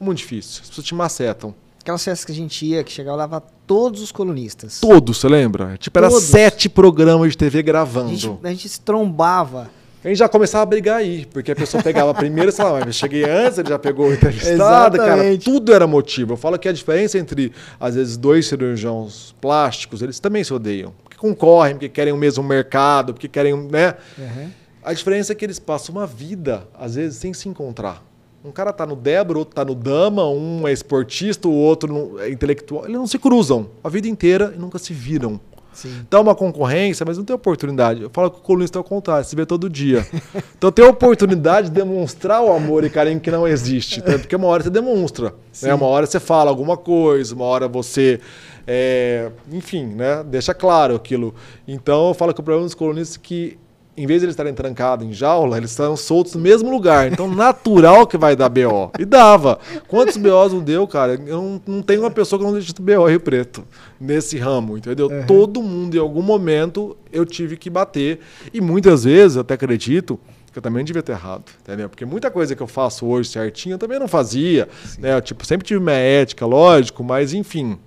é 0.00 0.04
muito 0.04 0.18
difícil. 0.18 0.62
As 0.62 0.68
pessoas 0.68 0.86
te 0.86 0.94
macetam. 0.94 1.54
Aquelas 1.86 2.02
festas 2.02 2.24
que 2.24 2.32
a 2.32 2.34
gente 2.34 2.66
ia, 2.66 2.82
que 2.82 2.90
chegava 2.90 3.24
lá 3.26 3.40
todos 3.64 4.02
os 4.02 4.10
colunistas. 4.10 4.80
Todos, 4.80 5.18
você 5.18 5.28
lembra? 5.28 5.76
Tipo, 5.78 5.96
era 5.96 6.10
sete 6.10 6.68
programas 6.68 7.30
de 7.30 7.38
TV 7.38 7.62
gravando. 7.62 8.10
A 8.10 8.14
gente, 8.14 8.38
a 8.42 8.48
gente 8.48 8.68
se 8.68 8.80
trombava 8.80 9.70
a 10.04 10.08
gente 10.08 10.18
já 10.18 10.28
começava 10.28 10.62
a 10.62 10.66
brigar 10.66 10.98
aí, 10.98 11.26
porque 11.32 11.50
a 11.50 11.56
pessoa 11.56 11.82
pegava 11.82 12.14
primeiro 12.14 12.50
e 12.50 12.52
falava, 12.52 12.78
mas 12.78 12.86
eu 12.86 12.92
cheguei 12.92 13.24
antes, 13.24 13.58
ele 13.58 13.70
já 13.70 13.78
pegou 13.78 14.06
o 14.06 14.12
entrevistado, 14.12 14.98
cara. 14.98 15.36
Tudo 15.36 15.74
era 15.74 15.84
motivo. 15.84 16.34
Eu 16.34 16.36
falo 16.36 16.56
que 16.60 16.68
a 16.68 16.72
diferença 16.72 17.18
entre, 17.18 17.52
às 17.80 17.96
vezes, 17.96 18.16
dois 18.16 18.46
cirurgiões 18.46 19.34
plásticos, 19.40 20.02
eles 20.02 20.20
também 20.20 20.44
se 20.44 20.54
odeiam. 20.54 20.92
Porque 21.02 21.16
concorrem, 21.16 21.74
porque 21.74 21.88
querem 21.88 22.12
o 22.12 22.16
mesmo 22.16 22.44
mercado, 22.44 23.14
porque 23.14 23.26
querem, 23.26 23.56
né? 23.68 23.96
Uhum. 24.16 24.50
A 24.84 24.92
diferença 24.92 25.32
é 25.32 25.34
que 25.34 25.44
eles 25.44 25.58
passam 25.58 25.96
uma 25.96 26.06
vida, 26.06 26.68
às 26.78 26.94
vezes, 26.94 27.18
sem 27.18 27.34
se 27.34 27.48
encontrar. 27.48 28.00
Um 28.46 28.52
cara 28.52 28.72
tá 28.72 28.86
no 28.86 28.94
Débora, 28.94 29.40
outro 29.40 29.56
tá 29.56 29.64
no 29.64 29.74
Dama, 29.74 30.28
um 30.28 30.68
é 30.68 30.72
esportista, 30.72 31.48
o 31.48 31.52
outro 31.52 32.20
é 32.20 32.30
intelectual. 32.30 32.84
Eles 32.84 32.96
não 32.96 33.06
se 33.06 33.18
cruzam 33.18 33.68
a 33.82 33.88
vida 33.88 34.06
inteira 34.06 34.52
e 34.54 34.58
nunca 34.58 34.78
se 34.78 34.94
viram. 34.94 35.40
Sim. 35.72 36.06
Dá 36.08 36.20
uma 36.20 36.32
concorrência, 36.32 37.04
mas 37.04 37.18
não 37.18 37.24
tem 37.24 37.34
oportunidade. 37.34 38.02
Eu 38.02 38.10
falo 38.10 38.30
que 38.30 38.38
o 38.38 38.42
colunista 38.42 38.78
é 38.78 38.80
o 38.80 38.84
contrário, 38.84 39.26
se 39.26 39.34
vê 39.34 39.44
todo 39.44 39.68
dia. 39.68 40.06
então 40.56 40.70
tem 40.70 40.84
a 40.84 40.88
oportunidade 40.88 41.68
de 41.68 41.74
demonstrar 41.74 42.40
o 42.40 42.52
amor 42.52 42.84
e 42.84 42.88
carinho 42.88 43.18
que 43.18 43.32
não 43.32 43.48
existe. 43.48 44.00
Tá? 44.00 44.16
Porque 44.16 44.36
uma 44.36 44.46
hora 44.46 44.62
você 44.62 44.70
demonstra. 44.70 45.34
Né? 45.60 45.74
Uma 45.74 45.86
hora 45.86 46.06
você 46.06 46.20
fala 46.20 46.48
alguma 46.48 46.76
coisa, 46.76 47.34
uma 47.34 47.44
hora 47.44 47.66
você. 47.66 48.20
É, 48.64 49.30
enfim, 49.52 49.86
né? 49.86 50.24
deixa 50.24 50.54
claro 50.54 50.94
aquilo. 50.94 51.34
Então 51.66 52.08
eu 52.08 52.14
falo 52.14 52.32
que 52.32 52.40
o 52.40 52.44
problema 52.44 52.64
dos 52.64 52.74
colunistas 52.74 53.16
é 53.16 53.20
que 53.20 53.58
em 53.96 54.06
vez 54.06 54.20
de 54.20 54.26
eles 54.26 54.34
estarem 54.34 54.52
trancados 54.52 55.06
em 55.06 55.12
jaula, 55.12 55.56
eles 55.56 55.70
estão 55.70 55.96
soltos 55.96 56.34
no 56.34 56.40
mesmo 56.40 56.70
lugar. 56.70 57.10
Então, 57.10 57.28
natural 57.32 58.06
que 58.06 58.18
vai 58.18 58.36
dar 58.36 58.48
BO. 58.48 58.90
E 58.98 59.04
dava. 59.04 59.58
Quantos 59.88 60.16
BOs 60.16 60.52
não 60.52 60.60
deu, 60.60 60.86
cara? 60.86 61.14
Eu 61.14 61.42
não, 61.42 61.62
não 61.66 61.82
tenho 61.82 62.02
uma 62.02 62.10
pessoa 62.10 62.38
que 62.38 62.44
não 62.44 62.52
deixe 62.52 62.72
BO 62.78 63.06
Rio 63.06 63.20
Preto 63.20 63.64
nesse 63.98 64.36
ramo, 64.36 64.76
entendeu? 64.76 65.08
Uhum. 65.08 65.26
Todo 65.26 65.62
mundo, 65.62 65.96
em 65.96 66.00
algum 66.00 66.22
momento, 66.22 66.96
eu 67.10 67.24
tive 67.24 67.56
que 67.56 67.70
bater. 67.70 68.20
E 68.52 68.60
muitas 68.60 69.04
vezes, 69.04 69.38
até 69.38 69.54
acredito, 69.54 70.20
que 70.52 70.58
eu 70.58 70.62
também 70.62 70.84
devia 70.84 71.02
ter 71.02 71.12
errado, 71.12 71.44
entendeu? 71.62 71.88
Porque 71.88 72.04
muita 72.04 72.30
coisa 72.30 72.54
que 72.54 72.62
eu 72.62 72.66
faço 72.66 73.06
hoje 73.06 73.30
certinho, 73.30 73.74
eu 73.74 73.78
também 73.78 73.98
não 73.98 74.08
fazia. 74.08 74.68
Né? 74.98 75.14
Eu, 75.14 75.22
tipo, 75.22 75.46
sempre 75.46 75.66
tive 75.66 75.80
minha 75.80 75.96
ética, 75.96 76.44
lógico, 76.44 77.02
mas 77.02 77.32
enfim 77.32 77.78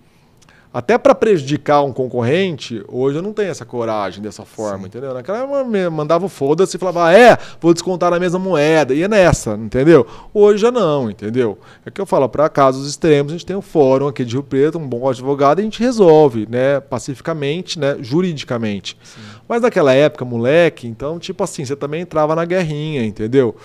até 0.72 1.00
para 1.00 1.16
prejudicar 1.16 1.84
um 1.84 1.92
concorrente, 1.92 2.84
hoje 2.88 3.18
eu 3.18 3.24
não 3.24 3.34
tenho 3.34 3.50
essa 3.50 3.66
coragem 3.66 4.22
dessa 4.22 4.46
forma, 4.46 4.82
Sim. 4.82 4.86
entendeu? 4.86 5.14
Naquela 5.16 5.40
época 5.40 5.90
mandava 5.90 6.30
foda-se 6.30 6.78
e 6.78 6.80
falava, 6.80 7.08
ah, 7.08 7.14
é, 7.14 7.38
vou 7.60 7.74
descontar 7.74 8.12
na 8.12 8.20
mesma 8.20 8.38
moeda, 8.38 8.94
e 8.94 9.02
é 9.02 9.08
nessa, 9.08 9.56
entendeu? 9.56 10.06
Hoje 10.32 10.62
já 10.62 10.72
não, 10.72 11.10
entendeu? 11.10 11.58
É 11.84 11.90
que 11.90 12.00
eu 12.00 12.06
falo, 12.06 12.30
para 12.30 12.48
casos 12.50 12.88
extremos, 12.88 13.32
a 13.32 13.36
gente 13.36 13.48
tem 13.48 13.56
um 13.56 13.62
fórum 13.62 14.08
aqui 14.08 14.24
de 14.24 14.34
Rio 14.34 14.44
Preto, 14.44 14.78
um 14.78 14.88
bom 14.88 15.10
advogado, 15.10 15.60
e 15.60 15.62
a 15.62 15.64
gente 15.64 15.80
resolve, 15.80 16.48
né, 16.48 16.80
pacificamente, 16.80 17.80
né, 17.80 17.98
juridicamente. 18.00 18.96
Sim. 19.04 19.22
Mas 19.48 19.64
naquela 19.64 19.94
época, 19.94 20.24
moleque, 20.24 20.88
então, 20.88 21.18
tipo 21.18 21.44
assim, 21.44 21.66
você 21.66 21.76
também 21.76 22.02
entrava 22.02 22.36
na 22.36 22.46
guerrinha, 22.46 23.04
entendeu? 23.04 23.56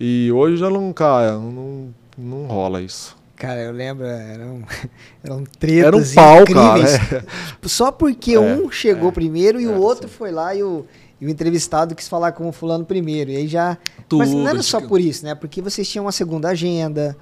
E 0.00 0.32
hoje 0.32 0.56
já 0.56 0.70
não, 0.70 0.92
cara, 0.94 1.32
não, 1.32 1.94
não 2.16 2.46
rola 2.46 2.80
isso. 2.80 3.22
Cara, 3.36 3.60
eu 3.60 3.72
lembro, 3.72 4.06
eram, 4.06 4.62
eram 5.22 5.44
tretas 5.58 5.84
Era 5.84 5.96
um 5.96 6.14
pau, 6.14 6.42
incríveis. 6.42 6.96
Cara, 6.98 7.26
é. 7.62 7.68
Só 7.68 7.90
porque 7.90 8.34
é, 8.34 8.40
um 8.40 8.70
chegou 8.70 9.08
é, 9.08 9.12
primeiro 9.12 9.60
e 9.60 9.66
o 9.66 9.72
é, 9.72 9.76
outro 9.76 10.08
sim. 10.08 10.14
foi 10.14 10.30
lá 10.30 10.54
e 10.54 10.62
o, 10.62 10.86
e 11.20 11.26
o 11.26 11.28
entrevistado 11.28 11.94
quis 11.94 12.08
falar 12.08 12.32
com 12.32 12.48
o 12.48 12.52
fulano 12.52 12.84
primeiro. 12.84 13.30
E 13.30 13.36
aí 13.36 13.48
já. 13.48 13.76
Tudo, 14.08 14.20
Mas 14.20 14.30
não 14.30 14.48
era 14.48 14.62
só 14.62 14.80
por 14.80 15.00
isso, 15.00 15.24
né? 15.24 15.34
Porque 15.34 15.60
vocês 15.60 15.88
tinham 15.88 16.04
uma 16.04 16.12
segunda 16.12 16.48
agenda. 16.50 17.16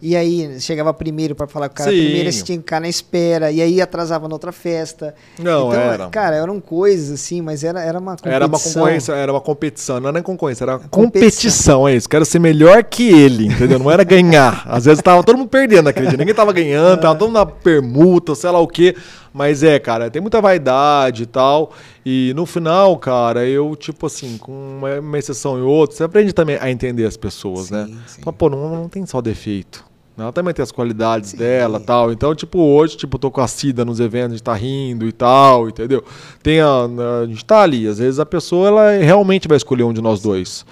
E 0.00 0.14
aí 0.14 0.60
chegava 0.60 0.94
primeiro 0.94 1.34
para 1.34 1.48
falar 1.48 1.68
com 1.68 1.74
o 1.74 1.78
cara 1.78 1.90
Sim. 1.90 1.96
primeiro, 1.96 2.32
você 2.32 2.44
tinha 2.44 2.58
que 2.58 2.62
ficar 2.62 2.80
na 2.80 2.88
espera, 2.88 3.50
e 3.50 3.60
aí 3.60 3.80
atrasava 3.80 4.28
na 4.28 4.34
outra 4.34 4.52
festa. 4.52 5.14
Não, 5.38 5.68
então, 5.68 5.80
era. 5.80 6.08
Cara, 6.08 6.36
eram 6.36 6.60
coisas 6.60 7.20
assim, 7.20 7.40
mas 7.42 7.64
era, 7.64 7.82
era 7.82 7.98
uma 7.98 8.12
competição. 8.12 8.32
Era 8.32 8.46
uma 8.46 8.58
concorrência, 8.58 9.12
era 9.12 9.32
uma 9.32 9.40
competição, 9.40 10.00
não 10.00 10.08
era 10.08 10.14
nem 10.14 10.22
concorrência, 10.22 10.64
era 10.64 10.78
competição. 10.78 11.04
competição, 11.04 11.88
é 11.88 11.96
isso. 11.96 12.08
Quero 12.08 12.24
ser 12.24 12.38
melhor 12.38 12.84
que 12.84 13.08
ele, 13.08 13.46
entendeu? 13.46 13.78
Não 13.78 13.90
era 13.90 14.04
ganhar. 14.04 14.62
Às 14.66 14.84
vezes 14.84 15.02
tava 15.02 15.24
todo 15.24 15.36
mundo 15.36 15.48
perdendo 15.48 15.88
aquele 15.88 16.06
dia, 16.06 16.16
ninguém 16.16 16.34
tava 16.34 16.52
ganhando, 16.52 17.00
tava 17.00 17.18
todo 17.18 17.28
mundo 17.28 17.38
na 17.38 17.46
permuta, 17.46 18.36
sei 18.36 18.50
lá 18.50 18.60
o 18.60 18.68
quê. 18.68 18.94
Mas 19.32 19.62
é, 19.62 19.78
cara, 19.78 20.10
tem 20.10 20.22
muita 20.22 20.40
vaidade 20.40 21.24
e 21.24 21.26
tal. 21.26 21.72
E 22.04 22.32
no 22.34 22.46
final, 22.46 22.96
cara, 22.98 23.46
eu, 23.46 23.76
tipo 23.76 24.06
assim, 24.06 24.38
com 24.38 24.52
uma, 24.52 25.00
uma 25.00 25.18
exceção 25.18 25.58
e 25.58 25.62
outra, 25.62 25.96
você 25.96 26.04
aprende 26.04 26.32
também 26.32 26.56
a 26.60 26.70
entender 26.70 27.04
as 27.04 27.16
pessoas, 27.16 27.66
sim, 27.66 27.74
né? 27.74 27.88
Sim. 28.06 28.22
Fala, 28.22 28.32
pô, 28.32 28.48
não, 28.48 28.68
não 28.68 28.88
tem 28.88 29.04
só 29.04 29.20
defeito. 29.20 29.87
Ela 30.18 30.32
também 30.32 30.52
tem 30.52 30.62
as 30.62 30.72
qualidades 30.72 31.30
Sim. 31.30 31.36
dela 31.36 31.78
tal. 31.78 32.10
Então, 32.10 32.34
tipo, 32.34 32.58
hoje, 32.58 32.96
tipo, 32.96 33.18
tô 33.18 33.30
com 33.30 33.40
a 33.40 33.46
Cida 33.46 33.84
nos 33.84 34.00
eventos, 34.00 34.32
a 34.32 34.36
gente 34.36 34.42
tá 34.42 34.54
rindo 34.54 35.06
e 35.06 35.12
tal, 35.12 35.68
entendeu? 35.68 36.02
Tem 36.42 36.60
a, 36.60 36.88
a 37.22 37.26
gente 37.26 37.44
tá 37.44 37.60
ali. 37.60 37.86
Às 37.86 37.98
vezes 37.98 38.18
a 38.18 38.26
pessoa, 38.26 38.66
ela 38.66 38.90
realmente 38.98 39.46
vai 39.46 39.56
escolher 39.56 39.84
um 39.84 39.92
de 39.92 40.00
nós 40.00 40.20
dois. 40.20 40.66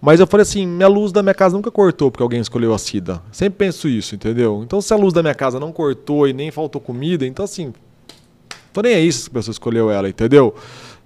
Mas 0.00 0.20
eu 0.20 0.26
falei 0.26 0.42
assim, 0.42 0.66
minha 0.66 0.88
luz 0.88 1.12
da 1.12 1.22
minha 1.22 1.34
casa 1.34 1.56
nunca 1.56 1.70
cortou 1.70 2.10
porque 2.10 2.22
alguém 2.22 2.40
escolheu 2.40 2.72
a 2.72 2.78
Cida. 2.78 3.22
Sempre 3.30 3.58
penso 3.58 3.88
isso, 3.88 4.14
entendeu? 4.14 4.62
Então, 4.64 4.80
se 4.80 4.92
a 4.94 4.96
luz 4.96 5.12
da 5.12 5.22
minha 5.22 5.34
casa 5.34 5.60
não 5.60 5.72
cortou 5.72 6.26
e 6.26 6.32
nem 6.32 6.50
faltou 6.50 6.80
comida, 6.80 7.26
então 7.26 7.44
assim, 7.44 7.74
tô 8.72 8.82
nem 8.82 8.94
aí 8.94 9.12
se 9.12 9.28
a 9.28 9.32
pessoa 9.32 9.52
escolheu 9.52 9.90
ela, 9.90 10.08
entendeu? 10.08 10.54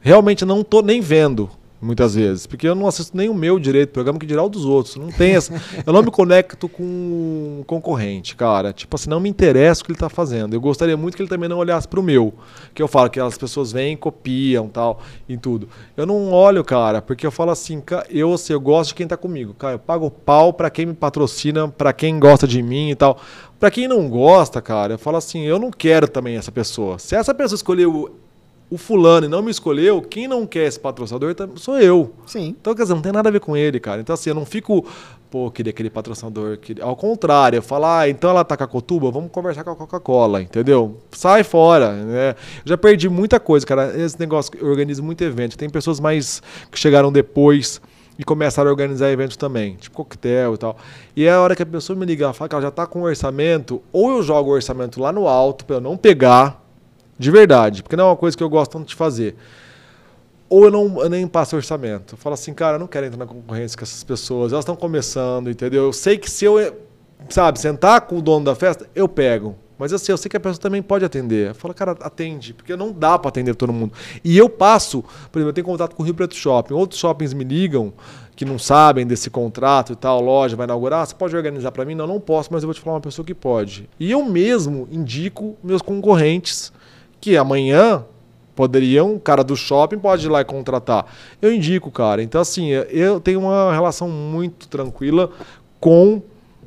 Realmente 0.01 0.45
não 0.45 0.62
tô 0.62 0.80
nem 0.80 1.01
vendo 1.01 1.51
muitas 1.81 2.14
vezes, 2.14 2.47
porque 2.47 2.68
eu 2.68 2.74
não 2.74 2.87
assisto 2.87 3.16
nem 3.16 3.28
o 3.28 3.35
meu 3.35 3.59
direito 3.59 3.91
programa 3.91 4.18
que 4.18 4.26
dirá 4.26 4.43
o 4.43 4.49
dos 4.49 4.64
outros. 4.64 4.97
Não 4.97 5.09
tem 5.09 5.35
essa, 5.35 5.53
eu 5.87 5.93
não 5.93 6.03
me 6.03 6.11
conecto 6.11 6.68
com 6.68 6.83
um 6.83 7.64
concorrente, 7.66 8.37
cara. 8.37 8.72
Tipo 8.72 8.97
assim, 8.97 9.09
não 9.09 9.18
me 9.18 9.28
interessa 9.28 9.81
o 9.81 9.85
que 9.85 9.91
ele 9.91 9.97
está 9.97 10.09
fazendo. 10.09 10.55
Eu 10.55 10.61
gostaria 10.61 10.97
muito 10.97 11.16
que 11.16 11.22
ele 11.22 11.28
também 11.28 11.49
não 11.49 11.59
olhasse 11.59 11.89
para 11.89 11.99
o 11.99 12.03
meu, 12.03 12.35
que 12.74 12.83
eu 12.83 12.89
falo 12.89 13.09
que 13.09 13.18
as 13.18 13.39
pessoas 13.39 13.72
vêm, 13.72 13.97
copiam, 13.97 14.68
tal, 14.68 15.01
em 15.28 15.39
tudo. 15.39 15.68
Eu 15.97 16.05
não 16.05 16.33
olho, 16.33 16.62
cara, 16.62 17.01
porque 17.01 17.26
eu 17.26 17.31
falo 17.31 17.51
assim, 17.51 17.83
eu, 18.11 18.35
assim, 18.35 18.53
eu 18.53 18.61
gosto 18.61 18.89
de 18.89 18.95
quem 18.95 19.05
está 19.05 19.16
comigo. 19.16 19.55
Cara, 19.55 19.74
eu 19.74 19.78
pago 19.78 20.11
pau 20.11 20.53
para 20.53 20.68
quem 20.68 20.87
me 20.87 20.95
patrocina, 20.95 21.68
para 21.68 21.93
quem 21.93 22.18
gosta 22.18 22.47
de 22.47 22.62
mim 22.62 22.91
e 22.91 22.95
tal. 22.95 23.18
Para 23.59 23.70
quem 23.70 23.87
não 23.87 24.09
gosta, 24.09 24.61
cara, 24.61 24.95
eu 24.95 24.99
falo 24.99 25.18
assim, 25.18 25.43
eu 25.43 25.59
não 25.59 25.70
quero 25.70 26.09
também 26.09 26.37
essa 26.37 26.51
pessoa. 26.51 26.99
Se 26.99 27.14
essa 27.14 27.35
pessoa 27.35 27.57
escolheu 27.57 28.11
o 28.71 28.79
fulano 28.79 29.29
não 29.29 29.43
me 29.43 29.51
escolheu, 29.51 30.01
quem 30.01 30.29
não 30.29 30.47
quer 30.47 30.66
esse 30.66 30.79
patrocinador 30.79 31.35
sou 31.57 31.79
eu. 31.81 32.14
Sim. 32.25 32.55
Então, 32.61 32.73
quer 32.73 32.83
dizer, 32.83 32.95
não 32.95 33.03
tem 33.03 33.11
nada 33.11 33.29
a 33.29 33.33
ver 33.33 33.41
com 33.41 33.57
ele, 33.57 33.81
cara. 33.81 34.01
Então, 34.01 34.14
assim, 34.14 34.31
eu 34.31 34.35
não 34.35 34.47
fico, 34.47 34.87
pô, 35.29 35.51
queria 35.51 35.71
aquele 35.71 35.91
patrocinador. 35.91 36.57
Queria... 36.57 36.85
Ao 36.85 36.95
contrário, 36.95 37.57
eu 37.57 37.62
falo, 37.62 37.87
ah, 37.87 38.09
então 38.09 38.31
ela 38.31 38.45
tá 38.45 38.57
com 38.57 38.62
a 38.62 38.68
Cotuba, 38.68 39.11
vamos 39.11 39.33
conversar 39.33 39.64
com 39.64 39.71
a 39.71 39.77
Coca-Cola, 39.77 40.41
entendeu? 40.41 40.97
Sai 41.11 41.43
fora, 41.43 41.93
né? 41.93 42.37
já 42.64 42.79
perdi 42.79 43.09
muita 43.09 43.41
coisa, 43.41 43.66
cara. 43.66 44.01
Esse 44.01 44.18
negócio, 44.21 44.53
eu 44.57 44.68
organizo 44.68 45.03
muito 45.03 45.25
evento. 45.25 45.59
Tem 45.59 45.68
pessoas 45.68 45.99
mais 45.99 46.41
que 46.71 46.79
chegaram 46.79 47.11
depois 47.11 47.81
e 48.21 48.25
começaram 48.25 48.68
a 48.68 48.73
organizar 48.73 49.11
eventos 49.11 49.35
também, 49.35 49.77
tipo 49.77 49.97
coquetel 49.97 50.55
e 50.55 50.59
tal. 50.59 50.77
E 51.16 51.25
é 51.25 51.33
a 51.33 51.41
hora 51.41 51.57
que 51.57 51.62
a 51.62 51.66
pessoa 51.66 51.99
me 51.99 52.05
liga, 52.05 52.31
fala 52.35 52.51
que 52.51 52.55
ela 52.55 52.62
já 52.62 52.71
tá 52.71 52.87
com 52.87 53.01
o 53.01 53.05
orçamento, 53.05 53.83
ou 53.91 54.11
eu 54.11 54.23
jogo 54.23 54.51
o 54.51 54.53
orçamento 54.53 55.01
lá 55.01 55.11
no 55.11 55.27
alto 55.27 55.64
para 55.64 55.77
eu 55.77 55.81
não 55.81 55.97
pegar, 55.97 56.60
de 57.21 57.31
verdade, 57.31 57.83
porque 57.83 57.97
não 57.97 58.05
é 58.05 58.07
uma 58.09 58.16
coisa 58.16 58.35
que 58.35 58.43
eu 58.43 58.49
gosto 58.49 58.73
tanto 58.73 58.89
de 58.89 58.95
fazer. 58.95 59.37
ou 60.49 60.64
eu, 60.64 60.71
não, 60.71 61.03
eu 61.03 61.11
nem 61.11 61.29
passo 61.29 61.55
orçamento. 61.55 62.14
Eu 62.14 62.18
falo 62.18 62.33
assim, 62.33 62.55
cara, 62.55 62.77
eu 62.77 62.81
não 62.81 62.87
quero 62.87 63.05
entrar 63.05 63.18
na 63.18 63.27
concorrência 63.27 63.77
com 63.77 63.85
essas 63.85 64.03
pessoas, 64.03 64.53
elas 64.53 64.62
estão 64.62 64.75
começando, 64.75 65.51
entendeu? 65.51 65.85
Eu 65.85 65.93
sei 65.93 66.16
que 66.16 66.31
se 66.31 66.47
eu, 66.47 66.55
sabe, 67.29 67.61
sentar 67.61 68.01
com 68.01 68.16
o 68.16 68.23
dono 68.23 68.47
da 68.47 68.55
festa, 68.55 68.89
eu 68.95 69.07
pego. 69.07 69.55
Mas 69.79 69.93
assim, 69.93 70.12
eu 70.12 70.16
sei 70.16 70.31
que 70.31 70.37
a 70.39 70.41
pessoa 70.41 70.59
também 70.59 70.81
pode 70.81 71.05
atender. 71.05 71.49
Eu 71.49 71.55
falo, 71.55 71.75
cara, 71.75 71.93
atende, 72.01 72.55
porque 72.55 72.75
não 72.75 72.91
dá 72.91 73.18
para 73.18 73.29
atender 73.29 73.55
todo 73.55 73.71
mundo. 73.71 73.93
E 74.25 74.39
eu 74.39 74.49
passo, 74.49 75.05
por 75.31 75.39
exemplo, 75.39 75.51
eu 75.51 75.53
tenho 75.53 75.66
contato 75.66 75.95
com 75.95 76.03
o 76.03 76.07
Rio 76.07 76.14
Preto 76.14 76.35
Shopping. 76.35 76.73
Outros 76.73 76.99
shoppings 76.99 77.35
me 77.35 77.45
ligam 77.45 77.93
que 78.35 78.47
não 78.47 78.59
sabem 78.59 79.07
desse 79.07 79.29
contrato 79.29 79.93
e 79.93 79.97
tal, 79.97 80.23
loja 80.23 80.57
vai 80.57 80.64
inaugurar, 80.64 81.07
você 81.07 81.14
pode 81.14 81.37
organizar 81.37 81.71
para 81.71 81.85
mim? 81.85 81.95
Não, 81.95 82.07
não 82.07 82.18
posso, 82.18 82.51
mas 82.51 82.62
eu 82.62 82.66
vou 82.66 82.75
te 82.75 82.81
falar 82.81 82.95
uma 82.95 83.03
pessoa 83.03 83.27
que 83.27 83.35
pode. 83.35 83.87
E 84.01 84.11
eu 84.11 84.25
mesmo 84.25 84.89
indico 84.91 85.59
meus 85.62 85.83
concorrentes 85.83 86.73
que 87.21 87.37
amanhã 87.37 88.05
poderiam, 88.55 89.18
cara 89.18 89.43
do 89.43 89.57
shopping 89.57 89.99
pode 89.99 90.27
ir 90.27 90.29
lá 90.29 90.41
e 90.41 90.45
contratar. 90.45 91.07
Eu 91.41 91.53
indico, 91.53 91.91
cara. 91.91 92.23
Então, 92.23 92.41
assim, 92.41 92.68
eu 92.68 93.21
tenho 93.21 93.41
uma 93.41 93.73
relação 93.73 94.09
muito 94.09 94.68
tranquila 94.68 95.31
com 95.79 96.23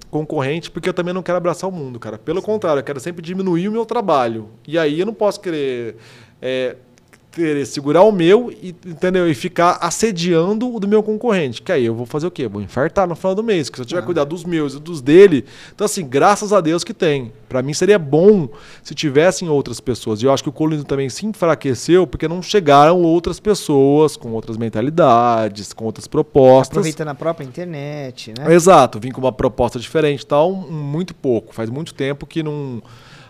concorrente, 0.10 0.70
porque 0.70 0.88
eu 0.88 0.94
também 0.94 1.14
não 1.14 1.24
quero 1.24 1.38
abraçar 1.38 1.70
o 1.70 1.74
mundo, 1.74 2.00
cara. 2.00 2.18
Pelo 2.18 2.42
contrário, 2.42 2.80
eu 2.80 2.84
quero 2.84 3.00
sempre 3.00 3.22
diminuir 3.22 3.68
o 3.68 3.72
meu 3.72 3.86
trabalho. 3.86 4.50
E 4.68 4.78
aí 4.78 5.00
eu 5.00 5.06
não 5.06 5.14
posso 5.14 5.40
querer 5.40 5.96
é, 6.42 6.76
querer 7.34 7.66
segurar 7.66 8.04
o 8.04 8.12
meu 8.12 8.52
e, 8.62 8.70
entendeu? 8.86 9.30
e 9.30 9.34
ficar 9.34 9.78
assediando 9.82 10.74
o 10.74 10.80
do 10.80 10.88
meu 10.88 11.02
concorrente. 11.02 11.62
Que 11.62 11.72
aí 11.72 11.86
eu 11.86 11.96
vou 11.96 12.06
fazer 12.06 12.28
o 12.28 12.32
quê? 12.32 12.48
Vou 12.48 12.62
infartar 12.62 13.08
no 13.08 13.16
final 13.16 13.36
do 13.36 13.44
mês. 13.44 13.70
Porque 13.70 13.78
se 13.78 13.82
eu 13.82 13.86
tiver 13.86 14.02
ah. 14.02 14.06
cuidar 14.06 14.24
dos 14.24 14.44
meus 14.44 14.76
e 14.76 14.80
dos 14.80 15.02
dele. 15.02 15.46
Então, 15.74 15.86
assim, 15.86 16.08
graças 16.08 16.54
a 16.54 16.62
Deus 16.62 16.84
que 16.84 16.94
tem. 16.94 17.32
Para 17.50 17.62
mim 17.62 17.74
seria 17.74 18.00
bom 18.00 18.50
se 18.84 18.96
tivessem 18.96 19.50
outras 19.50 19.80
pessoas. 19.80 20.22
E 20.22 20.26
eu 20.26 20.34
acho 20.34 20.44
que 20.44 20.50
o 20.50 20.52
Colino 20.52 20.84
também 20.84 21.10
se 21.10 21.26
enfraqueceu 21.26 22.06
porque 22.08 22.28
não 22.28 22.42
chegaram 22.42 23.02
outras 23.02 23.40
pessoas 23.40 24.16
com 24.16 24.32
outras 24.32 24.58
mentalidades, 24.58 25.74
com 25.74 25.86
outras 25.86 26.08
propostas. 26.08 26.78
Aproveitando 26.78 27.10
a 27.10 27.16
própria 27.16 27.46
internet, 27.46 28.34
né? 28.38 28.54
Exato, 28.54 29.00
vim 29.00 29.12
com 29.12 29.22
uma 29.22 29.32
proposta 29.32 29.80
diferente 29.80 30.26
tal, 30.26 30.52
muito 30.52 31.14
pouco. 31.14 31.54
Faz 31.54 31.70
muito 31.70 31.94
tempo 31.94 32.26
que 32.26 32.42
não 32.42 32.82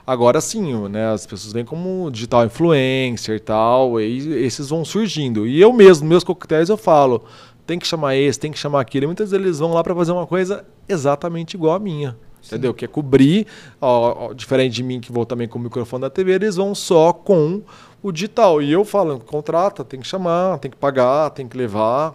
Agora 0.05 0.41
sim, 0.41 0.87
né, 0.89 1.11
as 1.13 1.25
pessoas 1.25 1.53
vêm 1.53 1.63
como 1.63 2.09
digital 2.11 2.45
influencer 2.45 3.37
e 3.37 3.39
tal, 3.39 4.01
e 4.01 4.43
esses 4.43 4.69
vão 4.69 4.83
surgindo. 4.83 5.47
E 5.47 5.61
eu 5.61 5.71
mesmo, 5.71 6.07
meus 6.07 6.25
coquetéis, 6.25 6.67
eu 6.67 6.75
falo, 6.75 7.23
tem 7.65 7.79
que 7.79 7.87
chamar 7.87 8.15
esse, 8.15 8.37
tem 8.37 8.51
que 8.51 8.59
chamar 8.59 8.81
aquele. 8.81 9.05
Muitas 9.05 9.31
vezes 9.31 9.45
eles 9.45 9.59
vão 9.59 9.73
lá 9.73 9.81
para 9.81 9.95
fazer 9.95 10.11
uma 10.11 10.27
coisa 10.27 10.65
exatamente 10.89 11.53
igual 11.53 11.75
a 11.75 11.79
minha. 11.79 12.17
Sim. 12.41 12.55
Entendeu? 12.55 12.73
Que 12.73 12.83
é 12.83 12.87
cobrir, 12.89 13.47
ó, 13.79 14.27
ó, 14.27 14.33
diferente 14.33 14.73
de 14.73 14.83
mim 14.83 14.99
que 14.99 15.09
vou 15.09 15.25
também 15.25 15.47
com 15.47 15.57
o 15.57 15.61
microfone 15.61 16.01
da 16.01 16.09
TV, 16.09 16.33
eles 16.33 16.57
vão 16.57 16.75
só 16.75 17.13
com 17.13 17.61
o 18.01 18.11
digital. 18.11 18.61
E 18.61 18.69
eu 18.69 18.83
falo, 18.83 19.17
contrata, 19.21 19.85
tem 19.85 20.01
que 20.01 20.07
chamar, 20.07 20.59
tem 20.59 20.69
que 20.69 20.75
pagar, 20.75 21.29
tem 21.29 21.47
que 21.47 21.57
levar. 21.57 22.13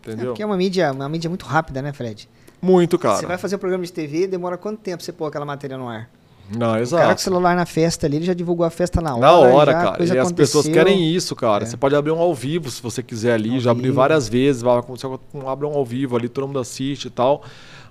Entendeu? 0.00 0.24
É 0.24 0.26
porque 0.30 0.42
é 0.42 0.46
uma 0.46 0.56
mídia, 0.56 0.90
uma 0.90 1.08
mídia 1.08 1.30
muito 1.30 1.46
rápida, 1.46 1.80
né, 1.80 1.92
Fred? 1.92 2.28
Muito, 2.60 2.98
cara. 2.98 3.18
Você 3.18 3.26
vai 3.26 3.38
fazer 3.38 3.54
um 3.54 3.60
programa 3.60 3.84
de 3.84 3.92
TV, 3.92 4.26
demora 4.26 4.56
quanto 4.56 4.80
tempo 4.80 5.00
você 5.00 5.12
pôr 5.12 5.26
aquela 5.26 5.44
matéria 5.44 5.78
no 5.78 5.88
ar? 5.88 6.10
Não, 6.56 6.78
exato. 6.78 6.96
O 6.96 7.04
cara 7.04 7.14
com 7.14 7.20
o 7.20 7.22
celular 7.22 7.56
na 7.56 7.66
festa 7.66 8.06
ali, 8.06 8.16
ele 8.16 8.24
já 8.24 8.32
divulgou 8.32 8.64
a 8.64 8.70
festa 8.70 9.00
na 9.00 9.14
hora. 9.14 9.20
Na 9.20 9.32
hora, 9.32 9.72
já, 9.72 9.82
cara. 9.82 10.04
E 10.04 10.18
as 10.18 10.32
pessoas 10.32 10.66
querem 10.66 11.14
isso, 11.14 11.36
cara. 11.36 11.64
É. 11.64 11.66
Você 11.66 11.76
pode 11.76 11.94
abrir 11.94 12.12
um 12.12 12.18
ao 12.18 12.34
vivo 12.34 12.70
se 12.70 12.80
você 12.82 13.02
quiser 13.02 13.34
ali. 13.34 13.54
Ao 13.54 13.60
já 13.60 13.70
abri 13.70 13.90
várias 13.90 14.28
vezes. 14.28 14.62
Vai 14.62 14.78
acontecer 14.78 15.06
um 15.34 15.48
abre 15.48 15.66
um 15.66 15.74
ao 15.74 15.84
vivo 15.84 16.16
ali, 16.16 16.28
todo 16.28 16.46
mundo 16.46 16.58
assiste 16.58 17.06
e 17.06 17.10
tal. 17.10 17.42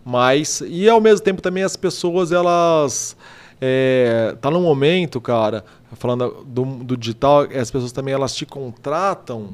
Mas. 0.04 0.62
E 0.66 0.90
ao 0.90 1.00
mesmo 1.00 1.24
tempo 1.24 1.42
também 1.42 1.64
as 1.64 1.76
pessoas, 1.76 2.32
elas. 2.32 3.16
É, 3.60 4.36
tá 4.40 4.52
num 4.52 4.62
momento, 4.62 5.20
cara, 5.20 5.66
falando 5.94 6.46
do, 6.46 6.64
do 6.64 6.96
digital, 6.96 7.42
as 7.60 7.72
pessoas 7.72 7.92
também 7.92 8.14
elas 8.14 8.36
te 8.36 8.46
contratam, 8.46 9.50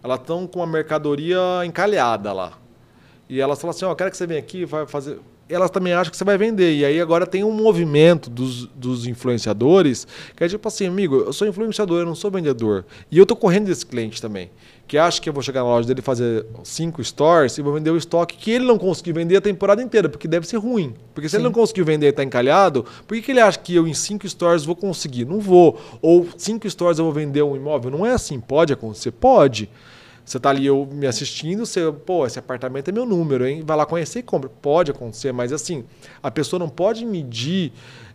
elas 0.00 0.20
estão 0.20 0.46
com 0.46 0.62
a 0.62 0.66
mercadoria 0.66 1.38
encalhada 1.64 2.32
lá. 2.32 2.52
E 3.28 3.40
elas 3.40 3.60
falam 3.60 3.74
assim, 3.74 3.84
ó, 3.84 3.90
oh, 3.90 3.96
quero 3.96 4.12
que 4.12 4.16
você 4.16 4.28
venha 4.28 4.38
aqui, 4.38 4.64
vai 4.64 4.86
fazer 4.86 5.18
elas 5.48 5.70
também 5.70 5.92
acham 5.92 6.10
que 6.10 6.16
você 6.16 6.24
vai 6.24 6.38
vender. 6.38 6.74
E 6.74 6.84
aí 6.84 7.00
agora 7.00 7.26
tem 7.26 7.44
um 7.44 7.52
movimento 7.52 8.30
dos, 8.30 8.66
dos 8.66 9.06
influenciadores 9.06 10.06
que 10.36 10.44
é 10.44 10.48
tipo 10.48 10.66
assim, 10.66 10.86
amigo, 10.86 11.16
eu 11.16 11.32
sou 11.32 11.46
influenciador, 11.46 12.00
eu 12.00 12.06
não 12.06 12.14
sou 12.14 12.30
vendedor. 12.30 12.84
E 13.10 13.18
eu 13.18 13.26
tô 13.26 13.36
correndo 13.36 13.66
desse 13.66 13.84
cliente 13.84 14.20
também. 14.20 14.50
Que 14.86 14.98
acha 14.98 15.20
que 15.20 15.28
eu 15.28 15.32
vou 15.32 15.42
chegar 15.42 15.60
na 15.60 15.66
loja 15.66 15.86
dele 15.86 16.02
fazer 16.02 16.44
cinco 16.64 17.02
stores 17.02 17.56
e 17.56 17.62
vou 17.62 17.72
vender 17.72 17.90
o 17.90 17.96
estoque 17.96 18.36
que 18.36 18.50
ele 18.50 18.64
não 18.64 18.76
conseguiu 18.76 19.14
vender 19.14 19.36
a 19.36 19.40
temporada 19.40 19.82
inteira, 19.82 20.08
porque 20.08 20.28
deve 20.28 20.46
ser 20.46 20.56
ruim. 20.56 20.94
Porque 21.14 21.28
se 21.28 21.32
Sim. 21.32 21.36
ele 21.38 21.44
não 21.44 21.52
conseguiu 21.52 21.84
vender 21.84 22.06
e 22.06 22.10
está 22.10 22.22
encalhado, 22.22 22.84
por 23.06 23.14
que, 23.14 23.22
que 23.22 23.30
ele 23.30 23.40
acha 23.40 23.58
que 23.58 23.74
eu 23.74 23.86
em 23.86 23.94
cinco 23.94 24.28
stores 24.28 24.64
vou 24.64 24.76
conseguir? 24.76 25.24
Não 25.24 25.40
vou. 25.40 25.80
Ou 26.02 26.28
cinco 26.36 26.68
stores 26.68 26.98
eu 26.98 27.04
vou 27.04 27.14
vender 27.14 27.42
um 27.42 27.56
imóvel? 27.56 27.90
Não 27.90 28.04
é 28.04 28.12
assim. 28.12 28.38
Pode 28.40 28.72
acontecer? 28.72 29.12
Pode. 29.12 29.70
Você 30.24 30.38
tá 30.38 30.50
ali 30.50 30.66
eu 30.66 30.88
me 30.90 31.06
assistindo, 31.06 31.66
você, 31.66 31.92
pô, 31.92 32.26
esse 32.26 32.38
apartamento 32.38 32.88
é 32.88 32.92
meu 32.92 33.04
número, 33.04 33.46
hein? 33.46 33.62
Vai 33.64 33.76
lá 33.76 33.84
conhecer 33.84 34.20
e 34.20 34.22
compra. 34.22 34.48
Pode 34.48 34.90
acontecer, 34.90 35.32
mas 35.32 35.52
assim, 35.52 35.84
a 36.22 36.30
pessoa 36.30 36.60
não 36.60 36.68
pode 36.68 37.04
medir 37.04 37.72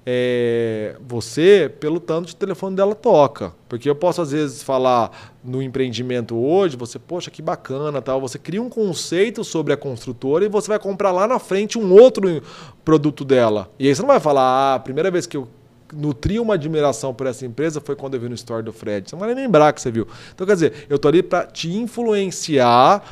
é, 0.09 0.95
você 1.05 1.69
pelo 1.81 1.99
tanto 1.99 2.27
de 2.27 2.35
telefone 2.37 2.77
dela 2.77 2.95
toca. 2.95 3.53
Porque 3.67 3.89
eu 3.89 3.95
posso, 3.95 4.21
às 4.21 4.31
vezes, 4.31 4.63
falar 4.63 5.35
no 5.43 5.61
empreendimento 5.61 6.33
hoje, 6.37 6.77
você, 6.77 6.97
poxa, 6.97 7.29
que 7.29 7.41
bacana, 7.41 8.01
tal. 8.01 8.21
Você 8.21 8.39
cria 8.39 8.61
um 8.61 8.69
conceito 8.69 9.43
sobre 9.43 9.73
a 9.73 9.77
construtora 9.77 10.45
e 10.45 10.47
você 10.47 10.69
vai 10.69 10.79
comprar 10.79 11.11
lá 11.11 11.27
na 11.27 11.39
frente 11.39 11.77
um 11.77 11.91
outro 11.91 12.41
produto 12.85 13.25
dela. 13.25 13.69
E 13.77 13.89
aí 13.89 13.93
você 13.93 14.01
não 14.01 14.07
vai 14.07 14.21
falar, 14.21 14.43
ah, 14.43 14.75
a 14.75 14.79
primeira 14.79 15.11
vez 15.11 15.27
que 15.27 15.35
eu 15.35 15.45
nutri 15.93 16.39
uma 16.39 16.55
admiração 16.55 17.13
por 17.13 17.27
essa 17.27 17.45
empresa 17.45 17.81
foi 17.81 17.95
quando 17.95 18.13
eu 18.13 18.19
vi 18.19 18.29
no 18.29 18.35
story 18.35 18.63
do 18.63 18.73
Fred. 18.73 19.09
Você 19.09 19.15
não 19.15 19.19
vai 19.19 19.33
nem 19.33 19.45
lembrar 19.45 19.73
que 19.73 19.81
você 19.81 19.91
viu. 19.91 20.07
Então, 20.33 20.45
quer 20.45 20.53
dizer, 20.53 20.85
eu 20.89 20.97
tô 20.97 21.07
ali 21.07 21.23
para 21.23 21.45
te 21.45 21.73
influenciar 21.75 23.03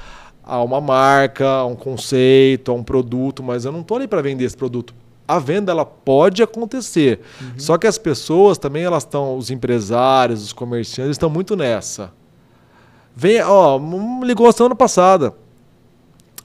a 0.44 0.62
uma 0.62 0.80
marca, 0.80 1.48
a 1.48 1.66
um 1.66 1.76
conceito, 1.76 2.72
a 2.72 2.76
um 2.76 2.84
produto, 2.84 3.42
mas 3.42 3.66
eu 3.66 3.72
não 3.72 3.82
tô 3.82 3.96
ali 3.96 4.08
para 4.08 4.22
vender 4.22 4.46
esse 4.46 4.56
produto. 4.56 4.94
A 5.28 5.40
venda 5.40 5.72
ela 5.72 5.86
pode 5.86 6.44
acontecer. 6.44 7.22
Uhum. 7.42 7.54
Só 7.58 7.78
que 7.78 7.88
as 7.88 7.98
pessoas 7.98 8.60
também 8.60 8.84
elas 8.84 9.04
estão, 9.04 9.38
os 9.38 9.50
empresários, 9.50 10.44
os 10.44 10.54
comerciantes 10.54 11.14
estão 11.14 11.30
muito 11.30 11.56
nessa. 11.56 12.12
Vem, 13.16 13.42
ó, 13.42 13.80
ligou 14.24 14.52
semana 14.52 14.76
passada. 14.76 15.34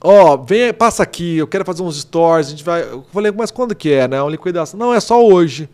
Ó, 0.03 0.35
vem, 0.35 0.73
passa 0.73 1.03
aqui, 1.03 1.37
eu 1.37 1.47
quero 1.47 1.63
fazer 1.63 1.83
uns 1.83 2.01
stories, 2.01 2.47
a 2.47 2.49
gente 2.49 2.63
vai. 2.63 2.81
Eu 2.81 3.05
falei, 3.13 3.31
mas 3.31 3.51
quando 3.51 3.75
que 3.75 3.91
é, 3.91 4.07
né? 4.07 4.19
Uma 4.19 4.31
liquidação. 4.31 4.79
Não, 4.79 4.91
é 4.91 4.99
só 4.99 5.23
hoje. 5.23 5.69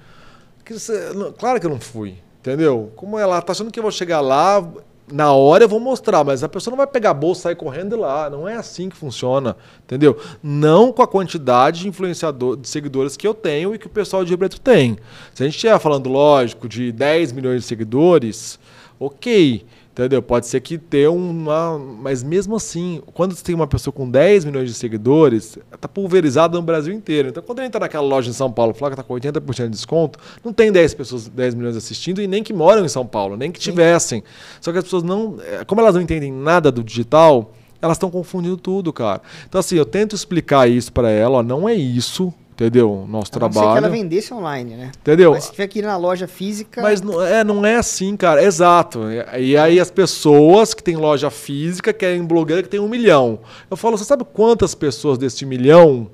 Claro 1.38 1.60
que 1.60 1.66
eu 1.66 1.70
não 1.70 1.80
fui, 1.80 2.16
entendeu? 2.40 2.92
Como 2.96 3.18
ela 3.18 3.42
tá 3.42 3.52
achando 3.52 3.72
que 3.72 3.80
eu 3.80 3.84
vou 3.84 3.92
chegar 3.92 4.22
lá, 4.22 4.66
na 5.12 5.32
hora 5.32 5.64
eu 5.64 5.70
vou 5.70 5.80
mostrar, 5.80 6.24
mas 6.26 6.44
a 6.44 6.50
pessoa 6.50 6.72
não 6.72 6.78
vai 6.78 6.88
pegar 6.88 7.12
a 7.12 7.14
bolsa 7.14 7.40
e 7.40 7.44
sair 7.44 7.56
correndo 7.56 7.96
de 7.96 8.02
lá. 8.02 8.30
Não 8.30 8.48
é 8.48 8.56
assim 8.56 8.90
que 8.90 8.96
funciona, 8.98 9.56
entendeu? 9.86 10.20
Não 10.44 10.92
com 10.92 11.02
a 11.02 11.08
quantidade 11.08 11.82
de 11.82 11.88
influenciador, 11.88 12.58
de 12.58 12.68
seguidores 12.68 13.16
que 13.16 13.26
eu 13.26 13.34
tenho 13.34 13.74
e 13.74 13.80
que 13.80 13.88
o 13.88 13.90
pessoal 13.90 14.26
de 14.26 14.36
Rio 14.36 14.50
tem. 14.50 14.98
Se 15.34 15.44
a 15.44 15.46
gente 15.46 15.56
estiver 15.56 15.80
falando, 15.80 16.10
lógico, 16.10 16.68
de 16.68 16.92
10 16.92 17.32
milhões 17.32 17.62
de 17.62 17.68
seguidores, 17.68 18.60
ok. 19.00 19.66
Entendeu? 19.98 20.22
Pode 20.22 20.46
ser 20.46 20.62
que 20.62 20.78
tenha 20.78 21.10
uma. 21.10 21.80
Mas 21.80 22.22
mesmo 22.22 22.56
assim, 22.56 23.02
quando 23.16 23.34
você 23.34 23.44
tem 23.44 23.56
uma 23.56 23.66
pessoa 23.66 23.92
com 23.92 24.08
10 24.08 24.46
milhões 24.46 24.70
de 24.70 24.76
seguidores, 24.76 25.58
está 25.74 25.88
pulverizada 25.88 26.56
no 26.56 26.62
Brasil 26.62 26.94
inteiro. 26.94 27.30
Então, 27.30 27.42
quando 27.42 27.58
ele 27.60 27.68
entra 27.68 27.80
naquela 27.80 28.06
loja 28.06 28.30
em 28.30 28.34
São 28.34 28.52
Paulo, 28.52 28.76
fala 28.76 28.92
que 28.92 28.94
está 28.94 29.04
com 29.04 29.16
80% 29.16 29.64
de 29.64 29.70
desconto, 29.70 30.20
não 30.46 30.54
tem 30.54 30.72
10 30.72 30.94
pessoas, 30.94 31.28
10 31.28 31.56
milhões 31.56 31.76
assistindo 31.76 32.22
e 32.22 32.28
nem 32.28 32.44
que 32.44 32.54
moram 32.54 32.86
em 32.86 32.88
São 32.88 33.08
Paulo, 33.08 33.36
nem 33.36 33.52
que 33.52 33.60
tivessem. 33.60 34.24
Só 34.62 34.72
que 34.72 34.78
as 34.78 34.84
pessoas 34.84 35.02
não. 35.02 35.40
É, 35.42 35.66
como 35.66 35.82
elas 35.82 35.96
não 35.96 36.02
entendem 36.02 36.32
nada 36.32 36.72
do 36.72 36.84
digital, 36.84 37.52
elas 37.82 37.98
estão 37.98 38.12
confundindo 38.12 38.56
tudo, 38.56 38.94
cara. 38.94 39.24
Então, 39.50 39.58
assim, 39.58 39.78
eu 39.78 39.86
tento 39.86 40.16
explicar 40.16 40.70
isso 40.70 40.94
para 40.94 41.10
ela, 41.10 41.40
ó, 41.40 41.44
não 41.44 41.68
é 41.68 41.74
isso 41.74 42.32
Entendeu? 42.58 43.06
Nosso 43.08 43.30
a 43.36 43.38
trabalho. 43.38 43.68
Não 43.68 43.74
que 43.74 43.78
ela 43.78 43.90
vendesse 43.90 44.34
online, 44.34 44.76
né? 44.76 44.92
Entendeu? 45.00 45.30
Mas 45.30 45.44
se 45.44 45.52
tiver 45.52 45.68
que 45.68 45.78
ir 45.78 45.84
na 45.84 45.96
loja 45.96 46.28
física. 46.28 46.82
Mas 46.82 47.02
não 47.04 47.22
é, 47.22 47.44
não 47.44 47.64
é 47.64 47.76
assim, 47.76 48.18
cara. 48.18 48.44
Exato. 48.44 49.02
E 49.38 49.56
aí 49.56 49.80
as 49.80 49.92
pessoas 49.92 50.74
que 50.74 50.82
têm 50.82 50.96
loja 50.96 51.30
física 51.30 51.94
querem 51.94 52.26
blogueira 52.26 52.64
que 52.64 52.70
tem 52.70 52.80
um 52.80 52.90
milhão. 52.90 53.38
Eu 53.70 53.78
falo, 53.78 53.96
você 53.96 54.04
sabe 54.04 54.26
quantas 54.26 54.74
pessoas 54.74 55.20
desse 55.20 55.46
milhão 55.46 56.10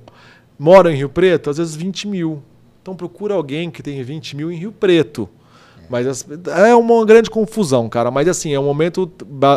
moram 0.60 0.92
em 0.92 0.98
Rio 0.98 1.08
Preto? 1.08 1.50
Às 1.50 1.60
vezes 1.60 1.76
20 1.76 2.10
mil. 2.10 2.44
Então 2.82 2.94
procura 2.94 3.36
alguém 3.36 3.72
que 3.72 3.82
tem 3.82 4.04
20 4.04 4.36
mil 4.36 4.52
em 4.52 4.58
Rio 4.58 4.74
Preto. 4.74 5.30
Mas 5.90 6.26
é 6.58 6.76
uma 6.76 7.06
grande 7.06 7.30
confusão, 7.30 7.88
cara. 7.88 8.12
Mas 8.12 8.28
assim, 8.28 8.54
é 8.54 8.60
um 8.60 8.66
momento 8.66 9.08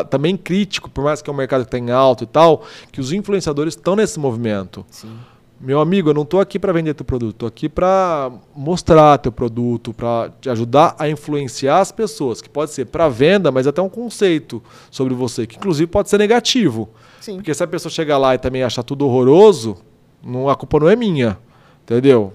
também 0.09 0.37
crítico, 0.37 0.89
por 0.89 1.03
mais 1.03 1.21
que 1.21 1.29
é 1.29 1.33
um 1.33 1.37
mercado 1.37 1.63
que 1.63 1.69
está 1.69 1.79
em 1.79 1.91
alto 1.91 2.23
e 2.23 2.27
tal, 2.29 2.63
que 2.93 3.01
os 3.01 3.13
influenciadores 3.13 3.75
estão 3.75 3.97
nesse 3.97 4.21
movimento. 4.21 4.87
Sim. 4.89 5.11
Meu 5.59 5.81
amigo, 5.81 6.11
eu 6.11 6.15
não 6.15 6.23
estou 6.23 6.39
aqui 6.39 6.59
para 6.59 6.71
vender 6.71 6.93
teu 6.93 7.05
produto, 7.05 7.35
estou 7.35 7.49
aqui 7.49 7.67
para 7.69 8.31
mostrar 8.55 9.17
teu 9.19 9.33
produto, 9.33 9.95
para 9.95 10.31
te 10.39 10.51
ajudar 10.51 10.95
a 10.99 11.09
influenciar 11.09 11.81
as 11.81 11.91
pessoas, 11.91 12.43
que 12.43 12.49
pode 12.49 12.73
ser 12.73 12.85
para 12.87 13.09
venda, 13.09 13.51
mas 13.51 13.67
até 13.67 13.81
um 13.81 13.89
conceito 13.89 14.63
sobre 14.91 15.15
você, 15.15 15.47
que 15.47 15.57
inclusive 15.57 15.87
pode 15.87 16.11
ser 16.11 16.19
negativo. 16.19 16.91
Sim. 17.21 17.37
Porque 17.37 17.55
se 17.55 17.63
a 17.65 17.67
pessoa 17.67 17.91
chegar 17.91 18.19
lá 18.19 18.35
e 18.35 18.39
também 18.39 18.63
achar 18.63 18.83
tudo 18.83 19.07
horroroso, 19.07 19.79
não, 20.23 20.49
a 20.49 20.55
culpa 20.55 20.79
não 20.79 20.91
é 20.91 20.97
minha, 20.97 21.39
entendeu? 21.85 22.35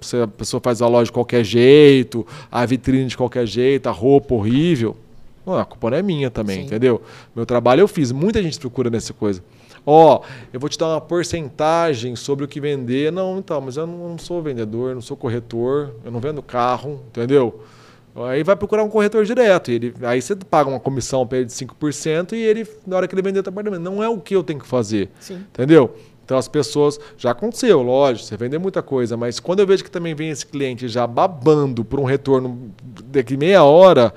Se 0.00 0.16
a 0.16 0.26
pessoa 0.26 0.60
faz 0.60 0.82
a 0.82 0.88
loja 0.88 1.04
de 1.04 1.12
qualquer 1.12 1.44
jeito, 1.44 2.26
a 2.50 2.66
vitrine 2.66 3.06
de 3.06 3.16
qualquer 3.16 3.46
jeito, 3.46 3.88
a 3.88 3.92
roupa 3.92 4.34
horrível, 4.34 4.96
a 5.46 5.64
culpa 5.64 5.90
não 5.90 5.96
é 5.98 6.02
minha 6.02 6.28
também, 6.28 6.60
Sim. 6.60 6.66
entendeu? 6.66 7.00
Meu 7.34 7.46
trabalho 7.46 7.82
eu 7.82 7.86
fiz. 7.86 8.10
Muita 8.10 8.42
gente 8.42 8.58
procura 8.58 8.90
nessa 8.90 9.12
coisa. 9.12 9.40
Ó, 9.86 10.20
eu 10.52 10.58
vou 10.58 10.68
te 10.68 10.76
dar 10.76 10.88
uma 10.88 11.00
porcentagem 11.00 12.16
sobre 12.16 12.44
o 12.44 12.48
que 12.48 12.60
vender. 12.60 13.12
Não, 13.12 13.38
então, 13.38 13.60
mas 13.60 13.76
eu 13.76 13.86
não, 13.86 14.10
não 14.10 14.18
sou 14.18 14.42
vendedor, 14.42 14.94
não 14.94 15.00
sou 15.00 15.16
corretor, 15.16 15.94
eu 16.04 16.10
não 16.10 16.18
vendo 16.18 16.42
carro, 16.42 17.00
entendeu? 17.08 17.62
Aí 18.16 18.42
vai 18.42 18.56
procurar 18.56 18.82
um 18.82 18.88
corretor 18.88 19.24
direto. 19.24 19.70
Ele, 19.70 19.94
aí 20.02 20.20
você 20.20 20.34
paga 20.34 20.68
uma 20.68 20.80
comissão 20.80 21.26
para 21.26 21.38
ele 21.38 21.46
de 21.46 21.52
5% 21.52 22.32
e 22.32 22.36
ele, 22.36 22.66
na 22.86 22.96
hora 22.96 23.06
que 23.06 23.14
ele 23.14 23.22
vender 23.22 23.38
o 23.44 23.48
apartamento, 23.48 23.82
não 23.82 24.02
é 24.02 24.08
o 24.08 24.18
que 24.18 24.34
eu 24.34 24.42
tenho 24.42 24.58
que 24.58 24.66
fazer. 24.66 25.08
Sim. 25.20 25.44
Entendeu? 25.52 25.94
Então 26.24 26.36
as 26.36 26.48
pessoas. 26.48 26.98
Já 27.16 27.30
aconteceu, 27.30 27.80
lógico, 27.82 28.26
você 28.26 28.36
vender 28.36 28.58
muita 28.58 28.82
coisa, 28.82 29.16
mas 29.16 29.38
quando 29.38 29.60
eu 29.60 29.66
vejo 29.66 29.84
que 29.84 29.90
também 29.90 30.14
vem 30.14 30.30
esse 30.30 30.44
cliente 30.44 30.88
já 30.88 31.06
babando 31.06 31.84
por 31.84 32.00
um 32.00 32.04
retorno 32.04 32.72
daqui 33.04 33.36
meia 33.36 33.62
hora, 33.62 34.12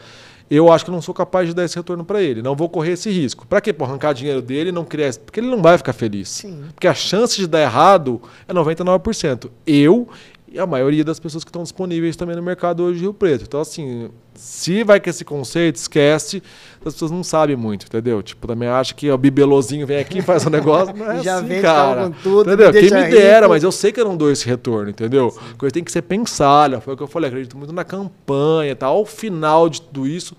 eu 0.50 0.72
acho 0.72 0.84
que 0.84 0.92
não 0.92 1.02
sou 1.02 1.14
capaz 1.14 1.48
de 1.48 1.54
dar 1.54 1.64
esse 1.64 1.76
retorno 1.76 2.04
para 2.04 2.22
ele. 2.22 2.42
Não 2.42 2.56
vou 2.56 2.68
correr 2.68 2.94
esse 2.94 3.10
risco. 3.10 3.46
Para 3.46 3.62
quê? 3.62 3.72
Por 3.72 3.84
arrancar 3.84 4.14
dinheiro 4.14 4.42
dele 4.42 4.70
e 4.70 4.72
não 4.72 4.84
criar. 4.84 5.14
Porque 5.16 5.40
ele 5.40 5.48
não 5.48 5.62
vai 5.62 5.78
ficar 5.78 5.94
feliz. 5.94 6.30
Sim. 6.30 6.64
Porque 6.74 6.88
a 6.88 6.94
chance 6.94 7.38
de 7.38 7.46
dar 7.46 7.62
errado 7.62 8.22
é 8.48 8.54
99%. 8.54 9.50
Eu 9.68 10.10
e 10.52 10.60
a 10.60 10.66
maioria 10.66 11.04
das 11.04 11.20
pessoas 11.20 11.44
que 11.44 11.50
estão 11.50 11.64
disponíveis 11.64 12.16
também 12.16 12.36
no 12.36 12.42
mercado 12.42 12.84
hoje 12.84 12.96
de 12.98 13.02
Rio 13.02 13.14
Preto. 13.14 13.44
Então, 13.48 13.60
assim, 13.62 14.10
se 14.34 14.84
vai 14.84 15.00
com 15.00 15.10
esse 15.10 15.24
conceito, 15.24 15.76
esquece, 15.76 16.42
as 16.86 16.94
pessoas 16.94 17.12
não 17.12 17.24
sabem 17.24 17.56
muito, 17.56 17.86
entendeu? 17.86 18.22
Tipo, 18.24 18.48
também 18.48 18.68
acha 18.68 18.94
que 18.94 19.10
o 19.12 19.18
bibelozinho 19.18 19.86
vem 19.86 19.98
aqui 19.98 20.20
e 20.20 20.22
faz 20.22 20.46
um 20.46 20.50
negócio, 20.52 20.96
não 20.96 21.12
é 21.12 21.22
Já 21.22 21.38
assim, 21.38 21.48
vem 21.48 21.62
cara. 21.62 22.12
Tudo, 22.24 22.50
entendeu? 22.50 22.74
Me 22.74 22.80
Quem 22.80 22.90
me 22.90 23.10
dera, 23.12 23.40
rico. 23.42 23.50
mas 23.50 23.64
eu 23.64 23.72
sei 23.72 23.92
que 23.92 24.00
eu 24.02 24.06
não 24.06 24.18
dou 24.18 24.32
esse 24.32 24.46
retorno, 24.48 24.90
entendeu? 24.90 25.30
Sim. 25.30 25.40
Coisa 25.58 25.74
tem 25.74 25.84
que 25.84 25.92
ser 25.92 26.02
pensada, 26.02 26.82
foi 26.82 26.94
o 26.94 26.98
que 26.98 27.04
eu 27.04 27.08
falei, 27.08 27.30
acredito 27.30 27.58
muito 27.58 27.74
na 27.74 27.84
campanha, 27.84 28.76
tá? 28.76 28.88
Ao 28.88 29.06
final 29.06 29.70
de 29.70 29.82
tudo 29.82 30.08
isso, 30.08 30.36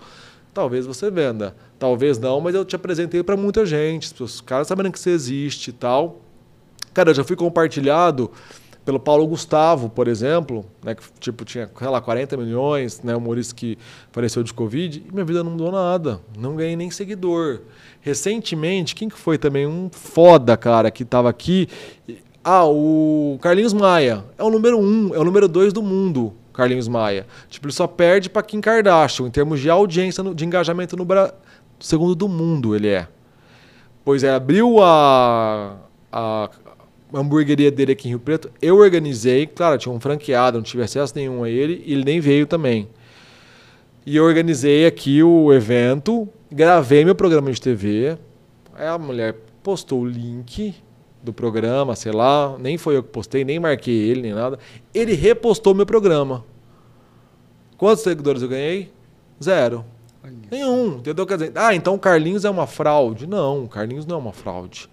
talvez 0.53 0.85
você 0.85 1.09
venda. 1.09 1.55
Talvez 1.79 2.19
não, 2.19 2.39
mas 2.39 2.53
eu 2.53 2.63
te 2.63 2.75
apresentei 2.75 3.23
para 3.23 3.35
muita 3.35 3.65
gente, 3.65 4.21
os 4.21 4.41
caras 4.41 4.67
sabendo 4.67 4.91
que 4.91 4.99
você 4.99 5.09
existe 5.09 5.69
e 5.69 5.73
tal. 5.73 6.21
Cara, 6.93 7.11
eu 7.11 7.15
já 7.15 7.23
fui 7.23 7.35
compartilhado 7.35 8.29
pelo 8.83 8.99
Paulo 8.99 9.27
Gustavo, 9.27 9.89
por 9.89 10.07
exemplo, 10.07 10.65
né, 10.83 10.95
que 10.95 11.03
tipo, 11.19 11.45
tinha, 11.45 11.69
sei 11.77 11.87
lá, 11.87 12.01
40 12.01 12.35
milhões, 12.37 13.01
né, 13.01 13.15
humorista 13.15 13.53
que 13.55 13.77
faleceu 14.11 14.43
de 14.43 14.53
Covid, 14.53 15.03
e 15.07 15.13
minha 15.13 15.25
vida 15.25 15.43
não 15.43 15.51
mudou 15.51 15.71
nada, 15.71 16.19
não 16.37 16.55
ganhei 16.55 16.75
nem 16.75 16.89
seguidor. 16.89 17.61
Recentemente, 18.01 18.95
quem 18.95 19.07
que 19.07 19.17
foi 19.17 19.37
também 19.37 19.67
um 19.67 19.89
foda, 19.91 20.57
cara, 20.57 20.89
que 20.89 21.03
estava 21.03 21.29
aqui? 21.29 21.67
Ah, 22.43 22.65
o 22.65 23.37
Carlinhos 23.41 23.73
Maia. 23.73 24.25
É 24.37 24.43
o 24.43 24.49
número 24.49 24.79
um, 24.79 25.13
é 25.13 25.19
o 25.19 25.23
número 25.23 25.47
dois 25.47 25.71
do 25.71 25.83
mundo, 25.83 26.33
Carlinhos 26.51 26.87
Maia. 26.87 27.27
Tipo, 27.49 27.67
ele 27.67 27.73
só 27.73 27.85
perde 27.85 28.29
para 28.29 28.41
Kim 28.41 28.59
Kardashian, 28.59 29.27
em 29.27 29.31
termos 29.31 29.59
de 29.59 29.69
audiência, 29.69 30.23
de 30.33 30.45
engajamento 30.45 30.97
no 30.97 31.05
Brasil. 31.05 31.35
Segundo 31.79 32.15
do 32.15 32.27
mundo 32.27 32.75
ele 32.75 32.89
é. 32.89 33.07
Pois 34.03 34.23
é, 34.23 34.33
abriu 34.33 34.81
a, 34.81 35.77
a 36.11 36.49
hamburgueria 37.13 37.71
dele 37.71 37.91
aqui 37.91 38.07
em 38.07 38.11
Rio 38.11 38.19
Preto, 38.19 38.51
eu 38.61 38.77
organizei, 38.77 39.45
claro, 39.47 39.77
tinha 39.77 39.93
um 39.93 39.99
franqueado, 39.99 40.57
não 40.57 40.63
tive 40.63 40.83
acesso 40.83 41.13
nenhum 41.15 41.43
a 41.43 41.49
ele, 41.49 41.83
e 41.85 41.93
ele 41.93 42.03
nem 42.03 42.19
veio 42.19 42.45
também. 42.45 42.87
E 44.05 44.15
eu 44.15 44.23
organizei 44.23 44.85
aqui 44.85 45.21
o 45.21 45.53
evento, 45.53 46.27
gravei 46.51 47.05
meu 47.05 47.15
programa 47.15 47.51
de 47.51 47.61
TV, 47.61 48.17
aí 48.73 48.87
a 48.87 48.97
mulher 48.97 49.35
postou 49.61 50.01
o 50.01 50.05
link 50.07 50.73
do 51.21 51.31
programa, 51.31 51.95
sei 51.95 52.11
lá, 52.11 52.57
nem 52.57 52.77
foi 52.77 52.97
eu 52.97 53.03
que 53.03 53.09
postei, 53.09 53.43
nem 53.43 53.59
marquei 53.59 53.93
ele, 53.93 54.21
nem 54.21 54.33
nada. 54.33 54.57
Ele 54.93 55.13
repostou 55.13 55.75
meu 55.75 55.85
programa. 55.85 56.43
Quantos 57.77 58.03
seguidores 58.03 58.41
eu 58.41 58.49
ganhei? 58.49 58.91
Zero. 59.41 59.85
Nenhum, 60.51 60.97
entendeu? 60.97 61.25
Quer 61.25 61.37
dizer, 61.37 61.51
ah, 61.55 61.73
então 61.73 61.95
o 61.95 61.99
Carlinhos 61.99 62.45
é 62.45 62.49
uma 62.49 62.67
fraude. 62.67 63.25
Não, 63.25 63.63
o 63.63 63.67
Carlinhos 63.67 64.05
não 64.05 64.15
é 64.17 64.19
uma 64.19 64.33
fraude. 64.33 64.89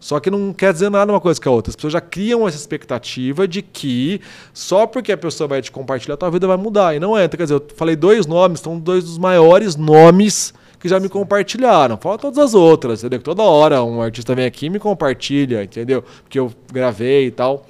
Só 0.00 0.18
que 0.18 0.30
não 0.30 0.54
quer 0.54 0.72
dizer 0.72 0.90
nada 0.90 1.12
uma 1.12 1.20
coisa 1.20 1.38
que 1.38 1.46
a 1.46 1.50
outra. 1.50 1.70
As 1.70 1.76
pessoas 1.76 1.92
já 1.92 2.00
criam 2.00 2.48
essa 2.48 2.56
expectativa 2.56 3.46
de 3.46 3.60
que 3.60 4.20
só 4.54 4.86
porque 4.86 5.12
a 5.12 5.16
pessoa 5.16 5.46
vai 5.46 5.60
te 5.60 5.70
compartilhar, 5.70 6.14
a 6.14 6.16
tua 6.16 6.30
vida 6.30 6.46
vai 6.46 6.56
mudar. 6.56 6.96
E 6.96 6.98
não 6.98 7.16
é. 7.16 7.26
Então, 7.26 7.36
quer 7.36 7.44
dizer, 7.44 7.56
eu 7.56 7.66
falei 7.76 7.94
dois 7.94 8.26
nomes, 8.26 8.60
são 8.60 8.78
dois 8.78 9.04
dos 9.04 9.18
maiores 9.18 9.76
nomes 9.76 10.54
que 10.80 10.88
já 10.88 10.98
me 10.98 11.10
compartilharam. 11.10 11.98
Fala 11.98 12.16
todas 12.16 12.38
as 12.38 12.54
outras, 12.54 13.00
entendeu? 13.00 13.20
Toda 13.20 13.42
hora 13.42 13.84
um 13.84 14.00
artista 14.00 14.34
vem 14.34 14.46
aqui 14.46 14.66
e 14.66 14.70
me 14.70 14.78
compartilha, 14.78 15.62
entendeu? 15.62 16.02
Porque 16.22 16.38
eu 16.38 16.50
gravei 16.72 17.26
e 17.26 17.30
tal. 17.30 17.66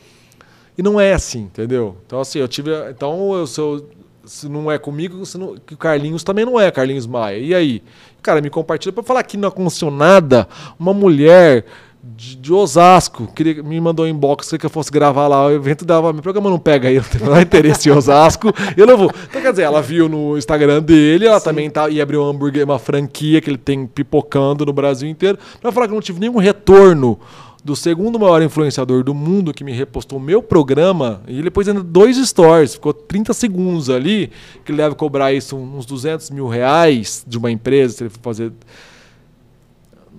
E 0.78 0.82
não 0.82 1.00
é 1.00 1.12
assim, 1.12 1.40
entendeu? 1.40 1.96
Então, 2.06 2.20
assim, 2.20 2.38
eu 2.38 2.46
tive. 2.46 2.70
Então, 2.90 3.34
eu 3.34 3.46
sou. 3.46 3.88
Se 4.24 4.48
não 4.48 4.70
é 4.70 4.78
comigo, 4.78 5.26
se 5.26 5.36
não, 5.36 5.56
que 5.56 5.74
o 5.74 5.76
Carlinhos 5.76 6.22
também 6.22 6.44
não 6.44 6.60
é 6.60 6.70
Carlinhos 6.70 7.06
Maia. 7.06 7.38
E 7.38 7.52
aí? 7.52 7.82
Cara, 8.22 8.40
me 8.40 8.48
compartilha 8.48 8.92
para 8.92 9.02
falar 9.02 9.24
que 9.24 9.36
não 9.36 9.48
aconteceu 9.48 9.90
nada. 9.90 10.46
Uma 10.78 10.94
mulher 10.94 11.64
de, 12.20 12.36
de, 12.36 12.52
Osasco, 12.52 13.26
queria, 13.34 13.62
me 13.62 13.80
mandou 13.80 14.04
um 14.04 14.08
inbox 14.08 14.50
que 14.50 14.66
eu 14.66 14.68
fosse 14.68 14.90
gravar 14.90 15.26
lá 15.26 15.46
o 15.46 15.52
evento 15.52 15.86
dava, 15.86 16.12
meu 16.12 16.22
programa 16.22 16.50
não 16.50 16.58
pega 16.58 16.86
aí, 16.86 16.96
não 17.00 17.04
tem 17.04 17.22
menor 17.22 17.40
interesse 17.40 17.88
em 17.88 17.92
Osasco, 17.92 18.52
eu 18.76 18.86
não 18.86 18.94
vou. 18.94 19.10
Então, 19.30 19.40
quer 19.40 19.52
dizer, 19.52 19.62
ela 19.62 19.80
viu 19.80 20.06
no 20.06 20.36
Instagram 20.36 20.82
dele, 20.82 21.24
ela 21.24 21.38
Sim. 21.38 21.44
também 21.46 21.70
tá, 21.70 21.88
ia 21.88 22.02
abrir 22.02 22.18
um 22.18 22.28
hambúrguer, 22.28 22.62
uma 22.62 22.78
franquia 22.78 23.40
que 23.40 23.48
ele 23.48 23.56
tem 23.56 23.86
pipocando 23.86 24.66
no 24.66 24.72
Brasil 24.72 25.08
inteiro, 25.08 25.38
para 25.62 25.72
falar 25.72 25.86
que 25.86 25.92
eu 25.92 25.94
não 25.94 26.02
tive 26.02 26.20
nenhum 26.20 26.36
retorno 26.36 27.18
do 27.64 27.74
segundo 27.74 28.20
maior 28.20 28.42
influenciador 28.42 29.02
do 29.02 29.14
mundo 29.14 29.54
que 29.54 29.64
me 29.64 29.72
repostou 29.72 30.18
o 30.18 30.22
meu 30.22 30.42
programa, 30.42 31.22
e 31.26 31.32
ele 31.32 31.44
depois 31.44 31.68
ainda 31.68 31.82
dois 31.82 32.18
stories, 32.18 32.74
ficou 32.74 32.92
30 32.92 33.32
segundos 33.32 33.88
ali, 33.88 34.30
que 34.62 34.72
ele 34.72 34.76
deve 34.76 34.94
cobrar 34.94 35.32
isso 35.32 35.56
uns 35.56 35.86
200 35.86 36.28
mil 36.28 36.48
reais 36.48 37.24
de 37.26 37.38
uma 37.38 37.50
empresa, 37.50 37.94
se 37.94 38.02
ele 38.02 38.10
for 38.10 38.20
fazer 38.20 38.52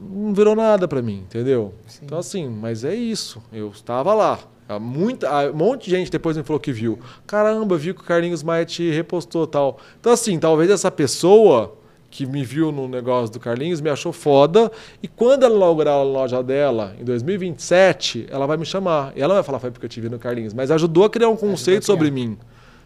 não 0.01 0.33
virou 0.33 0.55
nada 0.55 0.87
para 0.87 1.01
mim, 1.01 1.19
entendeu? 1.19 1.73
Sim. 1.87 2.01
Então, 2.05 2.17
assim, 2.17 2.49
mas 2.49 2.83
é 2.83 2.95
isso. 2.95 3.41
Eu 3.53 3.69
estava 3.69 4.13
lá. 4.13 4.39
Muita, 4.79 5.51
um 5.51 5.55
monte 5.55 5.85
de 5.85 5.91
gente 5.91 6.09
depois 6.09 6.37
me 6.37 6.43
falou 6.43 6.59
que 6.59 6.71
viu. 6.71 6.97
Caramba, 7.27 7.77
viu 7.77 7.93
que 7.93 8.01
o 8.01 8.03
Carlinhos 8.03 8.41
Maia 8.41 8.65
te 8.65 8.89
repostou 8.89 9.45
tal. 9.45 9.77
Então, 9.99 10.13
assim, 10.13 10.39
talvez 10.39 10.69
essa 10.69 10.89
pessoa 10.89 11.77
que 12.09 12.25
me 12.25 12.43
viu 12.43 12.71
no 12.71 12.87
negócio 12.87 13.31
do 13.33 13.39
Carlinhos 13.39 13.81
me 13.81 13.89
achou 13.89 14.13
foda. 14.13 14.71
E 15.03 15.07
quando 15.07 15.43
ela 15.43 15.55
inaugurar 15.55 15.95
a 15.95 16.03
loja 16.03 16.41
dela, 16.41 16.95
em 16.99 17.03
2027, 17.03 18.27
ela 18.29 18.45
vai 18.45 18.57
me 18.57 18.65
chamar. 18.65 19.13
E 19.15 19.21
ela 19.21 19.33
vai 19.33 19.43
falar, 19.43 19.59
foi 19.59 19.71
porque 19.71 19.85
eu 19.85 19.89
te 19.89 19.99
vi 19.99 20.09
no 20.09 20.19
Carlinhos. 20.19 20.53
Mas 20.53 20.71
ajudou 20.71 21.05
a 21.05 21.09
criar 21.09 21.29
um 21.29 21.37
conceito 21.37 21.85
sobre 21.85 22.09
mim. 22.09 22.37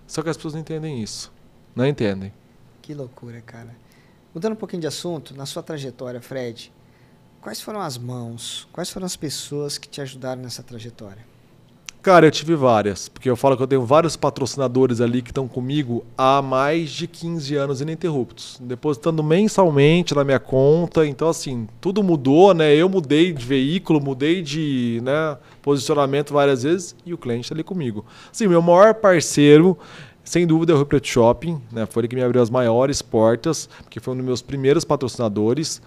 Só 0.07 0.21
que 0.21 0.29
as 0.29 0.37
pessoas 0.37 0.53
não 0.53 0.61
entendem 0.61 1.01
isso. 1.01 1.31
Não 1.75 1.85
entendem. 1.85 2.31
Que 2.81 2.93
loucura, 2.93 3.41
cara. 3.41 3.75
Mudando 4.33 4.53
um 4.53 4.57
pouquinho 4.57 4.81
de 4.81 4.87
assunto, 4.87 5.35
na 5.35 5.45
sua 5.45 5.63
trajetória, 5.63 6.21
Fred, 6.21 6.71
Quais 7.45 7.61
foram 7.61 7.79
as 7.79 7.95
mãos, 7.95 8.67
quais 8.73 8.89
foram 8.89 9.05
as 9.05 9.15
pessoas 9.15 9.77
que 9.77 9.87
te 9.87 10.01
ajudaram 10.01 10.41
nessa 10.41 10.63
trajetória? 10.63 11.23
Cara, 12.01 12.25
eu 12.25 12.31
tive 12.31 12.55
várias, 12.55 13.07
porque 13.07 13.29
eu 13.29 13.35
falo 13.35 13.55
que 13.55 13.61
eu 13.61 13.67
tenho 13.67 13.85
vários 13.85 14.15
patrocinadores 14.15 14.99
ali 14.99 15.21
que 15.21 15.29
estão 15.29 15.47
comigo 15.47 16.03
há 16.17 16.41
mais 16.41 16.89
de 16.89 17.05
15 17.05 17.55
anos 17.55 17.81
ininterruptos, 17.81 18.57
depositando 18.59 19.21
mensalmente 19.21 20.15
na 20.15 20.23
minha 20.23 20.39
conta. 20.39 21.05
Então, 21.05 21.29
assim, 21.29 21.67
tudo 21.79 22.01
mudou, 22.01 22.51
né? 22.51 22.73
Eu 22.73 22.89
mudei 22.89 23.31
de 23.31 23.45
veículo, 23.45 24.01
mudei 24.01 24.41
de 24.41 24.99
né, 25.03 25.37
posicionamento 25.61 26.33
várias 26.33 26.63
vezes 26.63 26.95
e 27.05 27.13
o 27.13 27.17
cliente 27.17 27.41
está 27.41 27.53
ali 27.53 27.63
comigo. 27.63 28.03
Sim, 28.31 28.47
meu 28.47 28.61
maior 28.63 28.95
parceiro 28.95 29.77
sem 30.23 30.47
dúvida 30.47 30.71
é 30.71 30.73
o 30.73 30.77
Rio 30.77 30.87
Preto 30.87 31.07
Shopping, 31.07 31.61
né? 31.71 31.85
Foi 31.85 32.01
ele 32.01 32.07
que 32.07 32.15
me 32.15 32.23
abriu 32.23 32.41
as 32.41 32.49
maiores 32.49 33.03
portas, 33.03 33.69
porque 33.83 33.99
foi 33.99 34.15
um 34.15 34.17
dos 34.17 34.25
meus 34.25 34.41
primeiros 34.41 34.83
patrocinadores. 34.83 35.79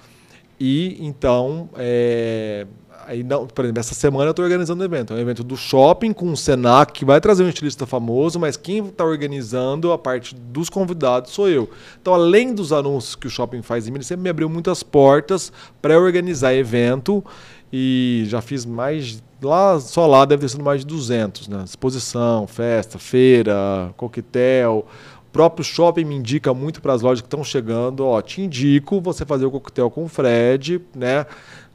E 0.61 0.99
então, 1.01 1.69
é, 1.77 2.67
aí 3.07 3.23
não, 3.23 3.47
por 3.47 3.65
exemplo, 3.65 3.81
essa 3.81 3.95
semana 3.95 4.27
eu 4.27 4.31
estou 4.31 4.45
organizando 4.45 4.83
um 4.83 4.85
evento. 4.85 5.13
É 5.15 5.17
um 5.17 5.21
evento 5.21 5.45
do 5.45 5.57
shopping 5.57 6.13
com 6.13 6.31
o 6.31 6.37
Senac, 6.37 6.93
que 6.93 7.05
vai 7.05 7.21
trazer 7.21 7.45
um 7.45 7.49
estilista 7.49 7.87
famoso, 7.87 8.39
mas 8.39 8.57
quem 8.57 8.87
está 8.87 9.05
organizando 9.05 9.93
a 9.93 9.99
parte 9.99 10.35
dos 10.35 10.69
convidados 10.69 11.33
sou 11.33 11.49
eu. 11.49 11.71
Então, 12.01 12.13
além 12.13 12.55
dos 12.55 12.73
anúncios 12.73 13.15
que 13.15 13.27
o 13.27 13.31
shopping 13.31 13.63
faz 13.63 13.87
em 13.87 13.91
mim, 13.91 13.99
ele 13.99 14.05
sempre 14.05 14.25
me 14.25 14.31
abriu 14.31 14.49
muitas 14.49 14.83
portas 14.83 15.53
para 15.81 15.99
organizar 15.99 16.55
evento. 16.55 17.25
E 17.73 18.25
já 18.27 18.41
fiz 18.41 18.65
mais. 18.65 19.23
Lá, 19.43 19.79
só 19.79 20.07
lá 20.07 20.25
deve 20.25 20.41
ter 20.41 20.49
sido 20.49 20.65
mais 20.65 20.81
de 20.81 20.87
200, 20.87 21.49
né? 21.49 21.63
Exposição, 21.65 22.47
festa, 22.47 22.99
feira, 22.99 23.93
coquetel 23.97 24.87
próprio 25.33 25.65
shopping 25.65 26.05
me 26.05 26.17
indica 26.17 26.53
muito 26.53 26.81
para 26.81 26.93
as 26.93 27.03
lojas 27.03 27.21
que 27.21 27.27
estão 27.27 27.45
chegando, 27.45 28.05
ó, 28.07 28.21
te 28.21 28.41
indico 28.41 29.01
você 29.01 29.25
fazer 29.25 29.47
o 29.47 29.51
coquetel 29.51 29.91
com 29.91 30.05
o 30.05 30.09
Fred, 30.09 30.81
né? 30.95 31.27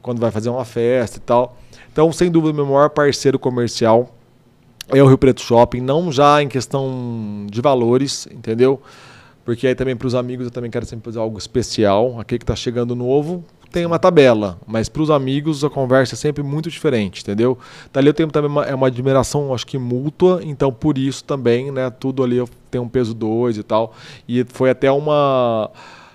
Quando 0.02 0.20
vai 0.20 0.30
fazer 0.30 0.50
uma 0.50 0.64
festa 0.64 1.18
e 1.18 1.20
tal. 1.20 1.56
Então, 1.92 2.12
sem 2.12 2.30
dúvida, 2.30 2.52
meu 2.52 2.66
maior 2.66 2.90
parceiro 2.90 3.38
comercial 3.38 4.14
é 4.88 5.02
o 5.02 5.06
Rio 5.06 5.16
Preto 5.16 5.40
Shopping, 5.40 5.80
não 5.80 6.12
já 6.12 6.42
em 6.42 6.48
questão 6.48 7.46
de 7.50 7.60
valores, 7.60 8.26
entendeu? 8.30 8.82
Porque 9.44 9.66
aí 9.66 9.74
também 9.74 9.96
para 9.96 10.06
os 10.06 10.14
amigos 10.14 10.46
eu 10.46 10.50
também 10.50 10.70
quero 10.70 10.86
sempre 10.86 11.04
fazer 11.04 11.18
algo 11.18 11.38
especial. 11.38 12.18
Aquele 12.18 12.38
que 12.38 12.44
está 12.44 12.56
chegando 12.56 12.94
novo, 12.94 13.44
tem 13.74 13.84
uma 13.84 13.98
tabela, 13.98 14.56
mas 14.68 14.88
para 14.88 15.02
os 15.02 15.10
amigos 15.10 15.64
a 15.64 15.68
conversa 15.68 16.14
é 16.14 16.16
sempre 16.16 16.44
muito 16.44 16.70
diferente, 16.70 17.22
entendeu? 17.22 17.58
Dali 17.92 18.06
eu 18.06 18.14
tenho 18.14 18.30
também 18.30 18.48
uma, 18.48 18.64
é 18.64 18.72
uma 18.72 18.86
admiração, 18.86 19.52
acho 19.52 19.66
que 19.66 19.76
mútua, 19.76 20.40
então 20.44 20.72
por 20.72 20.96
isso 20.96 21.24
também, 21.24 21.72
né, 21.72 21.90
tudo 21.90 22.22
ali 22.22 22.36
eu 22.36 22.48
tenho 22.70 22.84
um 22.84 22.88
peso 22.88 23.12
2 23.12 23.58
e 23.58 23.64
tal. 23.64 23.92
E 24.28 24.44
foi 24.44 24.70
até 24.70 24.92
uma 24.92 25.72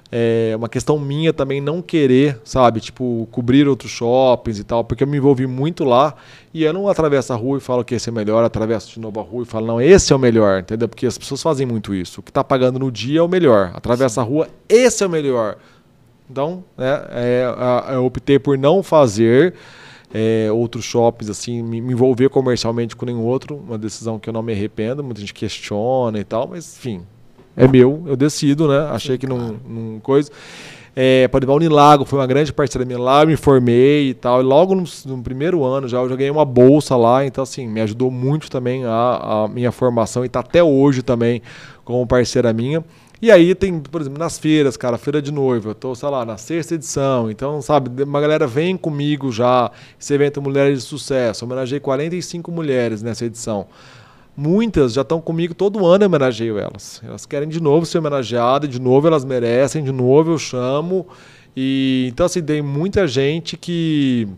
é 0.10 0.56
uma 0.56 0.69
questão 0.69 0.98
minha 0.98 1.34
também 1.34 1.60
não 1.60 1.81
querer, 1.81 2.40
sabe, 2.45 2.80
tipo, 2.80 3.27
cobrir 3.30 3.68
outros 3.68 3.91
shoppings 3.91 4.57
e 4.57 4.64
tal, 4.64 4.84
porque 4.86 5.03
eu 5.03 5.07
me 5.07 5.18
envolvi 5.18 5.45
muito 5.45 5.84
lá 5.84 6.15
e 6.53 6.64
eu 6.64 6.72
não 6.72 6.88
atravesso 6.88 7.34
a 7.34 7.36
rua 7.36 7.57
e 7.57 7.61
falo 7.61 7.84
que 7.84 7.94
esse 7.94 8.07
é 8.07 8.11
melhor, 8.11 8.41
atravesso 8.41 8.90
de 8.94 9.02
novo 9.02 9.19
a 9.19 9.23
rua 9.23 9.44
e 9.44 9.45
falo, 9.45 9.68
não, 9.68 9.81
esse 9.81 10.14
é 10.14 10.15
o 10.15 10.19
melhor, 10.19 10.61
entendeu? 10.61 10.88
Porque 10.88 11.06
as 11.06 11.18
pessoas 11.18 11.44
fazem 11.44 11.68
muito 11.68 11.94
isso. 11.94 12.22
O 12.22 12.23
que 12.23 12.31
está 12.31 12.41
pagando 12.41 12.80
no 12.80 12.90
dia 12.90 13.19
é 13.19 13.22
o 13.22 13.27
melhor. 13.27 13.72
Atravessa 13.76 14.22
a 14.22 14.23
rua, 14.23 14.48
esse 14.69 15.03
é 15.03 15.07
o 15.07 15.10
melhor. 15.10 15.57
Então, 16.30 16.64
né, 16.77 17.06
é, 17.11 17.45
eu 17.93 18.06
optei 18.06 18.38
por 18.38 18.57
não 18.57 18.84
fazer 18.84 19.56
é, 20.14 20.49
outros 20.51 20.85
shoppings, 20.85 21.30
assim, 21.30 21.61
me, 21.61 21.81
me, 21.81 21.93
envolver 21.93 22.30
comercialmente 22.30 22.95
com 22.95 23.06
nenhum 23.06 23.23
outro, 23.23 23.56
uma 23.56 23.77
decisão 23.77 24.19
que 24.19 24.30
eu 24.30 24.34
não 24.34 24.43
me 24.43 24.53
arrependo, 24.53 25.03
muita 25.03 25.22
gente 25.22 25.34
questiona 25.34 26.19
e 26.19 26.23
tal, 26.23 26.47
mas 26.47 26.77
enfim, 26.77 27.01
é 27.56 27.68
meu, 27.68 28.03
eu 28.06 28.15
decido, 28.15 28.68
né? 28.68 28.88
Achei 28.91 29.18
que 29.18 29.27
não, 29.27 29.60
não 29.68 29.99
coisa. 29.99 30.31
É, 30.95 31.30
levar 31.34 31.53
Unilago 31.53 32.03
foi 32.03 32.19
uma 32.19 32.27
grande 32.27 32.51
parceira 32.51 32.85
minha 32.85 32.99
lá, 32.99 33.23
eu 33.23 33.27
me 33.27 33.35
formei 33.35 34.10
e 34.10 34.14
tal. 34.14 34.41
E 34.41 34.43
logo 34.43 34.76
no, 34.76 34.84
no, 35.06 35.22
primeiro 35.22 35.64
ano 35.64 35.88
já 35.88 35.99
eu 35.99 36.10
já 36.10 36.15
ganhei 36.15 36.31
uma 36.31 36.45
bolsa 36.45 36.95
lá, 36.95 37.26
então 37.26 37.43
assim, 37.43 37.68
me 37.68 37.80
ajudou 37.81 38.10
muito 38.11 38.49
também 38.49 38.84
a, 38.85 39.43
a 39.43 39.47
minha 39.47 39.72
formação 39.72 40.23
e 40.23 40.27
está 40.27 40.39
até 40.41 40.64
hoje 40.64 41.01
também 41.01 41.41
como 41.85 42.06
parceira 42.07 42.51
minha. 42.51 42.84
E 43.22 43.30
aí 43.32 43.54
tem, 43.54 43.80
por 43.80 44.00
exemplo, 44.00 44.18
nas 44.18 44.40
feiras, 44.40 44.78
cara, 44.78 44.98
feira 44.98 45.22
de 45.22 45.32
noiva, 45.32 45.72
eu 45.72 45.76
tô, 45.76 45.94
sei 45.94 46.08
lá, 46.08 46.24
na 46.24 46.38
sexta 46.38 46.76
edição, 46.76 47.30
então, 47.30 47.62
sabe, 47.62 48.04
uma 48.04 48.22
galera 48.22 48.48
vem 48.48 48.78
comigo 48.78 49.30
já, 49.30 49.70
esse 50.00 50.14
evento 50.14 50.41
Mulheres 50.41 50.80
de 50.80 50.86
Sucesso, 50.86 51.44
homenageei 51.44 51.82
45 51.82 52.50
mulheres 52.50 53.02
nessa 53.02 53.26
edição. 53.26 53.68
Muitas 54.38 54.94
já 54.94 55.02
estão 55.02 55.20
comigo 55.20 55.54
todo 55.54 55.86
ano, 55.86 56.06
eu 56.06 56.08
homenageio 56.08 56.58
elas. 56.58 57.02
Elas 57.06 57.26
querem 57.26 57.50
de 57.50 57.62
novo 57.62 57.86
ser 57.86 57.98
homenageadas, 57.98 58.70
de 58.70 58.80
novo 58.80 59.06
elas 59.06 59.26
merecem, 59.26 59.84
de 59.84 59.91
novo 59.91 60.32
eu 60.32 60.38
chamo. 60.38 61.06
E 61.54 62.08
então 62.10 62.26
assim, 62.26 62.41
tem 62.41 62.62
muita 62.62 63.06
gente 63.06 63.58
que 63.58 64.30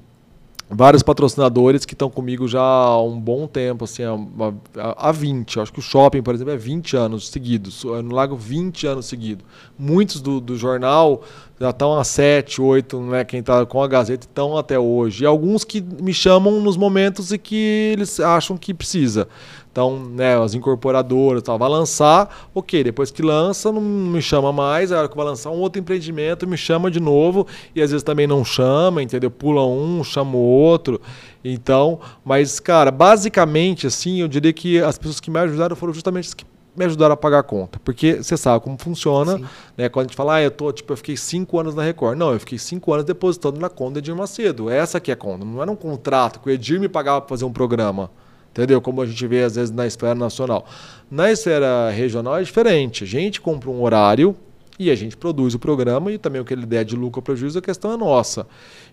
vários 0.73 1.03
patrocinadores 1.03 1.85
que 1.85 1.93
estão 1.93 2.09
comigo 2.09 2.47
já 2.47 2.61
há 2.61 3.03
um 3.03 3.19
bom 3.19 3.45
tempo, 3.45 3.83
assim, 3.83 4.03
há, 4.03 5.09
há 5.09 5.11
20. 5.11 5.59
Acho 5.59 5.73
que 5.73 5.79
o 5.79 5.81
shopping, 5.81 6.21
por 6.21 6.33
exemplo, 6.33 6.53
é 6.53 6.57
20 6.57 6.95
anos 6.95 7.29
seguidos. 7.29 7.83
No 7.83 8.15
Lago, 8.15 8.35
20 8.35 8.87
anos 8.87 9.05
seguidos. 9.05 9.45
Muitos 9.77 10.21
do, 10.21 10.39
do 10.39 10.55
jornal 10.55 11.21
já 11.59 11.69
estão 11.69 11.99
há 11.99 12.03
7, 12.03 12.59
8, 12.59 12.99
né, 13.01 13.23
quem 13.23 13.41
está 13.41 13.63
com 13.65 13.83
a 13.83 13.87
Gazeta 13.87 14.25
estão 14.25 14.57
até 14.57 14.79
hoje. 14.79 15.23
E 15.23 15.27
alguns 15.27 15.63
que 15.63 15.79
me 15.79 16.13
chamam 16.13 16.59
nos 16.59 16.75
momentos 16.75 17.31
em 17.31 17.37
que 17.37 17.91
eles 17.93 18.19
acham 18.19 18.57
que 18.57 18.73
precisa. 18.73 19.27
Então, 19.71 19.97
né, 19.97 20.37
as 20.37 20.53
incorporadoras, 20.53 21.43
tal, 21.43 21.57
vai 21.57 21.69
lançar, 21.69 22.49
ok, 22.53 22.83
depois 22.83 23.09
que 23.09 23.21
lança, 23.21 23.71
não 23.71 23.79
me 23.81 24.21
chama 24.21 24.51
mais, 24.51 24.91
a 24.91 24.99
hora 24.99 25.07
que 25.07 25.15
vai 25.15 25.25
lançar 25.25 25.49
um 25.49 25.59
outro 25.59 25.79
empreendimento, 25.79 26.45
me 26.45 26.57
chama 26.57 26.91
de 26.91 26.99
novo, 26.99 27.47
e 27.73 27.81
às 27.81 27.89
vezes 27.89 28.03
também 28.03 28.27
não 28.27 28.43
chama, 28.43 29.01
entendeu? 29.01 29.31
Pula 29.31 29.65
um, 29.65 30.03
chama 30.03 30.35
o 30.35 30.41
outro. 30.41 30.99
Então, 31.43 32.01
mas, 32.23 32.59
cara, 32.59 32.91
basicamente, 32.91 33.87
assim, 33.87 34.19
eu 34.19 34.27
diria 34.27 34.51
que 34.51 34.79
as 34.79 34.97
pessoas 34.97 35.21
que 35.21 35.31
me 35.31 35.39
ajudaram 35.39 35.75
foram 35.75 35.93
justamente 35.93 36.27
as 36.27 36.33
que 36.33 36.45
me 36.75 36.85
ajudaram 36.85 37.13
a 37.13 37.17
pagar 37.17 37.39
a 37.39 37.43
conta. 37.43 37.79
Porque 37.83 38.15
você 38.15 38.35
sabe 38.37 38.63
como 38.63 38.77
funciona, 38.77 39.39
né? 39.77 39.89
Quando 39.89 40.05
a 40.05 40.07
gente 40.07 40.15
fala, 40.15 40.35
ah, 40.35 40.41
eu 40.41 40.51
tô, 40.51 40.71
tipo, 40.71 40.91
eu 40.91 40.97
fiquei 40.97 41.17
cinco 41.17 41.59
anos 41.59 41.75
na 41.75 41.83
Record. 41.83 42.17
Não, 42.17 42.31
eu 42.31 42.39
fiquei 42.39 42.57
cinco 42.57 42.93
anos 42.93 43.05
depositando 43.05 43.59
na 43.59 43.69
conta 43.69 43.93
do 43.93 43.99
Edir 43.99 44.15
Macedo. 44.15 44.69
Essa 44.69 44.97
aqui 44.97 45.11
é 45.11 45.13
a 45.13 45.17
conta. 45.17 45.43
Não 45.43 45.61
era 45.61 45.71
um 45.71 45.75
contrato 45.75 46.39
que 46.39 46.49
o 46.49 46.51
Edir 46.51 46.79
me 46.79 46.87
pagava 46.87 47.21
para 47.21 47.29
fazer 47.29 47.45
um 47.45 47.51
programa. 47.51 48.09
Entendeu? 48.51 48.81
Como 48.81 49.01
a 49.01 49.05
gente 49.05 49.25
vê 49.27 49.43
às 49.43 49.55
vezes 49.55 49.71
na 49.71 49.87
esfera 49.87 50.13
nacional. 50.13 50.65
Na 51.09 51.31
esfera 51.31 51.89
regional 51.89 52.37
é 52.37 52.43
diferente. 52.43 53.03
A 53.03 53.07
gente 53.07 53.39
compra 53.39 53.69
um 53.69 53.81
horário 53.81 54.35
e 54.77 54.89
a 54.89 54.95
gente 54.95 55.15
produz 55.15 55.53
o 55.53 55.59
programa 55.59 56.11
e 56.11 56.17
também 56.17 56.41
o 56.41 56.45
que 56.45 56.53
ele 56.53 56.65
der 56.65 56.83
de 56.83 56.95
lucro 56.95 57.19
ou 57.19 57.23
prejuízo, 57.23 57.59
a 57.59 57.61
questão 57.61 57.93
é 57.93 57.97
nossa. 57.97 58.47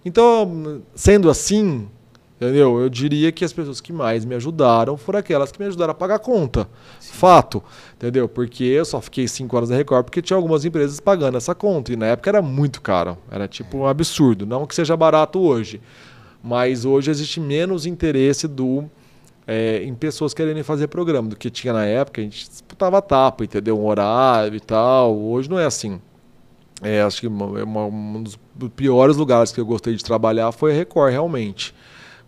Então, 0.05 0.83
sendo 0.95 1.31
assim, 1.31 1.89
entendeu? 2.37 2.79
Eu 2.79 2.89
diria 2.89 3.33
que 3.33 3.45
as 3.45 3.53
pessoas 3.53 3.81
que 3.81 3.93
mais 3.93 4.25
me 4.25 4.35
ajudaram 4.35 4.97
foram 4.97 5.19
aquelas 5.19 5.51
que 5.51 5.59
me 5.59 5.67
ajudaram 5.67 5.93
a 5.93 5.95
pagar 5.95 6.17
a 6.17 6.19
conta. 6.19 6.69
Sim. 7.01 7.13
Fato, 7.15 7.63
entendeu? 7.97 8.29
Porque 8.29 8.65
eu 8.65 8.85
só 8.85 9.01
fiquei 9.01 9.27
cinco 9.27 9.57
horas 9.57 9.71
na 9.71 9.77
Record 9.77 10.05
porque 10.05 10.23
tinha 10.23 10.37
algumas 10.37 10.65
empresas 10.65 11.01
pagando 11.01 11.37
essa 11.37 11.55
conta 11.55 11.93
e 11.93 11.97
na 11.97 12.07
época 12.07 12.31
era 12.31 12.43
muito 12.43 12.81
caro. 12.81 13.17
Era 13.31 13.49
tipo 13.49 13.79
um 13.79 13.87
absurdo. 13.87 14.47
Não 14.47 14.67
que 14.67 14.75
seja 14.75 14.97
barato 14.97 15.41
hoje, 15.41 15.81
mas 16.43 16.85
hoje 16.85 17.11
existe 17.11 17.41
menos 17.41 17.87
interesse 17.87 18.47
do 18.47 18.85
é, 19.51 19.83
em 19.83 19.95
pessoas 19.95 20.35
querendo 20.35 20.63
fazer 20.63 20.89
programa 20.89 21.31
do 21.31 21.35
que 21.35 21.49
tinha 21.49 21.73
na 21.73 21.87
época. 21.87 22.21
A 22.21 22.25
gente 22.25 22.51
disputava 22.51 23.01
tapa, 23.01 23.45
entendeu? 23.45 23.81
Um 23.81 23.87
horário 23.87 24.55
e 24.55 24.61
tal. 24.61 25.19
Hoje 25.19 25.49
não 25.49 25.59
é 25.59 25.65
assim. 25.65 25.99
É, 26.83 27.01
acho 27.01 27.23
que 27.23 27.27
uma, 27.27 27.47
uma, 27.65 27.87
um 27.87 28.23
dos 28.23 28.39
piores 28.77 29.17
lugares 29.17 29.51
que 29.51 29.59
eu 29.59 29.65
gostei 29.65 29.95
de 29.95 30.05
trabalhar 30.05 30.53
foi 30.53 30.73
a 30.73 30.75
Record, 30.75 31.13
realmente. 31.13 31.75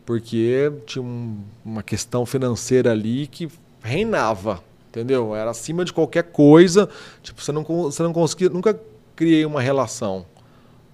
Porque 0.07 0.73
tinha 0.87 1.03
um, 1.03 1.37
uma 1.63 1.83
questão 1.83 2.25
financeira 2.25 2.91
ali 2.91 3.27
que 3.27 3.49
reinava, 3.83 4.65
entendeu? 4.89 5.37
Era 5.37 5.51
acima 5.51 5.85
de 5.85 5.93
qualquer 5.93 6.25
coisa. 6.25 6.89
Tipo, 7.23 7.43
você 7.43 7.53
não, 7.53 7.63
você 7.63 8.03
não 8.03 8.15
conseguia. 8.15 8.49
Nunca 8.49 8.81
criei 9.15 9.45
uma 9.45 9.61
relação. 9.61 10.25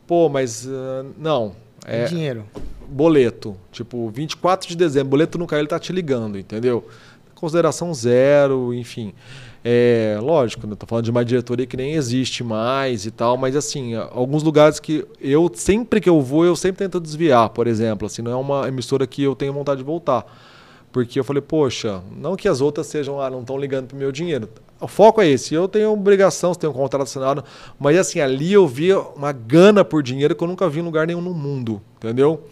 Pô, 0.09 0.29
mas. 0.29 0.67
Uh, 0.67 1.15
não. 1.17 1.55
É, 1.87 2.05
dinheiro 2.05 2.45
boleto. 2.89 3.57
Tipo, 3.73 4.09
24 4.11 4.69
de 4.69 4.77
dezembro, 4.77 5.11
boleto 5.11 5.39
não 5.39 5.47
caiu, 5.47 5.61
ele 5.61 5.69
tá 5.69 5.79
te 5.79 5.93
ligando, 5.93 6.39
entendeu? 6.39 6.87
Consideração 7.35 7.93
zero, 7.93 8.73
enfim. 8.73 9.13
É, 9.63 10.17
lógico, 10.23 10.67
né? 10.67 10.77
tô 10.79 10.87
falando 10.87 11.05
de 11.05 11.11
uma 11.11 11.25
diretoria 11.25 11.67
que 11.67 11.77
nem 11.77 11.95
existe 11.95 12.45
mais 12.45 13.05
e 13.05 13.11
tal, 13.11 13.37
mas 13.37 13.57
assim, 13.57 13.95
alguns 13.95 14.43
lugares 14.43 14.79
que 14.79 15.05
eu, 15.21 15.51
sempre 15.53 16.01
que 16.01 16.09
eu 16.09 16.23
vou, 16.23 16.45
eu 16.45 16.55
sempre 16.55 16.85
tento 16.85 17.01
desviar, 17.01 17.49
por 17.51 17.67
exemplo, 17.67 18.07
assim, 18.07 18.23
não 18.23 18.31
é 18.31 18.37
uma 18.37 18.69
emissora 18.69 19.07
que 19.07 19.25
eu 19.25 19.35
tenho 19.35 19.53
vontade 19.53 19.79
de 19.79 19.85
voltar. 19.85 20.25
Porque 20.93 21.19
eu 21.19 21.25
falei, 21.25 21.43
poxa, 21.43 22.01
não 22.17 22.37
que 22.37 22.49
as 22.49 22.61
outras 22.61 22.87
sejam, 22.87 23.21
ah, 23.21 23.29
não 23.29 23.41
estão 23.41 23.59
ligando 23.59 23.89
pro 23.89 23.99
meu 23.99 24.11
dinheiro. 24.11 24.49
O 24.81 24.87
foco 24.87 25.21
é 25.21 25.29
esse. 25.29 25.55
Eu 25.55 25.69
tenho 25.69 25.93
obrigação, 25.93 26.55
tenho 26.55 26.73
um 26.73 26.77
contrato 26.77 27.03
assinado, 27.03 27.45
mas 27.79 27.97
assim, 27.97 28.21
ali 28.21 28.53
eu 28.53 28.67
via 28.67 28.99
uma 28.99 29.33
gana 29.33 29.85
por 29.85 30.03
dinheiro 30.03 30.35
que 30.35 30.43
eu 30.43 30.49
nunca 30.49 30.69
vi 30.69 30.81
em 30.81 30.83
lugar 30.83 31.07
nenhum 31.07 31.21
no 31.21 31.33
mundo, 31.33 31.81
entendeu? 31.97 32.45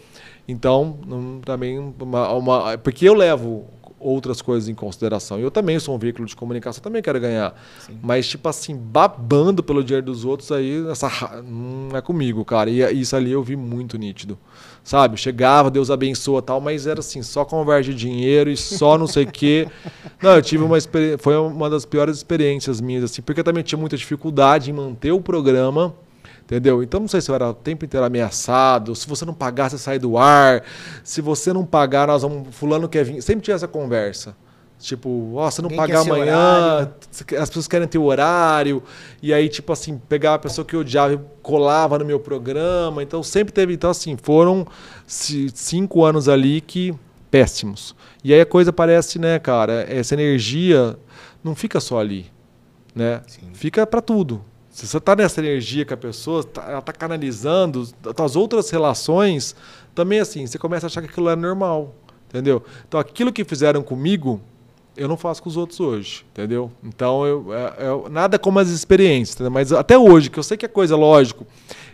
Então, 0.47 0.97
também 1.43 1.79
uma, 1.79 2.31
uma, 2.33 2.77
porque 2.77 3.07
eu 3.07 3.13
levo 3.13 3.65
outras 3.99 4.41
coisas 4.41 4.69
em 4.69 4.75
consideração. 4.75 5.39
Eu 5.39 5.49
também 5.49 5.79
sou 5.79 5.95
um 5.95 5.97
veículo 5.97 6.27
de 6.27 6.35
comunicação, 6.35 6.81
também 6.83 7.01
quero 7.01 7.19
ganhar. 7.19 7.59
Sim. 7.79 7.97
Mas, 8.01 8.27
tipo 8.27 8.47
assim, 8.47 8.75
babando 8.75 9.63
pelo 9.63 9.83
dinheiro 9.83 10.05
dos 10.05 10.23
outros, 10.23 10.51
aí 10.51 10.87
essa, 10.89 11.41
não 11.43 11.97
é 11.97 12.01
comigo, 12.01 12.45
cara. 12.45 12.69
E 12.69 13.01
isso 13.01 13.15
ali 13.15 13.31
eu 13.31 13.41
vi 13.41 13.55
muito 13.55 13.97
nítido. 13.97 14.37
Sabe? 14.85 15.17
Chegava, 15.17 15.69
Deus 15.69 15.91
abençoa 15.91 16.41
tal, 16.41 16.61
mas 16.61 16.87
era 16.87 16.99
assim, 17.01 17.21
só 17.21 17.43
conversa 17.43 17.91
de 17.91 17.95
dinheiro 17.95 18.49
e 18.49 18.55
só 18.55 18.97
não 18.97 19.07
sei 19.07 19.25
o 19.25 19.31
quê. 19.31 19.67
Não, 20.21 20.35
eu 20.35 20.41
tive 20.41 20.63
uma 20.63 20.77
experiência, 20.77 21.17
foi 21.17 21.35
uma 21.35 21.69
das 21.69 21.85
piores 21.85 22.17
experiências 22.17 22.79
minhas, 22.79 23.03
assim, 23.03 23.21
porque 23.21 23.41
eu 23.41 23.43
também 23.43 23.63
tinha 23.63 23.77
muita 23.77 23.97
dificuldade 23.97 24.71
em 24.71 24.73
manter 24.73 25.11
o 25.11 25.19
programa 25.19 25.93
Entendeu? 26.45 26.83
Então 26.83 26.99
não 26.99 27.07
sei 27.07 27.21
se 27.21 27.31
eu 27.31 27.33
era 27.33 27.49
o 27.49 27.53
tempo 27.55 27.85
inteiro 27.85 28.05
ameaçado, 28.05 28.95
se 28.95 29.07
você 29.07 29.25
não 29.25 29.33
pagar, 29.33 29.71
você 29.71 29.79
sai 29.79 29.97
do 29.97 30.15
ar, 30.15 30.63
se 31.03 31.19
você 31.19 31.51
não 31.51 31.65
pagar, 31.65 32.05
nós 32.05 32.21
vamos. 32.21 32.55
Fulano 32.55 32.87
quer 32.87 33.03
vir. 33.03 33.19
Sempre 33.23 33.43
tinha 33.43 33.55
essa 33.55 33.67
conversa. 33.67 34.37
Tipo, 34.79 35.33
ó, 35.35 35.47
oh, 35.47 35.51
se 35.51 35.61
não 35.61 35.69
Ninguém 35.69 35.87
pagar 35.87 36.01
amanhã, 36.01 36.91
as 37.39 37.49
pessoas 37.49 37.67
querem 37.67 37.87
ter 37.87 37.97
o 37.97 38.03
horário. 38.03 38.83
E 39.21 39.33
aí, 39.33 39.49
tipo 39.49 39.71
assim, 39.73 39.99
pegar 40.09 40.35
a 40.35 40.39
pessoa 40.39 40.65
que 40.65 40.75
eu 40.75 40.81
odiava 40.81 41.13
e 41.13 41.19
colava 41.41 41.97
no 41.97 42.05
meu 42.05 42.19
programa. 42.19 43.01
Então 43.01 43.23
sempre 43.23 43.53
teve. 43.53 43.73
Então, 43.73 43.89
assim, 43.89 44.17
foram 44.21 44.67
cinco 45.07 46.03
anos 46.03 46.29
ali 46.29 46.61
que 46.61 46.93
péssimos. 47.31 47.95
E 48.23 48.33
aí 48.33 48.41
a 48.41 48.45
coisa 48.45 48.71
parece, 48.71 49.19
né, 49.19 49.39
cara, 49.39 49.85
essa 49.89 50.13
energia 50.13 50.97
não 51.43 51.55
fica 51.55 51.79
só 51.79 51.99
ali. 51.99 52.31
Né? 52.93 53.21
Sim. 53.27 53.49
Fica 53.53 53.85
para 53.85 54.01
tudo. 54.01 54.43
Se 54.69 54.87
você 54.87 54.97
está 54.97 55.15
nessa 55.15 55.39
energia 55.39 55.85
com 55.85 55.93
a 55.93 55.97
pessoa, 55.97 56.43
tá, 56.43 56.65
ela 56.67 56.79
está 56.79 56.91
canalizando 56.91 57.87
as 58.17 58.35
outras 58.35 58.69
relações, 58.69 59.55
também 59.93 60.19
assim, 60.19 60.45
você 60.45 60.57
começa 60.57 60.85
a 60.85 60.87
achar 60.87 61.01
que 61.01 61.07
aquilo 61.07 61.29
é 61.29 61.35
normal, 61.35 61.95
entendeu? 62.27 62.61
Então 62.85 62.99
aquilo 62.99 63.31
que 63.31 63.45
fizeram 63.45 63.81
comigo, 63.81 64.41
eu 64.95 65.07
não 65.07 65.17
faço 65.17 65.41
com 65.43 65.49
os 65.49 65.57
outros 65.57 65.79
hoje, 65.79 66.25
entendeu? 66.31 66.71
Então 66.83 67.25
eu, 67.25 67.53
é, 67.53 67.73
é, 67.79 68.09
nada 68.09 68.39
como 68.39 68.59
as 68.59 68.69
experiências, 68.69 69.35
entendeu? 69.35 69.51
mas 69.51 69.71
até 69.71 69.97
hoje, 69.97 70.29
que 70.29 70.39
eu 70.39 70.43
sei 70.43 70.57
que 70.57 70.65
é 70.65 70.69
coisa, 70.69 70.95
lógico, 70.95 71.45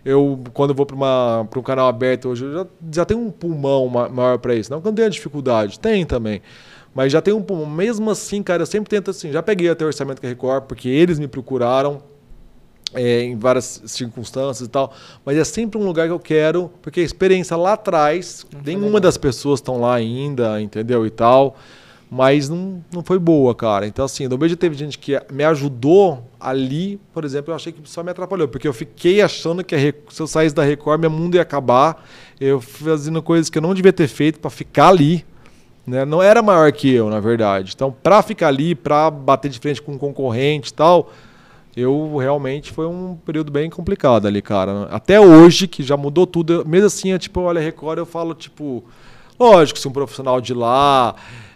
eu 0.05 0.39
quando 0.53 0.71
eu 0.71 0.75
vou 0.75 0.85
para 0.85 0.95
um 0.95 1.63
canal 1.63 1.87
aberto 1.87 2.29
hoje, 2.29 2.45
eu 2.45 2.53
já, 2.53 2.67
já 2.93 3.05
tenho 3.05 3.19
um 3.19 3.31
pulmão 3.31 3.87
maior 3.87 4.37
para 4.37 4.55
isso, 4.55 4.71
não 4.71 4.81
que 4.81 4.87
eu 4.87 4.91
não 4.91 4.95
tenha 4.95 5.09
dificuldade, 5.09 5.79
tem 5.79 6.05
também. 6.05 6.41
Mas 6.93 7.11
já 7.11 7.21
tenho 7.21 7.37
um 7.37 7.41
pulmão. 7.41 7.65
Mesmo 7.65 8.11
assim, 8.11 8.43
cara, 8.43 8.63
eu 8.63 8.65
sempre 8.65 8.89
tento 8.89 9.11
assim. 9.11 9.31
Já 9.31 9.41
peguei 9.41 9.69
até 9.69 9.85
o 9.85 9.87
orçamento 9.87 10.19
que 10.19 10.25
a 10.25 10.29
Record, 10.29 10.65
porque 10.65 10.89
eles 10.89 11.19
me 11.19 11.27
procuraram 11.27 12.03
é, 12.93 13.21
em 13.21 13.37
várias 13.37 13.81
circunstâncias 13.85 14.67
e 14.67 14.69
tal, 14.69 14.93
mas 15.25 15.37
é 15.37 15.43
sempre 15.43 15.79
um 15.79 15.85
lugar 15.85 16.07
que 16.07 16.13
eu 16.13 16.19
quero, 16.19 16.69
porque 16.81 16.99
a 16.99 17.03
experiência 17.03 17.55
lá 17.55 17.73
atrás, 17.73 18.45
Não 18.53 18.61
nenhuma 18.61 18.99
das 18.99 19.17
pessoas 19.17 19.59
estão 19.59 19.79
lá 19.79 19.95
ainda, 19.95 20.61
entendeu? 20.61 21.05
E 21.05 21.09
tal. 21.09 21.55
Mas 22.13 22.49
não, 22.49 22.83
não 22.91 23.01
foi 23.01 23.17
boa, 23.17 23.55
cara. 23.55 23.87
Então, 23.87 24.03
assim, 24.03 24.27
no 24.27 24.37
mesmo 24.37 24.57
teve 24.57 24.75
gente 24.75 24.99
que 24.99 25.17
me 25.31 25.45
ajudou 25.45 26.29
ali, 26.37 26.99
por 27.13 27.23
exemplo, 27.23 27.51
eu 27.51 27.55
achei 27.55 27.71
que 27.71 27.79
só 27.89 28.03
me 28.03 28.11
atrapalhou, 28.11 28.49
porque 28.49 28.67
eu 28.67 28.73
fiquei 28.73 29.21
achando 29.21 29.63
que 29.63 29.77
se 30.09 30.21
eu 30.21 30.27
saísse 30.27 30.53
da 30.53 30.61
Record, 30.61 30.99
meu 30.99 31.09
mundo 31.09 31.35
ia 31.35 31.41
acabar, 31.41 32.05
eu 32.37 32.59
fazendo 32.59 33.23
coisas 33.23 33.49
que 33.49 33.57
eu 33.57 33.61
não 33.61 33.73
devia 33.73 33.93
ter 33.93 34.09
feito 34.09 34.41
para 34.41 34.49
ficar 34.49 34.89
ali, 34.89 35.25
né? 35.87 36.03
Não 36.03 36.21
era 36.21 36.41
maior 36.41 36.69
que 36.73 36.93
eu, 36.93 37.09
na 37.09 37.21
verdade. 37.21 37.71
Então, 37.73 37.95
para 38.03 38.21
ficar 38.21 38.49
ali, 38.49 38.75
para 38.75 39.09
bater 39.09 39.49
de 39.49 39.57
frente 39.57 39.81
com 39.81 39.93
um 39.93 39.97
concorrente 39.97 40.71
e 40.71 40.73
tal, 40.73 41.13
eu 41.77 42.17
realmente 42.17 42.73
foi 42.73 42.87
um 42.87 43.17
período 43.25 43.53
bem 43.53 43.69
complicado 43.69 44.27
ali, 44.27 44.41
cara. 44.41 44.83
Até 44.91 45.17
hoje, 45.17 45.65
que 45.65 45.81
já 45.81 45.95
mudou 45.95 46.27
tudo, 46.27 46.65
mesmo 46.67 46.87
assim, 46.87 47.13
é, 47.13 47.17
tipo, 47.17 47.39
olha, 47.39 47.61
Record, 47.61 47.99
eu 47.99 48.05
falo, 48.05 48.33
tipo, 48.33 48.83
lógico, 49.39 49.79
se 49.79 49.87
um 49.87 49.93
profissional 49.93 50.41
de 50.41 50.53
lá 50.53 51.15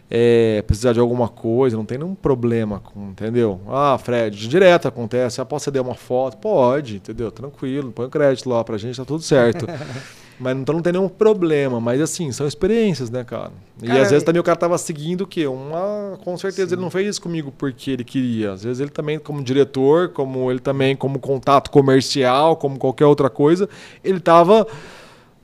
é, 0.10 0.62
precisar 0.62 0.94
de 0.94 1.00
alguma 1.00 1.28
coisa, 1.28 1.76
não 1.76 1.86
tem 1.86 1.98
nenhum 1.98 2.14
problema, 2.14 2.80
com, 2.80 3.10
entendeu? 3.10 3.60
Ah, 3.68 3.98
Fred, 3.98 4.48
direto 4.48 4.88
acontece. 4.88 5.42
Ah, 5.42 5.46
posso 5.46 5.66
ceder 5.66 5.82
uma 5.82 5.96
foto? 5.96 6.38
Pode, 6.38 6.98
entendeu? 6.98 7.32
Tranquilo, 7.32 7.92
põe 7.92 8.06
o 8.06 8.10
crédito 8.10 8.50
lá 8.50 8.64
pra 8.64 8.78
gente, 8.78 8.98
tá 8.98 9.06
tudo 9.06 9.24
certo. 9.24 9.66
mas 10.40 10.56
então 10.58 10.76
não 10.76 10.82
tem 10.82 10.94
nenhum 10.94 11.10
problema. 11.10 11.80
Mas 11.80 12.00
assim, 12.00 12.32
são 12.32 12.46
experiências, 12.46 13.10
né, 13.10 13.24
cara? 13.24 13.52
E 13.82 13.90
às 13.92 14.12
vezes 14.12 14.24
também 14.24 14.40
o 14.40 14.44
cara 14.44 14.58
tava 14.58 14.78
seguindo 14.78 15.22
o 15.22 15.28
quê? 15.28 15.48
Uma. 15.48 16.20
Com 16.24 16.38
certeza 16.38 16.70
Sim. 16.70 16.76
ele 16.76 16.82
não 16.82 16.92
fez 16.92 17.08
isso 17.08 17.22
comigo 17.22 17.52
porque 17.58 17.92
ele 17.92 18.04
queria. 18.04 18.52
Às 18.52 18.64
vezes 18.64 18.80
ele 18.80 18.92
também, 18.92 19.18
como 19.18 19.44
diretor, 19.44 20.10
como 20.10 20.52
ele 20.52 20.60
também, 20.60 20.96
como 20.96 21.18
contato 21.18 21.72
comercial, 21.72 22.58
como 22.58 22.78
qualquer 22.78 23.06
outra 23.06 23.30
coisa, 23.30 23.68
ele 24.04 24.20
tava. 24.20 24.68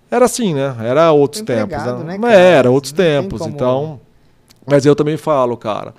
Era 0.09 0.25
assim, 0.25 0.53
né? 0.53 0.75
Era 0.81 1.11
outros 1.11 1.41
tempos. 1.41 1.77
Né? 2.03 2.17
né 2.17 2.35
é, 2.35 2.51
era 2.53 2.69
outros 2.69 2.91
tempos. 2.91 3.41
Então. 3.47 3.99
Mas 4.65 4.85
eu 4.85 4.95
também 4.95 5.17
falo, 5.17 5.57
cara. 5.57 5.93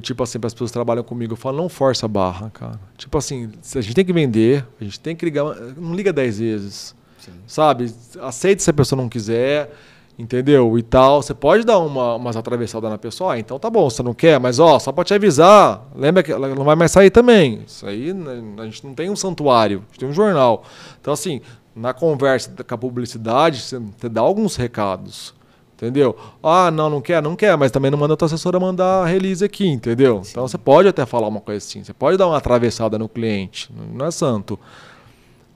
Tipo 0.00 0.22
assim, 0.22 0.38
as 0.44 0.52
pessoas 0.52 0.70
que 0.70 0.74
trabalham 0.74 1.02
comigo, 1.02 1.32
eu 1.32 1.36
falo, 1.36 1.56
não 1.56 1.68
força 1.68 2.06
a 2.06 2.08
barra, 2.08 2.50
cara. 2.50 2.78
Tipo 2.96 3.18
assim, 3.18 3.50
a 3.74 3.80
gente 3.80 3.94
tem 3.94 4.04
que 4.04 4.12
vender, 4.12 4.64
a 4.80 4.84
gente 4.84 5.00
tem 5.00 5.16
que 5.16 5.24
ligar. 5.24 5.44
Não 5.76 5.94
liga 5.94 6.12
dez 6.12 6.38
vezes. 6.38 6.94
Sim. 7.18 7.32
Sabe? 7.46 7.92
Aceite 8.20 8.62
se 8.62 8.70
a 8.70 8.72
pessoa 8.72 9.00
não 9.00 9.08
quiser, 9.08 9.72
entendeu? 10.16 10.78
E 10.78 10.82
tal. 10.82 11.20
Você 11.22 11.34
pode 11.34 11.64
dar 11.64 11.78
uma, 11.78 12.14
umas 12.14 12.36
atravessadas 12.36 12.88
na 12.88 12.98
pessoa. 12.98 13.34
Ah, 13.34 13.38
então 13.38 13.58
tá 13.58 13.68
bom, 13.68 13.90
você 13.90 14.02
não 14.02 14.14
quer, 14.14 14.38
mas 14.38 14.60
ó, 14.60 14.78
só 14.78 14.92
pra 14.92 15.02
te 15.02 15.12
avisar, 15.12 15.84
lembra 15.94 16.22
que 16.22 16.30
ela 16.30 16.54
não 16.54 16.64
vai 16.64 16.76
mais 16.76 16.92
sair 16.92 17.10
também. 17.10 17.62
Isso 17.66 17.84
aí, 17.84 18.14
né, 18.14 18.42
a 18.58 18.64
gente 18.64 18.86
não 18.86 18.94
tem 18.94 19.10
um 19.10 19.16
santuário, 19.16 19.78
a 19.78 19.86
gente 19.90 19.98
tem 19.98 20.08
um 20.08 20.12
jornal. 20.12 20.62
Então, 21.00 21.12
assim, 21.12 21.40
na 21.74 21.92
conversa 21.92 22.52
com 22.62 22.74
a 22.74 22.78
publicidade, 22.78 23.60
você 23.60 24.08
dá 24.08 24.20
alguns 24.20 24.54
recados. 24.54 25.34
Entendeu? 25.80 26.14
Ah, 26.42 26.70
não, 26.70 26.90
não 26.90 27.00
quer, 27.00 27.22
não 27.22 27.34
quer, 27.34 27.56
mas 27.56 27.70
também 27.70 27.90
não 27.90 27.96
manda 27.96 28.12
a 28.12 28.16
tua 28.16 28.26
assessora 28.26 28.60
mandar 28.60 29.02
a 29.02 29.06
release 29.06 29.42
aqui, 29.42 29.66
entendeu? 29.66 30.22
Sim. 30.22 30.32
Então 30.32 30.46
você 30.46 30.58
pode 30.58 30.86
até 30.86 31.06
falar 31.06 31.26
uma 31.26 31.40
coisa 31.40 31.56
assim, 31.56 31.82
você 31.82 31.94
pode 31.94 32.18
dar 32.18 32.26
uma 32.26 32.36
atravessada 32.36 32.98
no 32.98 33.08
cliente, 33.08 33.70
não 33.94 34.04
é 34.04 34.10
santo. 34.10 34.60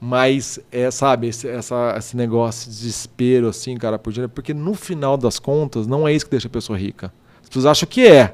Mas, 0.01 0.59
é, 0.71 0.89
sabe, 0.89 1.27
esse, 1.27 1.47
essa, 1.47 1.93
esse 1.95 2.17
negócio 2.17 2.71
de 2.71 2.75
desespero, 2.75 3.49
assim, 3.49 3.77
cara, 3.77 3.99
por 3.99 4.11
dinheiro, 4.11 4.31
porque 4.33 4.51
no 4.51 4.73
final 4.73 5.15
das 5.15 5.37
contas, 5.37 5.85
não 5.85 6.07
é 6.07 6.13
isso 6.13 6.25
que 6.25 6.31
deixa 6.31 6.47
a 6.47 6.51
pessoa 6.51 6.77
rica. 6.77 7.13
As 7.43 7.47
pessoas 7.47 7.67
acham 7.67 7.87
que 7.87 8.07
é, 8.07 8.33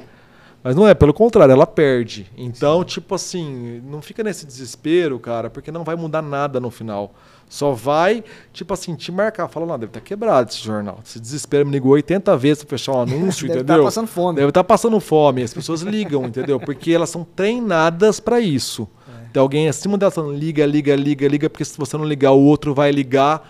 mas 0.64 0.76
não 0.76 0.88
é, 0.88 0.94
pelo 0.94 1.14
contrário, 1.14 1.52
ela 1.52 1.68
perde. 1.68 2.32
Então, 2.38 2.80
Sim. 2.80 2.86
tipo 2.86 3.16
assim, 3.16 3.82
não 3.84 4.02
fica 4.02 4.24
nesse 4.24 4.46
desespero, 4.46 5.20
cara, 5.20 5.50
porque 5.50 5.72
não 5.72 5.84
vai 5.84 5.98
mudar 5.98 6.22
nada 6.22 6.58
no 6.58 6.72
final. 6.72 7.14
Só 7.52 7.74
vai, 7.74 8.24
tipo 8.54 8.74
assim, 8.74 8.96
te 8.96 9.12
marcar. 9.12 9.46
Fala, 9.50 9.66
não, 9.66 9.78
deve 9.78 9.90
estar 9.90 10.00
tá 10.00 10.06
quebrado 10.06 10.50
esse 10.50 10.64
jornal. 10.64 11.00
Se 11.04 11.20
desespera, 11.20 11.66
me 11.66 11.72
ligou 11.72 11.92
80 11.92 12.38
vezes 12.38 12.64
para 12.64 12.78
fechar 12.78 12.94
um 12.94 13.02
anúncio, 13.04 13.20
deve 13.20 13.26
tá 13.26 13.44
entendeu? 13.44 13.50
Deve 13.50 13.60
estar 13.60 13.78
tá 13.78 13.84
passando 13.84 14.08
fome. 14.08 14.36
Deve 14.38 14.48
estar 14.48 14.64
tá 14.64 14.64
passando 14.64 15.00
fome. 15.02 15.44
As 15.44 15.54
pessoas 15.54 15.82
ligam, 15.82 16.24
entendeu? 16.24 16.62
Porque 16.62 16.94
elas 16.94 17.10
são 17.10 17.26
treinadas 17.26 18.22
para 18.22 18.40
isso. 18.40 18.88
É. 19.06 19.32
Tem 19.34 19.42
alguém 19.42 19.68
acima 19.68 19.98
delas 19.98 20.16
falando, 20.16 20.34
liga, 20.34 20.66
liga, 20.66 20.96
liga, 20.96 21.28
liga, 21.28 21.50
porque 21.50 21.66
se 21.66 21.78
você 21.78 21.98
não 21.98 22.06
ligar, 22.06 22.32
o 22.32 22.40
outro 22.40 22.74
vai 22.74 22.90
ligar. 22.90 23.46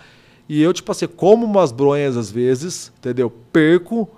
E 0.50 0.60
eu, 0.60 0.74
tipo 0.74 0.92
assim, 0.92 1.06
como 1.06 1.46
umas 1.46 1.72
bronhas 1.72 2.18
às 2.18 2.32
vezes, 2.32 2.92
entendeu? 2.98 3.32
Perco 3.54 4.10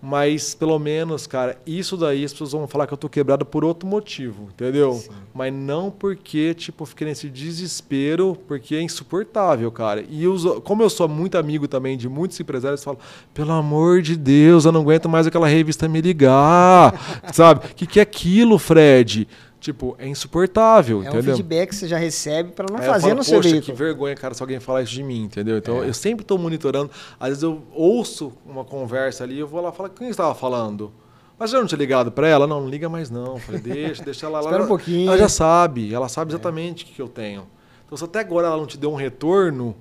mas 0.00 0.54
pelo 0.54 0.78
menos, 0.78 1.26
cara, 1.26 1.58
isso 1.66 1.96
daí 1.96 2.24
as 2.24 2.32
pessoas 2.32 2.52
vão 2.52 2.66
falar 2.66 2.86
que 2.86 2.92
eu 2.92 2.98
tô 2.98 3.08
quebrado 3.08 3.44
por 3.44 3.64
outro 3.64 3.88
motivo, 3.88 4.48
entendeu? 4.52 4.92
Sim. 4.94 5.10
Mas 5.34 5.52
não 5.52 5.90
porque, 5.90 6.54
tipo, 6.54 6.82
eu 6.82 6.86
fiquei 6.86 7.06
nesse 7.06 7.28
desespero, 7.28 8.36
porque 8.46 8.76
é 8.76 8.82
insuportável, 8.82 9.70
cara. 9.72 10.04
E 10.08 10.24
eu, 10.24 10.60
como 10.60 10.82
eu 10.82 10.90
sou 10.90 11.08
muito 11.08 11.38
amigo 11.38 11.66
também 11.66 11.96
de 11.96 12.08
muitos 12.08 12.38
empresários, 12.38 12.84
falam, 12.84 13.00
pelo 13.32 13.52
amor 13.52 14.02
de 14.02 14.16
Deus, 14.16 14.64
eu 14.64 14.72
não 14.72 14.82
aguento 14.82 15.08
mais 15.08 15.26
aquela 15.26 15.48
revista 15.48 15.88
me 15.88 16.00
ligar, 16.00 16.94
sabe? 17.32 17.66
O 17.66 17.74
que, 17.74 17.86
que 17.86 17.98
é 17.98 18.02
aquilo, 18.02 18.58
Fred? 18.58 19.26
Tipo, 19.66 19.96
é 19.98 20.06
insuportável, 20.06 20.98
é 20.98 21.08
entendeu? 21.08 21.18
É 21.18 21.34
um 21.34 21.36
feedback 21.38 21.70
que 21.70 21.74
você 21.74 21.88
já 21.88 21.98
recebe 21.98 22.52
para 22.52 22.66
não 22.70 22.78
Aí 22.78 22.86
fazer 22.86 23.08
falo, 23.08 23.14
no 23.16 23.24
seu 23.24 23.42
veículo. 23.42 23.62
que 23.62 23.72
vergonha, 23.72 24.14
cara, 24.14 24.32
se 24.32 24.40
alguém 24.40 24.60
falar 24.60 24.82
isso 24.82 24.92
de 24.92 25.02
mim, 25.02 25.24
entendeu? 25.24 25.58
Então, 25.58 25.82
é. 25.82 25.88
eu 25.88 25.92
sempre 25.92 26.22
estou 26.22 26.38
monitorando. 26.38 26.88
Às 27.18 27.30
vezes 27.30 27.42
eu 27.42 27.60
ouço 27.72 28.32
uma 28.46 28.64
conversa 28.64 29.24
ali, 29.24 29.40
eu 29.40 29.48
vou 29.48 29.60
lá 29.60 29.72
falar, 29.72 29.88
quem 29.88 30.08
estava 30.08 30.36
falando? 30.36 30.92
Mas 31.36 31.52
eu 31.52 31.58
não 31.58 31.66
tinha 31.66 31.80
ligado 31.80 32.12
para 32.12 32.28
ela? 32.28 32.46
Não, 32.46 32.60
não 32.60 32.68
liga 32.68 32.88
mais 32.88 33.10
não. 33.10 33.38
Falei, 33.40 33.60
deixa, 33.60 34.04
deixa 34.04 34.26
ela 34.26 34.38
lá. 34.38 34.50
Espera 34.50 34.62
um 34.62 34.68
pouquinho. 34.68 35.08
Ela 35.08 35.18
já 35.18 35.28
sabe, 35.28 35.92
ela 35.92 36.08
sabe 36.08 36.30
é. 36.30 36.34
exatamente 36.36 36.84
o 36.84 36.86
que, 36.86 36.92
que 36.92 37.02
eu 37.02 37.08
tenho. 37.08 37.48
Então, 37.84 37.98
se 37.98 38.04
até 38.04 38.20
agora 38.20 38.46
ela 38.46 38.56
não 38.56 38.66
te 38.66 38.78
deu 38.78 38.92
um 38.92 38.94
retorno, 38.94 39.74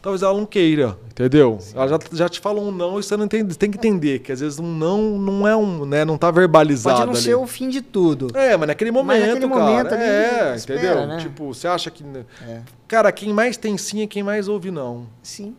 talvez 0.00 0.22
ela 0.22 0.36
não 0.36 0.46
queira, 0.46 0.98
entendeu? 1.10 1.58
Sim. 1.60 1.76
Ela 1.76 1.88
já, 1.88 1.98
já 2.12 2.28
te 2.28 2.40
falou 2.40 2.68
um 2.68 2.72
não 2.72 2.98
e 2.98 3.02
você 3.02 3.16
não 3.16 3.24
entende, 3.24 3.56
tem 3.56 3.70
que 3.70 3.78
entender 3.78 4.20
que 4.20 4.32
às 4.32 4.40
vezes 4.40 4.58
um 4.58 4.66
não 4.66 5.18
não 5.18 5.46
é 5.46 5.56
um, 5.56 5.84
né, 5.84 6.04
não 6.04 6.16
tá 6.16 6.30
verbalizado 6.30 6.96
Pode 6.96 7.06
não 7.06 7.14
ali. 7.14 7.22
ser 7.22 7.34
o 7.34 7.46
fim 7.46 7.68
de 7.68 7.82
tudo. 7.82 8.36
É, 8.36 8.56
mas 8.56 8.68
naquele 8.68 8.90
momento, 8.90 9.20
mas 9.20 9.28
naquele 9.28 9.48
cara, 9.48 9.64
momento 9.64 9.94
ali, 9.94 10.02
é, 10.02 10.54
espera, 10.56 10.80
entendeu? 10.80 11.06
Né? 11.06 11.18
Tipo, 11.18 11.54
você 11.54 11.68
acha 11.68 11.90
que 11.90 12.04
é. 12.48 12.60
cara, 12.88 13.12
quem 13.12 13.32
mais 13.32 13.56
tem 13.56 13.76
sim 13.76 14.02
é 14.02 14.06
quem 14.06 14.22
mais 14.22 14.48
ouve 14.48 14.70
não. 14.70 15.06
Sim. 15.22 15.54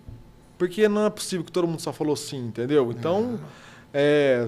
Porque 0.57 0.87
não 0.87 1.05
é 1.05 1.09
possível 1.09 1.43
que 1.43 1.51
todo 1.51 1.67
mundo 1.67 1.81
só 1.81 1.91
falou 1.91 2.15
sim, 2.15 2.45
entendeu? 2.47 2.91
Então, 2.91 3.39
é, 3.91 4.47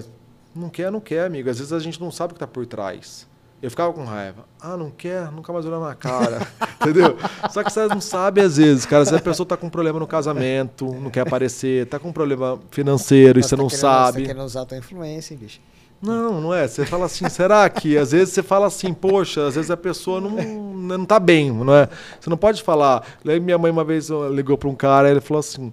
não 0.54 0.68
quer, 0.68 0.90
não 0.90 1.00
quer, 1.00 1.26
amigo. 1.26 1.50
Às 1.50 1.58
vezes 1.58 1.72
a 1.72 1.80
gente 1.80 2.00
não 2.00 2.10
sabe 2.10 2.32
o 2.32 2.34
que 2.34 2.40
tá 2.40 2.46
por 2.46 2.64
trás. 2.66 3.26
Eu 3.62 3.70
ficava 3.70 3.92
com 3.92 4.04
raiva. 4.04 4.44
Ah, 4.60 4.76
não 4.76 4.90
quer? 4.90 5.30
Nunca 5.32 5.52
mais 5.52 5.64
olhar 5.64 5.80
na 5.80 5.94
cara. 5.94 6.46
Entendeu? 6.82 7.16
Só 7.50 7.62
que 7.62 7.72
vocês 7.72 7.88
não 7.88 8.00
sabem 8.00 8.44
às 8.44 8.56
vezes, 8.58 8.84
cara. 8.84 9.04
Vezes 9.04 9.18
a 9.18 9.22
pessoa 9.22 9.46
tá 9.46 9.56
com 9.56 9.66
um 9.66 9.70
problema 9.70 9.98
no 9.98 10.06
casamento, 10.06 10.86
não 11.00 11.10
quer 11.10 11.20
aparecer, 11.20 11.86
tá 11.86 11.98
com 11.98 12.08
um 12.08 12.12
problema 12.12 12.58
financeiro 12.70 13.38
Mas 13.38 13.46
e 13.46 13.48
você 13.48 13.56
tá 13.56 13.62
não 13.62 13.70
sabe. 13.70 14.18
Você 14.18 14.20
tá 14.20 14.26
querendo 14.26 14.44
usar 14.44 14.62
a 14.62 14.66
tua 14.66 14.78
influência, 14.78 15.32
hein, 15.32 15.40
bicho? 15.40 15.60
Não, 16.02 16.40
não 16.40 16.52
é. 16.52 16.68
Você 16.68 16.84
fala 16.84 17.06
assim, 17.06 17.26
será 17.30 17.68
que? 17.70 17.96
Às 17.96 18.12
vezes 18.12 18.34
você 18.34 18.42
fala 18.42 18.66
assim, 18.66 18.92
poxa, 18.92 19.46
às 19.46 19.54
vezes 19.54 19.70
a 19.70 19.76
pessoa 19.76 20.20
não, 20.20 20.30
não 20.30 21.04
tá 21.06 21.18
bem, 21.18 21.50
não 21.50 21.74
é? 21.74 21.88
Você 22.20 22.28
não 22.28 22.36
pode 22.36 22.62
falar. 22.62 23.02
Minha 23.24 23.56
mãe 23.56 23.70
uma 23.70 23.84
vez 23.84 24.10
ligou 24.30 24.58
para 24.58 24.68
um 24.68 24.74
cara, 24.74 25.10
ele 25.10 25.20
falou 25.20 25.40
assim. 25.40 25.72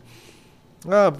Ah, 0.87 1.13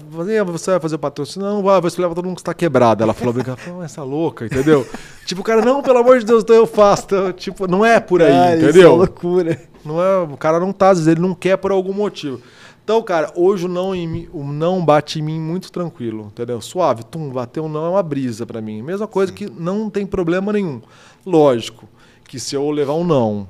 você 0.44 0.72
vai 0.72 0.80
fazer 0.80 0.96
o 0.96 0.98
patrocínio? 0.98 1.48
Não, 1.48 1.62
vai, 1.62 1.80
vou 1.80 1.86
explicar 1.86 2.08
pra 2.08 2.16
todo 2.16 2.24
mundo 2.24 2.36
que 2.36 2.40
está 2.40 2.52
quebrado. 2.52 3.02
Ela 3.02 3.14
falou, 3.14 3.32
brincando, 3.32 3.58
essa 3.84 4.02
louca, 4.02 4.46
entendeu? 4.46 4.86
tipo, 5.24 5.40
o 5.40 5.44
cara, 5.44 5.64
não, 5.64 5.82
pelo 5.82 5.98
amor 5.98 6.18
de 6.18 6.24
Deus, 6.24 6.42
então 6.42 6.56
eu 6.56 6.66
faço. 6.66 7.04
Então, 7.04 7.32
tipo, 7.32 7.68
não 7.68 7.84
é 7.84 8.00
por 8.00 8.22
aí, 8.22 8.32
ah, 8.32 8.56
entendeu? 8.56 8.70
Isso 8.70 8.80
é 8.80 8.88
loucura. 8.88 9.62
Não 9.84 10.02
é, 10.02 10.18
o 10.18 10.36
cara 10.36 10.58
não 10.58 10.72
tá, 10.72 10.90
às 10.90 10.98
vezes 10.98 11.12
ele 11.12 11.20
não 11.20 11.34
quer 11.34 11.56
por 11.56 11.70
algum 11.70 11.92
motivo. 11.92 12.40
Então, 12.84 13.00
cara, 13.02 13.32
hoje 13.36 13.66
o 13.66 13.68
não, 13.68 13.94
em, 13.94 14.28
o 14.32 14.42
não 14.42 14.84
bate 14.84 15.20
em 15.20 15.22
mim 15.22 15.40
muito 15.40 15.70
tranquilo, 15.70 16.26
entendeu? 16.32 16.60
Suave, 16.60 17.04
tum, 17.04 17.30
bateu 17.30 17.64
um 17.64 17.68
não 17.68 17.86
é 17.86 17.88
uma 17.90 18.02
brisa 18.02 18.44
para 18.44 18.60
mim. 18.60 18.82
Mesma 18.82 19.06
coisa 19.06 19.30
Sim. 19.30 19.36
que 19.36 19.50
não 19.50 19.88
tem 19.88 20.04
problema 20.04 20.52
nenhum. 20.52 20.82
Lógico 21.24 21.88
que 22.26 22.40
se 22.40 22.56
eu 22.56 22.68
levar 22.70 22.94
um 22.94 23.04
não 23.04 23.48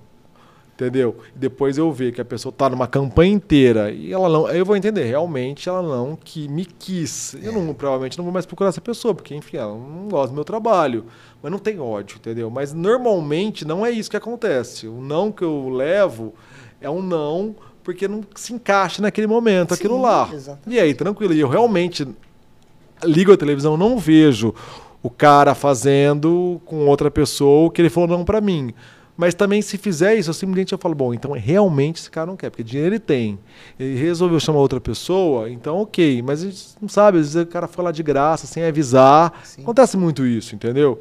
entendeu? 0.83 1.17
Depois 1.35 1.79
eu 1.79 1.93
ver 1.93 2.13
que 2.13 2.21
a 2.21 2.25
pessoa 2.25 2.51
está 2.51 2.69
numa 2.69 2.87
campanha 2.87 3.33
inteira 3.33 3.91
e 3.91 4.13
ela 4.13 4.29
não, 4.29 4.49
eu 4.49 4.65
vou 4.65 4.77
entender, 4.77 5.05
realmente 5.05 5.69
ela 5.69 5.83
não 5.83 6.17
que 6.17 6.49
me 6.49 6.65
quis. 6.65 7.35
Eu 7.43 7.53
não, 7.53 7.73
provavelmente 7.73 8.19
não 8.19 8.25
vou 8.25 8.33
mais 8.33 8.45
procurar 8.45 8.71
essa 8.71 8.81
pessoa, 8.81 9.15
porque 9.15 9.35
enfim, 9.35 9.57
ela 9.57 9.73
não 9.73 10.09
gosta 10.09 10.29
do 10.29 10.35
meu 10.35 10.45
trabalho, 10.45 11.07
mas 11.43 11.53
não 11.53 11.59
tem 11.59 11.79
ódio, 11.79 12.17
entendeu? 12.17 12.51
Mas 12.51 12.73
normalmente 12.73 13.65
não 13.65 13.87
é 13.87 13.91
isso 13.91 14.11
que 14.11 14.17
acontece. 14.17 14.89
O 14.89 15.01
não 15.01 15.31
que 15.31 15.43
eu 15.43 15.69
levo 15.69 16.35
é 16.81 16.91
um 16.91 17.01
não 17.01 17.55
porque 17.85 18.07
não 18.07 18.23
se 18.35 18.53
encaixa 18.53 19.03
naquele 19.03 19.27
momento, 19.27 19.75
Sim, 19.75 19.81
aquilo 19.81 20.01
lá. 20.01 20.29
Exatamente. 20.33 20.77
E 20.77 20.81
aí, 20.81 20.95
tranquilo. 20.95 21.35
E 21.35 21.41
eu 21.41 21.49
realmente 21.49 22.07
ligo 23.03 23.33
a 23.33 23.37
televisão, 23.37 23.77
não 23.77 23.99
vejo 23.99 24.55
o 25.03 25.11
cara 25.11 25.53
fazendo 25.53 26.61
com 26.65 26.87
outra 26.87 27.11
pessoa 27.11 27.67
o 27.67 27.71
que 27.71 27.83
ele 27.83 27.91
falou 27.91 28.09
não 28.09 28.25
para 28.25 28.41
mim. 28.41 28.73
Mas 29.17 29.35
também, 29.35 29.61
se 29.61 29.77
fizer 29.77 30.15
isso, 30.15 30.31
eu 30.31 30.35
simplesmente 30.35 30.73
eu 30.73 30.79
falo, 30.79 30.95
bom, 30.95 31.13
então 31.13 31.33
realmente 31.33 32.01
esse 32.01 32.11
cara 32.11 32.27
não 32.27 32.37
quer, 32.37 32.51
porque 32.51 32.63
dinheiro 32.63 32.95
ele 32.95 32.99
tem. 32.99 33.39
Ele 33.79 33.95
resolveu 33.97 34.41
chamar 34.41 34.59
outra 34.59 34.81
pessoa, 34.81 35.51
então 35.51 35.79
ok. 35.79 36.23
Mas 36.23 36.43
a 36.43 36.47
gente 36.47 36.65
não 36.81 36.89
sabe, 36.89 37.19
às 37.19 37.35
vezes 37.35 37.43
o 37.43 37.47
cara 37.47 37.69
foi 37.69 37.85
lá 37.85 37.93
de 37.93 38.03
graça, 38.03 38.47
sem 38.47 38.65
avisar. 38.65 39.41
Sim. 39.45 39.63
Acontece 39.63 39.97
muito 39.97 40.27
isso, 40.27 40.55
entendeu? 40.55 41.01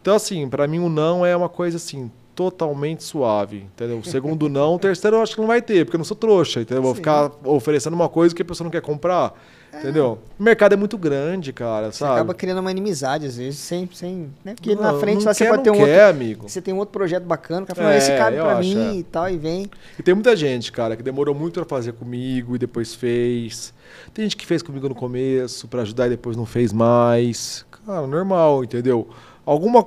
Então, 0.00 0.16
assim, 0.16 0.48
para 0.48 0.66
mim 0.66 0.78
o 0.78 0.88
não 0.88 1.24
é 1.24 1.36
uma 1.36 1.48
coisa 1.48 1.76
assim, 1.76 2.10
totalmente 2.34 3.04
suave, 3.04 3.58
entendeu? 3.74 3.98
O 3.98 4.04
segundo 4.04 4.48
não, 4.48 4.74
o 4.74 4.78
terceiro 4.78 5.18
eu 5.18 5.22
acho 5.22 5.34
que 5.34 5.40
não 5.40 5.48
vai 5.48 5.60
ter, 5.60 5.84
porque 5.84 5.96
eu 5.96 5.98
não 5.98 6.04
sou 6.04 6.16
trouxa, 6.16 6.62
entendeu? 6.62 6.78
Eu 6.78 6.82
Vou 6.82 6.92
Sim. 6.92 7.00
ficar 7.00 7.30
oferecendo 7.44 7.94
uma 7.94 8.08
coisa 8.08 8.34
que 8.34 8.42
a 8.42 8.44
pessoa 8.44 8.64
não 8.64 8.70
quer 8.70 8.80
comprar, 8.80 9.34
entendeu? 9.78 10.18
O 10.38 10.42
mercado 10.42 10.72
é 10.72 10.76
muito 10.76 10.98
grande, 10.98 11.52
cara, 11.52 11.90
Você 11.92 11.98
sabe? 11.98 12.14
acaba 12.14 12.34
criando 12.34 12.58
uma 12.60 12.70
inimizade, 12.70 13.26
às 13.26 13.36
vezes, 13.36 13.58
sem. 13.58 13.88
sem 13.92 14.30
né? 14.44 14.54
Porque 14.54 14.74
Não, 14.74 14.82
na 14.82 14.94
frente 14.98 15.24
lá 15.24 15.32
você 15.34 15.44
quer, 15.44 15.50
pode 15.50 15.62
ter 15.64 15.70
um 15.70 15.74
quer, 15.74 16.06
outro. 16.06 16.16
amigo. 16.22 16.48
Você 16.48 16.60
tem 16.60 16.74
um 16.74 16.78
outro 16.78 16.92
projeto 16.92 17.24
bacana, 17.24 17.66
cara 17.66 17.76
fala, 17.80 17.94
É, 17.94 17.98
esse 17.98 18.16
cabe 18.16 18.36
eu 18.36 18.44
pra 18.44 18.58
acho, 18.58 18.68
mim 18.68 18.96
é. 18.96 18.98
e 18.98 19.02
tal, 19.02 19.28
e 19.30 19.36
vem. 19.36 19.70
E 19.98 20.02
tem 20.02 20.14
muita 20.14 20.36
gente, 20.36 20.70
cara, 20.72 20.96
que 20.96 21.02
demorou 21.02 21.34
muito 21.34 21.54
pra 21.60 21.64
fazer 21.64 21.92
comigo 21.92 22.54
e 22.56 22.58
depois 22.58 22.94
fez. 22.94 23.72
Tem 24.12 24.24
gente 24.24 24.36
que 24.36 24.46
fez 24.46 24.62
comigo 24.62 24.88
no 24.88 24.94
começo 24.94 25.66
pra 25.68 25.82
ajudar 25.82 26.06
e 26.06 26.10
depois 26.10 26.36
não 26.36 26.46
fez 26.46 26.72
mais. 26.72 27.64
Cara, 27.86 28.06
normal, 28.06 28.64
entendeu? 28.64 29.08
Alguma, 29.44 29.84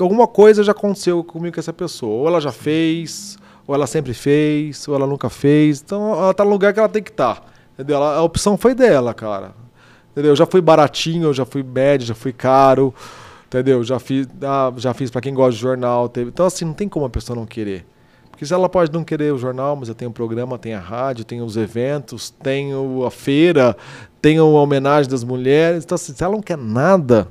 alguma 0.00 0.26
coisa 0.26 0.64
já 0.64 0.72
aconteceu 0.72 1.22
comigo 1.22 1.54
com 1.54 1.60
essa 1.60 1.72
pessoa. 1.72 2.12
Ou 2.22 2.26
ela 2.28 2.40
já 2.40 2.50
fez, 2.50 3.36
ou 3.66 3.74
ela 3.74 3.86
sempre 3.86 4.12
fez, 4.12 4.88
ou 4.88 4.94
ela 4.96 5.06
nunca 5.06 5.28
fez. 5.30 5.80
Então 5.80 6.12
ela 6.14 6.34
tá 6.34 6.44
no 6.44 6.50
lugar 6.50 6.72
que 6.72 6.80
ela 6.80 6.88
tem 6.88 7.02
que 7.02 7.10
estar. 7.10 7.47
Entendeu? 7.78 8.02
A 8.02 8.20
opção 8.22 8.56
foi 8.56 8.74
dela, 8.74 9.14
cara. 9.14 9.52
Entendeu? 10.12 10.32
Eu 10.32 10.36
já 10.36 10.46
fui 10.46 10.60
baratinho, 10.60 11.28
eu 11.28 11.34
já 11.34 11.44
fui 11.44 11.62
médio, 11.62 12.06
já 12.06 12.14
fui 12.14 12.32
caro. 12.32 12.92
Entendeu? 13.46 13.82
Já 13.84 13.98
fiz, 13.98 14.26
ah, 14.42 14.72
já 14.76 14.92
fiz 14.92 15.10
para 15.10 15.20
quem 15.20 15.32
gosta 15.32 15.52
de 15.52 15.58
jornal. 15.58 16.08
Teve... 16.08 16.28
Então, 16.30 16.44
assim, 16.44 16.64
não 16.64 16.74
tem 16.74 16.88
como 16.88 17.06
a 17.06 17.10
pessoa 17.10 17.36
não 17.36 17.46
querer. 17.46 17.86
Porque 18.30 18.44
se 18.44 18.52
ela 18.52 18.68
pode 18.68 18.92
não 18.92 19.02
querer 19.02 19.32
o 19.32 19.38
jornal, 19.38 19.74
mas 19.74 19.88
eu 19.88 19.94
tenho 19.94 20.10
o 20.10 20.14
programa, 20.14 20.58
tem 20.58 20.74
a 20.74 20.80
rádio, 20.80 21.24
tem 21.24 21.40
os 21.40 21.56
eventos, 21.56 22.30
tenho 22.30 23.04
a 23.04 23.10
feira, 23.10 23.76
tenho 24.20 24.42
a 24.42 24.62
homenagem 24.62 25.10
das 25.10 25.24
mulheres. 25.24 25.84
Então, 25.84 25.96
assim, 25.96 26.12
se 26.14 26.22
ela 26.22 26.34
não 26.34 26.42
quer 26.42 26.58
nada, 26.58 27.26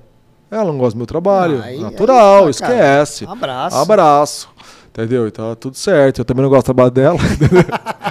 ela 0.50 0.66
não 0.66 0.78
gosta 0.78 0.94
do 0.94 0.98
meu 0.98 1.06
trabalho. 1.08 1.62
Aí- 1.62 1.80
Natural, 1.80 2.48
aí, 2.48 2.54
cara, 2.54 2.74
esquece. 2.74 3.26
Abraço. 3.26 3.76
Abraço. 3.78 4.50
Entendeu? 4.90 5.28
Então, 5.28 5.56
tudo 5.56 5.78
certo. 5.78 6.20
Eu 6.22 6.26
também 6.26 6.42
não 6.44 6.50
gosto 6.50 6.64
do 6.64 6.74
trabalho 6.74 6.92
dela. 6.92 7.18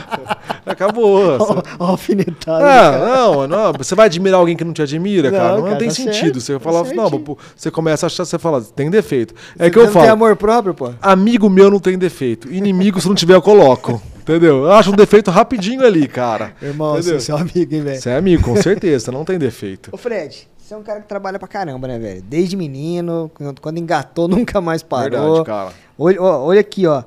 Acabou. 0.85 1.36
Alfinetada. 1.78 2.65
É, 2.65 2.98
não, 3.16 3.47
não, 3.48 3.73
você 3.73 3.94
vai 3.94 4.07
admirar 4.07 4.39
alguém 4.40 4.57
que 4.57 4.65
não 4.65 4.73
te 4.73 4.82
admira, 4.82 5.31
Não, 5.31 5.39
cara? 5.39 5.57
Não, 5.57 5.62
cara, 5.65 5.77
tem 5.77 5.89
tá 5.89 5.94
sentido. 5.94 6.40
certo, 6.40 6.40
você 6.40 6.53
tá 6.55 6.61
fala, 6.61 6.78
não, 6.94 7.09
certinho. 7.09 7.20
pô, 7.23 7.39
você 7.57 7.70
começa 7.70 8.07
a 8.07 8.09
achar, 8.09 8.24
você 8.24 8.39
fala, 8.39 8.61
tem 8.62 8.90
defeito. 8.90 9.35
É 9.59 9.65
Você 9.65 9.70
que 9.70 9.78
eu 9.78 9.85
não 9.86 9.93
tem 9.93 10.01
falo, 10.03 10.12
amor 10.12 10.36
próprio, 10.36 10.74
pô? 10.74 10.93
amigo 11.01 11.48
meu 11.51 11.70
não 11.70 11.78
tem 11.81 11.97
defeito. 11.98 12.53
Inimigo, 12.53 13.01
se 13.01 13.09
não 13.09 13.15
tiver, 13.15 13.35
eu 13.35 13.43
coloco. 13.43 14.01
Entendeu? 14.20 14.65
Eu 14.65 14.73
acho 14.73 14.90
um 14.90 14.97
defeito 14.97 15.31
rapidinho 15.31 15.86
ali, 15.86 16.09
cara. 16.09 16.53
Irmão, 16.61 16.94
Entendeu? 16.98 17.12
você 17.12 17.16
é 17.16 17.20
seu 17.20 17.36
amigo, 17.36 17.74
hein, 17.74 17.81
velho? 17.82 18.01
Você 18.01 18.11
é 18.11 18.16
amigo, 18.16 18.43
com 18.43 18.57
certeza, 18.57 19.12
não 19.12 19.24
tem 19.24 19.39
defeito. 19.39 19.89
Ô, 19.93 19.97
Fred, 19.97 20.48
você 20.59 20.74
é 20.74 20.77
um 20.77 20.82
cara 20.82 21.01
que 21.01 21.07
trabalha 21.07 21.39
pra 21.39 21.47
caramba, 21.47 21.86
né, 21.86 21.97
velho? 21.98 22.23
Desde 22.23 22.57
menino, 22.57 23.31
quando- 23.35 23.61
quando 23.61 23.78
engatou, 23.78 24.27
nunca 24.28 24.61
mais 24.61 24.82
parou. 24.82 25.11
Verdade, 25.35 25.44
cara. 25.47 25.69
Olha, 25.97 26.20
ó, 26.20 26.44
olha 26.44 26.61
aqui, 26.61 26.86
ó. 26.89 27.05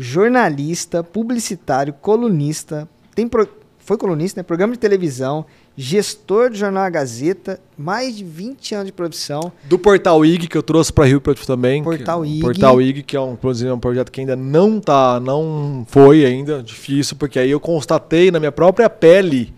Jornalista, 0.00 1.02
publicitário, 1.02 1.92
colunista, 1.92 2.88
tem 3.18 3.26
pro- 3.26 3.48
foi 3.80 3.96
colunista, 3.96 4.38
né? 4.38 4.44
Programa 4.44 4.74
de 4.74 4.78
televisão, 4.78 5.44
gestor 5.76 6.50
do 6.50 6.56
jornal 6.56 6.84
A 6.84 6.90
Gazeta, 6.90 7.58
mais 7.76 8.16
de 8.16 8.22
20 8.22 8.74
anos 8.76 8.86
de 8.86 8.92
profissão. 8.92 9.50
Do 9.64 9.76
Portal 9.76 10.24
IG, 10.24 10.46
que 10.46 10.56
eu 10.56 10.62
trouxe 10.62 10.92
para 10.92 11.06
Rio 11.06 11.20
Preto 11.20 11.44
também. 11.44 11.82
Portal 11.82 12.22
que, 12.22 12.28
IG. 12.28 12.40
Portal 12.40 12.80
IG, 12.80 13.02
que 13.02 13.16
é 13.16 13.20
um, 13.20 13.32
inclusive, 13.32 13.72
um 13.72 13.78
projeto 13.80 14.12
que 14.12 14.20
ainda 14.20 14.36
não 14.36 14.78
tá, 14.78 15.18
não 15.18 15.84
foi 15.88 16.24
ainda, 16.24 16.62
difícil, 16.62 17.16
porque 17.16 17.40
aí 17.40 17.50
eu 17.50 17.58
constatei 17.58 18.30
na 18.30 18.38
minha 18.38 18.52
própria 18.52 18.88
pele 18.88 19.52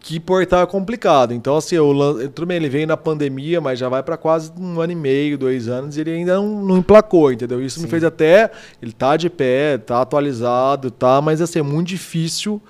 que 0.00 0.18
portal 0.18 0.62
é 0.62 0.66
complicado. 0.66 1.32
Então, 1.32 1.56
assim, 1.56 1.76
eu, 1.76 1.94
tudo 2.34 2.46
bem, 2.46 2.56
ele 2.56 2.68
veio 2.68 2.86
na 2.86 2.96
pandemia, 2.96 3.60
mas 3.60 3.78
já 3.78 3.88
vai 3.88 4.02
para 4.02 4.16
quase 4.16 4.50
um 4.58 4.80
ano 4.80 4.92
e 4.92 4.96
meio, 4.96 5.38
dois 5.38 5.68
anos, 5.68 5.96
e 5.96 6.00
ele 6.00 6.10
ainda 6.10 6.34
não, 6.36 6.64
não 6.64 6.78
emplacou, 6.78 7.30
entendeu? 7.32 7.64
Isso 7.64 7.78
me 7.78 7.84
Sim. 7.84 7.90
fez 7.90 8.04
até. 8.04 8.50
Ele 8.82 8.92
tá 8.92 9.16
de 9.16 9.30
pé, 9.30 9.78
tá 9.78 10.00
atualizado, 10.02 10.90
tá, 10.90 11.20
mas 11.20 11.40
assim, 11.40 11.60
é 11.60 11.62
muito 11.62 11.88
difícil 11.88 12.60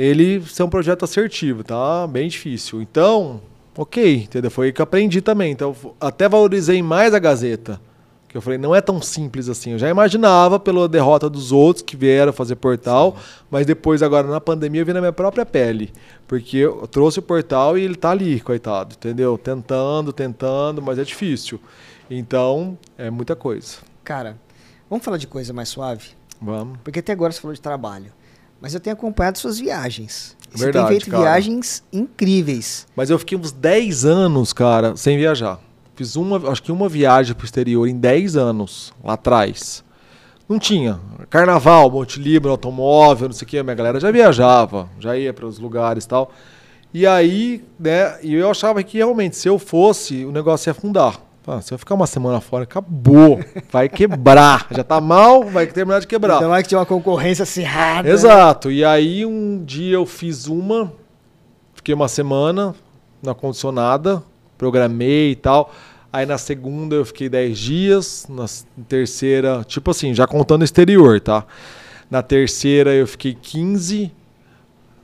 ele 0.00 0.42
ser 0.46 0.62
um 0.62 0.68
projeto 0.70 1.04
assertivo, 1.04 1.62
tá? 1.62 2.06
Bem 2.06 2.28
difícil. 2.28 2.80
Então, 2.80 3.40
ok, 3.76 4.22
entendeu? 4.22 4.50
Foi 4.50 4.66
aí 4.66 4.72
que 4.72 4.80
eu 4.80 4.84
aprendi 4.84 5.20
também. 5.20 5.52
Então, 5.52 5.76
até 6.00 6.28
valorizei 6.28 6.82
mais 6.82 7.12
a 7.12 7.18
Gazeta. 7.18 7.80
Que 8.26 8.36
eu 8.36 8.40
falei, 8.40 8.58
não 8.58 8.74
é 8.74 8.80
tão 8.80 9.02
simples 9.02 9.48
assim. 9.48 9.72
Eu 9.72 9.78
já 9.78 9.90
imaginava 9.90 10.58
pela 10.58 10.88
derrota 10.88 11.28
dos 11.28 11.50
outros 11.50 11.82
que 11.82 11.96
vieram 11.96 12.32
fazer 12.32 12.54
portal, 12.54 13.16
mas 13.50 13.66
depois, 13.66 14.02
agora 14.02 14.26
na 14.28 14.40
pandemia, 14.40 14.82
eu 14.82 14.86
vi 14.86 14.92
na 14.92 15.00
minha 15.00 15.12
própria 15.12 15.44
pele. 15.44 15.92
Porque 16.28 16.58
eu 16.58 16.86
trouxe 16.86 17.18
o 17.18 17.22
portal 17.22 17.76
e 17.76 17.82
ele 17.82 17.96
tá 17.96 18.10
ali, 18.10 18.40
coitado, 18.40 18.94
entendeu? 18.96 19.36
Tentando, 19.36 20.12
tentando, 20.12 20.80
mas 20.80 20.98
é 20.98 21.04
difícil. 21.04 21.60
Então, 22.08 22.78
é 22.96 23.10
muita 23.10 23.34
coisa. 23.34 23.78
Cara, 24.04 24.38
vamos 24.88 25.04
falar 25.04 25.16
de 25.16 25.26
coisa 25.26 25.52
mais 25.52 25.68
suave? 25.68 26.10
Vamos. 26.40 26.78
Porque 26.84 27.00
até 27.00 27.12
agora 27.12 27.32
você 27.32 27.40
falou 27.40 27.54
de 27.54 27.60
trabalho. 27.60 28.12
Mas 28.60 28.74
eu 28.74 28.80
tenho 28.80 28.94
acompanhado 28.94 29.38
suas 29.38 29.58
viagens. 29.58 30.36
Você 30.50 30.64
Verdade, 30.64 30.88
tem 30.88 31.00
feito 31.00 31.10
cara. 31.10 31.22
viagens 31.22 31.82
incríveis. 31.92 32.86
Mas 32.94 33.08
eu 33.08 33.18
fiquei 33.18 33.38
uns 33.38 33.52
10 33.52 34.04
anos, 34.04 34.52
cara, 34.52 34.96
sem 34.96 35.16
viajar. 35.16 35.60
Fiz 35.94 36.16
uma, 36.16 36.50
acho 36.50 36.62
que 36.62 36.72
uma 36.72 36.88
viagem 36.88 37.34
pro 37.34 37.44
exterior 37.44 37.86
em 37.86 37.96
10 37.96 38.36
anos, 38.36 38.92
lá 39.02 39.14
atrás. 39.14 39.84
Não 40.48 40.58
tinha. 40.58 40.98
Carnaval, 41.28 41.90
Monte 41.90 42.18
Libra, 42.18 42.50
automóvel, 42.50 43.28
não 43.28 43.32
sei 43.32 43.46
o 43.46 43.48
que, 43.48 43.58
a 43.58 43.62
minha 43.62 43.76
galera 43.76 44.00
já 44.00 44.10
viajava, 44.10 44.88
já 44.98 45.16
ia 45.16 45.32
para 45.32 45.46
os 45.46 45.58
lugares 45.58 46.04
e 46.04 46.08
tal. 46.08 46.32
E 46.92 47.06
aí, 47.06 47.64
né, 47.78 48.18
e 48.20 48.34
eu 48.34 48.50
achava 48.50 48.82
que 48.82 48.98
realmente, 48.98 49.36
se 49.36 49.48
eu 49.48 49.58
fosse, 49.60 50.24
o 50.24 50.32
negócio 50.32 50.68
ia 50.68 50.72
afundar. 50.72 51.20
Ah, 51.52 51.60
se 51.60 51.74
eu 51.74 51.78
ficar 51.78 51.96
uma 51.96 52.06
semana 52.06 52.40
fora, 52.40 52.62
acabou. 52.62 53.40
Vai 53.72 53.88
quebrar. 53.88 54.68
Já 54.70 54.84
tá 54.84 55.00
mal, 55.00 55.42
vai 55.42 55.66
terminar 55.66 55.98
de 55.98 56.06
quebrar. 56.06 56.36
Então 56.36 56.54
é 56.54 56.62
que 56.62 56.68
tinha 56.68 56.78
uma 56.78 56.86
concorrência 56.86 57.42
acirrada. 57.42 58.08
Exato. 58.08 58.70
E 58.70 58.84
aí 58.84 59.26
um 59.26 59.64
dia 59.64 59.96
eu 59.96 60.06
fiz 60.06 60.46
uma, 60.46 60.92
fiquei 61.74 61.92
uma 61.92 62.06
semana 62.06 62.72
na 63.20 63.34
condicionada, 63.34 64.22
programei 64.56 65.32
e 65.32 65.34
tal. 65.34 65.72
Aí 66.12 66.24
na 66.24 66.38
segunda 66.38 66.94
eu 66.94 67.04
fiquei 67.04 67.28
10 67.28 67.58
dias, 67.58 68.26
na 68.28 68.46
terceira, 68.88 69.64
tipo 69.64 69.90
assim, 69.90 70.14
já 70.14 70.28
contando 70.28 70.62
o 70.62 70.64
exterior, 70.64 71.20
tá? 71.20 71.44
Na 72.08 72.22
terceira 72.22 72.94
eu 72.94 73.08
fiquei 73.08 73.34
15, 73.34 74.12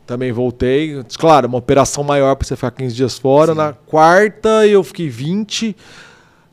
também 0.06 0.31
voltei. 0.31 1.05
Claro, 1.18 1.48
uma 1.48 1.59
operação 1.59 2.05
maior 2.05 2.36
para 2.36 2.47
você 2.47 2.55
ficar 2.55 2.70
15 2.70 2.94
dias 2.94 3.18
fora. 3.18 3.52
Sim. 3.52 3.59
Na 3.59 3.73
quarta 3.73 4.64
eu 4.64 4.85
fiquei 4.85 5.09
20, 5.09 5.77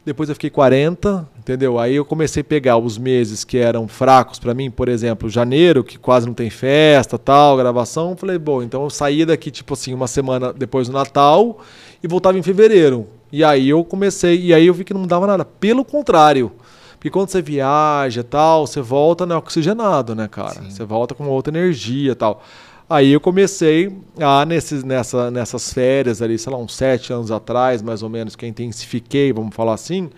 depois 0.05 0.27
eu 0.27 0.35
fiquei 0.35 0.49
40, 0.49 1.27
entendeu? 1.39 1.80
Aí 1.80 1.95
eu 1.95 2.03
comecei 2.03 2.41
a 2.41 2.43
pegar 2.43 2.77
os 2.77 2.97
meses 2.97 3.43
que 3.43 3.57
eram 3.57 3.88
fracos 3.88 4.38
para 4.38 4.53
mim, 4.53 4.69
por 4.69 4.89
exemplo, 4.89 5.30
janeiro, 5.30 5.84
que 5.84 5.97
quase 5.97 6.27
não 6.27 6.34
tem 6.34 6.49
festa, 6.49 7.17
tal, 7.17 7.55
gravação. 7.55 8.15
Falei, 8.17 8.38
bom, 8.38 8.61
então 8.61 8.84
eu 8.84 8.89
saía 8.89 9.25
daqui, 9.25 9.49
tipo 9.49 9.73
assim, 9.73 9.93
uma 9.93 10.07
semana 10.07 10.51
depois 10.51 10.88
do 10.88 10.93
Natal 10.93 11.59
e 12.03 12.07
voltava 12.07 12.38
em 12.38 12.43
fevereiro. 12.43 13.07
E 13.31 13.43
aí 13.43 13.69
eu 13.69 13.84
comecei, 13.84 14.39
e 14.41 14.53
aí 14.53 14.67
eu 14.67 14.73
vi 14.73 14.84
que 14.84 14.93
não 14.93 15.01
mudava 15.01 15.25
nada. 15.25 15.45
Pelo 15.45 15.85
contrário. 15.85 16.51
Porque 16.93 17.09
quando 17.09 17.30
você 17.30 17.41
viaja 17.41 18.21
e 18.21 18.23
tal, 18.23 18.67
você 18.67 18.80
volta 18.81 19.25
né, 19.25 19.35
oxigenado, 19.35 20.15
né, 20.15 20.27
cara? 20.27 20.61
Sim. 20.61 20.69
Você 20.69 20.85
volta 20.85 21.13
com 21.13 21.27
outra 21.27 21.51
energia 21.51 22.11
e 22.11 22.15
tal. 22.15 22.41
Aí 22.89 23.11
eu 23.11 23.19
comecei 23.19 23.95
a, 24.19 24.45
nesses, 24.45 24.84
nessa, 24.84 25.31
nessas 25.31 25.73
férias 25.73 26.22
ali, 26.22 26.38
sei 26.38 26.51
lá, 26.51 26.57
uns 26.57 26.76
sete 26.76 27.14
anos 27.14 27.31
atrás, 27.31 27.81
mais 27.81 28.03
ou 28.03 28.10
menos, 28.10 28.35
que 28.35 28.45
eu 28.45 28.49
intensifiquei, 28.49 29.31
vamos 29.31 29.55
falar 29.55 29.73
assim, 29.73 30.10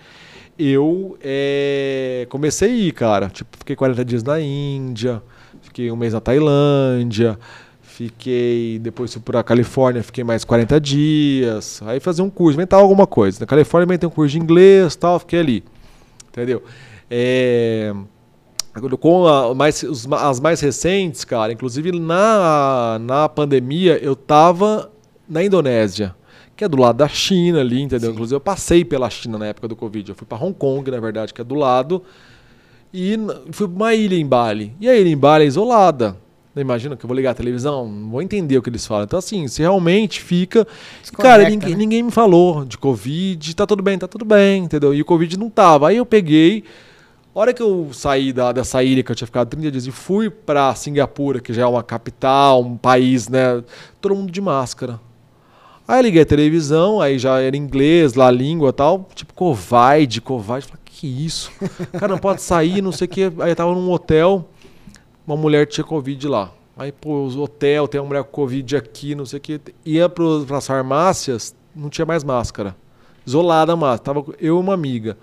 eu 0.58 1.18
eh, 1.22 2.26
comecei 2.30 2.70
a 2.70 2.74
ir, 2.74 2.92
cara. 2.94 3.30
Tipo, 3.30 3.58
fiquei 3.58 3.76
40 3.76 4.04
dias 4.06 4.24
na 4.24 4.40
Índia, 4.40 5.22
fiquei 5.62 5.92
um 5.92 5.96
mês 5.96 6.14
na 6.14 6.22
Tailândia, 6.22 7.38
fiquei, 7.82 8.80
depois 8.80 9.14
fui 9.14 9.22
pra 9.22 9.44
Califórnia, 9.44 10.02
fiquei 10.02 10.24
mais 10.24 10.44
40 10.44 10.80
dias, 10.80 11.82
aí 11.86 12.00
fazer 12.00 12.22
um 12.22 12.30
curso, 12.30 12.58
inventar 12.58 12.80
alguma 12.80 13.06
coisa. 13.06 13.40
Na 13.40 13.46
Califórnia 13.46 13.86
inventei 13.86 14.08
um 14.08 14.12
curso 14.12 14.32
de 14.32 14.40
inglês 14.40 14.96
tal, 14.96 15.20
fiquei 15.20 15.40
ali, 15.40 15.64
entendeu? 16.30 16.64
É... 17.10 17.94
Com 19.00 19.28
a- 19.28 19.56
mais, 19.56 19.82
os 19.84 20.06
as 20.12 20.40
mais 20.40 20.60
recentes, 20.60 21.24
cara, 21.24 21.54
inclusive 21.54 21.92
na, 21.98 23.00
na 23.02 23.30
pandemia, 23.30 23.98
eu 24.04 24.16
tava 24.16 24.92
na 25.28 25.44
Indonésia, 25.44 26.14
que 26.56 26.64
é 26.64 26.68
do 26.68 26.78
lado 26.78 26.98
da 26.98 27.08
China 27.08 27.62
ali, 27.62 27.82
entendeu? 27.82 28.10
Sim. 28.10 28.14
Inclusive 28.14 28.36
eu 28.36 28.42
passei 28.42 28.84
pela 28.84 29.10
China 29.10 29.38
na 29.38 29.48
época 29.48 29.68
do 29.68 29.76
Covid. 29.76 30.10
Eu 30.10 30.16
fui 30.16 30.28
para 30.28 30.44
Hong 30.44 30.54
Kong, 30.54 30.92
na 30.92 31.00
verdade, 31.00 31.34
que 31.34 31.42
é 31.42 31.44
do 31.44 31.56
lado, 31.56 32.04
e 32.94 33.18
fui 33.52 33.68
pra 33.68 33.76
uma 33.76 33.94
ilha 33.94 34.16
em 34.16 34.26
Bali. 34.26 34.74
E 34.80 34.88
a 34.90 34.96
ilha 34.96 35.10
em 35.10 35.18
Bali 35.18 35.46
é 35.46 35.48
isolada. 35.48 36.18
Não 36.54 36.62
Imagina 36.62 36.96
que 36.96 37.04
eu 37.04 37.08
vou 37.08 37.16
ligar 37.16 37.32
a 37.32 37.34
televisão, 37.34 37.86
não 37.88 38.10
vou 38.10 38.22
entender 38.22 38.58
o 38.58 38.62
que 38.62 38.70
eles 38.70 38.88
falam. 38.88 39.04
Então, 39.04 39.20
assim, 39.20 39.46
se 39.50 39.62
realmente 39.62 40.22
fica. 40.22 40.66
Desconecta, 41.02 41.22
cara, 41.22 41.50
ninguém, 41.50 41.72
né? 41.72 41.76
ninguém 41.76 42.04
me 42.04 42.12
falou 42.12 42.64
de 42.64 42.78
Covid, 42.78 43.54
tá 43.56 43.66
tudo 43.66 43.84
bem, 43.84 43.98
tá 43.98 44.08
tudo 44.08 44.24
bem, 44.24 44.64
entendeu? 44.64 44.94
E 44.94 45.02
o 45.02 45.06
Covid 45.06 45.38
não 45.38 45.50
tava. 45.50 45.90
Aí 45.90 45.98
eu 45.98 46.06
peguei. 46.06 46.64
A 47.36 47.40
hora 47.42 47.54
que 47.54 47.62
eu 47.62 47.90
saí 47.92 48.32
da, 48.32 48.54
dessa 48.54 48.82
ilha 48.82 49.04
que 49.04 49.12
eu 49.12 49.16
tinha 49.16 49.26
ficado 49.26 49.50
30 49.50 49.70
dias 49.70 49.86
e 49.86 49.92
fui 49.92 50.30
pra 50.30 50.74
Singapura, 50.74 51.42
que 51.42 51.52
já 51.52 51.64
é 51.64 51.66
uma 51.66 51.84
capital, 51.84 52.62
um 52.62 52.78
país, 52.78 53.28
né? 53.28 53.62
Todo 54.00 54.16
mundo 54.16 54.32
de 54.32 54.40
máscara. 54.40 55.02
Aí 55.86 56.02
liguei 56.02 56.22
a 56.22 56.26
televisão, 56.26 57.02
aí 57.02 57.20
já 57.20 57.42
era 57.42 57.58
inglês 57.58 58.14
lá, 58.14 58.28
a 58.28 58.32
língua 58.32 58.72
tal, 58.72 59.10
tipo 59.14 59.34
Covid, 59.34 60.22
Covid. 60.22 60.66
Falei, 60.66 60.82
que 60.86 61.26
isso? 61.26 61.52
Cara, 61.92 62.08
não 62.08 62.18
pode 62.18 62.42
sair, 62.42 62.82
não 62.82 62.94
sei 62.94 63.04
o 63.04 63.10
que. 63.10 63.24
Aí 63.24 63.52
eu 63.52 63.56
tava 63.56 63.74
num 63.74 63.92
hotel, 63.92 64.48
uma 65.28 65.36
mulher 65.36 65.68
tinha 65.68 65.84
Covid 65.84 66.30
lá. 66.30 66.54
Aí, 66.78 66.94
pô, 66.94 67.26
os 67.26 67.36
hotel, 67.36 67.86
tem 67.86 68.00
uma 68.00 68.08
mulher 68.08 68.24
com 68.24 68.32
Covid 68.32 68.78
aqui, 68.78 69.14
não 69.14 69.26
sei 69.26 69.40
o 69.40 69.42
que. 69.42 69.60
Ia 69.86 70.08
para 70.08 70.58
as 70.58 70.66
farmácias, 70.66 71.54
não 71.76 71.90
tinha 71.90 72.06
mais 72.06 72.24
máscara. 72.24 72.78
Isolada 73.26 73.74
a 73.74 73.76
máscara. 73.76 74.22
Tava 74.22 74.36
eu 74.40 74.56
e 74.56 74.60
uma 74.60 74.74
amiga. 74.74 75.18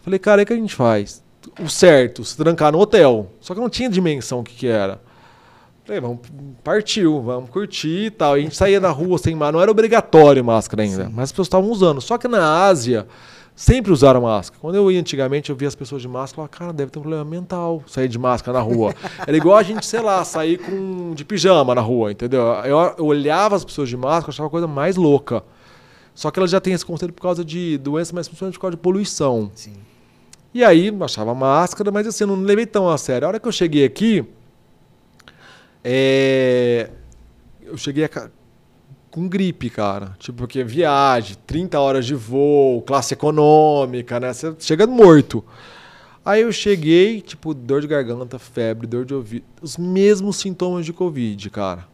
Falei, 0.00 0.18
cara, 0.18 0.42
o 0.42 0.46
que 0.46 0.52
a 0.54 0.56
gente 0.56 0.74
faz? 0.74 1.22
O 1.60 1.68
certo, 1.68 2.24
se 2.24 2.36
trancar 2.36 2.72
no 2.72 2.78
hotel. 2.78 3.30
Só 3.40 3.54
que 3.54 3.60
não 3.60 3.70
tinha 3.70 3.88
dimensão 3.88 4.40
o 4.40 4.44
que, 4.44 4.54
que 4.54 4.66
era. 4.66 5.00
Falei, 5.84 6.00
vamos, 6.00 6.20
partiu, 6.62 7.20
vamos 7.20 7.50
curtir 7.50 8.06
e 8.06 8.10
tal. 8.10 8.36
E 8.36 8.40
a 8.40 8.42
gente 8.44 8.56
saía 8.56 8.78
na 8.78 8.90
rua 8.90 9.18
sem 9.18 9.34
máscara. 9.34 9.52
Não 9.52 9.62
era 9.62 9.70
obrigatório 9.70 10.44
máscara 10.44 10.82
ainda, 10.82 11.06
Sim. 11.06 11.12
mas 11.12 11.24
as 11.24 11.32
pessoas 11.32 11.46
estavam 11.46 11.70
usando. 11.70 12.00
Só 12.00 12.16
que 12.16 12.28
na 12.28 12.64
Ásia, 12.64 13.06
sempre 13.54 13.92
usaram 13.92 14.22
máscara. 14.22 14.60
Quando 14.60 14.76
eu 14.76 14.90
ia 14.90 15.00
antigamente, 15.00 15.50
eu 15.50 15.56
via 15.56 15.68
as 15.68 15.74
pessoas 15.74 16.00
de 16.00 16.08
máscara 16.08 16.32
e 16.32 16.36
falava, 16.36 16.48
cara, 16.50 16.72
deve 16.72 16.90
ter 16.90 16.98
um 16.98 17.02
problema 17.02 17.24
mental 17.24 17.82
sair 17.86 18.08
de 18.08 18.18
máscara 18.18 18.58
na 18.58 18.64
rua. 18.64 18.94
Era 19.26 19.36
igual 19.36 19.56
a 19.56 19.62
gente, 19.62 19.84
sei 19.84 20.00
lá, 20.00 20.24
sair 20.24 20.58
com, 20.58 21.14
de 21.14 21.24
pijama 21.24 21.74
na 21.74 21.80
rua, 21.80 22.12
entendeu? 22.12 22.42
Eu, 22.64 22.78
eu 22.98 23.06
olhava 23.06 23.56
as 23.56 23.64
pessoas 23.64 23.88
de 23.88 23.96
máscara, 23.96 24.30
achava 24.30 24.46
a 24.46 24.50
coisa 24.50 24.66
mais 24.66 24.96
louca. 24.96 25.42
Só 26.14 26.30
que 26.30 26.38
elas 26.38 26.50
já 26.50 26.60
têm 26.60 26.74
esse 26.74 26.84
conceito 26.84 27.12
por 27.12 27.22
causa 27.22 27.44
de 27.44 27.78
doença, 27.78 28.12
mas 28.14 28.28
principalmente 28.28 28.54
por 28.54 28.62
causa 28.62 28.76
de 28.76 28.82
poluição. 28.82 29.50
Sim. 29.54 29.74
E 30.54 30.62
aí, 30.62 30.94
achava 31.00 31.34
máscara, 31.34 31.90
mas 31.90 32.06
assim, 32.06 32.24
não 32.24 32.36
levei 32.36 32.66
tão 32.66 32.88
a 32.88 32.98
sério. 32.98 33.26
A 33.26 33.28
hora 33.28 33.40
que 33.40 33.48
eu 33.48 33.52
cheguei 33.52 33.84
aqui, 33.84 34.24
é... 35.82 36.90
Eu 37.62 37.76
cheguei 37.76 38.04
a... 38.04 38.30
com 39.10 39.28
gripe, 39.28 39.70
cara. 39.70 40.14
Tipo, 40.18 40.38
porque 40.38 40.62
viagem, 40.62 41.36
30 41.46 41.80
horas 41.80 42.06
de 42.06 42.14
voo, 42.14 42.82
classe 42.82 43.14
econômica, 43.14 44.20
né? 44.20 44.32
Você 44.32 44.54
chega 44.58 44.86
morto. 44.86 45.44
Aí 46.24 46.42
eu 46.42 46.52
cheguei, 46.52 47.20
tipo, 47.20 47.52
dor 47.52 47.80
de 47.80 47.86
garganta, 47.86 48.38
febre, 48.38 48.86
dor 48.86 49.04
de 49.04 49.14
ouvido. 49.14 49.44
Os 49.60 49.76
mesmos 49.76 50.36
sintomas 50.36 50.84
de 50.84 50.92
Covid, 50.92 51.50
cara. 51.50 51.91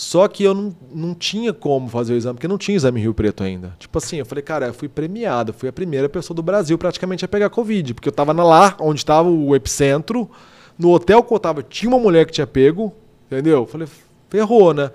Só 0.00 0.26
que 0.28 0.42
eu 0.42 0.54
não, 0.54 0.74
não 0.90 1.14
tinha 1.14 1.52
como 1.52 1.88
fazer 1.88 2.14
o 2.14 2.16
exame, 2.16 2.34
porque 2.36 2.48
não 2.48 2.56
tinha 2.56 2.74
exame 2.74 3.00
Rio 3.00 3.12
Preto 3.12 3.42
ainda. 3.42 3.74
Tipo 3.78 3.98
assim, 3.98 4.16
eu 4.16 4.24
falei, 4.24 4.42
cara, 4.42 4.68
eu 4.68 4.74
fui 4.74 4.88
premiado, 4.88 5.52
fui 5.52 5.68
a 5.68 5.72
primeira 5.72 6.08
pessoa 6.08 6.34
do 6.34 6.42
Brasil 6.42 6.78
praticamente 6.78 7.24
a 7.24 7.28
pegar 7.28 7.50
Covid, 7.50 7.94
porque 7.94 8.08
eu 8.08 8.12
tava 8.12 8.32
lá 8.32 8.76
onde 8.80 9.00
estava 9.00 9.28
o 9.28 9.54
epicentro, 9.54 10.30
no 10.78 10.90
hotel 10.90 11.22
que 11.22 11.34
eu 11.34 11.38
tava, 11.38 11.62
tinha 11.62 11.88
uma 11.88 11.98
mulher 11.98 12.24
que 12.24 12.32
tinha 12.32 12.46
pego, 12.46 12.94
Entendeu? 13.30 13.64
Falei, 13.64 13.86
ferrou, 14.28 14.74
né? 14.74 14.90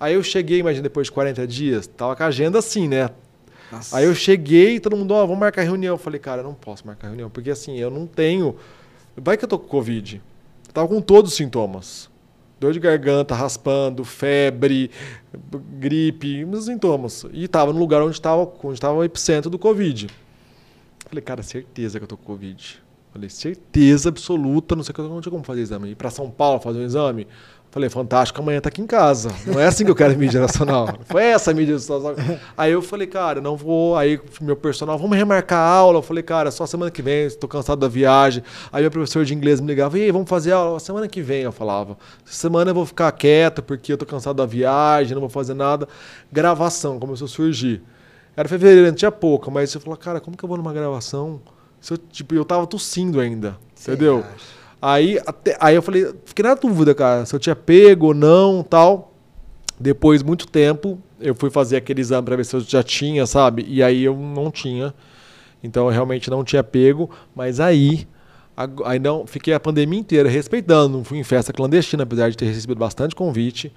Aí 0.00 0.14
eu 0.14 0.22
cheguei, 0.22 0.60
imagina, 0.60 0.82
depois 0.84 1.06
de 1.08 1.12
40 1.12 1.46
dias, 1.46 1.86
tava 1.86 2.16
com 2.16 2.22
a 2.22 2.26
agenda 2.26 2.58
assim, 2.58 2.88
né? 2.88 3.10
Nossa. 3.70 3.96
Aí 3.96 4.06
eu 4.06 4.14
cheguei, 4.14 4.80
todo 4.80 4.96
mundo, 4.96 5.12
ó, 5.12 5.22
oh, 5.22 5.26
vamos 5.26 5.40
marcar 5.40 5.62
reunião. 5.62 5.94
Eu 5.94 5.98
falei, 5.98 6.18
cara, 6.18 6.40
eu 6.40 6.44
não 6.44 6.54
posso 6.54 6.86
marcar 6.86 7.08
reunião, 7.08 7.28
porque 7.28 7.50
assim, 7.50 7.76
eu 7.76 7.90
não 7.90 8.06
tenho. 8.06 8.56
Vai 9.14 9.36
que 9.36 9.44
eu 9.44 9.48
tô 9.48 9.58
com 9.58 9.68
Covid. 9.68 10.22
Eu 10.66 10.72
tava 10.72 10.88
com 10.88 11.00
todos 11.02 11.32
os 11.32 11.36
sintomas. 11.36 12.08
Dor 12.64 12.72
de 12.72 12.80
garganta, 12.80 13.34
raspando, 13.34 14.02
febre, 14.06 14.90
gripe, 15.78 16.46
os 16.46 16.64
sintomas. 16.64 17.26
E 17.30 17.46
tava 17.46 17.74
no 17.74 17.78
lugar 17.78 18.00
onde 18.00 18.18
tava, 18.18 18.50
onde 18.62 18.80
o 18.86 19.04
epicentro 19.04 19.50
do 19.50 19.58
Covid. 19.58 20.08
Falei, 21.06 21.20
cara, 21.20 21.42
certeza 21.42 21.98
que 21.98 22.04
eu 22.04 22.08
tô 22.08 22.16
com 22.16 22.24
Covid. 22.24 22.82
Falei, 23.12 23.28
certeza 23.28 24.08
absoluta, 24.08 24.74
não 24.74 24.82
sei 24.82 24.92
o 24.92 24.94
que, 24.94 25.02
não 25.02 25.20
tinha 25.20 25.30
como 25.30 25.44
fazer 25.44 25.60
exame. 25.60 25.90
Ir 25.90 25.94
pra 25.94 26.08
São 26.08 26.30
Paulo 26.30 26.58
fazer 26.58 26.78
um 26.78 26.84
exame. 26.84 27.26
Falei, 27.74 27.90
fantástico, 27.90 28.40
amanhã 28.40 28.60
tá 28.60 28.68
aqui 28.68 28.80
em 28.80 28.86
casa. 28.86 29.34
Não 29.44 29.58
é 29.58 29.66
assim 29.66 29.84
que 29.84 29.90
eu 29.90 29.96
quero 29.96 30.16
mídia 30.16 30.40
nacional. 30.40 30.96
Foi 31.06 31.24
essa 31.24 31.50
a 31.50 31.54
mídia 31.54 31.74
nacional. 31.74 32.14
Aí 32.56 32.70
eu 32.70 32.80
falei, 32.80 33.08
cara, 33.08 33.40
não 33.40 33.56
vou. 33.56 33.96
Aí 33.96 34.20
meu 34.40 34.54
personal, 34.54 34.96
vamos 34.96 35.18
remarcar 35.18 35.58
a 35.58 35.68
aula. 35.68 35.98
Eu 35.98 36.02
falei, 36.02 36.22
cara, 36.22 36.52
só 36.52 36.66
semana 36.66 36.88
que 36.88 37.02
vem, 37.02 37.24
estou 37.24 37.48
cansado 37.48 37.80
da 37.80 37.88
viagem. 37.88 38.44
Aí 38.72 38.80
meu 38.82 38.92
professor 38.92 39.24
de 39.24 39.34
inglês 39.34 39.60
me 39.60 39.66
ligava, 39.66 39.98
e 39.98 40.04
aí, 40.04 40.12
vamos 40.12 40.30
fazer 40.30 40.52
aula? 40.52 40.78
Semana 40.78 41.08
que 41.08 41.20
vem, 41.20 41.42
eu 41.42 41.50
falava. 41.50 41.98
Semana 42.24 42.70
eu 42.70 42.76
vou 42.76 42.86
ficar 42.86 43.10
quieto 43.10 43.60
porque 43.60 43.92
eu 43.92 43.98
tô 43.98 44.06
cansado 44.06 44.36
da 44.36 44.46
viagem, 44.46 45.12
não 45.12 45.20
vou 45.20 45.28
fazer 45.28 45.54
nada. 45.54 45.88
Gravação 46.30 47.00
começou 47.00 47.24
a 47.24 47.28
surgir. 47.28 47.82
Era 48.36 48.48
fevereiro, 48.48 48.86
não 48.86 48.94
tinha 48.94 49.10
pouco, 49.10 49.50
mas 49.50 49.74
eu 49.74 49.80
falei, 49.80 49.98
cara, 49.98 50.20
como 50.20 50.36
que 50.36 50.44
eu 50.44 50.48
vou 50.48 50.56
numa 50.56 50.72
gravação? 50.72 51.40
Se 51.80 51.92
eu, 51.92 51.98
tipo, 51.98 52.36
eu 52.36 52.44
tava 52.44 52.68
tossindo 52.68 53.18
ainda, 53.18 53.58
Sim, 53.74 53.90
entendeu? 53.90 54.18
Acho. 54.32 54.63
Aí, 54.86 55.18
até, 55.24 55.56
aí 55.58 55.74
eu 55.74 55.80
falei, 55.80 56.12
fiquei 56.26 56.44
na 56.44 56.54
dúvida, 56.54 56.94
cara, 56.94 57.24
se 57.24 57.34
eu 57.34 57.38
tinha 57.38 57.56
pego 57.56 58.08
ou 58.08 58.14
não 58.14 58.62
tal. 58.62 59.14
Depois, 59.80 60.22
muito 60.22 60.46
tempo, 60.46 60.98
eu 61.18 61.34
fui 61.34 61.48
fazer 61.48 61.78
aquele 61.78 62.02
exame 62.02 62.26
para 62.26 62.36
ver 62.36 62.44
se 62.44 62.54
eu 62.54 62.60
já 62.60 62.82
tinha, 62.82 63.24
sabe? 63.24 63.64
E 63.66 63.82
aí 63.82 64.04
eu 64.04 64.14
não 64.14 64.50
tinha. 64.50 64.92
Então 65.62 65.86
eu 65.86 65.90
realmente 65.90 66.28
não 66.28 66.44
tinha 66.44 66.62
pego. 66.62 67.08
Mas 67.34 67.60
aí, 67.60 68.06
aí 68.84 68.98
não, 68.98 69.26
fiquei 69.26 69.54
a 69.54 69.58
pandemia 69.58 69.98
inteira 69.98 70.28
respeitando. 70.28 70.98
Não 70.98 71.02
fui 71.02 71.16
em 71.16 71.24
festa 71.24 71.50
clandestina, 71.50 72.02
apesar 72.02 72.28
de 72.28 72.36
ter 72.36 72.44
recebido 72.44 72.78
bastante 72.78 73.14
convite. 73.14 73.72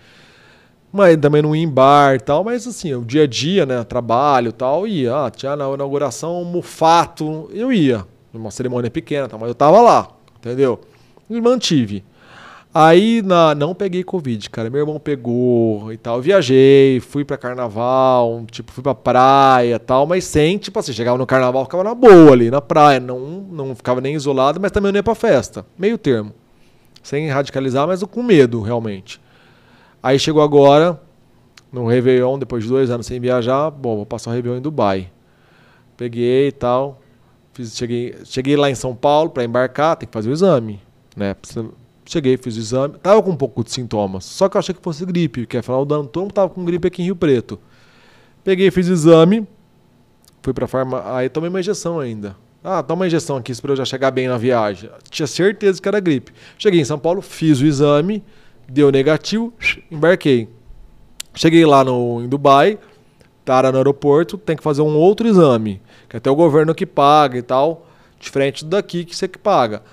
Mas 0.92 1.16
também 1.16 1.42
não 1.42 1.56
ia 1.56 1.64
em 1.64 1.70
bar 1.70 2.16
e 2.16 2.20
tal. 2.20 2.44
Mas 2.44 2.68
assim, 2.68 2.94
o 2.94 3.06
dia 3.06 3.24
a 3.24 3.28
dia, 3.28 3.66
né? 3.66 3.82
Trabalho 3.86 4.50
e 4.50 4.52
tal, 4.52 4.86
ia. 4.86 5.16
Ah, 5.16 5.32
tinha 5.32 5.56
na 5.56 5.74
inauguração, 5.74 6.44
mufato, 6.44 7.50
eu 7.54 7.72
ia. 7.72 8.06
Uma 8.34 8.52
cerimônia 8.52 8.92
pequena, 8.92 9.30
tal, 9.30 9.40
mas 9.40 9.48
eu 9.48 9.56
tava 9.56 9.80
lá, 9.80 10.10
entendeu? 10.38 10.82
E 11.30 11.42
mantive. 11.42 12.04
Aí 12.80 13.24
na, 13.24 13.56
não 13.56 13.74
peguei 13.74 14.04
Covid, 14.04 14.52
cara. 14.52 14.70
Meu 14.70 14.82
irmão 14.82 15.00
pegou 15.00 15.92
e 15.92 15.98
tal. 15.98 16.22
Viajei, 16.22 17.00
fui 17.00 17.26
pra 17.26 17.36
carnaval, 17.36 18.46
tipo, 18.52 18.72
fui 18.72 18.84
pra 18.84 18.94
praia 18.94 19.76
e 19.76 19.80
tal, 19.80 20.06
mas 20.06 20.26
sem, 20.26 20.58
tipo 20.60 20.78
assim, 20.78 20.94
chegava 20.94 21.18
no 21.18 21.26
carnaval, 21.26 21.66
ficava 21.66 21.84
na 21.84 21.96
boa 21.96 22.32
ali, 22.32 22.52
na 22.52 22.62
praia. 22.62 23.00
Não, 23.00 23.20
não 23.20 23.76
ficava 23.76 24.00
nem 24.00 24.14
isolado, 24.14 24.60
mas 24.62 24.72
também 24.72 24.92
não 24.92 25.00
ia 25.00 25.04
pra 25.04 25.16
festa. 25.16 25.66
Meio 25.78 25.98
termo. 25.98 26.34
Sem 27.02 27.30
radicalizar, 27.30 27.88
mas 27.88 28.04
com 28.04 28.22
medo, 28.22 28.62
realmente. 28.62 29.20
Aí 30.04 30.20
chegou 30.20 30.44
agora, 30.44 31.02
no 31.72 31.88
Réveillon, 31.88 32.38
depois 32.38 32.64
de 32.64 32.70
dois 32.70 32.92
anos 32.92 33.08
sem 33.08 33.20
viajar, 33.20 33.72
bom, 33.72 33.96
vou 33.96 34.06
passar 34.06 34.30
o 34.30 34.34
Réveillon 34.34 34.60
em 34.60 34.62
Dubai. 34.62 35.10
Peguei 35.96 36.50
e 36.50 36.52
tal. 36.52 37.02
Fiz, 37.54 37.76
cheguei, 37.76 38.16
cheguei 38.24 38.56
lá 38.56 38.70
em 38.70 38.76
São 38.76 38.96
Paulo 38.96 39.32
para 39.32 39.44
embarcar, 39.44 39.96
tem 39.96 40.08
que 40.08 40.14
fazer 40.14 40.30
o 40.30 40.34
exame 40.34 40.80
né? 41.18 41.36
Cheguei, 42.06 42.38
fiz 42.38 42.56
o 42.56 42.60
exame, 42.60 42.98
tava 43.00 43.22
com 43.22 43.32
um 43.32 43.36
pouco 43.36 43.64
de 43.64 43.72
sintomas, 43.72 44.24
só 44.24 44.48
que 44.48 44.56
eu 44.56 44.60
achei 44.60 44.74
que 44.74 44.82
fosse 44.82 45.06
gripe, 45.06 45.42
porque 45.42 45.58
afinal 45.58 45.82
o 45.82 45.86
dano 45.86 46.08
todo 46.08 46.32
tava 46.32 46.48
com 46.50 46.64
gripe 46.64 46.88
aqui 46.88 47.02
em 47.02 47.06
Rio 47.06 47.16
Preto. 47.18 47.60
Peguei, 48.46 48.72
fiz 48.72 48.88
o 48.88 48.94
exame, 48.94 49.46
fui 50.42 50.54
pra 50.54 50.68
farmácia, 50.68 51.14
aí 51.14 51.28
tomei 51.28 51.50
uma 51.50 51.60
injeção 51.60 52.00
ainda. 52.00 52.38
Ah, 52.64 52.82
toma 52.82 53.02
uma 53.02 53.08
injeção 53.08 53.36
aqui, 53.36 53.54
para 53.62 53.72
eu 53.72 53.76
já 53.76 53.84
chegar 53.84 54.12
bem 54.12 54.28
na 54.28 54.38
viagem. 54.38 54.90
Tinha 55.10 55.28
certeza 55.28 55.82
que 55.82 55.88
era 55.88 56.00
gripe. 56.00 56.32
Cheguei 56.58 56.80
em 56.80 56.86
São 56.86 56.98
Paulo, 56.98 57.22
fiz 57.22 57.60
o 57.60 57.66
exame, 57.66 58.24
deu 58.70 58.90
negativo, 58.90 59.54
embarquei. 59.92 60.48
Cheguei 61.34 61.66
lá 61.66 61.84
no, 61.84 62.22
em 62.24 62.30
Dubai, 62.30 62.80
tara 63.44 63.72
no 63.72 63.78
aeroporto, 63.80 64.38
tem 64.38 64.56
que 64.56 64.64
fazer 64.64 64.82
um 64.82 64.96
outro 64.96 65.28
exame, 65.28 65.82
que 66.08 66.16
até 66.16 66.32
o 66.32 66.36
governo 66.36 66.74
que 66.74 66.86
paga 66.86 67.38
e 67.38 67.42
tal, 67.42 67.86
diferente 68.18 68.64
daqui 68.64 69.04
que 69.04 69.16
você 69.16 69.28
que 69.28 69.38
paga. 69.38 69.84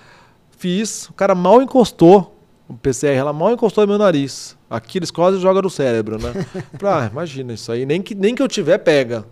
Fiz, 0.65 1.11
o 1.11 1.13
cara 1.13 1.35
mal 1.35 1.61
encostou, 1.61 2.39
o 2.67 2.73
PCR 2.73 3.19
ela 3.19 3.35
mal 3.35 3.53
encostou 3.53 3.85
no 3.85 3.89
meu 3.89 3.99
nariz. 3.99 4.57
Aqui 4.71 4.97
eles 4.97 5.11
quase 5.11 5.39
jogam 5.39 5.61
no 5.61 5.69
cérebro, 5.69 6.17
né? 6.17 6.33
ah, 6.83 7.07
imagina 7.13 7.53
isso 7.53 7.71
aí, 7.71 7.85
nem 7.85 8.01
que, 8.01 8.15
nem 8.15 8.35
que 8.35 8.41
eu 8.41 8.49
tiver, 8.49 8.79
pega. 8.79 9.27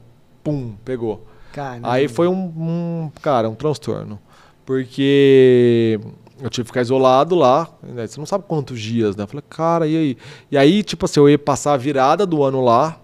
Pum, 0.45 0.75
pegou. 0.85 1.27
Caramba. 1.51 1.91
Aí 1.91 2.07
foi 2.07 2.29
um, 2.29 2.35
um, 2.35 3.11
cara, 3.23 3.49
um 3.49 3.55
transtorno. 3.55 4.21
Porque 4.67 5.99
eu 6.39 6.51
tive 6.51 6.65
que 6.65 6.69
ficar 6.69 6.83
isolado 6.83 7.35
lá, 7.35 7.67
né? 7.83 8.07
você 8.07 8.21
não 8.21 8.27
sabe 8.27 8.45
quantos 8.47 8.79
dias, 8.79 9.17
né? 9.17 9.25
Eu 9.25 9.29
falei, 9.29 9.45
cara, 9.49 9.87
e 9.87 9.97
aí? 9.97 10.19
E 10.51 10.59
aí, 10.59 10.83
tipo 10.83 11.07
assim, 11.07 11.19
eu 11.19 11.31
ia 11.31 11.39
passar 11.39 11.73
a 11.73 11.79
virada 11.79 12.27
do 12.27 12.45
ano 12.45 12.61
lá, 12.61 13.01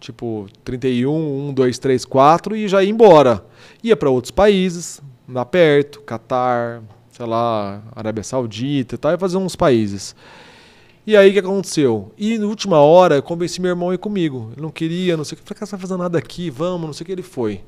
tipo, 0.00 0.48
31, 0.64 1.50
1, 1.50 1.54
2, 1.54 1.78
3, 1.78 2.04
4, 2.04 2.56
e 2.56 2.66
já 2.66 2.82
ia 2.82 2.90
embora. 2.90 3.44
Ia 3.84 3.96
para 3.96 4.10
outros 4.10 4.32
países, 4.32 5.00
lá 5.28 5.44
perto, 5.44 6.00
Catar, 6.00 6.82
sei 7.18 7.26
lá, 7.26 7.82
Arábia 7.96 8.22
Saudita 8.22 8.94
e 8.94 8.98
tal, 8.98 9.12
e 9.12 9.18
fazer 9.18 9.38
uns 9.38 9.56
países. 9.56 10.14
E 11.04 11.16
aí 11.16 11.30
o 11.30 11.32
que 11.32 11.40
aconteceu? 11.40 12.12
E 12.16 12.38
na 12.38 12.46
última 12.46 12.78
hora 12.78 13.16
eu 13.16 13.22
convenci 13.22 13.60
meu 13.60 13.70
irmão 13.70 13.90
a 13.90 13.94
ir 13.94 13.98
comigo. 13.98 14.50
Ele 14.52 14.62
não 14.62 14.70
queria, 14.70 15.16
não 15.16 15.24
sei 15.24 15.34
o 15.34 15.36
que. 15.36 15.42
Eu 15.42 15.46
falei, 15.48 15.58
cara, 15.58 15.66
você 15.66 15.72
vai 15.72 15.80
fazendo 15.80 15.98
nada 15.98 16.16
aqui, 16.16 16.48
vamos, 16.48 16.86
não 16.86 16.92
sei 16.92 17.02
o 17.02 17.06
que 17.06 17.12
ele 17.12 17.22
foi. 17.22 17.62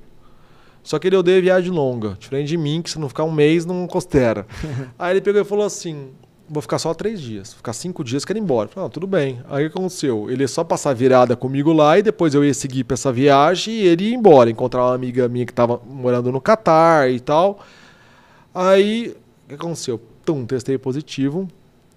Só 0.85 1.01
que 1.01 1.09
ele 1.09 1.17
odeia 1.17 1.43
viagem 1.43 1.73
longa. 1.73 2.17
Diferente 2.21 2.47
de 2.47 2.57
mim, 2.57 2.81
que 2.81 2.91
se 2.91 2.99
não 2.99 3.09
ficar 3.09 3.25
um 3.25 3.33
mês, 3.33 3.67
não 3.67 3.89
costera. 3.89 4.47
aí 4.97 5.15
ele 5.15 5.21
pegou 5.21 5.41
e 5.41 5.45
falou 5.45 5.65
assim: 5.65 6.11
vou 6.49 6.63
ficar 6.63 6.79
só 6.79 6.95
três 6.95 7.21
dias. 7.21 7.53
Ficar 7.53 7.73
cinco 7.73 8.05
dias, 8.05 8.25
quero 8.25 8.39
ir 8.39 8.43
embora. 8.43 8.69
Eu 8.69 8.73
falei, 8.73 8.87
ah, 8.87 8.91
tudo 8.91 9.07
bem. 9.07 9.41
Aí 9.49 9.67
o 9.67 9.71
que 9.71 9.77
aconteceu? 9.77 10.31
Ele 10.31 10.45
ia 10.45 10.49
só 10.49 10.63
passar 10.63 10.95
virada 10.95 11.35
comigo 11.35 11.73
lá 11.73 11.99
e 11.99 12.03
depois 12.03 12.35
eu 12.35 12.45
ia 12.45 12.55
seguir 12.55 12.85
para 12.85 12.95
essa 12.95 13.11
viagem 13.11 13.75
e 13.75 13.87
ele 13.87 14.11
ia 14.11 14.15
embora. 14.15 14.49
Encontrar 14.49 14.85
uma 14.85 14.95
amiga 14.95 15.29
minha 15.29 15.45
que 15.45 15.53
estava 15.53 15.81
morando 15.85 16.31
no 16.31 16.41
Catar 16.41 17.11
e 17.11 17.19
tal. 17.19 17.59
Aí 18.55 19.17
que 19.51 19.65
aconteceu? 19.65 20.01
Tum, 20.25 20.45
testei 20.47 20.79
positivo, 20.79 21.49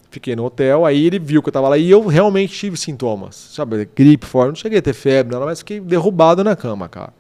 fiquei 0.10 0.36
no 0.36 0.46
hotel, 0.46 0.86
aí 0.86 1.06
ele 1.06 1.20
viu 1.20 1.42
que 1.42 1.50
eu 1.50 1.54
tava 1.54 1.70
lá 1.70 1.78
e 1.78 1.90
eu 1.90 2.06
realmente 2.08 2.54
tive 2.54 2.78
sintomas. 2.78 3.36
Sabe, 3.36 3.90
gripe 3.96 4.26
forte, 4.26 4.50
não 4.50 4.56
cheguei 4.56 4.80
a 4.80 4.82
ter 4.82 4.94
febre, 4.94 5.34
nada, 5.34 5.46
mas 5.46 5.60
fiquei 5.60 5.80
derrubado 5.80 6.44
na 6.44 6.56
cama, 6.56 6.88
cara. 6.88 7.14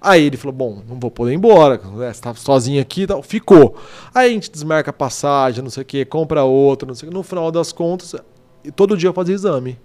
Aí 0.00 0.24
ele 0.24 0.36
falou: 0.36 0.54
Bom, 0.54 0.82
não 0.88 1.00
vou 1.00 1.10
poder 1.10 1.32
ir 1.32 1.36
embora, 1.36 1.80
né? 1.82 2.12
você 2.12 2.20
tá 2.20 2.34
sozinho 2.34 2.80
aqui 2.80 3.02
e 3.02 3.06
tal. 3.06 3.22
Ficou. 3.22 3.76
Aí 4.14 4.30
a 4.30 4.32
gente 4.32 4.50
desmarca 4.50 4.90
a 4.90 4.92
passagem, 4.92 5.62
não 5.62 5.70
sei 5.70 5.82
o 5.82 5.86
que, 5.86 6.04
compra 6.04 6.44
outra, 6.44 6.86
não 6.86 6.94
sei 6.94 7.08
o 7.08 7.10
que. 7.10 7.16
No 7.16 7.22
final 7.22 7.50
das 7.50 7.72
contas, 7.72 8.14
todo 8.74 8.96
dia 8.96 9.08
eu 9.08 9.14
fazia 9.14 9.34
exame. 9.34 9.78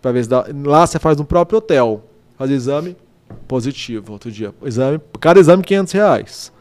Pra 0.00 0.12
ver 0.12 0.24
se 0.24 0.28
dá. 0.28 0.44
Lá 0.64 0.86
você 0.86 0.98
faz 0.98 1.16
no 1.16 1.24
próprio 1.24 1.58
hotel. 1.58 2.02
Fazia 2.36 2.56
exame, 2.56 2.96
positivo. 3.46 4.12
Outro 4.12 4.30
dia. 4.30 4.52
Exame, 4.64 5.00
cada 5.20 5.38
exame, 5.38 5.62
500 5.62 5.92
reais. 5.92 6.51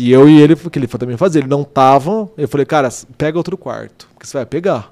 E 0.00 0.10
eu 0.10 0.26
e 0.26 0.40
ele, 0.40 0.56
que 0.56 0.78
ele 0.78 0.86
foi 0.86 0.98
também 0.98 1.18
fazer. 1.18 1.40
Ele 1.40 1.48
não 1.48 1.62
tava. 1.62 2.30
Eu 2.34 2.48
falei, 2.48 2.64
cara, 2.64 2.88
pega 3.18 3.36
outro 3.36 3.58
quarto. 3.58 4.08
Porque 4.14 4.26
você 4.26 4.38
vai 4.38 4.46
pegar. 4.46 4.90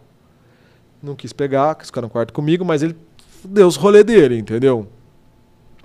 Não 1.03 1.17
quis 1.17 1.33
pegar, 1.33 1.75
quis 1.77 1.87
ficar 1.87 2.03
no 2.03 2.11
quarto 2.11 2.31
comigo, 2.31 2.63
mas 2.63 2.83
ele 2.83 2.95
deu 3.43 3.67
os 3.67 3.77
rolê 3.77 4.05
dele, 4.05 4.37
entendeu? 4.37 4.87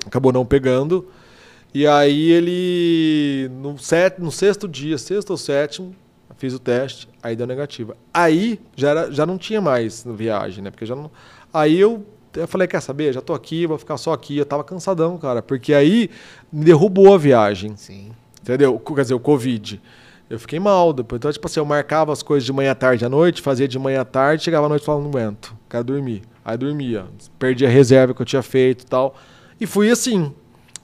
Acabou 0.05 0.33
não 0.33 0.45
pegando. 0.45 1.07
E 1.73 1.87
aí 1.87 2.31
ele. 2.31 3.49
No, 3.61 3.79
set, 3.79 4.19
no 4.19 4.29
sexto 4.29 4.67
dia, 4.67 4.97
sexto 4.97 5.29
ou 5.29 5.37
sétimo, 5.37 5.95
fiz 6.35 6.53
o 6.53 6.59
teste, 6.59 7.07
aí 7.21 7.33
deu 7.33 7.47
negativa. 7.47 7.95
Aí 8.13 8.59
já, 8.75 8.89
era, 8.89 9.09
já 9.11 9.25
não 9.25 9.37
tinha 9.37 9.61
mais 9.61 10.05
viagem, 10.05 10.61
né? 10.61 10.69
Porque 10.69 10.85
já 10.85 10.97
não. 10.97 11.09
Aí 11.53 11.79
eu, 11.79 12.05
eu 12.35 12.45
falei, 12.45 12.67
quer 12.67 12.81
saber? 12.81 13.13
Já 13.13 13.21
tô 13.21 13.33
aqui, 13.33 13.65
vou 13.65 13.77
ficar 13.77 13.95
só 13.95 14.11
aqui. 14.11 14.35
Eu 14.35 14.45
tava 14.45 14.65
cansadão, 14.65 15.17
cara. 15.17 15.41
Porque 15.41 15.73
aí 15.73 16.09
me 16.51 16.65
derrubou 16.65 17.13
a 17.13 17.17
viagem. 17.17 17.77
Sim. 17.77 18.11
Entendeu? 18.43 18.77
Quer 18.77 19.01
dizer, 19.01 19.13
o 19.13 19.19
Covid. 19.19 19.81
Eu 20.29 20.37
fiquei 20.37 20.59
mal 20.59 20.91
depois. 20.91 21.17
Então, 21.17 21.31
tipo 21.31 21.47
assim, 21.47 21.59
eu 21.59 21.65
marcava 21.65 22.11
as 22.11 22.21
coisas 22.21 22.45
de 22.45 22.51
manhã, 22.51 22.75
tarde 22.75 23.05
à 23.05 23.09
noite, 23.09 23.41
fazia 23.41 23.67
de 23.67 23.79
manhã 23.79 24.01
à 24.01 24.05
tarde, 24.05 24.43
chegava 24.43 24.65
à 24.65 24.69
noite 24.69 24.81
e 24.81 24.85
falava, 24.85 25.03
não 25.03 25.09
aguento, 25.09 25.55
quero 25.69 25.83
dormir. 25.83 26.23
Aí 26.43 26.57
dormia. 26.57 27.05
Perdi 27.39 27.65
a 27.65 27.69
reserva 27.69 28.13
que 28.13 28.21
eu 28.21 28.25
tinha 28.25 28.41
feito 28.41 28.81
e 28.81 28.85
tal. 28.85 29.15
E 29.59 29.65
fui 29.65 29.89
assim. 29.89 30.33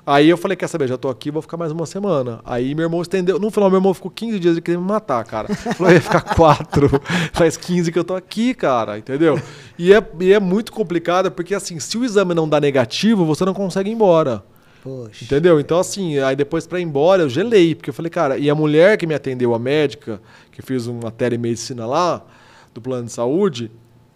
Aí 0.06 0.30
eu 0.30 0.38
falei, 0.38 0.56
quer 0.56 0.68
saber, 0.68 0.88
já 0.88 0.98
tô 0.98 1.10
aqui, 1.10 1.30
vou 1.30 1.42
ficar 1.42 1.58
mais 1.58 1.72
uma 1.72 1.86
semana. 1.86 2.40
Aí 2.46 2.74
meu 2.74 2.86
irmão 2.86 3.02
estendeu. 3.02 3.38
No 3.38 3.52
final, 3.52 3.70
meu 3.70 3.78
irmão 3.78 3.94
ficou 3.94 4.10
15 4.10 4.40
dias 4.40 4.56
de 4.56 4.62
querer 4.62 4.78
me 4.78 4.86
matar, 4.86 5.24
cara. 5.26 5.54
Falou, 5.54 5.92
ia 5.92 6.02
ficar 6.02 6.22
quatro. 6.22 6.90
Faz 7.34 7.58
15 7.58 7.92
que 7.92 8.00
eu 8.00 8.04
tô 8.04 8.16
aqui, 8.16 8.54
cara, 8.54 8.98
entendeu? 8.98 9.40
E 9.78 9.94
é, 9.94 10.04
e 10.20 10.32
é 10.32 10.40
muito 10.40 10.72
complicado, 10.72 11.30
porque 11.30 11.54
assim, 11.54 11.80
se 11.80 11.98
o 11.98 12.06
exame 12.06 12.34
não 12.34 12.48
dá 12.48 12.60
negativo, 12.60 13.26
você 13.26 13.44
não 13.44 13.54
consegue 13.54 13.90
ir 13.90 13.94
embora. 13.94 14.44
Poxa. 14.84 15.24
Entendeu? 15.24 15.60
Então, 15.60 15.80
assim, 15.80 16.18
aí 16.20 16.36
depois 16.36 16.66
pra 16.66 16.80
ir 16.80 16.84
embora 16.84 17.24
eu 17.24 17.30
gelei, 17.30 17.76
porque 17.76 17.90
eu 17.90 17.94
falei, 17.94 18.10
cara, 18.10 18.38
e 18.38 18.50
a 18.50 18.56
mulher 18.56 18.98
que 18.98 19.06
me 19.06 19.14
atendeu, 19.14 19.54
a 19.54 19.60
médica, 19.60 20.22
que 20.52 20.62
fez 20.62 20.88
uma 20.88 21.12
telemedicina 21.12 21.86
lá, 21.86 22.26
do 22.74 22.82
plano 22.82 23.06
de 23.06 23.12
saúde, 23.12 23.72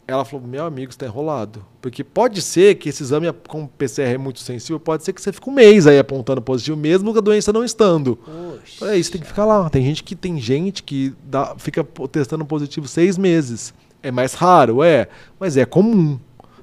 ela 0.08 0.26
falou, 0.26 0.46
meu 0.46 0.66
amigo, 0.66 0.92
você 0.92 0.98
tá 0.98 1.06
enrolado. 1.06 1.66
Porque 1.82 2.04
pode 2.04 2.42
ser 2.42 2.76
que 2.76 2.90
esse 2.90 3.02
exame 3.04 3.32
com 3.48 3.66
PCR 3.66 4.16
é 4.16 4.18
muito 4.18 4.40
sensível, 4.40 4.80
pode 4.80 5.04
ser 5.04 5.14
que 5.14 5.22
você 5.22 5.32
fique 5.32 5.50
um 5.50 5.54
mês 5.54 5.88
aí 5.88 5.98
apontando 5.98 6.42
positivo, 6.42 6.78
mesmo 6.78 7.12
com 7.12 7.20
a 7.20 7.22
doença 7.22 7.54
não 7.54 7.64
estando. 7.64 8.18
Poxa. 8.18 8.92
É 8.92 8.98
isso, 8.98 9.12
tem 9.12 9.22
que 9.22 9.28
ficar 9.28 9.46
lá. 9.46 9.70
Tem 9.70 9.84
gente 9.84 10.04
que 10.04 10.16
tem 10.16 10.40
gente 10.40 10.84
que 10.84 11.14
dá, 11.24 11.56
fica 11.58 11.84
testando 12.12 12.46
positivo 12.46 12.88
seis 12.88 13.18
meses. 13.18 13.74
É 14.02 14.12
mais 14.12 14.34
raro, 14.34 14.84
é, 14.84 15.08
mas 15.40 15.56
é 15.56 15.66
comum 15.66 16.20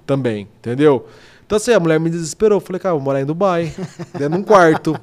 também, 0.07 0.47
entendeu? 0.59 1.07
Então 1.51 1.57
assim, 1.57 1.73
a 1.73 1.81
mulher 1.81 1.99
me 1.99 2.09
desesperou. 2.09 2.59
Eu 2.59 2.61
falei, 2.61 2.79
cara, 2.79 2.95
vou 2.95 3.03
morar 3.03 3.21
em 3.21 3.25
Dubai, 3.27 3.75
dentro 4.17 4.29
de 4.29 4.37
um 4.37 4.43
quarto. 4.45 4.97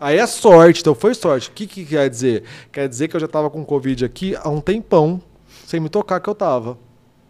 Aí 0.00 0.18
é 0.18 0.26
sorte, 0.26 0.80
então 0.80 0.96
foi 0.96 1.14
sorte. 1.14 1.48
O 1.48 1.52
que, 1.52 1.64
que 1.64 1.84
quer 1.84 2.10
dizer? 2.10 2.42
Quer 2.72 2.88
dizer 2.88 3.06
que 3.06 3.14
eu 3.14 3.20
já 3.20 3.28
tava 3.28 3.48
com 3.48 3.64
Covid 3.64 4.04
aqui 4.04 4.34
há 4.34 4.48
um 4.48 4.60
tempão, 4.60 5.22
sem 5.64 5.78
me 5.78 5.88
tocar 5.88 6.18
que 6.18 6.28
eu 6.28 6.34
tava. 6.34 6.76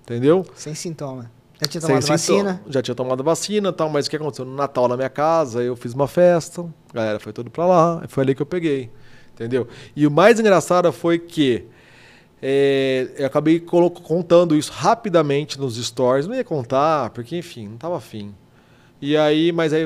Entendeu? 0.04 0.42
Sem 0.54 0.74
sintoma. 0.74 1.30
Já 1.60 1.68
tinha 1.68 1.80
Sem 1.82 1.88
tomado 1.88 2.02
sintoma. 2.02 2.16
vacina? 2.16 2.62
Já 2.66 2.80
tinha 2.82 2.94
tomado 2.94 3.22
vacina 3.22 3.68
e 3.68 3.72
tal, 3.72 3.90
mas 3.90 4.06
o 4.06 4.10
que 4.10 4.16
aconteceu? 4.16 4.46
No 4.46 4.56
Natal 4.56 4.88
na 4.88 4.96
minha 4.96 5.10
casa, 5.10 5.62
eu 5.62 5.76
fiz 5.76 5.92
uma 5.92 6.08
festa, 6.08 6.62
a 6.62 6.94
galera 6.94 7.20
foi 7.20 7.34
tudo 7.34 7.50
pra 7.50 7.66
lá, 7.66 8.02
foi 8.08 8.22
ali 8.24 8.34
que 8.34 8.40
eu 8.40 8.46
peguei. 8.46 8.90
Entendeu? 9.34 9.68
E 9.94 10.06
o 10.06 10.10
mais 10.10 10.40
engraçado 10.40 10.90
foi 10.94 11.18
que 11.18 11.66
é, 12.40 13.10
eu 13.18 13.26
acabei 13.26 13.60
contando 13.60 14.56
isso 14.56 14.72
rapidamente 14.72 15.60
nos 15.60 15.76
stories. 15.76 16.26
Não 16.26 16.34
ia 16.34 16.42
contar, 16.42 17.10
porque, 17.10 17.36
enfim, 17.36 17.68
não 17.68 17.76
tava 17.76 17.98
afim. 17.98 18.34
E 19.02 19.16
aí, 19.16 19.50
mas 19.50 19.72
aí 19.72 19.82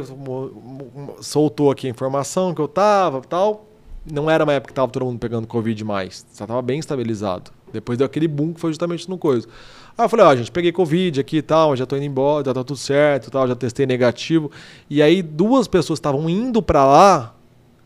soltou 1.23 1.71
aqui 1.71 1.87
a 1.87 1.91
informação 1.91 2.55
que 2.55 2.61
eu 2.61 2.69
tava 2.69 3.21
e 3.25 3.27
tal. 3.27 3.67
Não 4.05 4.31
era 4.31 4.45
uma 4.45 4.53
época 4.53 4.73
que 4.73 4.75
tava 4.75 4.93
todo 4.93 5.07
mundo 5.07 5.19
pegando 5.19 5.47
Covid 5.47 5.83
mais. 5.85 6.27
Já 6.37 6.47
tava 6.47 6.61
bem 6.61 6.79
estabilizado. 6.79 7.51
Depois 7.73 7.97
deu 7.97 8.05
aquele 8.05 8.29
boom 8.29 8.53
que 8.53 8.61
foi 8.61 8.71
justamente 8.71 9.09
no 9.09 9.17
coisa. 9.17 9.49
Aí 9.97 10.05
eu 10.05 10.09
falei, 10.11 10.27
ó, 10.27 10.37
gente, 10.37 10.53
peguei 10.53 10.71
Covid 10.71 11.19
aqui 11.19 11.39
e 11.39 11.43
tal, 11.43 11.75
já 11.75 11.87
tô 11.87 11.97
indo 11.97 12.05
embora, 12.05 12.45
já 12.45 12.53
tá 12.53 12.63
tudo 12.63 12.77
certo 12.77 13.29
e 13.29 13.31
tal, 13.31 13.49
já 13.49 13.57
testei 13.57 13.87
negativo. 13.87 14.51
E 14.91 15.01
aí 15.01 15.23
duas 15.23 15.67
pessoas 15.67 15.97
estavam 15.97 16.29
indo 16.29 16.63
pra 16.63 16.85
lá, 16.85 17.35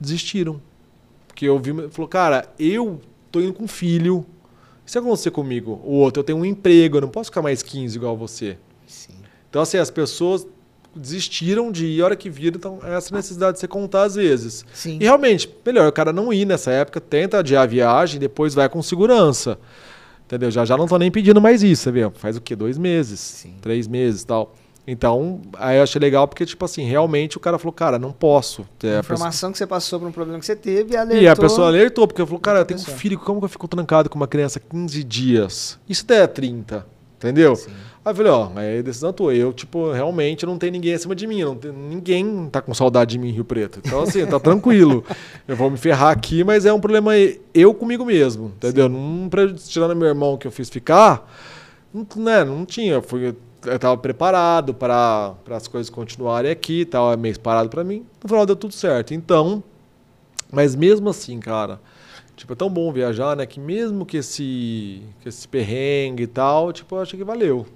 desistiram. 0.01 0.61
Porque 1.29 1.47
eu 1.47 1.61
vi, 1.61 1.89
falou, 1.91 2.09
cara, 2.09 2.53
eu 2.59 3.01
tô 3.31 3.41
indo 3.41 3.53
com 3.53 3.69
filho. 3.69 4.27
Se 4.85 4.99
acontecer 4.99 5.31
comigo, 5.31 5.81
o 5.85 5.93
outro, 5.93 6.21
eu 6.21 6.25
tenho 6.25 6.39
um 6.39 6.45
emprego, 6.45 6.97
eu 6.97 7.03
não 7.03 7.09
posso 7.09 7.31
ficar 7.31 7.41
mais 7.41 7.63
15 7.63 7.97
igual 7.97 8.17
você. 8.17 8.59
Sim. 8.85 9.15
Então, 9.49 9.63
assim, 9.63 9.79
as 9.79 9.93
pessoas 9.93 10.45
desistiram 10.95 11.71
de 11.71 11.87
ir, 11.87 12.03
a 12.03 12.05
hora 12.07 12.17
que 12.17 12.29
viram, 12.31 12.57
então, 12.57 12.79
essa 12.83 13.15
necessidade 13.15 13.55
de 13.55 13.61
você 13.61 13.69
contar 13.69 14.03
às 14.05 14.15
vezes. 14.17 14.65
Sim. 14.73 14.99
E 15.01 15.05
realmente, 15.05 15.49
melhor 15.65 15.89
o 15.89 15.93
cara 15.93 16.13
não 16.13 16.33
ir 16.33 16.45
nessa 16.45 16.71
época, 16.71 17.01
tenta 17.01 17.39
adiar 17.39 17.63
a 17.63 17.67
viagem, 17.67 18.19
depois 18.21 18.55
vai 18.55 18.69
com 18.69 18.83
segurança. 18.83 19.59
Entendeu? 20.27 20.51
Já 20.51 20.65
já 20.65 20.77
não 20.77 20.87
tô 20.87 20.97
nem 20.97 21.11
pedindo 21.11 21.41
mais 21.41 21.63
isso, 21.63 21.83
você 21.85 21.91
vê? 21.91 22.11
Faz 22.15 22.37
o 22.37 22.41
quê? 22.41 22.55
Dois 22.55 22.79
meses, 22.79 23.19
Sim. 23.19 23.55
três 23.61 23.89
meses 23.89 24.23
e 24.23 24.27
tal. 24.27 24.55
Então, 24.87 25.43
aí 25.59 25.77
eu 25.77 25.83
achei 25.83 26.01
legal 26.01 26.27
porque, 26.27 26.45
tipo 26.47 26.65
assim, 26.65 26.85
realmente 26.85 27.37
o 27.37 27.41
cara 27.41 27.59
falou, 27.59 27.73
cara, 27.73 27.99
não 27.99 28.11
posso. 28.13 28.63
É, 28.83 28.97
A 28.97 28.99
a 28.99 29.03
pessoa- 29.03 29.15
informação 29.15 29.53
que 29.53 29.59
você 29.59 29.67
passou 29.67 30.01
por 30.01 30.09
um 30.09 30.13
problema 30.13 30.41
que 30.41 30.47
você 30.47 30.57
teve 30.57 30.95
e 30.95 30.97
alertou. 30.97 31.23
e 31.23 31.29
a 31.29 31.37
pessoa 31.37 31.67
alertou, 31.69 32.07
porque 32.09 32.25
falou, 32.25 32.41
cara, 32.41 32.61
eu 32.61 32.65
tenho 32.65 32.81
um 32.81 32.83
filho, 32.85 33.19
como 33.19 33.39
que 33.41 33.45
eu 33.45 33.49
fico 33.49 33.69
trancado 33.69 34.09
com 34.09 34.17
uma 34.17 34.27
criança 34.27 34.59
15 34.59 35.05
dias? 35.05 35.79
Isso 35.89 36.05
daí 36.07 36.19
é 36.21 36.27
30, 36.27 36.87
entendeu? 37.17 37.55
Sim. 37.57 37.71
Aí 38.03 38.13
eu 38.13 38.17
falei, 38.17 38.33
ó, 38.33 38.51
é 38.57 38.83
decisão 38.83 39.13
tua. 39.13 39.35
Eu, 39.35 39.53
tipo, 39.53 39.93
realmente 39.93 40.47
não 40.47 40.57
tem 40.57 40.71
ninguém 40.71 40.95
acima 40.95 41.15
de 41.15 41.27
mim. 41.27 41.43
Não 41.45 41.55
tem, 41.55 41.71
ninguém 41.71 42.49
tá 42.51 42.63
com 42.63 42.73
saudade 42.73 43.11
de 43.11 43.19
mim 43.19 43.29
em 43.29 43.33
Rio 43.33 43.45
Preto. 43.45 43.79
Então, 43.85 44.03
assim, 44.03 44.25
tá 44.27 44.41
tranquilo. 44.41 45.05
Eu 45.47 45.55
vou 45.55 45.71
me 45.71 45.77
ferrar 45.77 46.11
aqui, 46.11 46.43
mas 46.43 46.65
é 46.65 46.73
um 46.73 46.81
problema 46.81 47.13
eu 47.53 47.75
comigo 47.75 48.05
mesmo, 48.05 48.53
entendeu? 48.57 48.89
Não 48.89 49.29
pre- 49.29 49.53
tirando 49.53 49.95
meu 49.95 50.09
irmão 50.09 50.39
que 50.39 50.47
eu 50.47 50.51
fiz 50.51 50.71
ficar, 50.71 51.31
não, 51.93 52.07
né, 52.17 52.43
não 52.43 52.65
tinha. 52.65 52.95
Eu, 52.95 53.03
fui, 53.03 53.35
eu 53.67 53.79
tava 53.79 53.99
preparado 53.99 54.73
para 54.73 55.35
as 55.51 55.69
coisas 55.69 55.91
continuarem 55.91 56.51
aqui, 56.51 56.87
tava 56.87 57.15
meio 57.19 57.39
parado 57.39 57.69
para 57.69 57.85
mim. 57.85 58.07
No 58.23 58.29
final 58.31 58.47
deu 58.47 58.57
tudo 58.57 58.73
certo. 58.73 59.13
Então, 59.13 59.63
mas 60.51 60.75
mesmo 60.75 61.11
assim, 61.11 61.39
cara, 61.39 61.79
tipo, 62.35 62.51
é 62.55 62.57
tão 62.57 62.71
bom 62.71 62.91
viajar, 62.91 63.37
né? 63.37 63.45
Que 63.45 63.61
mesmo 63.61 64.07
que 64.07 64.17
esse, 64.17 65.03
que 65.21 65.29
esse 65.29 65.47
perrengue 65.47 66.23
e 66.23 66.27
tal, 66.27 66.73
tipo, 66.73 66.95
eu 66.97 67.01
achei 67.03 67.19
que 67.19 67.25
valeu. 67.27 67.67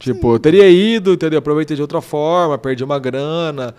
Tipo, 0.00 0.34
eu 0.34 0.38
teria 0.38 0.68
ido, 0.70 1.12
entendeu? 1.12 1.38
Aproveitei 1.38 1.76
de 1.76 1.82
outra 1.82 2.00
forma, 2.00 2.56
perdi 2.56 2.82
uma 2.82 2.98
grana, 2.98 3.74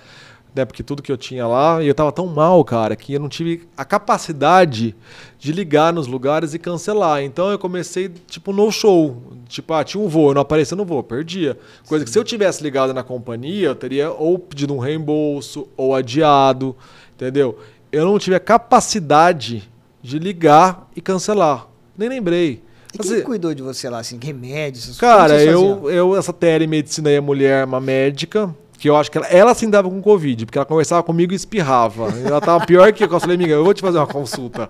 né? 0.53 0.63
Porque 0.65 0.83
tudo 0.83 1.01
que 1.01 1.11
eu 1.11 1.17
tinha 1.17 1.47
lá, 1.47 1.81
e 1.81 1.87
eu 1.87 1.95
tava 1.95 2.11
tão 2.11 2.27
mal, 2.27 2.63
cara, 2.63 2.95
que 2.95 3.13
eu 3.13 3.19
não 3.19 3.27
tive 3.27 3.67
a 3.75 3.83
capacidade 3.83 4.95
de 5.39 5.51
ligar 5.51 5.91
nos 5.91 6.05
lugares 6.05 6.53
e 6.53 6.59
cancelar. 6.59 7.23
Então 7.23 7.49
eu 7.49 7.57
comecei, 7.57 8.07
tipo, 8.27 8.53
no 8.53 8.71
show. 8.71 9.19
Tipo, 9.47 9.73
ah, 9.73 9.83
tinha 9.83 10.01
um 10.01 10.07
voo, 10.07 10.29
eu 10.29 10.35
não 10.35 10.43
aparecia 10.43 10.77
no 10.77 10.85
voo, 10.85 11.01
perdia. 11.01 11.57
Coisa 11.87 12.05
que 12.05 12.11
se 12.11 12.19
eu 12.19 12.23
tivesse 12.23 12.61
ligado 12.61 12.93
na 12.93 13.01
companhia, 13.01 13.69
eu 13.69 13.75
teria 13.75 14.11
ou 14.11 14.37
pedido 14.37 14.75
um 14.75 14.79
reembolso, 14.79 15.67
ou 15.75 15.95
adiado, 15.95 16.75
entendeu? 17.15 17.57
Eu 17.91 18.05
não 18.05 18.19
tive 18.19 18.35
a 18.35 18.39
capacidade 18.39 19.67
de 20.03 20.19
ligar 20.19 20.87
e 20.95 21.01
cancelar. 21.01 21.67
Nem 21.97 22.09
lembrei. 22.09 22.61
E 22.93 22.97
quem 22.97 23.11
Assim, 23.13 23.21
cuidou 23.23 23.53
de 23.53 23.61
você 23.61 23.89
lá, 23.89 23.99
assim? 23.99 24.19
Remédios? 24.21 24.97
Cara, 24.99 25.41
eu, 25.41 25.89
eu, 25.89 26.15
essa 26.17 26.33
telemedicina 26.33 27.09
aí, 27.09 27.17
a 27.17 27.21
mulher, 27.21 27.65
uma 27.65 27.79
médica, 27.79 28.53
que 28.77 28.89
eu 28.89 28.95
acho 28.97 29.11
que 29.11 29.17
ela, 29.17 29.27
ela 29.27 29.53
se 29.53 29.65
dava 29.67 29.89
com 29.89 30.01
Covid, 30.01 30.45
porque 30.45 30.57
ela 30.57 30.65
conversava 30.65 31.03
comigo 31.03 31.31
e 31.31 31.35
espirrava. 31.35 32.07
Ela 32.25 32.41
tava 32.41 32.65
pior 32.65 32.91
que 32.91 33.03
eu. 33.03 33.09
Eu 33.11 33.19
falei, 33.19 33.35
amiga, 33.35 33.53
eu 33.53 33.63
vou 33.63 33.73
te 33.73 33.81
fazer 33.81 33.99
uma 33.99 34.07
consulta. 34.07 34.69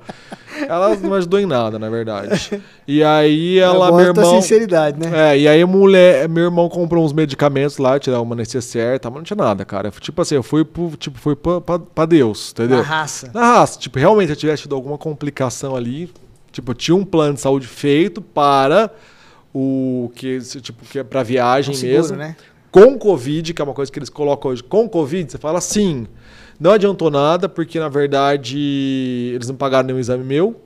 Ela 0.68 0.96
não 0.98 1.14
ajudou 1.14 1.40
em 1.40 1.46
nada, 1.46 1.80
na 1.80 1.90
verdade. 1.90 2.62
E 2.88 3.02
aí 3.04 3.58
ela, 3.58 3.88
Eu 3.88 3.96
meu 3.96 4.06
irmão. 4.08 4.42
sinceridade, 4.42 5.00
né? 5.00 5.32
É, 5.32 5.40
e 5.40 5.48
aí 5.48 5.62
a 5.62 5.66
mulher, 5.66 6.28
meu 6.28 6.44
irmão 6.44 6.68
comprou 6.68 7.06
uns 7.06 7.14
medicamentos 7.14 7.78
lá, 7.78 7.98
tirar 7.98 8.20
uma 8.22 8.36
necessaire, 8.36 9.00
tá, 9.00 9.10
mas 9.10 9.18
não 9.20 9.24
tinha 9.24 9.38
nada, 9.38 9.64
cara. 9.64 9.90
Tipo 9.92 10.22
assim, 10.22 10.36
eu 10.36 10.44
fui 10.44 10.66
pro, 10.66 10.92
tipo, 10.98 11.18
fui 11.18 11.36
pra, 11.36 11.62
pra, 11.62 11.80
pra 11.80 12.06
Deus, 12.06 12.52
entendeu? 12.52 12.78
Na 12.78 12.84
raça. 12.84 13.32
Na 13.34 13.42
raça, 13.56 13.80
tipo, 13.80 13.98
realmente 13.98 14.28
se 14.28 14.34
eu 14.34 14.38
tivesse 14.38 14.64
tido 14.64 14.76
alguma 14.76 14.98
complicação 14.98 15.74
ali, 15.76 16.12
tipo, 16.52 16.74
tinha 16.74 16.96
um 16.96 17.06
plano 17.06 17.36
de 17.36 17.42
saúde 17.42 17.68
feito 17.68 18.22
para 18.22 18.92
o 19.54 20.12
que, 20.16 20.40
tipo, 20.62 20.86
que 20.86 21.00
é 21.00 21.04
para 21.04 21.24
viagem 21.24 21.74
seguro, 21.76 21.98
mesmo. 22.02 22.18
né? 22.18 22.36
Com 22.72 22.98
Covid, 22.98 23.54
que 23.54 23.62
é 23.62 23.66
uma 23.66 23.74
coisa 23.74 23.92
que 23.92 24.00
eles 24.00 24.10
colocam 24.10 24.52
hoje. 24.52 24.64
Com 24.64 24.88
Covid, 24.88 25.32
você 25.32 25.38
fala 25.38 25.60
sim. 25.60 26.08
Não 26.60 26.72
adiantou 26.72 27.10
nada, 27.10 27.50
porque 27.50 27.80
na 27.80 27.90
verdade 27.90 29.32
eles 29.34 29.48
não 29.48 29.56
pagaram 29.56 29.88
nenhum 29.88 30.00
exame 30.00 30.24
meu. 30.24 30.62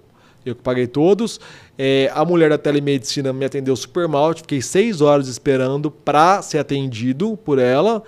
Eu 0.46 0.54
que 0.54 0.62
paguei 0.62 0.86
todos. 0.86 1.40
É, 1.78 2.12
a 2.14 2.24
mulher 2.24 2.52
da 2.52 2.58
telemedicina 2.58 3.34
me 3.34 3.46
atendeu 3.46 3.76
super 3.76 4.08
mal. 4.08 4.30
eu 4.30 4.38
Fiquei 4.38 4.62
seis 4.62 5.02
horas 5.02 5.28
esperando 5.28 5.90
para 5.90 6.42
ser 6.44 6.60
atendido 6.60 7.36
por 7.38 7.58
ela. 7.58 8.04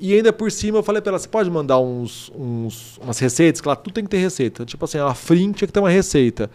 E 0.00 0.14
ainda 0.14 0.32
por 0.32 0.50
cima 0.50 0.78
eu 0.78 0.82
falei 0.82 1.02
pra 1.02 1.10
ela, 1.10 1.18
você 1.18 1.28
pode 1.28 1.50
mandar 1.50 1.78
uns, 1.78 2.32
uns, 2.34 2.98
umas 2.98 3.18
receitas? 3.18 3.60
Claro, 3.60 3.80
tudo 3.84 3.92
tem 3.92 4.04
que 4.04 4.10
ter 4.10 4.18
receita. 4.18 4.64
Tipo 4.64 4.84
assim, 4.84 4.98
a 4.98 5.12
Frim 5.12 5.52
tinha 5.52 5.66
que 5.66 5.72
ter 5.72 5.80
uma 5.80 5.90
receita. 5.90 6.50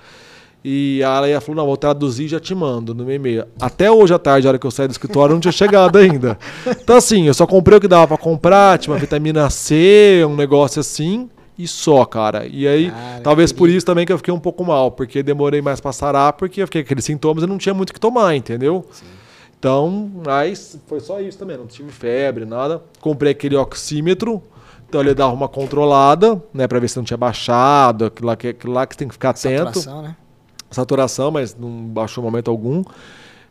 E 0.64 1.02
aí 1.04 1.32
ela 1.32 1.40
falou, 1.40 1.56
não, 1.56 1.66
vou 1.66 1.78
traduzir 1.78 2.26
e 2.26 2.28
já 2.28 2.40
te 2.40 2.54
mando 2.54 2.94
no 2.94 3.06
meu 3.06 3.16
e-mail. 3.16 3.46
Até 3.60 3.90
hoje 3.90 4.14
à 4.14 4.20
tarde, 4.20 4.48
a 4.48 4.50
hora 4.50 4.60
que 4.60 4.68
eu 4.68 4.72
saí 4.72 4.88
do 4.88 4.92
escritório, 4.92 5.34
não 5.34 5.40
tinha 5.40 5.52
chegado 5.52 5.96
ainda. 6.00 6.38
Então 6.66 6.98
assim, 6.98 7.28
eu 7.28 7.34
só 7.34 7.48
comprei 7.48 7.78
o 7.78 7.82
que 7.82 7.88
dava 7.88 8.08
pra 8.08 8.18
comprar, 8.18 8.78
tinha 8.78 8.94
uma 8.94 9.00
vitamina 9.00 9.50
C, 9.50 10.26
um 10.28 10.36
negócio 10.36 10.80
assim, 10.80 11.30
e 11.58 11.68
só, 11.68 12.06
cara. 12.06 12.46
E 12.46 12.68
aí, 12.68 12.92
Cara, 12.92 13.22
talvez 13.22 13.52
por 13.52 13.70
isso 13.70 13.86
também 13.86 14.06
que 14.06 14.12
eu 14.12 14.18
fiquei 14.18 14.34
um 14.34 14.40
pouco 14.40 14.64
mal, 14.66 14.92
porque 14.92 15.24
demorei 15.24 15.62
mais 15.62 15.80
pra 15.80 15.92
sarar, 15.92 16.34
porque 16.34 16.62
eu 16.62 16.68
fiquei 16.68 16.84
com 16.84 16.88
aqueles 16.88 17.06
sintomas 17.06 17.44
e 17.44 17.48
não 17.48 17.58
tinha 17.58 17.74
muito 17.74 17.92
o 17.92 17.94
que 17.94 18.00
tomar, 18.00 18.36
entendeu? 18.36 18.86
Então, 19.60 20.12
mas 20.26 20.78
foi 20.86 21.00
só 21.00 21.20
isso 21.20 21.38
também, 21.38 21.58
não 21.58 21.66
tive 21.66 21.92
febre, 21.92 22.46
nada. 22.46 22.84
Comprei 23.00 23.32
aquele 23.32 23.56
oxímetro, 23.56 24.44
então 24.88 25.02
ele 25.02 25.16
dava 25.16 25.34
uma 25.34 25.48
controlada, 25.48 26.42
né, 26.54 26.68
pra 26.68 26.80
ver 26.80 26.88
se 26.88 26.98
não 26.98 27.04
tinha 27.04 27.18
baixado, 27.18 28.06
aquilo 28.06 28.28
lá 28.28 28.36
que, 28.36 28.50
aquilo 28.50 28.74
lá 28.74 28.86
que 28.86 28.94
você 28.94 29.00
tem 29.00 29.08
que 29.08 29.16
ficar 29.16 29.32
atento 29.32 29.80
Saturação, 29.80 30.02
né? 30.04 30.16
Saturação, 30.72 31.32
mas 31.32 31.56
não 31.56 31.70
baixou 31.70 32.24
momento 32.24 32.50
algum. 32.52 32.84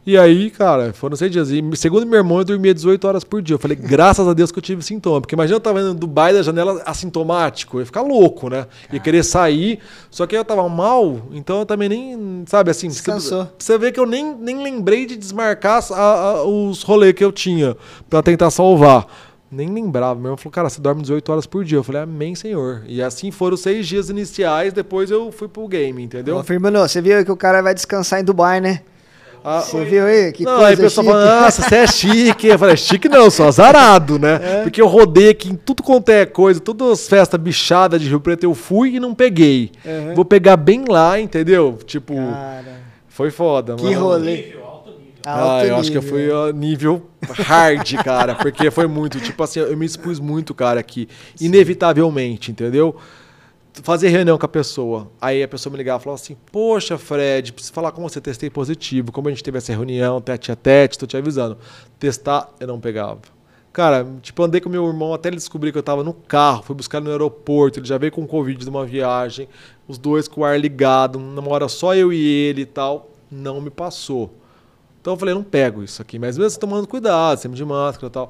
E 0.08 0.16
aí, 0.16 0.50
cara, 0.50 0.92
foram 0.92 1.16
seis 1.16 1.32
dias. 1.32 1.50
E 1.50 1.60
segundo 1.74 2.06
meu 2.06 2.18
irmão, 2.18 2.38
eu 2.38 2.44
dormia 2.44 2.72
18 2.72 3.08
horas 3.08 3.24
por 3.24 3.42
dia. 3.42 3.54
Eu 3.54 3.58
falei, 3.58 3.74
graças 3.80 4.28
a 4.28 4.32
Deus 4.32 4.52
que 4.52 4.58
eu 4.60 4.62
tive 4.62 4.80
sintoma. 4.80 5.20
Porque 5.20 5.34
imagina 5.34 5.56
eu 5.56 5.60
tava 5.60 5.80
indo 5.80 5.94
do 5.94 5.98
Dubai 5.98 6.32
da 6.32 6.42
janela 6.42 6.80
assintomático. 6.86 7.76
Eu 7.78 7.80
ia 7.80 7.86
ficar 7.86 8.02
louco, 8.02 8.48
né? 8.48 8.66
Ia 8.92 9.00
querer 9.00 9.24
sair. 9.24 9.80
Só 10.08 10.24
que 10.24 10.36
eu 10.36 10.44
tava 10.44 10.68
mal, 10.68 11.22
então 11.32 11.58
eu 11.58 11.66
também 11.66 11.88
nem, 11.88 12.44
sabe 12.46 12.70
assim. 12.70 12.86
Descansou. 12.86 13.48
Você, 13.58 13.76
vê 13.78 13.90
que 13.90 13.98
eu 13.98 14.06
nem, 14.06 14.32
nem 14.36 14.62
lembrei 14.62 15.06
de 15.06 15.16
desmarcar 15.16 15.82
a- 15.92 15.96
a- 15.96 16.44
os 16.44 16.82
rolês 16.84 17.12
que 17.12 17.24
eu 17.24 17.32
tinha 17.32 17.76
pra 18.08 18.22
tentar 18.22 18.50
salvar. 18.52 19.08
Nem 19.50 19.72
lembrava. 19.72 20.14
Meu 20.16 20.24
irmão 20.26 20.36
falou, 20.36 20.52
cara, 20.52 20.68
você 20.68 20.80
dorme 20.80 21.02
18 21.02 21.30
horas 21.32 21.46
por 21.46 21.64
dia. 21.64 21.78
Eu 21.78 21.84
falei, 21.84 22.02
amém, 22.02 22.34
senhor. 22.34 22.82
E 22.86 23.00
assim 23.00 23.30
foram 23.30 23.54
os 23.54 23.60
seis 23.60 23.86
dias 23.86 24.10
iniciais. 24.10 24.72
Depois 24.72 25.10
eu 25.10 25.30
fui 25.30 25.46
pro 25.48 25.68
game, 25.68 26.02
entendeu? 26.02 26.42
Firmino, 26.42 26.80
você 26.80 27.00
viu 27.00 27.16
aí 27.16 27.24
que 27.24 27.30
o 27.32 27.36
cara 27.36 27.62
vai 27.62 27.72
descansar 27.74 28.20
em 28.20 28.24
Dubai, 28.24 28.60
né? 28.60 28.80
Ah, 29.48 29.60
Você 29.60 29.84
viu 29.84 30.04
aí? 30.04 30.32
Que 30.32 30.42
não, 30.42 30.54
coisa 30.56 30.66
aí 30.68 30.74
o 30.74 30.78
pessoal 30.78 31.06
fala, 31.06 31.40
nossa, 31.42 31.62
você 31.62 31.76
é 31.76 31.86
chique. 31.86 32.48
Eu 32.48 32.58
falei, 32.58 32.76
chique 32.76 33.08
não, 33.08 33.30
sou 33.30 33.46
azarado, 33.46 34.18
né? 34.18 34.40
É. 34.42 34.62
Porque 34.64 34.82
eu 34.82 34.88
rodei 34.88 35.28
aqui 35.28 35.48
em 35.50 35.54
tudo 35.54 35.84
quanto 35.84 36.08
é 36.08 36.26
coisa, 36.26 36.58
todas 36.58 36.90
as 36.90 37.06
festas 37.08 37.38
bichadas 37.40 38.00
de 38.00 38.08
Rio 38.08 38.18
Preto 38.18 38.42
eu 38.42 38.54
fui 38.54 38.96
e 38.96 39.00
não 39.00 39.14
peguei. 39.14 39.70
Uhum. 39.84 40.14
Vou 40.16 40.24
pegar 40.24 40.56
bem 40.56 40.84
lá, 40.88 41.20
entendeu? 41.20 41.78
Tipo, 41.86 42.16
Cara, 42.16 42.80
foi 43.08 43.30
foda. 43.30 43.76
que 43.76 43.84
mano. 43.84 44.00
rolê. 44.00 44.56
Ah, 45.28 45.66
eu 45.66 45.74
acho 45.74 45.90
que 45.90 46.00
foi 46.00 46.30
ó, 46.30 46.50
nível 46.52 47.02
hard, 47.20 47.94
cara, 48.04 48.36
porque 48.36 48.70
foi 48.70 48.86
muito, 48.86 49.18
tipo 49.18 49.42
assim, 49.42 49.58
eu 49.58 49.76
me 49.76 49.84
expus 49.84 50.20
muito, 50.20 50.54
cara, 50.54 50.78
aqui, 50.78 51.08
inevitavelmente, 51.40 52.52
entendeu? 52.52 52.94
Fazer 53.82 54.08
reunião 54.08 54.38
com 54.38 54.46
a 54.46 54.48
pessoa, 54.48 55.10
aí 55.20 55.42
a 55.42 55.48
pessoa 55.48 55.72
me 55.72 55.78
ligava 55.78 56.00
e 56.00 56.04
falava 56.04 56.22
assim, 56.22 56.36
poxa, 56.52 56.96
Fred, 56.96 57.52
preciso 57.52 57.74
falar 57.74 57.90
com 57.90 58.02
você, 58.02 58.20
testei 58.20 58.48
positivo, 58.48 59.10
como 59.10 59.26
a 59.26 59.32
gente 59.32 59.42
teve 59.42 59.58
essa 59.58 59.72
reunião, 59.72 60.20
tete 60.20 60.52
a 60.52 60.56
tete, 60.56 60.96
tô 60.96 61.06
te 61.06 61.16
avisando. 61.16 61.58
Testar, 61.98 62.48
eu 62.60 62.68
não 62.68 62.78
pegava. 62.78 63.18
Cara, 63.72 64.06
tipo, 64.22 64.42
andei 64.44 64.60
com 64.60 64.68
meu 64.68 64.86
irmão 64.86 65.12
até 65.12 65.28
ele 65.28 65.36
descobrir 65.36 65.72
que 65.72 65.76
eu 65.78 65.82
tava 65.82 66.04
no 66.04 66.14
carro, 66.14 66.62
fui 66.62 66.76
buscar 66.76 67.00
no 67.00 67.10
aeroporto, 67.10 67.80
ele 67.80 67.86
já 67.86 67.98
veio 67.98 68.12
com 68.12 68.24
Covid 68.26 68.64
de 68.64 68.70
uma 68.70 68.86
viagem, 68.86 69.48
os 69.88 69.98
dois 69.98 70.28
com 70.28 70.42
o 70.42 70.44
ar 70.44 70.58
ligado, 70.58 71.18
numa 71.18 71.52
hora 71.52 71.68
só 71.68 71.96
eu 71.96 72.12
e 72.12 72.24
ele 72.24 72.62
e 72.62 72.66
tal, 72.66 73.10
não 73.28 73.60
me 73.60 73.70
passou. 73.70 74.32
Então 75.06 75.14
eu 75.14 75.18
falei, 75.18 75.36
não 75.36 75.44
pego 75.44 75.84
isso 75.84 76.02
aqui, 76.02 76.18
mas 76.18 76.36
mesmo 76.36 76.58
tomando 76.58 76.88
cuidado, 76.88 77.38
sempre 77.38 77.56
de 77.56 77.64
máscara 77.64 78.08
e 78.08 78.10
tal. 78.10 78.28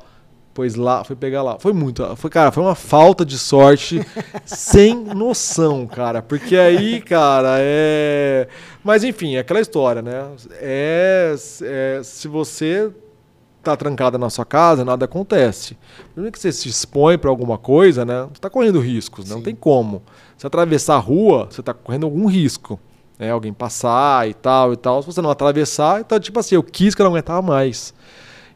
Pois 0.53 0.75
lá, 0.75 1.03
fui 1.05 1.17
pegar 1.17 1.43
lá. 1.43 1.59
Foi 1.59 1.73
muito, 1.73 2.05
foi, 2.17 2.29
cara, 2.29 2.53
foi 2.53 2.63
uma 2.63 2.75
falta 2.75 3.25
de 3.25 3.39
sorte 3.39 4.07
sem 4.45 4.95
noção, 4.95 5.87
cara. 5.87 6.21
Porque 6.21 6.55
aí, 6.55 7.01
cara, 7.01 7.57
é. 7.61 8.47
Mas 8.85 9.05
enfim, 9.05 9.37
é 9.37 9.39
aquela 9.39 9.59
história, 9.59 10.03
né? 10.03 10.27
É, 10.61 11.35
é 11.63 12.01
se 12.05 12.29
você 12.29 12.93
tá 13.63 13.75
trancada 13.75 14.19
na 14.19 14.29
sua 14.29 14.45
casa, 14.45 14.85
nada 14.85 15.07
acontece. 15.07 15.79
Primeiro 16.13 16.31
que 16.31 16.39
você 16.39 16.53
se 16.53 16.69
expõe 16.69 17.17
para 17.17 17.31
alguma 17.31 17.57
coisa, 17.57 18.05
né? 18.05 18.29
Você 18.35 18.41
tá 18.43 18.51
correndo 18.51 18.81
riscos, 18.81 19.31
né? 19.31 19.35
não 19.35 19.43
tem 19.43 19.55
como. 19.55 20.03
Se 20.37 20.47
atravessar 20.47 20.97
a 20.97 20.99
rua, 20.99 21.49
você 21.51 21.63
tá 21.63 21.73
correndo 21.73 22.05
algum 22.05 22.27
risco. 22.27 22.79
Né? 23.19 23.31
Alguém 23.31 23.53
passar 23.53 24.29
e 24.29 24.35
tal 24.35 24.73
e 24.73 24.77
tal. 24.77 25.03
Se 25.03 25.07
você 25.07 25.21
não 25.21 25.31
atravessar, 25.31 26.01
então, 26.01 26.19
tipo 26.19 26.39
assim, 26.39 26.55
eu 26.55 26.63
quis 26.63 26.95
que 26.95 27.03
eu 27.03 27.05
não 27.05 27.13
aguentava 27.13 27.43
mais. 27.43 27.95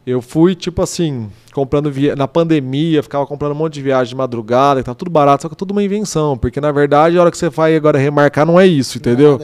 Eu 0.05 0.19
fui, 0.19 0.55
tipo 0.55 0.81
assim, 0.81 1.29
comprando 1.53 1.91
via... 1.91 2.15
na 2.15 2.27
pandemia, 2.27 3.03
ficava 3.03 3.25
comprando 3.27 3.51
um 3.51 3.55
monte 3.55 3.75
de 3.75 3.83
viagem 3.83 4.09
de 4.09 4.15
madrugada, 4.15 4.79
e 4.79 4.83
tá 4.83 4.95
tudo 4.95 5.11
barato, 5.11 5.43
só 5.43 5.47
que 5.49 5.53
é 5.53 5.55
tudo 5.55 5.71
uma 5.71 5.83
invenção. 5.83 6.35
Porque 6.35 6.59
na 6.59 6.71
verdade, 6.71 7.17
a 7.17 7.21
hora 7.21 7.29
que 7.29 7.37
você 7.37 7.49
vai 7.49 7.75
agora 7.75 7.99
remarcar, 7.99 8.43
não 8.45 8.59
é 8.59 8.65
isso, 8.65 8.97
entendeu? 8.97 9.39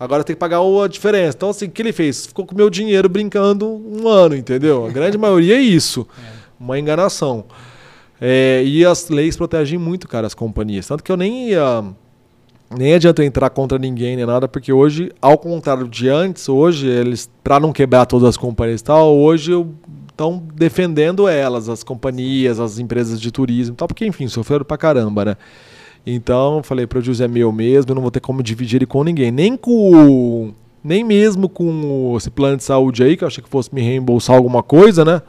Agora 0.00 0.24
tem 0.24 0.34
que 0.34 0.40
pagar 0.40 0.60
a 0.60 0.88
diferença. 0.88 1.36
Então, 1.36 1.50
assim, 1.50 1.66
o 1.66 1.70
que 1.70 1.82
ele 1.82 1.92
fez? 1.92 2.26
Ficou 2.26 2.46
com 2.46 2.54
o 2.54 2.56
meu 2.56 2.70
dinheiro 2.70 3.06
brincando 3.08 3.68
um 3.68 4.08
ano, 4.08 4.34
entendeu? 4.34 4.86
A 4.86 4.90
grande 4.90 5.18
maioria 5.18 5.56
é 5.56 5.60
isso. 5.60 6.06
Uma 6.58 6.78
enganação. 6.78 7.44
É, 8.20 8.62
e 8.64 8.84
as 8.84 9.08
leis 9.10 9.36
protegem 9.36 9.78
muito, 9.78 10.08
cara, 10.08 10.26
as 10.26 10.34
companhias. 10.34 10.86
Tanto 10.86 11.04
que 11.04 11.12
eu 11.12 11.16
nem 11.16 11.50
ia. 11.50 11.84
Nem 12.76 12.94
adianta 12.94 13.24
entrar 13.24 13.48
contra 13.50 13.78
ninguém 13.78 14.16
nem 14.16 14.26
nada, 14.26 14.46
porque 14.46 14.72
hoje, 14.72 15.10
ao 15.22 15.38
contrário 15.38 15.88
de 15.88 16.08
antes, 16.08 16.48
hoje, 16.48 16.86
eles, 16.86 17.30
pra 17.42 17.58
não 17.58 17.72
quebrar 17.72 18.04
todas 18.04 18.28
as 18.28 18.36
companhias 18.36 18.80
e 18.80 18.84
tal, 18.84 19.16
hoje 19.16 19.52
estão 20.10 20.42
defendendo 20.54 21.26
elas, 21.26 21.68
as 21.68 21.82
companhias, 21.82 22.60
as 22.60 22.78
empresas 22.78 23.20
de 23.20 23.30
turismo 23.30 23.74
e 23.74 23.76
tal, 23.76 23.88
porque, 23.88 24.04
enfim, 24.04 24.28
sofreram 24.28 24.64
pra 24.64 24.76
caramba, 24.76 25.24
né? 25.24 25.36
Então, 26.04 26.62
falei, 26.62 26.86
prejuízo 26.86 27.22
é 27.22 27.28
meu 27.28 27.52
mesmo, 27.52 27.90
eu 27.90 27.94
não 27.94 28.02
vou 28.02 28.10
ter 28.10 28.20
como 28.20 28.42
dividir 28.42 28.76
ele 28.76 28.86
com 28.86 29.04
ninguém. 29.04 29.30
Nem 29.30 29.56
com. 29.56 30.52
Nem 30.82 31.04
mesmo 31.04 31.48
com 31.48 32.14
esse 32.16 32.30
plano 32.30 32.56
de 32.56 32.64
saúde 32.64 33.02
aí, 33.02 33.16
que 33.16 33.24
eu 33.24 33.28
achei 33.28 33.42
que 33.42 33.50
fosse 33.50 33.74
me 33.74 33.82
reembolsar 33.82 34.36
alguma 34.36 34.62
coisa, 34.62 35.04
né? 35.04 35.20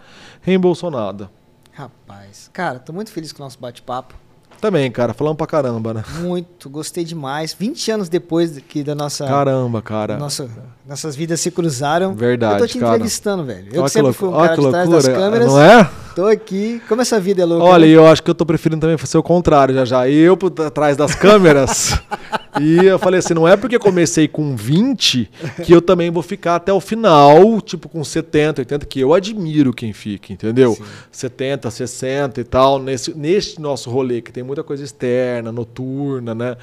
Reembolsou 0.41 0.91
nada. 0.91 1.30
Rapaz, 1.74 2.49
cara, 2.53 2.80
tô 2.80 2.94
muito 2.94 3.11
feliz 3.11 3.34
com 3.34 3.41
o 3.41 3.45
nosso 3.45 3.60
bate-papo. 3.60 4.16
Também, 4.60 4.91
cara, 4.91 5.14
falando 5.14 5.36
pra 5.38 5.48
caramba, 5.48 5.94
né? 5.94 6.03
Muito, 6.19 6.69
gostei 6.69 7.03
demais. 7.03 7.56
20 7.57 7.91
anos 7.91 8.10
depois 8.10 8.60
que 8.60 8.84
da 8.84 8.94
nossa, 8.94 9.26
Caramba, 9.26 9.81
cara. 9.81 10.18
nossa 10.18 10.49
nossas 10.90 11.16
vidas 11.16 11.40
se 11.40 11.52
cruzaram. 11.52 12.16
Verdade, 12.16 12.56
Eu 12.56 12.60
tô 12.60 12.68
te 12.68 12.80
cara. 12.80 12.95
entrevistando, 12.95 13.45
velho. 13.45 13.68
Eu 13.72 13.84
que 13.84 13.91
sempre 13.91 14.11
fui 14.11 14.28
um 14.28 14.32
cara 14.32 14.56
de 14.56 14.70
trás 14.70 14.90
das 14.90 15.06
loucura, 15.06 15.14
câmeras. 15.14 15.48
Não 15.48 15.61
é? 15.61 15.90
Tô 16.16 16.26
aqui. 16.26 16.82
Como 16.90 16.99
essa 16.99 17.20
vida 17.20 17.44
é 17.44 17.45
louca. 17.45 17.64
Olha, 17.64 17.86
né? 17.86 17.94
eu 17.94 18.07
acho 18.07 18.24
que 18.24 18.30
eu 18.30 18.34
tô 18.34 18.44
preferindo 18.44 18.82
também 18.82 18.98
ser 18.98 19.18
o 19.20 19.24
contrário 19.24 19.76
já 19.76 19.86
já. 19.86 20.10
Eu 20.10 20.36
por 20.36 20.49
trás 20.49 20.98
das 20.98 21.14
câmeras. 21.14 22.02
e 22.60 22.78
eu 22.78 22.98
falei 22.98 23.20
assim, 23.20 23.36
não 23.36 23.48
é 23.48 23.56
porque 23.56 23.78
comecei 23.78 24.28
com 24.28 24.56
20 24.56 25.30
que 25.64 25.72
eu 25.72 25.80
também 25.80 26.10
vou 26.10 26.24
ficar 26.24 26.56
até 26.56 26.74
o 26.74 26.80
final, 26.80 27.61
tipo 27.61 27.88
com 27.88 28.03
70, 28.03 28.61
80, 28.61 28.86
que 28.88 28.99
eu 28.99 29.14
admiro 29.14 29.72
quem 29.72 29.94
fica, 29.94 30.34
entendeu? 30.34 30.76
70, 31.11 31.70
60 31.70 32.41
e 32.41 32.44
tal, 32.44 32.80
nesse, 32.80 33.16
nesse 33.16 33.61
nosso 33.61 33.91
rolê, 33.91 34.22
que 34.22 34.32
tem 34.32 34.41
muita 34.41 34.64
coisa 34.64 34.84
externa, 34.84 35.52
noturna, 35.52 36.34
né? 36.34 36.57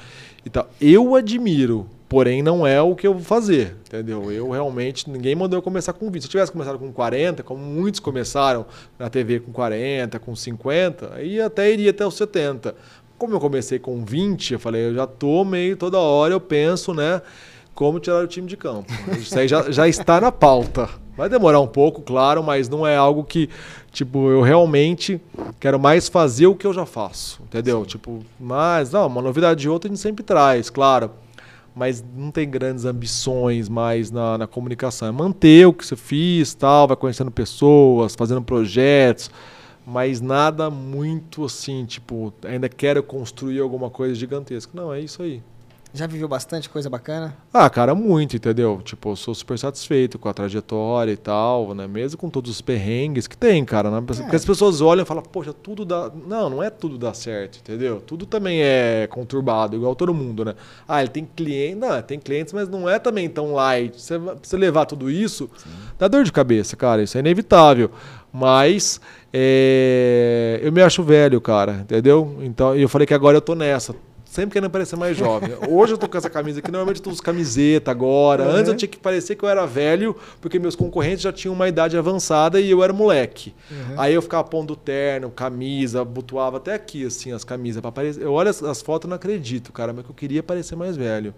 E 0.45 0.49
tal. 0.49 0.69
Eu 0.81 1.15
admiro. 1.15 1.87
Porém, 2.09 2.41
não 2.41 2.65
é 2.65 2.81
o 2.81 2.95
que 2.95 3.05
eu 3.05 3.13
vou 3.13 3.23
fazer, 3.23 3.75
entendeu? 3.85 4.31
Eu 4.31 4.51
realmente, 4.51 5.09
ninguém 5.09 5.35
mandou 5.35 5.57
eu 5.57 5.61
começar 5.61 5.91
com 5.91 6.09
20. 6.09 6.21
Se 6.21 6.27
eu 6.27 6.31
tivesse 6.31 6.51
começado 6.51 6.79
com 6.79 6.91
40, 6.91 7.43
como 7.43 7.61
muitos 7.61 7.99
começaram 7.99 8.65
na 8.97 9.09
TV 9.09 9.41
com 9.41 9.51
40, 9.51 10.17
com 10.19 10.33
50, 10.33 11.13
aí 11.15 11.41
até 11.41 11.69
iria 11.69 11.89
até 11.89 12.07
os 12.07 12.15
70. 12.15 12.73
Como 13.17 13.33
eu 13.33 13.39
comecei 13.41 13.77
com 13.77 14.05
20, 14.05 14.53
eu 14.53 14.59
falei, 14.59 14.85
eu 14.85 14.93
já 14.93 15.05
tô 15.05 15.43
meio 15.43 15.75
toda 15.75 15.97
hora, 15.97 16.33
eu 16.33 16.39
penso, 16.39 16.93
né? 16.93 17.21
Como 17.75 17.99
tirar 17.99 18.23
o 18.23 18.27
time 18.27 18.47
de 18.47 18.55
campo. 18.55 18.91
Isso 19.19 19.37
aí 19.37 19.47
já, 19.47 19.69
já 19.69 19.85
está 19.85 20.21
na 20.21 20.31
pauta. 20.31 20.89
Vai 21.17 21.27
demorar 21.27 21.59
um 21.59 21.67
pouco, 21.67 22.01
claro, 22.01 22.41
mas 22.41 22.69
não 22.69 22.87
é 22.87 22.95
algo 22.95 23.23
que, 23.23 23.49
tipo, 23.91 24.29
eu 24.29 24.41
realmente 24.41 25.19
quero 25.59 25.77
mais 25.77 26.07
fazer 26.07 26.47
o 26.47 26.55
que 26.55 26.65
eu 26.65 26.73
já 26.73 26.85
faço, 26.85 27.41
entendeu? 27.43 27.85
Tipo, 27.85 28.23
mas, 28.39 28.91
não, 28.91 29.07
uma 29.07 29.21
novidade 29.21 29.59
de 29.59 29.69
outra 29.69 29.89
a 29.89 29.93
gente 29.93 30.01
sempre 30.01 30.23
traz, 30.23 30.69
claro 30.69 31.11
mas 31.77 32.03
não 32.15 32.31
tem 32.31 32.49
grandes 32.49 32.85
ambições 32.85 33.69
mais 33.69 34.09
na, 34.09 34.35
na 34.35 34.47
comunicação. 34.47 35.07
É 35.07 35.11
manter 35.11 35.67
o 35.67 35.73
que 35.73 35.85
você 35.85 35.95
fiz, 35.95 36.55
tal, 36.55 36.87
vai 36.87 36.97
conhecendo 36.97 37.29
pessoas, 37.29 38.15
fazendo 38.15 38.41
projetos, 38.41 39.29
mas 39.85 40.19
nada 40.19 40.71
muito 40.71 41.45
assim, 41.45 41.85
tipo, 41.85 42.33
ainda 42.43 42.67
quero 42.67 43.03
construir 43.03 43.59
alguma 43.59 43.91
coisa 43.91 44.15
gigantesca. 44.15 44.71
Não, 44.73 44.91
é 44.91 44.99
isso 44.99 45.21
aí. 45.21 45.43
Já 45.97 46.05
viveu 46.05 46.27
bastante 46.27 46.69
coisa 46.69 46.91
bacana? 46.91 47.35
Ah, 47.51 47.67
cara, 47.71 47.95
muito, 47.95 48.35
entendeu? 48.35 48.79
Tipo, 48.83 49.09
eu 49.09 49.15
sou 49.15 49.33
super 49.33 49.57
satisfeito 49.57 50.19
com 50.19 50.29
a 50.29 50.33
trajetória 50.33 51.11
e 51.11 51.17
tal, 51.17 51.73
né? 51.73 51.87
Mesmo 51.87 52.19
com 52.19 52.29
todos 52.29 52.51
os 52.51 52.61
perrengues 52.61 53.25
que 53.25 53.35
tem, 53.35 53.65
cara. 53.65 53.89
Né? 53.89 53.99
Porque 54.05 54.35
as 54.35 54.45
pessoas 54.45 54.79
olham 54.79 55.01
e 55.01 55.05
falam, 55.07 55.23
poxa, 55.23 55.51
tudo 55.51 55.83
dá. 55.83 56.11
Não, 56.27 56.51
não 56.51 56.61
é 56.61 56.69
tudo 56.69 56.99
dá 56.99 57.15
certo, 57.15 57.57
entendeu? 57.57 57.99
Tudo 57.99 58.27
também 58.27 58.61
é 58.61 59.07
conturbado, 59.09 59.75
igual 59.75 59.95
todo 59.95 60.13
mundo, 60.13 60.45
né? 60.45 60.53
Ah, 60.87 61.01
ele 61.01 61.09
tem 61.09 61.25
cliente. 61.25 61.77
Não, 61.77 61.99
tem 62.03 62.19
clientes, 62.19 62.53
mas 62.53 62.69
não 62.69 62.87
é 62.87 62.99
também 62.99 63.27
tão 63.27 63.53
light. 63.53 63.99
Você, 63.99 64.19
você 64.19 64.55
levar 64.55 64.85
tudo 64.85 65.09
isso, 65.09 65.49
dá 65.97 66.07
dor 66.07 66.23
de 66.23 66.31
cabeça, 66.31 66.75
cara. 66.75 67.01
Isso 67.01 67.17
é 67.17 67.21
inevitável. 67.21 67.89
Mas 68.31 69.01
é, 69.33 70.59
eu 70.61 70.71
me 70.71 70.81
acho 70.81 71.01
velho, 71.01 71.41
cara, 71.41 71.79
entendeu? 71.81 72.37
Então 72.41 72.75
eu 72.75 72.87
falei 72.87 73.07
que 73.07 73.13
agora 73.13 73.37
eu 73.37 73.41
tô 73.41 73.55
nessa 73.55 73.95
sempre 74.37 74.53
querendo 74.53 74.69
parecer 74.69 74.95
mais 74.95 75.17
jovem. 75.17 75.49
Hoje 75.67 75.93
eu 75.93 75.97
tô 75.97 76.07
com 76.07 76.15
essa 76.15 76.29
camisa 76.29 76.59
aqui, 76.59 76.69
normalmente 76.69 76.97
eu 76.97 77.03
tô 77.03 77.09
com 77.09 77.17
camiseta 77.23 77.89
agora. 77.89 78.43
Uhum. 78.43 78.51
Antes 78.51 78.67
eu 78.69 78.75
tinha 78.75 78.87
que 78.87 78.97
parecer 78.97 79.35
que 79.35 79.43
eu 79.43 79.49
era 79.49 79.65
velho, 79.65 80.15
porque 80.39 80.59
meus 80.59 80.75
concorrentes 80.75 81.21
já 81.23 81.33
tinham 81.33 81.55
uma 81.55 81.67
idade 81.67 81.97
avançada 81.97 82.61
e 82.61 82.69
eu 82.69 82.83
era 82.83 82.93
moleque. 82.93 83.55
Uhum. 83.71 83.95
Aí 83.97 84.13
eu 84.13 84.21
ficava 84.21 84.43
pondo 84.43 84.75
terno, 84.75 85.31
camisa, 85.31 86.05
butuava 86.05 86.57
até 86.57 86.75
aqui, 86.75 87.03
assim, 87.03 87.31
as 87.31 87.43
camisas. 87.43 87.81
Pra 87.81 87.91
parecer... 87.91 88.21
Eu 88.21 88.31
olho 88.31 88.49
as, 88.49 88.61
as 88.61 88.79
fotos 88.79 89.07
e 89.07 89.09
não 89.09 89.15
acredito, 89.15 89.73
cara, 89.73 89.91
mas 89.91 90.05
que 90.05 90.11
eu 90.11 90.15
queria 90.15 90.43
parecer 90.43 90.75
mais 90.75 90.95
velho. 90.95 91.33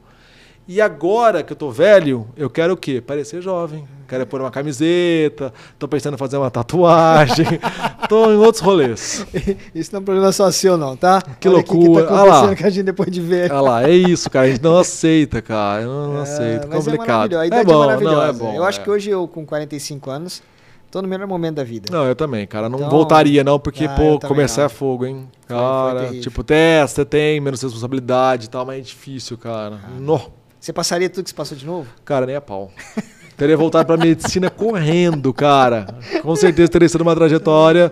E 0.71 0.79
agora 0.79 1.41
que 1.41 1.51
eu 1.51 1.57
tô 1.57 1.71
velho, 1.71 2.27
eu 2.37 2.47
quero 2.47 2.73
o 2.73 2.77
quê? 2.77 3.01
Parecer 3.01 3.41
jovem. 3.41 3.87
Quero 4.07 4.23
pôr 4.27 4.39
uma 4.39 4.51
camiseta, 4.51 5.51
tô 5.79 5.87
pensando 5.87 6.13
em 6.13 6.17
fazer 6.17 6.37
uma 6.37 6.51
tatuagem, 6.51 7.59
tô 8.07 8.29
em 8.31 8.35
outros 8.35 8.61
rolês. 8.61 9.25
Isso 9.73 9.91
não 9.91 9.97
é 9.97 10.01
um 10.01 10.05
problema 10.05 10.31
só 10.31 10.51
seu, 10.51 10.77
não, 10.77 10.95
tá? 10.95 11.23
Que 11.39 11.47
Olha 11.47 11.57
loucura. 11.57 12.03
Que 12.03 12.09
tá 12.09 12.21
Olha 12.21 12.31
lá. 12.31 12.55
Com 12.55 12.67
a 12.67 12.69
gente 12.69 12.83
depois 12.83 13.09
de 13.09 13.19
ver. 13.19 13.51
Olha 13.51 13.61
lá, 13.61 13.89
é 13.89 13.93
isso, 13.93 14.29
cara. 14.29 14.45
A 14.45 14.49
gente 14.51 14.61
não 14.61 14.77
aceita, 14.77 15.41
cara. 15.41 15.85
Não, 15.85 16.13
não 16.13 16.19
é, 16.19 16.21
aceita. 16.21 16.67
É 16.67 16.69
complicado. 16.69 17.35
É, 17.35 17.47
é 17.47 17.63
bom, 17.63 17.89
é 17.89 17.99
não, 17.99 18.23
é 18.23 18.31
bom. 18.31 18.53
Eu 18.53 18.63
acho 18.63 18.79
é. 18.79 18.83
que 18.83 18.91
hoje 18.91 19.09
eu, 19.09 19.27
com 19.27 19.43
45 19.43 20.11
anos, 20.11 20.43
tô 20.91 21.01
no 21.01 21.07
melhor 21.07 21.27
momento 21.27 21.55
da 21.55 21.63
vida. 21.63 21.89
Não, 21.91 22.05
eu 22.05 22.15
também, 22.15 22.45
cara. 22.45 22.69
Não 22.69 22.77
então, 22.77 22.91
voltaria, 22.91 23.43
não, 23.43 23.59
porque, 23.59 23.85
ah, 23.85 23.95
pô, 23.95 24.19
começar 24.19 24.65
é 24.65 24.69
fogo, 24.69 25.07
hein? 25.07 25.27
Cara, 25.47 26.11
tipo, 26.19 26.43
testa, 26.43 27.03
tem 27.03 27.39
menos 27.39 27.59
responsabilidade 27.59 28.45
e 28.45 28.49
tal, 28.49 28.67
mas 28.67 28.77
é 28.77 28.81
difícil, 28.81 29.35
cara. 29.35 29.79
Ah. 29.83 29.99
No. 29.99 30.37
Você 30.59 30.73
passaria 30.73 31.09
tudo 31.09 31.23
que 31.23 31.29
você 31.29 31.35
passou 31.35 31.57
de 31.57 31.65
novo? 31.65 31.87
Cara, 32.03 32.25
nem 32.25 32.35
a 32.35 32.41
pau. 32.41 32.69
Teria 33.37 33.55
voltado 33.55 33.85
pra 33.85 33.95
medicina 33.95 34.49
correndo, 34.49 35.33
cara. 35.33 35.87
Com 36.21 36.35
certeza 36.35 36.69
teria 36.69 36.89
sido 36.89 37.01
uma 37.01 37.15
trajetória, 37.15 37.89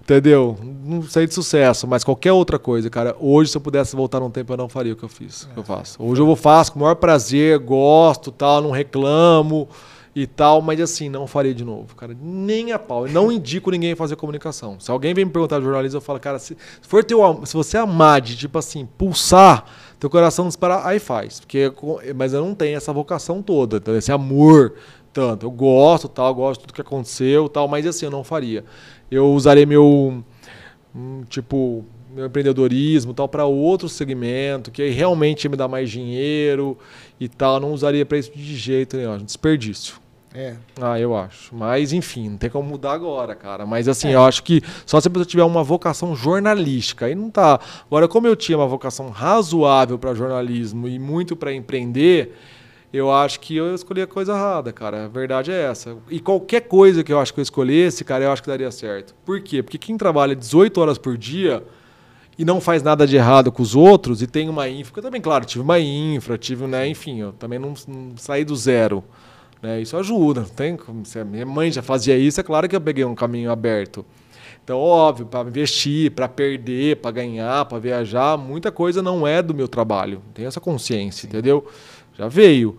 entendeu? 0.00 0.58
Não 0.62 1.02
sei 1.02 1.26
de 1.26 1.34
sucesso, 1.34 1.86
mas 1.86 2.02
qualquer 2.02 2.32
outra 2.32 2.58
coisa, 2.58 2.88
cara. 2.88 3.14
Hoje, 3.20 3.50
se 3.50 3.56
eu 3.58 3.60
pudesse 3.60 3.94
voltar 3.94 4.20
num 4.20 4.30
tempo, 4.30 4.50
eu 4.50 4.56
não 4.56 4.68
faria 4.68 4.94
o 4.94 4.96
que 4.96 5.02
eu 5.02 5.08
fiz, 5.10 5.42
o 5.42 5.48
que 5.50 5.58
eu 5.58 5.62
faço. 5.62 6.02
Hoje 6.02 6.22
eu 6.22 6.24
vou 6.24 6.34
faço 6.34 6.72
com 6.72 6.78
o 6.78 6.82
maior 6.82 6.94
prazer, 6.94 7.58
gosto, 7.58 8.32
tal, 8.32 8.62
não 8.62 8.70
reclamo 8.70 9.68
e 10.16 10.26
tal, 10.26 10.62
mas 10.62 10.80
assim, 10.80 11.10
não 11.10 11.26
faria 11.26 11.54
de 11.54 11.64
novo, 11.64 11.94
cara. 11.94 12.16
Nem 12.18 12.72
a 12.72 12.78
pau. 12.78 13.06
Eu 13.06 13.12
não 13.12 13.30
indico 13.30 13.70
ninguém 13.70 13.94
fazer 13.94 14.16
comunicação. 14.16 14.80
Se 14.80 14.90
alguém 14.90 15.12
vem 15.12 15.26
me 15.26 15.30
perguntar 15.30 15.58
de 15.58 15.64
jornalismo, 15.64 15.98
eu 15.98 16.00
falo, 16.00 16.18
cara, 16.18 16.38
se, 16.38 16.56
for 16.80 17.04
teu, 17.04 17.42
se 17.44 17.52
você 17.52 17.76
amar 17.76 18.22
de, 18.22 18.34
tipo 18.34 18.58
assim, 18.58 18.88
pulsar 18.96 19.66
teu 19.98 20.08
coração 20.08 20.46
disparar, 20.46 20.86
aí 20.86 20.98
faz. 20.98 21.40
Porque, 21.40 21.72
mas 22.14 22.32
eu 22.32 22.44
não 22.44 22.54
tenho 22.54 22.76
essa 22.76 22.92
vocação 22.92 23.42
toda, 23.42 23.78
então, 23.78 23.96
esse 23.96 24.12
amor 24.12 24.74
tanto. 25.12 25.46
Eu 25.46 25.50
gosto, 25.50 26.08
tal, 26.08 26.34
gosto 26.34 26.60
de 26.60 26.66
tudo 26.66 26.74
que 26.74 26.80
aconteceu, 26.80 27.48
tal, 27.48 27.66
mas 27.66 27.86
assim, 27.86 28.06
eu 28.06 28.10
não 28.10 28.22
faria. 28.22 28.64
Eu 29.10 29.32
usaria 29.32 29.66
meu, 29.66 30.22
hum, 30.94 31.22
tipo, 31.28 31.84
meu 32.14 32.26
empreendedorismo 32.26 33.12
tal 33.14 33.28
para 33.28 33.44
outro 33.44 33.88
segmento, 33.88 34.70
que 34.70 34.82
aí 34.82 34.90
realmente 34.90 35.48
me 35.48 35.56
dá 35.56 35.66
mais 35.68 35.90
dinheiro 35.90 36.78
e 37.18 37.28
tal. 37.28 37.60
não 37.60 37.72
usaria 37.72 38.06
para 38.06 38.18
isso 38.18 38.32
de 38.32 38.56
jeito 38.56 38.96
nenhum, 38.96 39.18
desperdício. 39.18 39.96
É. 40.34 40.56
Ah, 40.80 41.00
eu 41.00 41.16
acho. 41.16 41.54
Mas, 41.54 41.92
enfim, 41.92 42.30
não 42.30 42.36
tem 42.36 42.50
como 42.50 42.68
mudar 42.68 42.92
agora, 42.92 43.34
cara. 43.34 43.64
Mas, 43.64 43.88
assim, 43.88 44.08
é. 44.08 44.14
eu 44.14 44.22
acho 44.22 44.42
que 44.42 44.62
só 44.84 45.00
se 45.00 45.08
a 45.08 45.10
pessoa 45.10 45.26
tiver 45.26 45.44
uma 45.44 45.64
vocação 45.64 46.14
jornalística. 46.14 47.06
Aí 47.06 47.14
não 47.14 47.30
tá. 47.30 47.58
Agora, 47.86 48.06
como 48.06 48.26
eu 48.26 48.36
tinha 48.36 48.58
uma 48.58 48.66
vocação 48.66 49.10
razoável 49.10 49.98
para 49.98 50.14
jornalismo 50.14 50.86
e 50.86 50.98
muito 50.98 51.34
para 51.34 51.52
empreender, 51.52 52.36
eu 52.92 53.12
acho 53.12 53.40
que 53.40 53.56
eu 53.56 53.74
escolhi 53.74 54.02
a 54.02 54.06
coisa 54.06 54.32
errada, 54.32 54.72
cara. 54.72 55.06
A 55.06 55.08
verdade 55.08 55.50
é 55.50 55.62
essa. 55.62 55.96
E 56.10 56.20
qualquer 56.20 56.62
coisa 56.62 57.02
que 57.02 57.12
eu 57.12 57.18
acho 57.18 57.32
que 57.32 57.40
eu 57.40 57.42
escolhesse, 57.42 58.04
cara, 58.04 58.24
eu 58.24 58.32
acho 58.32 58.42
que 58.42 58.48
daria 58.48 58.70
certo. 58.70 59.14
Por 59.24 59.40
quê? 59.40 59.62
Porque 59.62 59.78
quem 59.78 59.96
trabalha 59.96 60.34
18 60.34 60.80
horas 60.80 60.98
por 60.98 61.16
dia 61.16 61.62
e 62.38 62.44
não 62.44 62.60
faz 62.60 62.82
nada 62.82 63.06
de 63.06 63.16
errado 63.16 63.50
com 63.50 63.62
os 63.62 63.74
outros 63.74 64.22
e 64.22 64.26
tem 64.26 64.48
uma 64.48 64.68
infra. 64.68 64.98
Eu 64.98 65.02
também, 65.02 65.20
claro, 65.20 65.44
tive 65.44 65.62
uma 65.62 65.78
infra, 65.80 66.38
tive, 66.38 66.66
né, 66.66 66.86
enfim, 66.86 67.20
eu 67.20 67.32
também 67.32 67.58
não, 67.58 67.74
não 67.88 68.16
saí 68.16 68.44
do 68.44 68.54
zero. 68.54 69.02
Né? 69.62 69.80
Isso 69.80 69.96
ajuda. 69.96 70.44
Tem, 70.56 70.76
se 71.04 71.18
a 71.18 71.24
minha 71.24 71.46
mãe 71.46 71.70
já 71.70 71.82
fazia 71.82 72.16
isso, 72.16 72.40
é 72.40 72.42
claro 72.42 72.68
que 72.68 72.76
eu 72.76 72.80
peguei 72.80 73.04
um 73.04 73.14
caminho 73.14 73.50
aberto. 73.50 74.04
Então, 74.62 74.78
óbvio, 74.78 75.24
para 75.24 75.48
investir, 75.48 76.10
para 76.10 76.28
perder, 76.28 76.96
para 76.96 77.10
ganhar, 77.10 77.64
para 77.64 77.78
viajar, 77.78 78.36
muita 78.36 78.70
coisa 78.70 79.02
não 79.02 79.26
é 79.26 79.40
do 79.40 79.54
meu 79.54 79.66
trabalho. 79.66 80.20
Tenho 80.34 80.46
essa 80.46 80.60
consciência, 80.60 81.22
Sim. 81.22 81.28
entendeu? 81.28 81.66
Já 82.18 82.28
veio. 82.28 82.76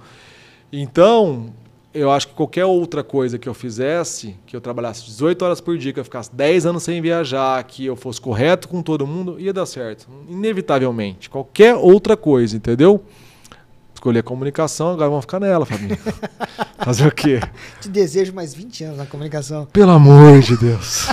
Então, 0.72 1.52
eu 1.92 2.12
acho 2.12 2.28
que 2.28 2.34
qualquer 2.36 2.66
outra 2.66 3.04
coisa 3.04 3.40
que 3.40 3.50
eu 3.50 3.54
fizesse, 3.56 4.36
que 4.46 4.56
eu 4.56 4.62
trabalhasse 4.62 5.04
18 5.06 5.44
horas 5.44 5.60
por 5.60 5.78
dia, 5.80 5.92
que 5.92 6.00
eu 6.00 6.04
ficasse 6.04 6.34
10 6.36 6.68
anos 6.68 6.84
sem 6.84 7.02
viajar, 7.02 7.64
que 7.64 7.86
eu 7.88 7.96
fosse 7.96 8.22
correto 8.22 8.68
com 8.68 8.84
todo 8.84 9.08
mundo, 9.08 9.40
ia 9.40 9.52
dar 9.52 9.66
certo. 9.66 10.08
Inevitavelmente. 10.28 11.28
Qualquer 11.28 11.76
outra 11.76 12.16
coisa, 12.16 12.56
entendeu? 12.56 13.04
Escolhi 14.00 14.20
a 14.20 14.24
comunicação, 14.24 14.92
agora 14.92 15.10
vamos 15.10 15.24
ficar 15.24 15.40
nela, 15.40 15.66
Fabinho. 15.66 15.98
Fazer 16.80 17.08
o 17.08 17.12
quê? 17.12 17.42
Te 17.82 17.90
desejo 17.90 18.34
mais 18.34 18.54
20 18.54 18.86
anos 18.86 18.98
na 18.98 19.06
comunicação. 19.06 19.66
Pelo 19.66 19.92
amor 19.92 20.40
de 20.40 20.58
Deus. 20.58 21.10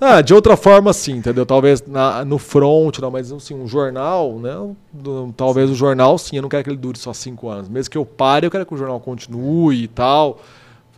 ah, 0.00 0.20
de 0.20 0.32
outra 0.32 0.56
forma, 0.56 0.92
sim, 0.92 1.16
entendeu? 1.16 1.44
Talvez 1.44 1.84
na, 1.84 2.24
no 2.24 2.38
front, 2.38 2.98
não, 3.00 3.10
mas 3.10 3.32
assim, 3.32 3.54
um 3.54 3.66
jornal, 3.66 4.38
né? 4.38 4.54
Do, 4.92 5.34
talvez 5.36 5.68
o 5.68 5.74
jornal, 5.74 6.16
sim, 6.16 6.36
eu 6.36 6.42
não 6.42 6.48
quero 6.48 6.62
que 6.62 6.70
ele 6.70 6.76
dure 6.76 6.98
só 6.98 7.12
cinco 7.12 7.48
anos. 7.48 7.68
Mesmo 7.68 7.90
que 7.90 7.98
eu 7.98 8.06
pare, 8.06 8.46
eu 8.46 8.50
quero 8.50 8.64
que 8.64 8.74
o 8.74 8.76
jornal 8.76 9.00
continue 9.00 9.82
e 9.82 9.88
tal. 9.88 10.40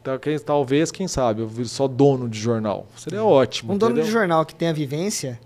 Então, 0.00 0.18
quem, 0.18 0.38
talvez, 0.38 0.90
quem 0.90 1.08
sabe, 1.08 1.40
eu 1.40 1.48
vire 1.48 1.68
só 1.68 1.88
dono 1.88 2.28
de 2.28 2.38
jornal. 2.38 2.86
Seria 2.96 3.24
ótimo. 3.24 3.72
Um 3.72 3.78
dono 3.78 4.02
de 4.02 4.10
jornal 4.10 4.44
que 4.44 4.54
tenha 4.54 4.74
vivência 4.74 5.40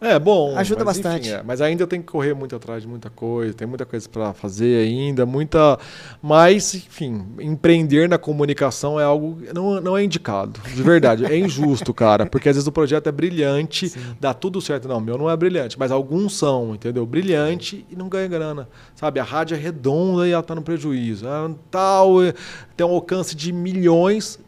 é, 0.00 0.18
bom. 0.18 0.56
Ajuda 0.56 0.84
mas, 0.84 0.96
bastante. 0.96 1.28
Enfim, 1.28 1.38
é. 1.38 1.42
Mas 1.42 1.60
ainda 1.60 1.82
eu 1.82 1.86
tenho 1.86 2.02
que 2.02 2.10
correr 2.10 2.34
muito 2.34 2.54
atrás 2.54 2.82
de 2.82 2.88
muita 2.88 3.10
coisa, 3.10 3.52
tem 3.52 3.66
muita 3.66 3.84
coisa 3.84 4.08
para 4.08 4.32
fazer 4.32 4.86
ainda, 4.86 5.26
muita. 5.26 5.78
Mas, 6.22 6.74
enfim, 6.74 7.26
empreender 7.40 8.08
na 8.08 8.18
comunicação 8.18 9.00
é 9.00 9.04
algo. 9.04 9.38
Não, 9.52 9.80
não 9.80 9.96
é 9.96 10.04
indicado, 10.04 10.60
de 10.74 10.82
verdade. 10.82 11.24
é 11.24 11.36
injusto, 11.36 11.92
cara, 11.94 12.26
porque 12.26 12.48
às 12.48 12.56
vezes 12.56 12.66
o 12.68 12.72
projeto 12.72 13.08
é 13.08 13.12
brilhante, 13.12 13.88
Sim. 13.88 14.00
dá 14.20 14.32
tudo 14.32 14.60
certo. 14.60 14.86
Não, 14.86 15.00
meu 15.00 15.18
não 15.18 15.28
é 15.28 15.36
brilhante, 15.36 15.78
mas 15.78 15.90
alguns 15.90 16.36
são, 16.36 16.74
entendeu? 16.74 17.04
Brilhante 17.04 17.84
e 17.90 17.96
não 17.96 18.08
ganha 18.08 18.28
grana. 18.28 18.68
Sabe? 18.94 19.18
A 19.18 19.24
rádio 19.24 19.56
é 19.56 19.58
redonda 19.58 20.28
e 20.28 20.30
ela 20.30 20.42
tá 20.42 20.54
no 20.54 20.62
prejuízo. 20.62 21.26
Ela 21.26 21.54
tal, 21.70 22.22
é, 22.22 22.32
tem 22.76 22.86
um 22.86 22.90
alcance 22.90 23.34
de 23.34 23.52
milhões 23.52 24.38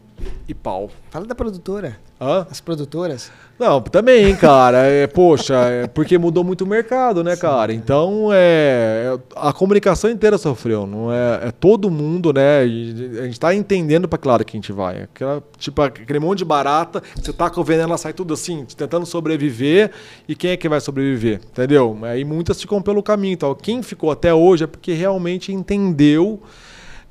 e 0.48 0.54
pau. 0.54 0.90
Fala 1.10 1.26
da 1.26 1.34
produtora. 1.34 1.96
Hã? 2.20 2.46
As 2.50 2.60
produtoras. 2.60 3.32
Não, 3.58 3.80
também, 3.80 4.36
cara. 4.36 4.78
É, 4.78 5.06
poxa, 5.06 5.54
é 5.54 5.86
porque 5.86 6.18
mudou 6.18 6.44
muito 6.44 6.64
o 6.64 6.66
mercado, 6.66 7.24
né, 7.24 7.34
Sim, 7.34 7.40
cara? 7.40 7.72
Então, 7.72 8.28
é, 8.30 9.18
a 9.34 9.52
comunicação 9.54 10.10
inteira 10.10 10.36
sofreu. 10.36 10.86
Não 10.86 11.10
é, 11.10 11.48
é 11.48 11.50
todo 11.50 11.90
mundo, 11.90 12.32
né? 12.32 12.66
E 12.66 13.18
a 13.20 13.24
gente 13.24 13.40
tá 13.40 13.54
entendendo 13.54 14.06
para 14.06 14.18
claro 14.18 14.44
que 14.44 14.54
a 14.54 14.58
gente 14.58 14.70
vai. 14.70 15.02
Aquela, 15.02 15.42
tipo, 15.56 15.80
aquele 15.80 16.18
monte 16.18 16.38
de 16.38 16.44
barata, 16.44 17.02
você 17.16 17.32
tá 17.32 17.48
com 17.48 17.62
o 17.62 17.64
veneno, 17.64 17.88
ela 17.88 17.98
sai 17.98 18.12
tudo 18.12 18.34
assim, 18.34 18.66
tentando 18.76 19.06
sobreviver. 19.06 19.90
E 20.28 20.34
quem 20.34 20.50
é 20.50 20.56
que 20.58 20.68
vai 20.68 20.80
sobreviver? 20.80 21.40
Entendeu? 21.50 21.98
Aí 22.02 22.22
muitas 22.22 22.60
ficam 22.60 22.82
pelo 22.82 23.02
caminho. 23.02 23.32
Então, 23.32 23.54
quem 23.54 23.82
ficou 23.82 24.10
até 24.10 24.34
hoje 24.34 24.64
é 24.64 24.66
porque 24.66 24.92
realmente 24.92 25.52
entendeu 25.52 26.42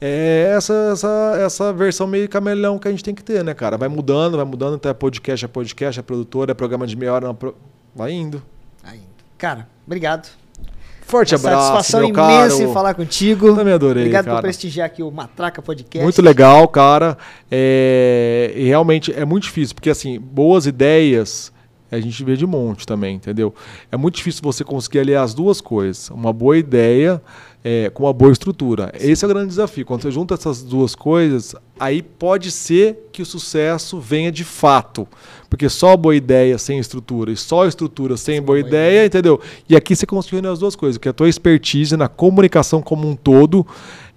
é 0.02 0.54
essa, 0.56 0.74
essa, 0.94 1.38
essa 1.40 1.74
versão 1.74 2.08
meio 2.08 2.28
cameleão 2.30 2.80
que 2.80 2.88
a 2.88 2.92
gente 2.92 3.04
tem 3.04 3.14
que 3.14 3.24
ter, 3.24 3.44
né, 3.44 3.54
cara? 3.54 3.78
Vai 3.78 3.90
mudando, 3.90 4.38
vai 4.38 4.46
mudando, 4.46 4.76
até 4.76 4.94
podcast 4.94 5.46
é 5.46 5.48
podcast, 5.48 6.00
é 6.00 6.04
produtora, 6.04 6.52
é 6.52 6.54
programa 6.54 6.88
de 6.88 6.96
meia 6.96 7.14
hora, 7.14 7.28
não, 7.28 7.38
vai 7.94 8.12
indo. 8.12 8.42
Vai 8.84 8.96
indo. 8.96 9.06
Cara, 9.38 9.68
obrigado. 9.86 10.30
Forte 11.02 11.34
Uma 11.34 11.40
abraço. 11.40 11.68
Satisfação 11.68 12.04
imensa 12.04 12.58
caro. 12.58 12.70
em 12.70 12.74
falar 12.74 12.94
contigo. 12.94 13.56
Também 13.56 13.74
adorei. 13.74 14.04
Obrigado 14.04 14.26
cara. 14.26 14.38
por 14.38 14.44
prestigiar 14.44 14.86
aqui 14.86 15.02
o 15.02 15.10
Matraca 15.10 15.60
Podcast. 15.60 16.04
Muito 16.04 16.22
legal, 16.22 16.68
cara. 16.68 17.18
É... 17.50 18.54
E 18.56 18.68
realmente 18.68 19.12
é 19.12 19.26
muito 19.26 19.44
difícil, 19.44 19.74
porque 19.74 19.90
assim, 19.90 20.20
boas 20.20 20.68
ideias 20.68 21.52
a 21.92 22.00
gente 22.00 22.24
vê 22.24 22.36
de 22.36 22.46
monte 22.46 22.86
também, 22.86 23.16
entendeu? 23.16 23.54
É 23.92 23.98
muito 23.98 24.16
difícil 24.16 24.42
você 24.44 24.64
conseguir 24.64 25.00
aliar 25.00 25.24
as 25.24 25.34
duas 25.34 25.60
coisas. 25.60 26.10
Uma 26.12 26.32
boa 26.32 26.58
ideia 26.58 27.20
é, 27.64 27.90
com 27.90 28.04
uma 28.04 28.14
boa 28.14 28.32
estrutura. 28.32 28.92
Esse 29.00 29.26
é 29.26 29.28
o 29.28 29.30
grande 29.30 29.50
desafio. 29.50 29.86
Quando 29.86 30.02
você 30.02 30.12
junta 30.12 30.34
essas 30.34 30.64
duas 30.64 30.96
coisas, 30.96 31.56
aí 31.80 32.02
pode 32.02 32.52
ser 32.52 33.10
que 33.12 33.22
o 33.22 33.26
sucesso 33.26 34.00
venha 34.00 34.32
de 34.32 34.44
fato. 34.44 35.08
Porque 35.50 35.68
só 35.68 35.98
boa 35.98 36.16
ideia 36.16 36.58
sem 36.58 36.80
estrutura 36.80 37.32
e 37.32 37.38
só 37.38 37.66
estrutura 37.66 38.16
sem 38.16 38.42
boa, 38.42 38.58
boa 38.58 38.60
ideia, 38.60 38.90
ideia, 38.92 39.06
entendeu? 39.08 39.42
E 39.68 39.76
aqui 39.76 39.96
você 39.96 40.06
conseguiu 40.06 40.50
as 40.52 40.60
duas 40.60 40.76
coisas, 40.76 40.98
que 40.98 41.08
é 41.08 41.12
a 41.12 41.14
tua 41.14 41.28
expertise 41.28 41.98
na 41.98 42.08
comunicação 42.08 42.82
como 42.82 43.08
um 43.08 43.16
todo. 43.16 43.66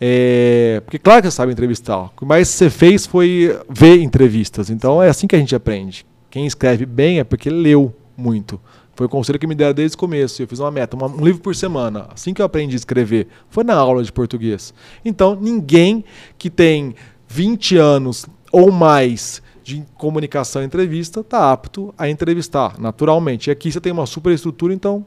É... 0.00 0.80
Porque 0.84 0.98
claro 0.98 1.22
que 1.22 1.30
você 1.30 1.34
sabe 1.34 1.52
entrevistar. 1.52 1.98
O 1.98 2.10
que 2.10 2.24
mais 2.24 2.48
você 2.48 2.70
fez 2.70 3.06
foi 3.06 3.58
ver 3.68 4.00
entrevistas. 4.00 4.70
Então 4.70 5.02
é 5.02 5.08
assim 5.08 5.26
que 5.26 5.34
a 5.34 5.38
gente 5.38 5.54
aprende. 5.54 6.06
Quem 6.30 6.46
escreve 6.46 6.86
bem 6.86 7.18
é 7.18 7.24
porque 7.24 7.50
leu 7.50 7.94
muito. 8.16 8.60
Foi 8.94 9.06
o 9.06 9.08
conselho 9.08 9.38
que 9.38 9.46
me 9.46 9.54
deram 9.54 9.74
desde 9.74 9.94
o 9.96 9.98
começo. 9.98 10.42
Eu 10.42 10.46
fiz 10.46 10.58
uma 10.58 10.70
meta, 10.70 10.96
uma, 10.96 11.06
um 11.06 11.24
livro 11.24 11.40
por 11.40 11.54
semana. 11.54 12.08
Assim 12.12 12.34
que 12.34 12.42
eu 12.42 12.46
aprendi 12.46 12.74
a 12.74 12.76
escrever, 12.76 13.28
foi 13.48 13.64
na 13.64 13.74
aula 13.74 14.02
de 14.02 14.12
português. 14.12 14.74
Então, 15.04 15.34
ninguém 15.34 16.04
que 16.36 16.50
tem 16.50 16.94
20 17.28 17.76
anos 17.76 18.26
ou 18.52 18.70
mais 18.70 19.42
de 19.62 19.84
comunicação 19.96 20.62
e 20.62 20.66
entrevista, 20.66 21.20
está 21.20 21.52
apto 21.52 21.94
a 21.96 22.08
entrevistar, 22.08 22.78
naturalmente. 22.78 23.48
E 23.48 23.50
aqui 23.50 23.70
você 23.70 23.80
tem 23.80 23.92
uma 23.92 24.06
super 24.06 24.32
estrutura, 24.32 24.74
então. 24.74 25.04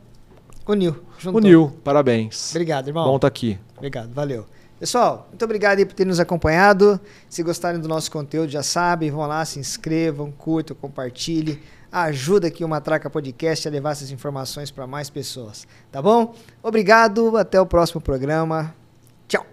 Uniu. 0.68 0.96
Juntou. 1.20 1.42
Uniu. 1.42 1.74
Parabéns. 1.84 2.52
Obrigado, 2.52 2.88
irmão. 2.88 3.06
Bom 3.06 3.18
estar 3.18 3.22
tá 3.22 3.28
aqui. 3.28 3.60
Obrigado, 3.78 4.14
valeu. 4.14 4.46
Pessoal, 4.80 5.28
muito 5.30 5.46
obrigado 5.46 5.86
por 5.86 5.94
ter 5.94 6.06
nos 6.06 6.20
acompanhado. 6.20 7.00
Se 7.30 7.42
gostarem 7.44 7.80
do 7.80 7.88
nosso 7.88 8.12
conteúdo, 8.12 8.50
já 8.50 8.64
sabem, 8.64 9.10
vão 9.10 9.26
lá, 9.26 9.44
se 9.46 9.60
inscrevam, 9.60 10.32
curtam, 10.32 10.76
compartilhem 10.76 11.60
ajuda 12.04 12.48
aqui 12.48 12.64
o 12.64 12.68
Matraca 12.68 13.10
Podcast 13.10 13.68
a 13.68 13.72
levar 13.72 13.92
essas 13.92 14.12
informações 14.12 14.70
para 14.70 14.86
mais 14.86 15.10
pessoas, 15.10 15.66
tá 15.92 16.02
bom? 16.02 16.36
Obrigado, 16.62 17.38
até 17.38 17.60
o 17.60 17.66
próximo 17.66 18.02
programa. 18.02 18.76
Tchau. 19.28 19.46